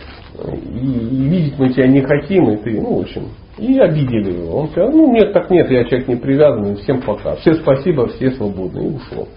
И, 0.47 0.77
и 0.77 1.29
видеть 1.29 1.57
мы 1.57 1.69
тебя 1.69 1.87
не 1.87 2.01
хотим, 2.01 2.51
и 2.51 2.57
ты, 2.57 2.79
ну, 2.79 2.99
в 2.99 3.01
общем, 3.01 3.23
и 3.57 3.79
обидели 3.79 4.37
его. 4.37 4.59
Он 4.59 4.69
сказал, 4.69 4.91
ну 4.91 5.11
нет, 5.11 5.33
так 5.33 5.49
нет, 5.49 5.69
я 5.71 5.83
человек 5.85 6.07
не 6.07 6.15
привязанный, 6.15 6.75
всем 6.75 7.01
пока. 7.01 7.35
Все 7.37 7.55
спасибо, 7.55 8.07
все 8.09 8.31
свободны. 8.31 8.79
И 8.79 8.89
ушел. 8.89 9.27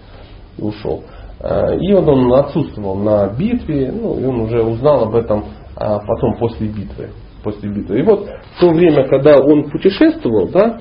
И 0.57 0.61
ушел. 0.61 1.03
А, 1.41 1.73
и 1.73 1.93
вот 1.93 2.07
он 2.07 2.31
отсутствовал 2.33 2.95
на 2.95 3.27
битве, 3.27 3.91
ну, 3.91 4.19
и 4.19 4.23
он 4.23 4.41
уже 4.41 4.61
узнал 4.61 5.05
об 5.05 5.15
этом 5.15 5.45
а 5.75 5.99
потом 5.99 6.37
после 6.37 6.67
битвы 6.67 7.09
после 7.45 7.69
битвы. 7.69 7.99
И 7.99 8.03
вот 8.03 8.27
в 8.27 8.59
то 8.59 8.71
время, 8.71 9.07
когда 9.07 9.37
он 9.37 9.69
путешествовал, 9.69 10.49
да, 10.49 10.79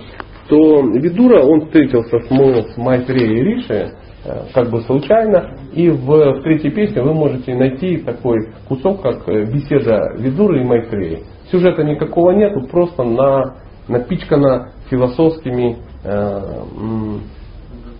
то 0.48 0.80
Видура, 0.80 1.42
он 1.42 1.66
встретился 1.66 2.18
с, 2.20 2.74
с 2.74 2.76
Майтреей 2.76 3.42
Риши, 3.42 3.92
э, 4.24 4.42
как 4.52 4.70
бы 4.70 4.80
случайно, 4.82 5.56
и 5.72 5.90
в, 5.90 6.06
в 6.06 6.42
третьей 6.42 6.70
песне 6.70 7.02
вы 7.02 7.14
можете 7.14 7.54
найти 7.54 7.98
такой 7.98 8.48
кусок, 8.68 9.02
как 9.02 9.28
э, 9.28 9.44
беседа 9.44 10.14
Видуры 10.18 10.62
и 10.62 10.64
Майтреи. 10.64 11.22
Сюжета 11.50 11.84
никакого 11.84 12.32
нету, 12.32 12.66
просто 12.66 13.04
на, 13.04 13.56
напичкана 13.88 14.72
философскими 14.90 15.76
э, 16.04 16.40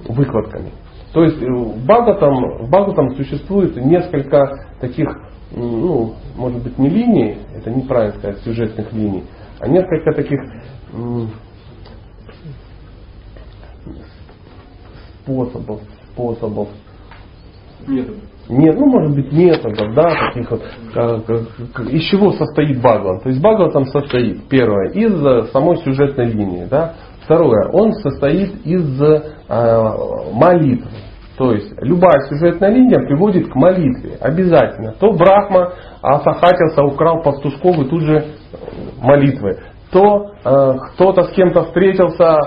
выкладками. 0.09 0.73
То 1.13 1.23
есть 1.23 1.41
э, 1.41 1.47
в 1.47 1.85
Бхагаватам, 1.85 2.65
в 2.65 2.69
Бхагаватам 2.69 3.15
существует 3.17 3.77
несколько 3.77 4.51
таких 4.81 5.09
ну, 5.55 6.15
может 6.37 6.63
быть, 6.63 6.79
не 6.79 6.89
линии, 6.89 7.39
это 7.55 7.71
неправильно 7.71 8.19
сказать, 8.19 8.39
сюжетных 8.41 8.93
линий, 8.93 9.25
а 9.61 9.69
несколько 9.69 10.13
таких 10.13 10.41
способов, 15.23 15.81
способов. 16.13 16.69
Методов. 17.87 18.23
Нет, 18.49 18.79
ну 18.79 18.87
может 18.87 19.15
быть 19.15 19.33
методов, 19.33 19.95
да, 19.95 20.33
таких 20.33 20.51
вот, 20.51 20.63
из 21.91 22.03
чего 22.11 22.33
состоит 22.33 22.79
Бхагаван. 22.79 23.21
То 23.21 23.31
есть 23.31 23.41
Бхагаван 23.41 23.73
там 23.73 23.87
состоит, 23.87 24.47
первое, 24.49 24.91
из 24.91 25.51
самой 25.51 25.79
сюжетной 25.79 26.27
линии, 26.27 26.65
да. 26.65 26.95
Второе, 27.25 27.71
он 27.71 27.95
состоит 27.95 28.67
из 28.67 29.01
э, 29.01 29.23
молитв. 30.33 30.87
То 31.37 31.53
есть 31.53 31.73
любая 31.81 32.21
сюжетная 32.29 32.71
линия 32.71 33.05
приводит 33.07 33.49
к 33.49 33.55
молитве. 33.55 34.17
Обязательно. 34.21 34.93
То 34.93 35.13
Брахма 35.13 35.73
осахатился, 36.01 36.83
украл 36.85 37.23
пастушков 37.23 37.79
и 37.79 37.89
тут 37.89 38.03
же 38.03 38.25
молитвы. 39.03 39.59
То 39.91 40.31
э, 40.45 40.79
кто-то 40.95 41.25
с 41.25 41.31
кем-то 41.31 41.65
встретился, 41.65 42.39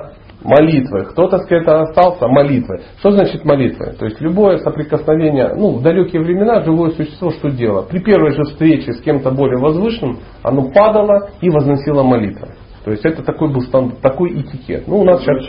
молитвы. 0.44 1.06
Кто-то 1.06 1.40
с 1.40 1.48
кем-то 1.48 1.82
остался, 1.82 2.28
молитвы. 2.28 2.82
Что 3.00 3.12
значит 3.12 3.44
молитвы? 3.44 3.94
То 4.00 4.06
есть 4.06 4.22
любое 4.22 4.58
соприкосновение, 4.60 5.54
ну 5.56 5.78
в 5.78 5.82
далекие 5.82 6.22
времена 6.22 6.64
живое 6.64 6.92
существо 6.92 7.32
что 7.32 7.50
делало? 7.50 7.84
При 7.84 8.00
первой 8.00 8.32
же 8.32 8.44
встрече 8.44 8.94
с 8.94 9.02
кем-то 9.02 9.32
более 9.32 9.60
возвышенным, 9.60 10.20
оно 10.44 10.70
падало 10.72 11.30
и 11.42 11.50
возносило 11.50 12.04
молитвы. 12.04 12.50
То 12.86 12.92
есть 12.92 13.06
это 13.06 13.22
такой 13.24 13.52
был 13.52 13.62
стандарт, 13.62 14.00
такой 14.00 14.40
этикет. 14.40 14.88
Ну, 14.88 15.00
у 15.00 15.04
нас 15.04 15.22
сейчас, 15.22 15.46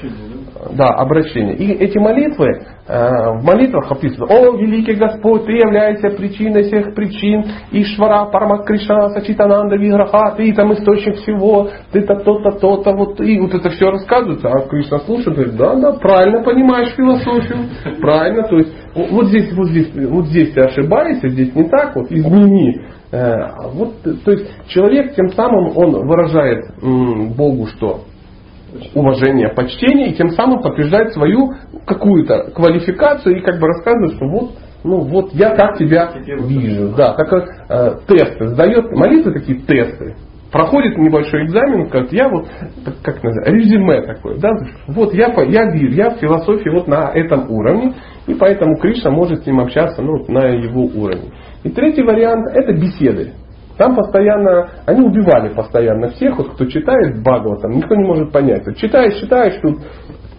да, 0.72 0.86
обращение. 0.86 1.56
И 1.56 1.72
эти 1.72 1.98
молитвы, 1.98 2.46
э, 2.86 3.08
в 3.38 3.44
молитвах 3.44 3.90
описано, 3.90 4.26
о, 4.26 4.56
великий 4.56 4.94
Господь, 4.94 5.46
ты 5.46 5.52
являешься 5.52 6.10
причиной 6.10 6.64
всех 6.64 6.94
причин, 6.94 7.44
Ишвара, 7.70 8.30
Парма 8.30 8.64
Кришна, 8.64 9.10
Сачитананда, 9.10 9.76
Виграха, 9.76 10.34
ты 10.36 10.52
там 10.54 10.72
источник 10.74 11.16
всего, 11.16 11.68
ты 11.92 12.02
то 12.02 12.16
то-то, 12.16 12.58
то-то, 12.58 12.92
вот, 12.92 13.20
и 13.20 13.38
вот 13.40 13.54
это 13.54 13.70
все 13.70 13.90
рассказывается, 13.90 14.48
а 14.48 14.68
Кришна 14.68 14.98
слушает, 15.00 15.36
говорит, 15.36 15.56
да, 15.56 15.74
да, 15.76 15.92
правильно 15.92 16.42
понимаешь 16.42 16.94
философию, 16.94 17.58
правильно, 18.00 18.42
то 18.48 18.56
есть 18.56 18.72
вот 18.94 19.26
здесь, 19.26 19.52
вот 19.52 19.68
здесь, 19.68 19.90
вот 19.94 20.26
здесь 20.26 20.52
ты 20.52 20.60
ошибаешься, 20.62 21.28
здесь 21.28 21.54
не 21.54 21.68
так, 21.68 21.94
вот 21.96 22.10
измени. 22.10 22.80
Э, 23.10 23.70
вот, 23.72 24.02
то 24.02 24.32
есть 24.32 24.50
человек 24.68 25.14
тем 25.14 25.30
самым 25.30 25.76
он 25.76 26.06
выражает 26.06 26.66
Богу 26.82 27.66
что? 27.68 28.00
Уважение, 28.94 29.48
почтение, 29.48 30.10
и 30.10 30.14
тем 30.14 30.30
самым 30.30 30.60
подтверждает 30.60 31.12
свою 31.12 31.52
какую-то 31.86 32.50
квалификацию 32.54 33.38
и 33.38 33.42
как 33.42 33.60
бы 33.60 33.66
рассказывает, 33.66 34.16
что 34.16 34.26
вот 34.26 34.50
ну 34.84 35.00
вот 35.00 35.32
я 35.32 35.54
как 35.54 35.76
тебя 35.76 36.10
вижу. 36.46 36.94
Да, 36.96 37.14
как 37.14 37.32
э, 37.32 37.96
тесты 38.06 38.48
сдает, 38.48 38.90
молитвы 38.92 39.32
такие 39.32 39.58
тесты. 39.58 40.14
Проходит 40.52 40.96
небольшой 40.96 41.44
экзамен, 41.44 41.90
как 41.90 42.10
я 42.10 42.28
вот, 42.28 42.48
как 43.02 43.22
называется, 43.22 43.52
резюме 43.52 44.00
такое, 44.00 44.38
да, 44.38 44.48
вот 44.86 45.12
я, 45.12 45.26
я 45.42 45.70
вижу, 45.70 45.94
я 45.94 46.10
в 46.10 46.18
философии 46.20 46.70
вот 46.70 46.88
на 46.88 47.10
этом 47.12 47.50
уровне, 47.50 47.94
и 48.26 48.32
поэтому 48.32 48.76
Кришна 48.78 49.10
может 49.10 49.42
с 49.42 49.46
ним 49.46 49.60
общаться 49.60 50.00
ну, 50.00 50.24
на 50.28 50.46
его 50.46 50.84
уровне. 50.84 51.32
И 51.64 51.70
третий 51.70 52.02
вариант 52.02 52.46
это 52.54 52.72
беседы. 52.72 53.32
Там 53.78 53.94
постоянно, 53.94 54.68
они 54.86 55.06
убивали 55.06 55.54
постоянно 55.54 56.08
всех, 56.08 56.36
вот 56.36 56.54
кто 56.54 56.66
читает 56.66 57.22
Бхагаватам, 57.22 57.70
никто 57.72 57.94
не 57.94 58.04
может 58.04 58.32
понять. 58.32 58.66
Вот 58.66 58.76
читаешь, 58.76 59.14
читаешь, 59.20 59.60
тут 59.62 59.78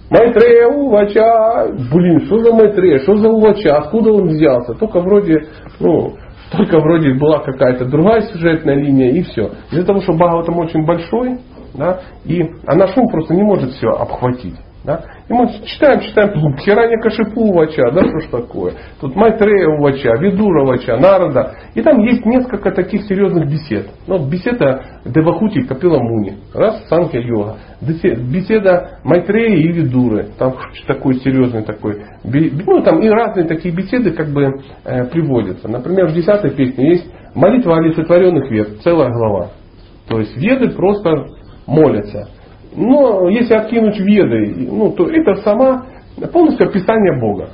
Майтрея 0.10 0.68
Увача, 0.68 1.68
блин, 1.94 2.20
что 2.26 2.40
за 2.40 2.54
Майтрея, 2.54 3.00
что 3.00 3.16
за 3.16 3.30
Увача, 3.30 3.78
откуда 3.78 4.12
он 4.12 4.28
взялся? 4.28 4.74
Только 4.74 5.00
вроде, 5.00 5.46
ну, 5.80 6.16
только 6.52 6.80
вроде 6.80 7.14
была 7.14 7.40
какая-то 7.40 7.86
другая 7.86 8.22
сюжетная 8.24 8.76
линия 8.76 9.12
и 9.12 9.22
все. 9.24 9.52
Из-за 9.72 9.86
того, 9.86 10.02
что 10.02 10.14
Бхагаватам 10.14 10.58
очень 10.58 10.86
большой, 10.86 11.38
да, 11.76 12.02
и, 12.26 12.42
а 12.68 12.76
наш 12.76 12.98
ум 12.98 13.08
просто 13.08 13.36
не 13.36 13.44
может 13.44 13.70
все 13.72 13.88
обхватить. 13.88 14.56
Да? 14.84 15.04
И 15.28 15.34
мы 15.34 15.50
читаем, 15.66 16.00
читаем, 16.00 16.56
Хираня 16.56 17.02
Кашипу 17.02 17.52
Вача, 17.54 17.92
да 17.92 18.02
что 18.02 18.20
ж 18.20 18.26
такое. 18.32 18.74
Тут 19.02 19.14
Майтрея 19.14 19.78
Вача, 19.78 20.16
Видура 20.20 20.66
Вача, 20.66 20.96
Нарада. 20.96 21.54
И 21.76 21.82
там 21.82 22.00
есть 22.00 22.26
несколько 22.26 22.72
таких 22.72 23.04
серьезных 23.04 23.50
бесед. 23.50 23.88
Ну, 24.08 24.26
беседа 24.30 24.82
Девахути 25.04 25.64
Капила 25.64 26.00
Муни, 26.00 26.38
раз 26.54 26.88
Санкя 26.88 27.20
Йога. 27.20 27.58
Беседа 27.82 29.00
Майтрея 29.04 29.58
и 29.58 29.68
Видуры. 29.68 30.30
Там 30.38 30.56
такой 30.88 31.16
серьезный 31.16 31.64
такой. 31.64 32.02
Ну, 32.24 32.82
там 32.82 33.02
и 33.02 33.10
разные 33.10 33.48
такие 33.48 33.76
беседы 33.76 34.12
как 34.12 34.30
бы 34.30 34.62
э, 34.86 35.06
приводятся. 35.06 35.68
Например, 35.68 36.08
в 36.08 36.14
десятой 36.14 36.52
песне 36.52 36.92
есть 36.92 37.14
молитва 37.36 37.78
олицетворенных 37.78 38.50
вед, 38.50 38.82
целая 38.82 39.10
глава. 39.12 39.50
То 40.08 40.20
есть 40.20 40.36
веды 40.38 40.70
просто 40.72 41.26
молятся. 41.68 42.30
Но 42.76 43.30
если 43.30 43.54
откинуть 43.54 44.00
веды, 44.00 44.68
ну, 44.70 44.92
то 44.92 45.10
это 45.10 45.36
сама 45.42 45.86
полностью 46.32 46.68
описание 46.68 47.20
Бога. 47.20 47.50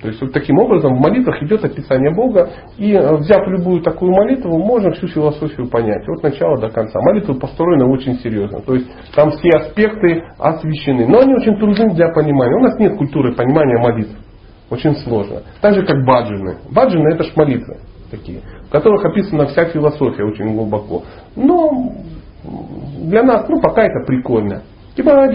То 0.00 0.08
есть 0.08 0.20
вот 0.20 0.32
таким 0.32 0.58
образом 0.58 0.96
в 0.96 1.00
молитвах 1.00 1.42
идет 1.42 1.64
описание 1.64 2.12
Бога, 2.12 2.50
и 2.76 2.92
э, 2.92 3.16
взяв 3.16 3.46
любую 3.46 3.82
такую 3.82 4.12
молитву, 4.12 4.58
можно 4.58 4.90
всю 4.92 5.06
философию 5.06 5.68
понять, 5.68 6.08
от 6.08 6.22
начала 6.22 6.58
до 6.58 6.70
конца. 6.70 7.00
Молитва 7.00 7.34
построена 7.34 7.88
очень 7.88 8.18
серьезно, 8.18 8.60
то 8.62 8.74
есть 8.74 8.88
там 9.14 9.30
все 9.30 9.48
аспекты 9.50 10.22
освещены, 10.38 11.06
но 11.06 11.20
они 11.20 11.34
очень 11.34 11.56
трудны 11.56 11.94
для 11.94 12.08
понимания. 12.08 12.56
У 12.56 12.62
нас 12.62 12.78
нет 12.80 12.96
культуры 12.96 13.34
понимания 13.34 13.78
молитв, 13.78 14.16
очень 14.70 14.96
сложно. 14.96 15.42
Так 15.60 15.74
же 15.74 15.84
как 15.84 16.04
баджины. 16.04 16.56
Баджины 16.70 17.14
это 17.14 17.22
ж 17.22 17.36
молитвы 17.36 17.76
такие, 18.10 18.40
в 18.66 18.70
которых 18.70 19.04
описана 19.04 19.46
вся 19.46 19.66
философия 19.66 20.24
очень 20.24 20.52
глубоко. 20.54 21.02
Но 21.36 21.92
для 22.44 23.22
нас, 23.22 23.48
ну, 23.48 23.60
пока 23.60 23.84
это 23.84 24.04
прикольно. 24.06 24.62
Типа, 24.96 25.26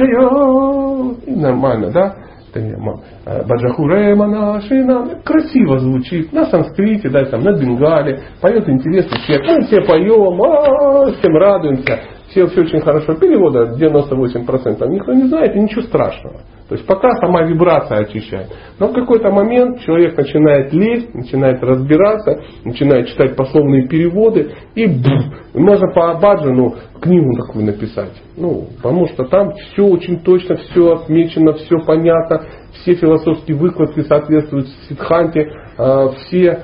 нормально, 1.27 1.91
да? 1.91 2.15
Э, 2.53 3.43
Баджахуре 3.45 4.15
Манашина 4.15 5.21
красиво 5.23 5.79
звучит 5.79 6.31
на 6.34 6.45
санскрите, 6.45 7.09
да, 7.09 7.25
там, 7.25 7.43
на 7.43 7.51
бенгале, 7.53 8.21
поет 8.41 8.67
интересный 8.67 9.19
текст, 9.27 9.47
мы 9.47 9.61
все 9.63 9.81
поем, 9.81 10.41
а, 10.41 11.11
всем 11.13 11.35
радуемся, 11.35 11.99
все, 12.29 12.45
все 12.47 12.61
очень 12.61 12.81
хорошо. 12.81 13.15
Перевода 13.15 13.75
98% 13.79 14.87
никто 14.89 15.13
не 15.13 15.27
знает, 15.27 15.55
и 15.55 15.59
ничего 15.59 15.81
страшного. 15.83 16.41
То 16.67 16.75
есть 16.75 16.85
пока 16.85 17.11
сама 17.21 17.43
вибрация 17.43 17.99
очищает. 17.99 18.47
Но 18.77 18.89
в 18.89 18.93
какой-то 18.93 19.31
момент 19.31 19.79
человек 19.81 20.17
начинает 20.17 20.73
лезть, 20.73 21.13
начинает 21.13 21.63
разбираться, 21.63 22.41
начинает 22.65 23.07
читать 23.07 23.37
пословные 23.37 23.87
переводы, 23.87 24.51
и 24.75 24.85
бф, 24.85 25.53
можно 25.53 25.87
по 25.93 26.11
Абаджану 26.11 26.75
книгу 26.99 27.31
такую 27.37 27.65
написать. 27.65 28.21
Ну, 28.35 28.67
потому 28.77 29.07
что 29.07 29.23
там 29.25 29.51
все 29.53 29.85
очень 29.85 30.19
точно, 30.19 30.57
все 30.57 30.93
отмечено, 30.93 31.53
все 31.53 31.77
понятно, 31.85 32.43
все 32.73 32.95
философские 32.95 33.55
выкладки 33.55 34.01
соответствуют 34.01 34.67
Сидханте, 34.89 35.49
а, 35.77 36.09
все 36.09 36.63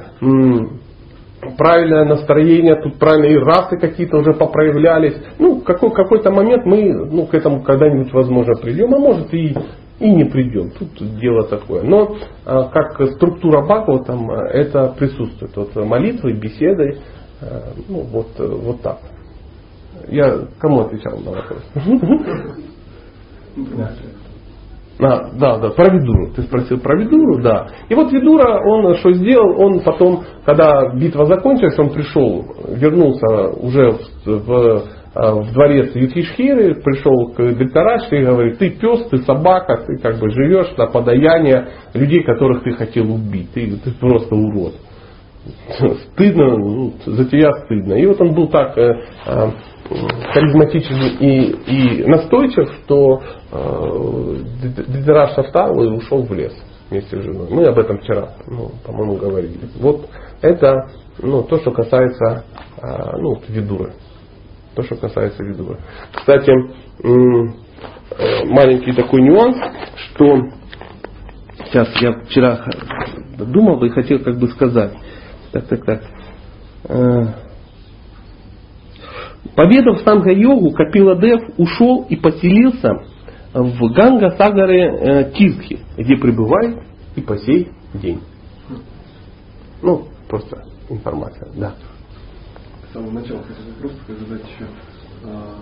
правильное 1.57 2.05
настроение, 2.05 2.75
тут 2.81 2.99
правильные 2.99 3.39
расы 3.39 3.77
какие-то 3.77 4.17
уже 4.17 4.33
попроявлялись. 4.33 5.15
Ну, 5.39 5.61
какой, 5.61 5.91
какой-то 5.91 6.31
момент 6.31 6.65
мы 6.65 6.93
ну, 6.93 7.25
к 7.25 7.33
этому 7.33 7.61
когда-нибудь, 7.61 8.13
возможно, 8.13 8.53
придем, 8.61 8.93
а 8.93 8.99
может 8.99 9.33
и 9.33 9.55
и 9.99 10.09
не 10.09 10.25
придем. 10.25 10.71
Тут 10.71 10.89
дело 11.19 11.47
такое. 11.47 11.83
Но 11.83 12.15
а, 12.45 12.69
как 12.69 13.01
структура 13.11 13.61
Бхагава 13.61 14.03
там 14.03 14.29
а, 14.29 14.47
это 14.47 14.93
присутствует. 14.97 15.55
Вот 15.55 15.75
молитвы, 15.75 16.33
беседы, 16.33 16.97
а, 17.41 17.73
ну 17.87 18.01
вот, 18.01 18.27
вот 18.37 18.81
так. 18.81 18.99
Я 20.07 20.47
кому 20.59 20.81
отвечал 20.81 21.19
на 21.19 21.31
вопрос? 21.31 21.63
А, 24.99 25.31
да, 25.37 25.57
да, 25.57 25.69
про 25.71 25.91
Видуру. 25.91 26.33
Ты 26.35 26.43
спросил 26.43 26.79
про 26.79 26.99
Видуру, 26.99 27.41
да. 27.41 27.67
И 27.89 27.95
вот 27.95 28.11
Видура, 28.11 28.61
он 28.63 28.95
что 28.97 29.11
сделал? 29.13 29.59
Он 29.59 29.79
потом, 29.81 30.23
когда 30.45 30.93
битва 30.95 31.25
закончилась, 31.25 31.77
он 31.79 31.89
пришел, 31.89 32.45
вернулся 32.69 33.49
уже 33.59 33.91
в, 34.25 34.27
в 34.27 34.83
а, 35.15 35.35
в 35.35 35.53
дворец 35.53 35.91
Юдхишхиры, 35.93 36.75
пришел 36.81 37.31
к 37.33 37.37
Дельтарашке 37.37 38.21
и 38.21 38.25
говорит, 38.25 38.57
ты 38.57 38.71
пес, 38.71 39.07
ты 39.11 39.17
собака, 39.17 39.83
ты 39.85 39.97
как 39.97 40.19
бы 40.19 40.31
живешь 40.31 40.75
на 40.75 40.87
подаяние 40.87 41.67
людей, 41.93 42.23
которых 42.23 42.63
ты 42.63 42.71
хотел 42.71 43.13
убить. 43.13 43.51
Ты, 43.53 43.77
ты 43.77 43.91
просто 43.91 44.33
урод. 44.33 44.73
Стыдно, 46.13 46.57
ну, 46.57 46.93
за 47.05 47.25
тебя 47.25 47.51
стыдно. 47.65 47.93
И 47.93 48.07
вот 48.07 48.19
он 48.21 48.33
был 48.33 48.47
так 48.47 48.75
э, 48.77 49.03
э, 49.27 49.51
харизматичен 50.33 51.17
и, 51.19 51.51
и 51.67 52.05
настойчив, 52.05 52.69
что 52.83 53.21
э, 53.51 54.35
Дельтараш 54.87 55.45
встал 55.45 55.81
и 55.83 55.87
ушел 55.87 56.23
в 56.23 56.33
лес 56.33 56.53
вместе 56.89 57.21
с 57.21 57.23
женой. 57.23 57.47
Мы 57.49 57.65
об 57.65 57.77
этом 57.77 57.99
вчера, 57.99 58.29
ну, 58.47 58.71
по-моему, 58.85 59.15
говорили. 59.15 59.59
Вот 59.79 60.07
это 60.41 60.87
ну, 61.21 61.43
то, 61.43 61.57
что 61.59 61.71
касается 61.71 62.45
э, 62.81 63.17
ну, 63.17 63.39
Видуры. 63.47 63.93
То, 64.75 64.81
что 64.81 64.95
касается 64.95 65.43
видура. 65.43 65.77
Кстати, 66.11 66.49
э, 66.49 67.13
маленький 68.45 68.91
такой 68.93 69.21
нюанс, 69.21 69.55
что 69.95 70.37
сейчас 71.65 71.89
я 72.01 72.13
вчера 72.23 72.65
думал 73.37 73.83
и 73.83 73.89
хотел 73.89 74.19
как 74.19 74.39
бы 74.39 74.47
сказать. 74.49 74.93
Так, 75.51 75.67
так, 75.67 75.85
так. 75.85 76.01
Э, 79.45 79.49
Поведав 79.55 80.01
Санга-йогу, 80.01 80.71
Капиладев 80.71 81.41
ушел 81.57 82.05
и 82.09 82.15
поселился 82.15 83.03
в 83.53 83.93
Ганга-Сагаре 83.93 84.81
э, 84.81 85.31
Тирхи, 85.33 85.79
где 85.97 86.17
пребывает 86.17 86.83
и 87.15 87.21
по 87.21 87.37
сей 87.37 87.69
день. 87.93 88.21
Ну, 89.81 90.07
просто 90.27 90.63
информация, 90.89 91.51
да 91.55 91.75
с 92.93 92.95
самого 92.95 93.11
начала 93.11 93.41
хотел 93.41 93.65
вопрос 93.73 93.93
задать 94.07 94.41
еще. 94.41 94.67
А, 95.23 95.55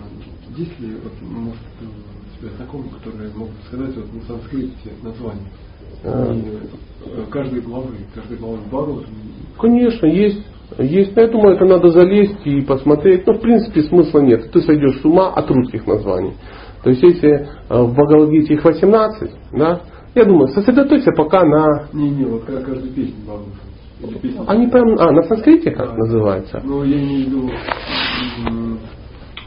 есть 0.54 0.78
ли, 0.80 0.96
вот, 1.02 1.12
может, 1.22 1.60
у 1.80 2.38
тебя 2.38 2.54
знакомые, 2.56 2.90
которые 2.90 3.30
могут 3.34 3.54
сказать 3.68 3.96
вот, 3.96 4.12
на 4.12 4.20
санскрите 4.22 4.92
название? 5.02 5.48
А... 6.04 6.36
Э, 7.06 7.24
каждой 7.30 7.62
главы, 7.62 7.96
каждой 8.14 8.36
главы 8.36 8.58
Бхагавата? 8.66 9.08
Конечно, 9.58 10.06
есть. 10.06 10.44
Есть, 10.78 11.14
думаю, 11.14 11.56
это 11.56 11.64
надо 11.64 11.88
залезть 11.88 12.46
и 12.46 12.60
посмотреть. 12.62 13.26
Но 13.26 13.34
в 13.34 13.40
принципе 13.40 13.82
смысла 13.82 14.20
нет. 14.20 14.50
Ты 14.52 14.60
сойдешь 14.60 15.00
с 15.00 15.04
ума 15.04 15.32
от 15.34 15.50
русских 15.50 15.86
названий. 15.86 16.34
То 16.82 16.90
есть 16.90 17.02
если 17.02 17.30
э, 17.30 17.82
в 17.82 17.92
Бхагавадгите 17.92 18.54
их 18.54 18.64
18, 18.64 19.30
да, 19.52 19.82
я 20.14 20.24
думаю, 20.24 20.48
сосредоточься 20.48 21.12
пока 21.12 21.44
на... 21.44 21.88
Не, 21.92 22.10
не, 22.10 22.24
вот 22.24 22.44
каждую 22.44 22.92
песню 22.92 23.14
Бхагавата. 23.24 23.72
Они 24.48 24.66
прям, 24.66 24.98
а, 24.98 25.12
на 25.12 25.22
санскрите 25.22 25.70
как 25.70 25.90
да. 25.90 25.96
называется? 25.96 26.60
Ну, 26.64 26.82
я 26.82 26.96
в 26.96 27.00
виду, 27.00 27.50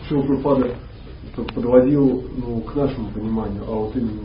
что 0.05 0.21
Прабхупада 0.21 0.69
подводил 1.53 2.23
ну, 2.37 2.61
к 2.61 2.75
нашему 2.75 3.09
пониманию, 3.09 3.63
а 3.67 3.71
вот 3.71 3.95
именно 3.95 4.21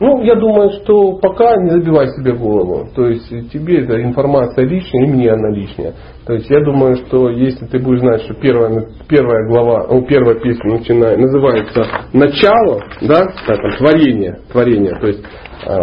ну, 0.00 0.22
я 0.22 0.34
думаю, 0.34 0.70
что 0.70 1.18
пока 1.18 1.56
не 1.56 1.70
забивай 1.70 2.08
себе 2.08 2.32
голову. 2.32 2.88
То 2.94 3.06
есть 3.06 3.28
тебе 3.50 3.82
эта 3.82 4.02
информация 4.02 4.66
лишняя, 4.66 5.06
и 5.06 5.10
мне 5.10 5.30
она 5.30 5.50
лишняя. 5.50 5.94
То 6.26 6.34
есть 6.34 6.50
я 6.50 6.60
думаю, 6.60 6.96
что 6.96 7.30
если 7.30 7.66
ты 7.66 7.78
будешь 7.78 8.00
знать, 8.00 8.22
что 8.22 8.34
первая, 8.34 8.86
первая 9.08 9.48
глава, 9.48 9.86
ну, 9.90 10.02
первая 10.02 10.36
песня 10.40 10.78
начинает, 10.78 11.18
называется 11.18 11.84
«Начало», 12.12 12.80
да, 13.00 13.26
там, 13.46 13.76
творение, 13.78 14.38
творение, 14.52 14.94
то 15.00 15.06
есть 15.06 15.24
а, 15.66 15.82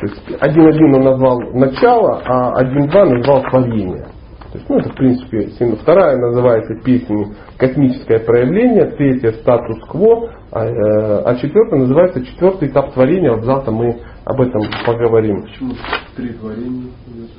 то 0.00 0.06
есть 0.06 0.42
один-один 0.42 0.94
он 0.94 1.02
назвал 1.02 1.40
начало, 1.54 2.22
а 2.24 2.52
один-два 2.60 3.04
назвал 3.04 3.42
творение. 3.50 4.06
То 4.52 4.58
есть, 4.58 4.70
ну, 4.70 4.78
это, 4.78 4.88
в 4.88 4.96
принципе, 4.96 5.50
вторая 5.76 6.16
называется 6.16 6.74
песня 6.82 7.34
«Космическое 7.58 8.20
проявление», 8.20 8.86
третья 8.96 9.32
«Статус-кво», 9.32 10.30
а, 10.50 10.64
э, 10.64 11.22
а 11.26 11.34
четвертая 11.34 11.80
называется 11.80 12.24
«Четвертый 12.24 12.68
этап 12.68 12.94
творения». 12.94 13.30
Вот 13.32 13.44
завтра 13.44 13.72
мы 13.72 14.00
об 14.24 14.40
этом 14.40 14.62
поговорим. 14.86 15.42
Почему 15.42 15.74
три 16.16 16.30
творения 16.30 16.90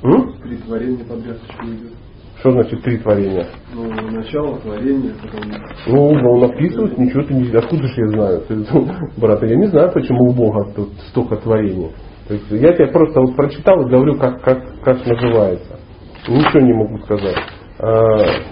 М? 0.04 0.34
Три 0.42 0.56
творения 0.58 1.04
подряд 1.04 1.38
почему 1.40 1.74
идет? 1.74 1.92
Что 2.38 2.52
значит 2.52 2.82
три 2.82 2.98
творения? 2.98 3.46
Ну, 3.74 3.90
начало 4.12 4.58
творения, 4.60 5.12
потом... 5.20 5.50
Ну, 5.88 6.30
он 6.32 6.44
описывает, 6.44 6.96
ничего 6.96 7.24
ты 7.24 7.34
не... 7.34 7.50
Откуда 7.50 7.82
же 7.82 7.94
я 7.96 8.08
знаю? 8.08 8.42
Брат, 9.16 9.42
я 9.42 9.56
не 9.56 9.66
знаю, 9.66 9.90
почему 9.92 10.30
у 10.30 10.32
Бога 10.32 10.72
тут 10.76 10.90
столько 11.10 11.36
творений. 11.36 11.90
То 12.28 12.34
есть 12.34 12.46
я 12.50 12.72
тебе 12.72 12.86
просто 12.86 13.20
вот 13.20 13.34
прочитал 13.34 13.84
и 13.84 13.90
говорю, 13.90 14.16
как, 14.16 14.40
как, 14.42 14.62
как 14.84 15.04
называется. 15.04 15.79
Ничего 16.28 16.60
не 16.60 16.72
могу 16.72 16.98
сказать. 16.98 17.36
А, 17.78 17.88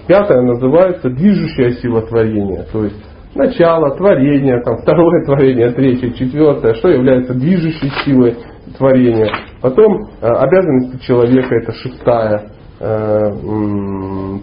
Пятое 0.07 0.43
называется 0.43 1.11
движущая 1.11 1.73
сила 1.73 2.03
творения. 2.03 2.65
То 2.73 2.85
есть 2.85 2.97
начало, 3.35 3.97
творение, 3.97 4.63
там, 4.63 4.79
второе 4.83 5.25
творение, 5.25 5.71
третье, 5.73 6.11
четвертое, 6.13 6.75
что 6.75 6.89
является 6.89 7.35
движущей 7.35 7.91
силой 8.05 8.37
творения. 8.77 9.31
Потом 9.61 9.99
а, 10.21 10.45
обязанности 10.45 11.05
человека, 11.07 11.55
это 11.55 11.73
шестая 11.73 12.51
э, 12.81 13.33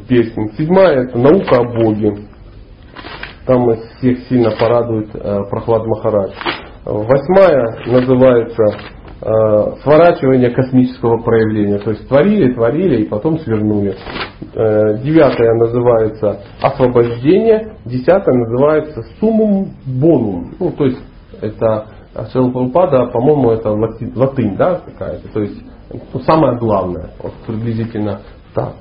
песня. 0.07 0.49
Седьмая 0.57 1.03
это 1.03 1.17
наука 1.17 1.61
о 1.61 1.63
Боге. 1.63 2.15
Там 3.45 3.71
всех 3.97 4.19
сильно 4.27 4.51
порадует 4.51 5.09
э, 5.13 5.39
Прохлад 5.49 5.85
Махарадж. 5.85 6.33
Восьмая 6.85 7.85
называется 7.87 8.63
сворачивание 9.81 10.51
космического 10.51 11.21
проявления. 11.23 11.79
То 11.79 11.91
есть 11.91 12.07
творили, 12.07 12.53
творили 12.53 13.03
и 13.03 13.07
потом 13.07 13.39
свернули. 13.39 13.95
Э, 14.53 14.97
девятая 15.03 15.53
называется 15.55 16.41
освобождение. 16.61 17.75
Десятая 17.85 18.35
называется 18.35 19.03
суммум 19.19 19.69
бонум. 19.85 20.53
Ну, 20.59 20.71
то 20.71 20.85
есть 20.85 20.99
это 21.41 21.87
Шилпрупада, 22.31 23.07
по-моему, 23.07 23.51
это 23.51 23.71
латынь, 23.71 24.13
латынь 24.15 24.55
да, 24.57 24.81
какая-то. 24.85 25.27
То 25.33 25.41
есть 25.41 25.61
ну, 26.13 26.19
самое 26.21 26.57
главное, 26.57 27.11
вот, 27.21 27.33
приблизительно 27.45 28.21
так. 28.53 28.75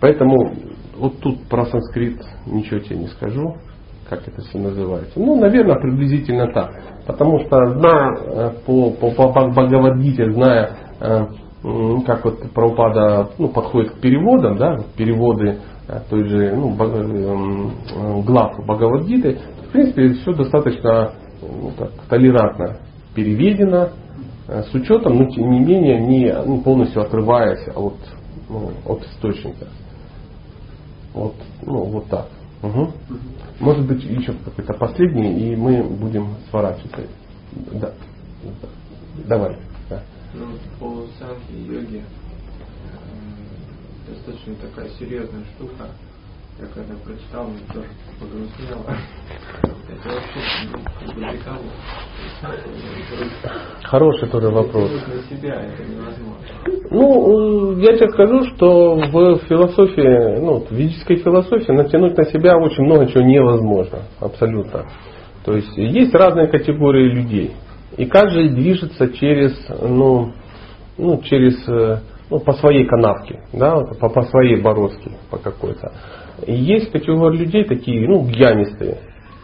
Поэтому 0.00 0.54
вот 0.98 1.20
тут 1.20 1.48
про 1.48 1.66
санскрит 1.66 2.20
ничего 2.46 2.80
тебе 2.80 2.98
не 2.98 3.06
скажу, 3.08 3.56
как 4.08 4.26
это 4.26 4.40
все 4.42 4.58
называется. 4.58 5.18
Ну, 5.18 5.36
наверное, 5.36 5.80
приблизительно 5.80 6.52
так. 6.52 6.72
Потому 7.06 7.40
что 7.40 7.74
зная 7.74 8.16
э, 8.16 8.50
по, 8.64 8.90
по, 8.90 9.10
по 9.10 9.48
Бхагавадгите, 9.48 10.32
зная, 10.32 10.70
э, 11.00 11.26
как 12.06 12.24
вот 12.24 12.52
Прабхупада 12.52 13.30
ну, 13.38 13.48
подходит 13.48 13.92
к 13.92 14.00
переводам, 14.00 14.56
да, 14.56 14.78
переводы 14.96 15.58
э, 15.88 16.00
той 16.08 16.28
же 16.28 16.54
ну, 16.56 16.76
э, 16.78 18.22
глав 18.22 18.56
Бхагавадгиты, 18.64 19.38
в 19.68 19.72
принципе, 19.72 20.14
все 20.14 20.32
достаточно 20.32 21.12
ну, 21.42 21.72
так, 21.76 21.90
толерантно 22.08 22.78
переведено, 23.14 23.88
с 24.48 24.72
учетом, 24.74 25.16
но 25.16 25.24
тем 25.30 25.50
не 25.50 25.58
менее 25.58 25.98
не 25.98 26.32
ну, 26.46 26.60
полностью 26.60 27.02
отрываясь 27.02 27.66
от, 27.74 27.96
ну, 28.48 28.70
от 28.86 29.02
источника. 29.04 29.66
Вот, 31.14 31.34
ну, 31.62 31.82
вот 31.84 32.06
так. 32.06 32.28
Мгм. 32.62 32.92
Может 33.60 33.86
быть, 33.86 34.04
еще 34.04 34.34
какой-то 34.44 34.74
последний, 34.74 35.52
и 35.52 35.56
мы 35.56 35.82
будем 35.82 36.34
сворачиваться. 36.50 37.06
Да. 37.72 37.92
Давай. 39.26 39.56
Да. 39.88 40.02
Ну, 40.34 40.46
по 40.78 41.06
санхи 41.18 41.52
и 41.52 41.62
йоге 41.62 42.02
э, 42.02 42.04
достаточно 44.12 44.54
такая 44.56 44.90
серьезная 44.98 45.44
штука. 45.56 45.88
Я 46.58 46.66
когда 46.68 46.94
прочитал, 47.04 47.48
мне 47.48 47.60
тоже 47.70 47.86
погрустнело. 48.18 48.86
Это 49.62 50.08
вообще 50.08 50.40
ну, 50.72 50.78
как 50.98 51.14
бы 51.14 51.20
для 51.20 51.32
кого? 51.44 51.60
Хороший 53.84 54.28
тоже 54.30 54.48
вопрос. 54.48 54.90
На 54.90 55.36
себя 55.36 55.54
это 55.62 55.82
невозможно. 55.84 56.36
Ну, 56.90 57.76
э, 57.76 57.82
я 57.82 57.96
тебе 57.98 58.08
скажу, 58.08 58.44
что 58.54 58.94
в 58.94 59.38
философии, 59.48 60.40
ну, 60.40 60.60
в 60.60 60.70
ведической 60.70 61.16
философии 61.16 61.72
натянуть 61.72 62.16
на 62.16 62.24
себя 62.24 62.56
очень 62.56 62.84
много 62.84 63.06
чего 63.08 63.22
невозможно. 63.22 64.04
Абсолютно. 64.18 64.86
То 65.44 65.56
есть 65.56 65.76
есть 65.76 66.14
разные 66.14 66.48
категории 66.48 67.12
людей. 67.12 67.52
И 67.98 68.06
каждый 68.06 68.48
движется 68.48 69.12
через, 69.12 69.52
ну, 69.82 70.32
ну 70.96 71.20
через, 71.22 71.68
э, 71.68 72.00
ну, 72.30 72.40
по 72.40 72.54
своей 72.54 72.86
канавке, 72.86 73.42
да, 73.52 73.76
по, 74.00 74.08
по 74.08 74.22
своей 74.22 74.62
бороздке, 74.62 75.10
по 75.30 75.36
какой-то. 75.36 75.92
И 76.44 76.54
есть 76.54 76.90
категория 76.90 77.38
людей 77.38 77.64
такие, 77.64 78.06
ну, 78.08 78.22
гьянистые, 78.22 78.98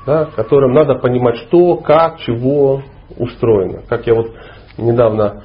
да, 0.06 0.26
которым 0.26 0.72
надо 0.72 0.96
понимать, 0.96 1.36
что, 1.36 1.76
как, 1.76 2.18
чего 2.20 2.82
устроено. 3.16 3.82
Как 3.88 4.06
я 4.06 4.14
вот 4.14 4.32
недавно 4.78 5.44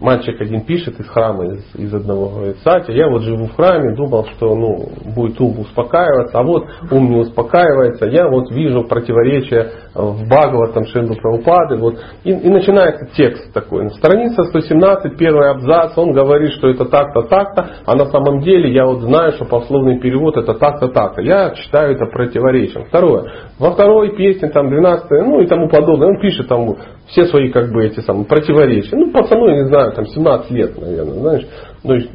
мальчик 0.00 0.40
один 0.40 0.62
пишет 0.62 0.98
из 0.98 1.08
храма, 1.08 1.46
из, 1.46 1.74
из 1.74 1.94
одного, 1.94 2.28
говорит, 2.28 2.56
Сатя, 2.64 2.92
я 2.92 3.08
вот 3.08 3.22
живу 3.22 3.46
в 3.46 3.54
храме, 3.54 3.94
думал, 3.94 4.26
что 4.36 4.54
ну, 4.54 4.88
будет 5.14 5.40
ум 5.40 5.60
успокаиваться, 5.60 6.38
а 6.38 6.42
вот 6.42 6.64
ум 6.90 7.10
не 7.10 7.16
успокаивается, 7.18 8.06
я 8.06 8.28
вот 8.28 8.50
вижу 8.50 8.84
противоречия 8.84 9.70
в 9.94 10.26
Бхагаватам 10.28 10.86
Шинду 10.86 11.14
Прабхупады, 11.14 11.76
вот, 11.76 11.96
и, 12.24 12.30
и 12.30 12.48
начинается 12.48 13.06
текст 13.14 13.52
такой, 13.52 13.90
страница 13.90 14.44
117, 14.44 15.16
первый 15.18 15.50
абзац, 15.50 15.96
он 15.96 16.12
говорит, 16.12 16.52
что 16.52 16.68
это 16.68 16.86
так-то, 16.86 17.22
так-то, 17.22 17.70
а 17.86 17.94
на 17.94 18.06
самом 18.06 18.40
деле 18.40 18.72
я 18.72 18.86
вот 18.86 19.00
знаю, 19.00 19.32
что 19.32 19.44
пословный 19.44 20.00
перевод 20.00 20.36
это 20.36 20.54
так-то, 20.54 20.88
так-то, 20.88 21.20
я 21.20 21.54
считаю 21.54 21.92
это 21.94 22.06
противоречием. 22.06 22.84
Второе, 22.86 23.30
во 23.58 23.72
второй 23.72 24.16
песне, 24.16 24.48
там, 24.48 24.70
12 24.70 25.10
ну 25.10 25.40
и 25.40 25.46
тому 25.46 25.68
подобное, 25.68 26.08
он 26.08 26.20
пишет 26.20 26.48
там 26.48 26.76
все 27.10 27.26
свои 27.26 27.50
как 27.50 27.70
бы 27.72 27.84
эти 27.84 28.00
самые 28.00 28.24
противоречия. 28.24 28.96
Ну, 28.96 29.12
пацану, 29.12 29.48
я 29.48 29.62
не 29.62 29.68
знаю, 29.68 29.92
там 29.92 30.06
17 30.06 30.50
лет, 30.50 30.80
наверное, 30.80 31.14
знаешь. 31.14 31.46
То 31.82 31.94
есть, 31.94 32.10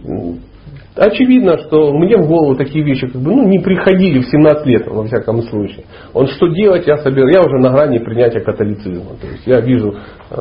очевидно, 0.96 1.58
что 1.60 1.92
мне 1.94 2.18
в 2.18 2.28
голову 2.28 2.56
такие 2.56 2.84
вещи 2.84 3.08
как 3.08 3.22
бы, 3.22 3.32
ну, 3.32 3.48
не 3.48 3.60
приходили 3.60 4.20
в 4.20 4.26
17 4.26 4.66
лет, 4.66 4.88
во 4.88 5.06
всяком 5.06 5.42
случае. 5.44 5.86
Он 6.14 6.28
что 6.28 6.48
делать, 6.48 6.88
я 6.88 6.98
собираю, 6.98 7.34
я 7.34 7.42
уже 7.42 7.58
на 7.60 7.72
грани 7.72 7.98
принятия 8.00 8.40
католицизма. 8.40 9.16
То 9.20 9.28
есть 9.28 9.46
я 9.46 9.60
вижу, 9.60 9.96
э, 10.32 10.36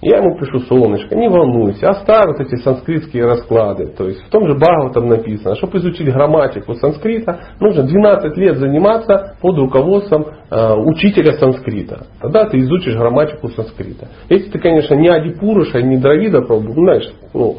я 0.00 0.18
ему 0.18 0.38
пишу, 0.38 0.60
солнышко, 0.60 1.16
не 1.16 1.28
волнуйся, 1.28 1.88
оставь 1.90 2.26
вот 2.26 2.40
эти 2.40 2.56
санскритские 2.62 3.24
расклады. 3.24 3.86
То 3.86 4.06
есть 4.06 4.22
в 4.24 4.30
том 4.30 4.46
же 4.46 4.54
Бхагаватам 4.54 5.08
написано, 5.08 5.56
чтобы 5.56 5.78
изучить 5.78 6.12
грамматику 6.12 6.74
санскрита, 6.74 7.40
нужно 7.60 7.82
12 7.82 8.36
лет 8.36 8.58
заниматься 8.58 9.36
под 9.40 9.58
руководством 9.58 10.26
э, 10.50 10.74
учителя 10.74 11.32
санскрита. 11.32 12.06
Тогда 12.20 12.44
ты 12.46 12.58
изучишь 12.58 12.94
грамматику 12.94 13.48
санскрита. 13.48 14.08
Если 14.28 14.50
ты, 14.50 14.58
конечно, 14.58 14.94
не 14.94 15.08
Адипуруша, 15.08 15.82
не 15.82 15.96
Дравида, 15.96 16.42
пробуешь, 16.42 16.74
знаешь, 16.74 17.12
ну, 17.34 17.56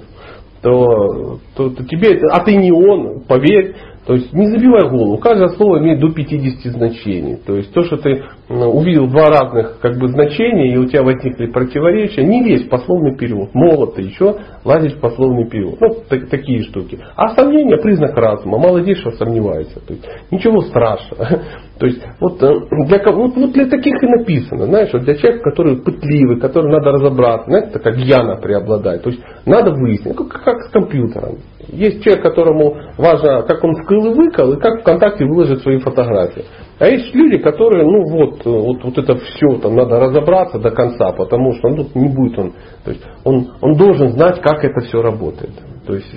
то, 0.61 1.39
то, 1.55 1.69
то 1.69 1.85
тебе, 1.85 2.19
а 2.31 2.39
ты 2.41 2.55
не 2.55 2.71
он, 2.71 3.21
поверь, 3.21 3.75
то 4.05 4.13
есть 4.13 4.33
не 4.33 4.47
забивай 4.47 4.89
голову. 4.89 5.17
Каждое 5.17 5.49
слово 5.49 5.79
имеет 5.79 5.99
до 5.99 6.09
50 6.11 6.73
значений. 6.73 7.35
То 7.35 7.55
есть 7.55 7.71
то, 7.73 7.83
что 7.83 7.97
ты 7.97 8.23
увидел 8.49 9.07
два 9.07 9.29
разных 9.29 9.79
как 9.79 9.97
бы, 9.97 10.07
значения, 10.07 10.73
и 10.73 10.77
у 10.77 10.85
тебя 10.85 11.03
возникли 11.03 11.47
противоречия, 11.47 12.23
не 12.23 12.43
лезь 12.43 12.65
в 12.65 12.69
пословный 12.69 13.15
перевод. 13.15 13.49
Молод 13.53 13.95
ты 13.95 14.01
еще 14.01 14.35
лазить 14.65 14.95
в 14.95 14.99
пословный 14.99 15.47
перевод. 15.47 15.79
Ну, 15.79 15.95
так- 16.09 16.29
такие 16.29 16.63
штуки. 16.63 16.99
А 17.15 17.29
сомнение 17.35 17.77
признак 17.77 18.15
разума. 18.17 18.57
Людей, 18.75 18.95
что 18.95 19.11
сомневается. 19.11 19.79
То 19.79 19.93
есть, 19.93 20.05
ничего 20.31 20.61
страшного. 20.61 21.27
То 21.79 21.85
есть, 21.85 22.01
вот 22.19 22.41
э, 22.43 22.53
для, 22.87 22.99
кого- 22.99 23.27
вот, 23.27 23.51
для 23.53 23.65
таких 23.67 23.93
и 24.03 24.07
написано. 24.07 24.65
Знаешь, 24.65 24.89
вот 24.93 25.03
для 25.03 25.15
человека, 25.15 25.49
который 25.49 25.77
пытливый, 25.77 26.39
который 26.39 26.71
надо 26.71 26.91
разобраться. 26.91 27.45
Знаете, 27.49 27.69
такая 27.71 27.95
гьяна 27.95 28.35
преобладает. 28.37 29.03
То 29.03 29.09
есть, 29.09 29.21
надо 29.45 29.71
выяснить, 29.71 30.17
ну, 30.17 30.25
как, 30.25 30.43
как 30.43 30.61
с 30.63 30.69
компьютером. 30.69 31.37
Есть 31.67 32.03
человек, 32.03 32.23
которому 32.23 32.75
важно, 32.97 33.43
как 33.43 33.63
он 33.63 33.75
вкрыл 33.75 34.11
и 34.11 34.15
выкал, 34.15 34.53
и 34.53 34.59
как 34.59 34.81
ВКонтакте 34.81 35.25
выложит 35.25 35.61
свои 35.61 35.79
фотографии. 35.79 36.43
А 36.79 36.87
есть 36.87 37.13
люди, 37.13 37.37
которые, 37.37 37.83
ну 37.83 38.05
вот, 38.09 38.45
э, 38.45 38.49
вот, 38.49 38.83
вот 38.83 38.97
это 38.97 39.17
все, 39.17 39.59
там 39.61 39.75
надо 39.75 39.99
разобраться 39.99 40.59
до 40.59 40.71
конца, 40.71 41.11
потому 41.11 41.53
что 41.55 41.69
ну, 41.69 41.85
не 41.93 42.07
будет 42.07 42.39
он. 42.39 42.53
То 42.85 42.91
есть 42.91 43.03
он, 43.25 43.51
он 43.61 43.73
должен 43.75 44.09
знать, 44.13 44.39
как 44.41 44.63
это 44.63 44.79
все 44.87 45.01
работает. 45.01 45.51
То 45.85 45.93
есть 45.95 46.07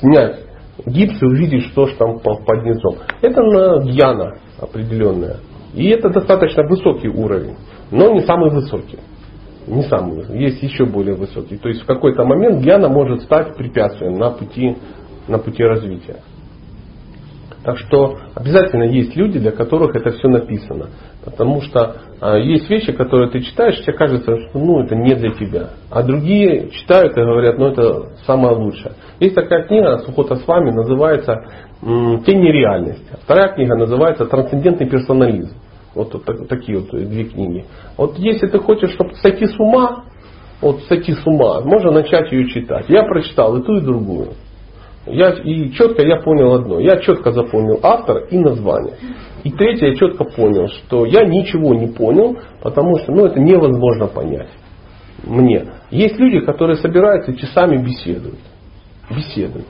снять 0.00 0.40
гипс 0.86 1.20
и 1.20 1.26
увидеть, 1.26 1.64
что 1.66 1.86
ж 1.86 1.92
там 1.98 2.18
по- 2.20 2.36
под 2.36 2.64
низом. 2.64 2.96
Это 3.20 3.42
на 3.42 3.84
гьяна 3.84 4.36
определенная. 4.58 5.36
И 5.74 5.88
это 5.90 6.08
достаточно 6.08 6.64
высокий 6.66 7.08
уровень, 7.08 7.56
но 7.90 8.10
не 8.12 8.22
самый 8.22 8.50
высокий. 8.50 8.98
Не 9.66 9.82
самый 9.82 10.16
высокий. 10.16 10.38
Есть 10.38 10.62
еще 10.62 10.86
более 10.86 11.14
высокий. 11.14 11.58
То 11.58 11.68
есть 11.68 11.82
в 11.82 11.86
какой-то 11.86 12.24
момент 12.24 12.62
гьяна 12.62 12.88
может 12.88 13.22
стать 13.22 13.54
препятствием 13.54 14.14
на 14.14 14.30
пути, 14.30 14.76
на 15.28 15.38
пути 15.38 15.62
развития. 15.62 16.16
Так 17.62 17.78
что 17.78 18.18
обязательно 18.34 18.84
есть 18.84 19.14
люди, 19.16 19.38
для 19.38 19.52
которых 19.52 19.94
это 19.94 20.12
все 20.12 20.28
написано. 20.28 20.88
Потому 21.24 21.60
что 21.60 21.96
а, 22.20 22.38
есть 22.38 22.70
вещи, 22.70 22.92
которые 22.92 23.30
ты 23.30 23.40
читаешь, 23.40 23.78
тебе 23.82 23.92
кажется, 23.92 24.36
что 24.48 24.58
ну, 24.58 24.82
это 24.82 24.96
не 24.96 25.14
для 25.14 25.32
тебя. 25.32 25.70
А 25.90 26.02
другие 26.02 26.70
читают 26.70 27.12
и 27.16 27.20
говорят, 27.20 27.58
ну 27.58 27.66
это 27.66 28.14
самое 28.26 28.56
лучшее. 28.56 28.92
Есть 29.18 29.34
такая 29.34 29.66
книга 29.66 29.98
Сухота 29.98 30.36
с 30.36 30.46
вами, 30.46 30.70
называется 30.70 31.44
«Тень 31.82 32.40
нереальности». 32.40 33.18
Вторая 33.24 33.54
книга 33.54 33.76
называется 33.76 34.24
«Трансцендентный 34.24 34.88
персонализм». 34.88 35.54
Вот, 35.94 36.14
вот 36.14 36.24
так- 36.24 36.46
такие 36.48 36.78
вот 36.78 36.90
две 36.90 37.24
книги. 37.24 37.66
Вот 37.98 38.16
если 38.18 38.46
ты 38.46 38.58
хочешь, 38.58 38.92
чтобы 38.92 39.14
сойти 39.16 39.46
с 39.46 39.58
ума, 39.58 40.04
вот 40.62 40.82
сойти 40.84 41.12
с 41.12 41.26
ума, 41.26 41.60
можно 41.62 41.90
начать 41.90 42.30
ее 42.32 42.48
читать. 42.48 42.86
Я 42.88 43.02
прочитал 43.02 43.56
и 43.56 43.62
ту, 43.62 43.76
и 43.76 43.80
другую. 43.80 44.28
Я, 45.06 45.30
и 45.30 45.70
четко 45.72 46.02
я 46.02 46.16
понял 46.16 46.52
одно. 46.54 46.78
Я 46.78 46.98
четко 46.98 47.32
запомнил 47.32 47.80
автор 47.82 48.24
и 48.30 48.38
название. 48.38 48.94
И 49.44 49.50
третье, 49.50 49.88
я 49.88 49.94
четко 49.94 50.24
понял, 50.24 50.68
что 50.68 51.06
я 51.06 51.24
ничего 51.24 51.74
не 51.74 51.86
понял, 51.86 52.36
потому 52.62 52.98
что 52.98 53.12
ну, 53.12 53.26
это 53.26 53.40
невозможно 53.40 54.06
понять 54.06 54.50
мне. 55.24 55.66
Есть 55.90 56.18
люди, 56.18 56.40
которые 56.40 56.76
собираются 56.76 57.32
и 57.32 57.36
часами 57.36 57.76
беседуют 57.76 58.38
беседуют. 59.10 59.66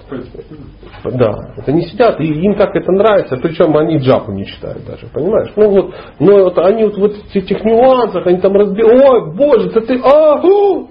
Да, 1.05 1.33
это 1.57 1.73
не 1.73 1.83
сидят, 1.83 2.21
и 2.21 2.25
им 2.25 2.55
как 2.55 2.75
это 2.75 2.93
нравится, 2.93 3.37
причем 3.37 3.77
они 3.77 3.99
джапу 3.99 4.33
не 4.33 4.47
читают 4.47 4.85
даже, 4.85 5.07
понимаешь? 5.13 5.53
Ну 5.57 5.71
вот, 5.71 5.95
но 6.19 6.45
вот 6.45 6.59
они 6.59 6.85
вот 6.85 6.97
в 6.97 7.37
этих 7.37 7.65
нюансах, 7.65 8.27
они 8.27 8.39
там 8.39 8.53
разбирают, 8.53 9.03
ой, 9.03 9.37
боже, 9.37 9.69
это 9.69 9.81
ты, 9.81 9.99
а, 10.03 10.41
о, 10.43 10.87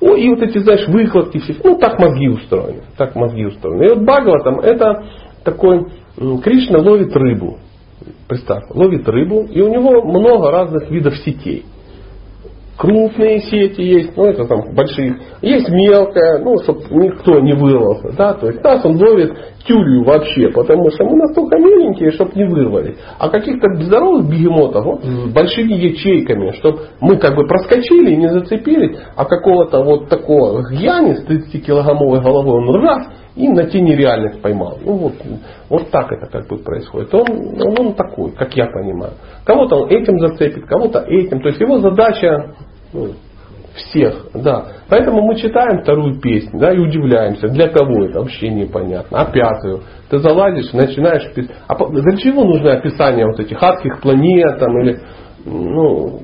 о, 0.00 0.16
и 0.16 0.28
вот 0.30 0.42
эти, 0.42 0.58
знаешь, 0.58 0.86
выкладки 0.88 1.38
все, 1.38 1.54
ну 1.62 1.78
так 1.78 1.98
мозги 1.98 2.28
устроены, 2.28 2.82
так 2.96 3.14
мозги 3.14 3.44
устроены. 3.44 3.84
И 3.84 3.88
вот 3.90 3.98
Бхагаватам 3.98 4.60
это 4.60 5.04
такой, 5.44 5.86
Кришна 6.42 6.78
ловит 6.78 7.14
рыбу, 7.14 7.58
представь, 8.28 8.64
ловит 8.70 9.08
рыбу, 9.08 9.42
и 9.42 9.60
у 9.60 9.68
него 9.68 10.02
много 10.02 10.50
разных 10.50 10.90
видов 10.90 11.16
сетей 11.18 11.66
крупные 12.76 13.40
сети 13.40 13.82
есть, 13.82 14.16
ну 14.16 14.24
это 14.24 14.44
там 14.46 14.74
большие, 14.74 15.16
есть 15.42 15.68
мелкая, 15.68 16.38
ну 16.38 16.56
чтобы 16.62 16.82
никто 16.90 17.38
не 17.40 17.52
вырвался, 17.52 18.12
да, 18.16 18.34
то 18.34 18.46
есть 18.46 18.62
нас 18.62 18.84
он 18.84 18.96
ловит 18.96 19.32
тюрью 19.66 20.04
вообще, 20.04 20.48
потому 20.48 20.90
что 20.90 21.04
мы 21.04 21.16
настолько 21.16 21.58
меленькие, 21.58 22.10
чтобы 22.12 22.32
не 22.34 22.44
вырвались. 22.44 22.96
А 23.18 23.28
каких-то 23.28 23.68
здоровых 23.80 24.28
бегемотов 24.28 24.84
вот, 24.84 25.04
с 25.04 25.32
большими 25.32 25.74
ячейками, 25.74 26.52
чтобы 26.52 26.80
мы 27.00 27.16
как 27.18 27.36
бы 27.36 27.46
проскочили 27.46 28.12
и 28.12 28.16
не 28.16 28.28
зацепились, 28.28 28.98
а 29.16 29.24
какого-то 29.24 29.82
вот 29.82 30.08
такого 30.08 30.68
гьяни 30.68 31.14
с 31.14 31.24
30-килограммовой 31.24 32.22
головой 32.22 32.66
он 32.66 32.82
раз 32.82 33.06
и 33.34 33.48
на 33.48 33.64
тени 33.64 33.92
реальность 33.92 34.42
поймал. 34.42 34.78
Ну 34.84 34.94
вот, 34.94 35.14
вот 35.68 35.90
так 35.90 36.12
это 36.12 36.26
как 36.30 36.48
бы 36.48 36.58
происходит. 36.58 37.14
Он, 37.14 37.26
он 37.78 37.94
такой, 37.94 38.32
как 38.32 38.54
я 38.56 38.66
понимаю. 38.66 39.12
Кого-то 39.44 39.82
он 39.82 39.88
этим 39.88 40.18
зацепит, 40.18 40.66
кого-то 40.66 41.00
этим. 41.00 41.40
То 41.40 41.48
есть 41.48 41.60
его 41.60 41.78
задача 41.78 42.54
ну, 42.92 43.12
всех, 43.74 44.26
да. 44.34 44.66
Поэтому 44.88 45.22
мы 45.22 45.36
читаем 45.36 45.82
вторую 45.82 46.20
песню, 46.20 46.60
да, 46.60 46.72
и 46.72 46.78
удивляемся, 46.78 47.48
для 47.48 47.68
кого 47.68 48.04
это 48.04 48.20
вообще 48.20 48.48
непонятно. 48.48 49.20
А 49.20 49.24
пятую, 49.30 49.82
ты 50.10 50.18
залазишь, 50.18 50.72
начинаешь 50.72 51.32
писать. 51.34 51.56
А 51.66 51.74
для 51.88 52.16
чего 52.18 52.44
нужно 52.44 52.74
описание 52.74 53.26
вот 53.26 53.40
этих 53.40 53.62
адских 53.62 54.00
планет 54.02 54.58
там, 54.58 54.78
или 54.82 55.00
ну, 55.44 56.20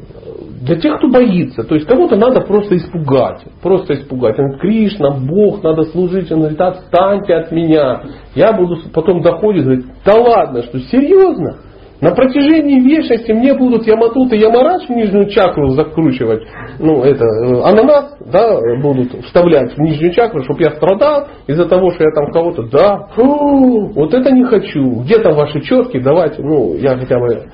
для 0.60 0.76
тех, 0.76 0.98
кто 0.98 1.08
боится. 1.08 1.62
То 1.64 1.74
есть 1.74 1.86
кого-то 1.86 2.16
надо 2.16 2.40
просто 2.40 2.76
испугать. 2.76 3.42
Просто 3.62 3.94
испугать. 3.94 4.38
Он 4.38 4.46
говорит, 4.46 4.60
Кришна, 4.60 5.10
Бог, 5.10 5.62
надо 5.62 5.84
служить. 5.84 6.30
Он 6.32 6.40
говорит, 6.40 6.60
отстаньте 6.60 7.34
от 7.34 7.52
меня. 7.52 8.02
Я 8.34 8.52
буду, 8.52 8.76
потом 8.92 9.22
доходит, 9.22 9.64
говорит, 9.64 9.86
да 10.04 10.14
ладно, 10.14 10.62
что, 10.62 10.78
серьезно? 10.78 11.58
На 12.00 12.12
протяжении 12.12 12.78
вечности 12.80 13.32
мне 13.32 13.54
будут 13.54 13.84
Яматут 13.84 14.32
и 14.32 14.36
Ямарадж 14.36 14.86
в 14.86 14.90
нижнюю 14.90 15.28
чакру 15.30 15.70
закручивать, 15.70 16.44
ну, 16.78 17.02
это, 17.02 17.24
э, 17.24 17.60
ананас, 17.64 18.16
да, 18.24 18.56
будут 18.80 19.24
вставлять 19.24 19.72
в 19.72 19.78
нижнюю 19.80 20.12
чакру, 20.12 20.44
чтобы 20.44 20.62
я 20.62 20.70
страдал 20.76 21.26
из-за 21.48 21.66
того, 21.66 21.90
что 21.90 22.04
я 22.04 22.10
там 22.14 22.30
кого-то, 22.30 22.62
да, 22.70 23.08
фу, 23.16 23.90
вот 23.96 24.14
это 24.14 24.30
не 24.30 24.44
хочу. 24.44 25.00
Где 25.00 25.18
там 25.18 25.34
ваши 25.34 25.60
четки, 25.60 25.98
давайте, 25.98 26.40
ну, 26.40 26.74
я 26.74 26.96
хотя 26.96 27.18
бы... 27.18 27.46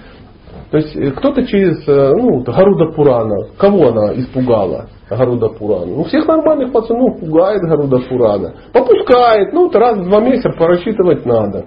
То 0.74 0.78
есть 0.78 0.96
э, 0.96 1.12
кто-то 1.12 1.46
через, 1.46 1.86
э, 1.86 2.12
ну, 2.16 2.42
Гаруда 2.42 2.86
Пурана, 2.86 3.46
кого 3.56 3.90
она 3.90 4.12
испугала? 4.14 4.88
Гаруда 5.08 5.50
Пурана. 5.50 5.86
Ну, 5.86 6.02
всех 6.02 6.26
нормальных 6.26 6.72
пацанов 6.72 7.20
пугает 7.20 7.60
Гаруда 7.60 8.00
Пурана. 8.00 8.54
Попускает, 8.72 9.52
ну, 9.52 9.70
раз 9.70 9.98
в 9.98 10.08
два 10.08 10.18
месяца 10.18 10.50
порассчитывать 10.50 11.24
надо. 11.24 11.66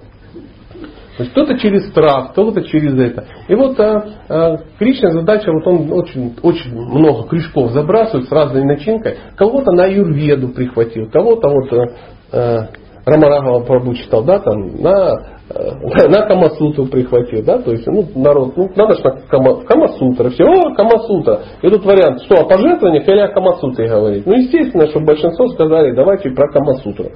То 1.15 1.23
есть 1.23 1.31
кто-то 1.31 1.57
через 1.57 1.88
страх, 1.89 2.31
кто-то 2.31 2.63
через 2.63 2.99
это. 2.99 3.23
И 3.47 3.55
вот 3.55 3.79
а, 3.79 4.09
а, 4.27 4.57
Кришна 4.77 5.11
задача, 5.11 5.53
вот 5.53 5.65
он 5.65 5.89
очень, 5.93 6.35
очень 6.43 6.75
много 6.75 7.29
крючков 7.29 7.71
забрасывает 7.71 8.27
с 8.27 8.31
разной 8.34 8.65
начинкой. 8.65 9.15
Кого-то 9.38 9.71
на 9.71 9.85
юрведу 9.85 10.49
прихватил, 10.49 11.09
кого-то 11.09 11.47
вот 11.47 11.71
а, 11.71 11.88
а 12.34 12.67
Рамарагова 13.05 13.63
Прабу 13.63 13.95
читал, 13.95 14.25
да, 14.25 14.39
там, 14.39 14.81
на, 14.81 15.36
на 15.49 16.28
Камасутру 16.28 16.88
прихватил, 16.88 17.41
да, 17.44 17.60
то 17.60 17.72
есть, 17.72 17.88
ну, 17.88 18.06
народ, 18.15 18.57
ну, 18.57 18.69
надо 18.76 18.95
же 18.95 19.03
на 19.03 19.11
Кама, 19.30 19.64
Камасутра, 19.64 20.30
все, 20.30 20.44
о, 20.44 20.76
Камасутра. 20.76 21.41
И 21.61 21.69
тут 21.69 21.86
вариант, 21.86 22.22
что, 22.24 22.36
о 22.36 22.45
пожертвованиях 22.45 23.07
или 23.07 23.19
о 23.19 23.30
Камасутре 23.30 23.88
говорить. 23.88 24.26
Ну, 24.26 24.34
естественно, 24.34 24.88
что 24.88 24.99
большинство 24.99 25.48
сказали, 25.49 25.95
давайте 25.95 26.32
про 26.32 26.52
Камасутру. 26.52 27.11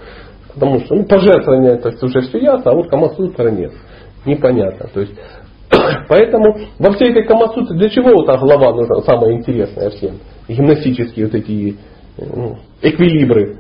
Потому 0.53 0.79
что 0.79 0.95
ну, 0.95 1.05
пожертвование 1.05 1.73
это 1.73 1.91
уже 2.05 2.21
все 2.21 2.39
ясно, 2.39 2.71
а 2.71 2.75
вот 2.75 2.89
Камасутра 2.89 3.49
нет. 3.51 3.73
Непонятно. 4.25 4.89
То 4.93 5.01
есть, 5.01 5.13
поэтому 6.07 6.57
во 6.79 6.91
всей 6.93 7.11
этой 7.11 7.23
Камасутре 7.23 7.77
для 7.77 7.89
чего 7.89 8.11
вот 8.11 8.27
та 8.27 8.37
глава 8.37 8.73
нужна, 8.73 9.01
самая 9.01 9.33
интересная 9.33 9.89
всем? 9.89 10.19
Гимнастические 10.47 11.25
вот 11.25 11.35
эти 11.35 11.75
ну, 12.17 12.57
эквилибры. 12.81 13.59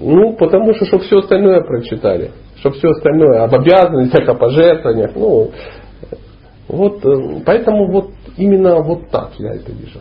Ну, 0.00 0.36
потому 0.36 0.74
что, 0.74 0.86
чтобы 0.86 1.04
все 1.04 1.18
остальное 1.18 1.60
прочитали. 1.62 2.30
Чтобы 2.66 2.78
все 2.78 2.88
остальное 2.88 3.44
об 3.44 3.54
обязанностях, 3.54 4.28
о 4.28 4.34
пожертвованиях. 4.34 5.12
Ну, 5.14 5.50
вот, 6.68 7.04
э, 7.04 7.42
поэтому 7.44 7.92
вот 7.92 8.10
именно 8.36 8.82
вот 8.82 9.08
так 9.10 9.30
я 9.38 9.54
это 9.54 9.70
вижу. 9.70 10.00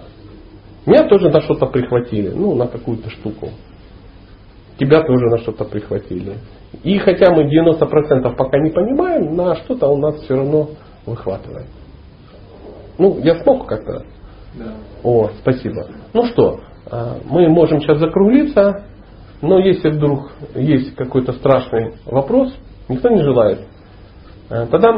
Меня 0.86 1.08
тоже 1.08 1.30
на 1.30 1.42
что-то 1.42 1.68
прихватили, 1.68 2.30
ну, 2.30 2.56
на 2.56 2.68
какую-то 2.68 3.10
штуку 3.10 3.50
тебя 4.80 5.02
тоже 5.04 5.26
на 5.28 5.38
что-то 5.40 5.66
прихватили. 5.66 6.38
И 6.84 6.98
хотя 6.98 7.32
мы 7.32 7.46
90% 7.46 8.36
пока 8.36 8.60
не 8.60 8.72
понимаем, 8.72 9.36
на 9.36 9.56
что-то 9.56 9.88
у 9.88 9.98
нас 9.98 10.16
все 10.22 10.36
равно 10.36 10.70
выхватывает. 11.06 11.68
Ну, 12.98 13.20
я 13.20 13.42
смог 13.44 13.68
как-то? 13.68 14.06
Да. 14.56 14.74
О, 15.04 15.30
спасибо. 15.42 15.88
Ну 16.14 16.26
что, 16.26 16.60
а, 16.90 17.18
мы 17.26 17.48
можем 17.50 17.82
сейчас 17.82 18.00
закруглиться, 18.00 18.86
но 19.42 19.60
если 19.60 19.90
вдруг 19.90 20.32
есть 20.56 20.96
какой-то 20.96 21.34
страшный 21.34 21.94
вопрос, 22.06 22.54
никто 22.90 23.10
не 23.10 23.24
желает, 23.24 23.60
а, 24.50 24.68
тогда 24.68 24.92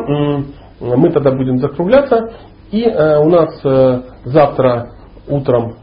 мы 0.80 1.09
тогда 1.09 1.31
будем 1.31 1.57
закругляться. 1.59 2.34
И 2.72 2.84
а, 2.84 3.19
у 3.22 3.30
нас 3.30 3.49
э, 3.64 4.01
завтра 4.26 4.91
утром 5.27 5.76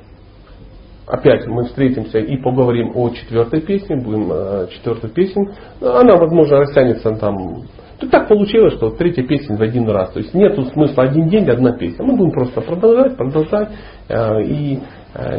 опять 1.06 1.46
мы 1.46 1.64
встретимся 1.64 2.18
и 2.18 2.36
поговорим 2.36 2.92
о 2.94 3.10
четвертой 3.10 3.60
песне, 3.60 3.96
будем 3.96 4.30
э, 4.32 4.68
четвертую 4.70 5.12
песню. 5.12 5.52
Она, 5.80 6.16
возможно, 6.16 6.58
растянется 6.58 7.10
там. 7.16 7.64
Тут 7.98 8.10
так 8.10 8.28
получилось, 8.28 8.74
что 8.74 8.90
третья 8.90 9.22
песня 9.22 9.56
в 9.56 9.62
один 9.62 9.88
раз. 9.88 10.10
То 10.10 10.20
есть 10.20 10.34
нет 10.34 10.58
смысла 10.72 11.04
один 11.04 11.28
день, 11.28 11.48
одна 11.48 11.72
песня. 11.72 12.04
Мы 12.04 12.16
будем 12.16 12.32
просто 12.32 12.60
продолжать, 12.60 13.16
продолжать 13.16 13.70
э, 14.08 14.42
и 14.42 14.76
э, 14.76 14.80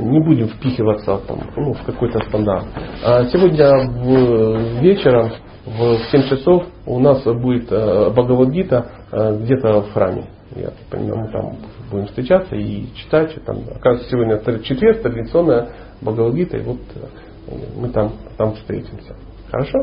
не 0.02 0.20
будем 0.20 0.48
впихиваться 0.48 1.18
там, 1.28 1.40
ну, 1.56 1.74
в 1.74 1.84
какой-то 1.84 2.20
стандарт. 2.30 2.66
А 3.04 3.26
сегодня 3.26 3.90
в, 3.90 4.82
вечером 4.82 5.32
в 5.66 5.98
7 6.12 6.30
часов 6.30 6.64
у 6.86 7.00
нас 7.00 7.24
будет 7.24 7.72
э, 7.72 8.10
Бхагавадгита 8.12 8.86
э, 9.12 9.40
где-то 9.42 9.82
в 9.82 9.94
храме. 9.94 10.26
Я 10.56 10.70
понимаю, 10.90 11.26
мы 11.26 11.32
там 11.32 11.58
будем 11.92 12.08
встречаться 12.08 12.56
и 12.56 12.86
читать. 12.96 13.36
Там, 13.46 13.58
оказывается, 13.76 14.10
сегодня 14.10 14.40
четверг, 14.64 15.02
традиционная 15.02 15.70
Бхагавадгита, 16.02 16.58
и 16.58 16.62
вот 16.62 16.80
э, 16.96 17.56
мы 17.76 17.90
там, 17.90 18.14
там 18.38 18.54
встретимся. 18.56 19.16
Хорошо? 19.50 19.80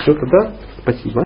Все 0.00 0.14
тогда. 0.14 0.52
Спасибо. 0.82 1.22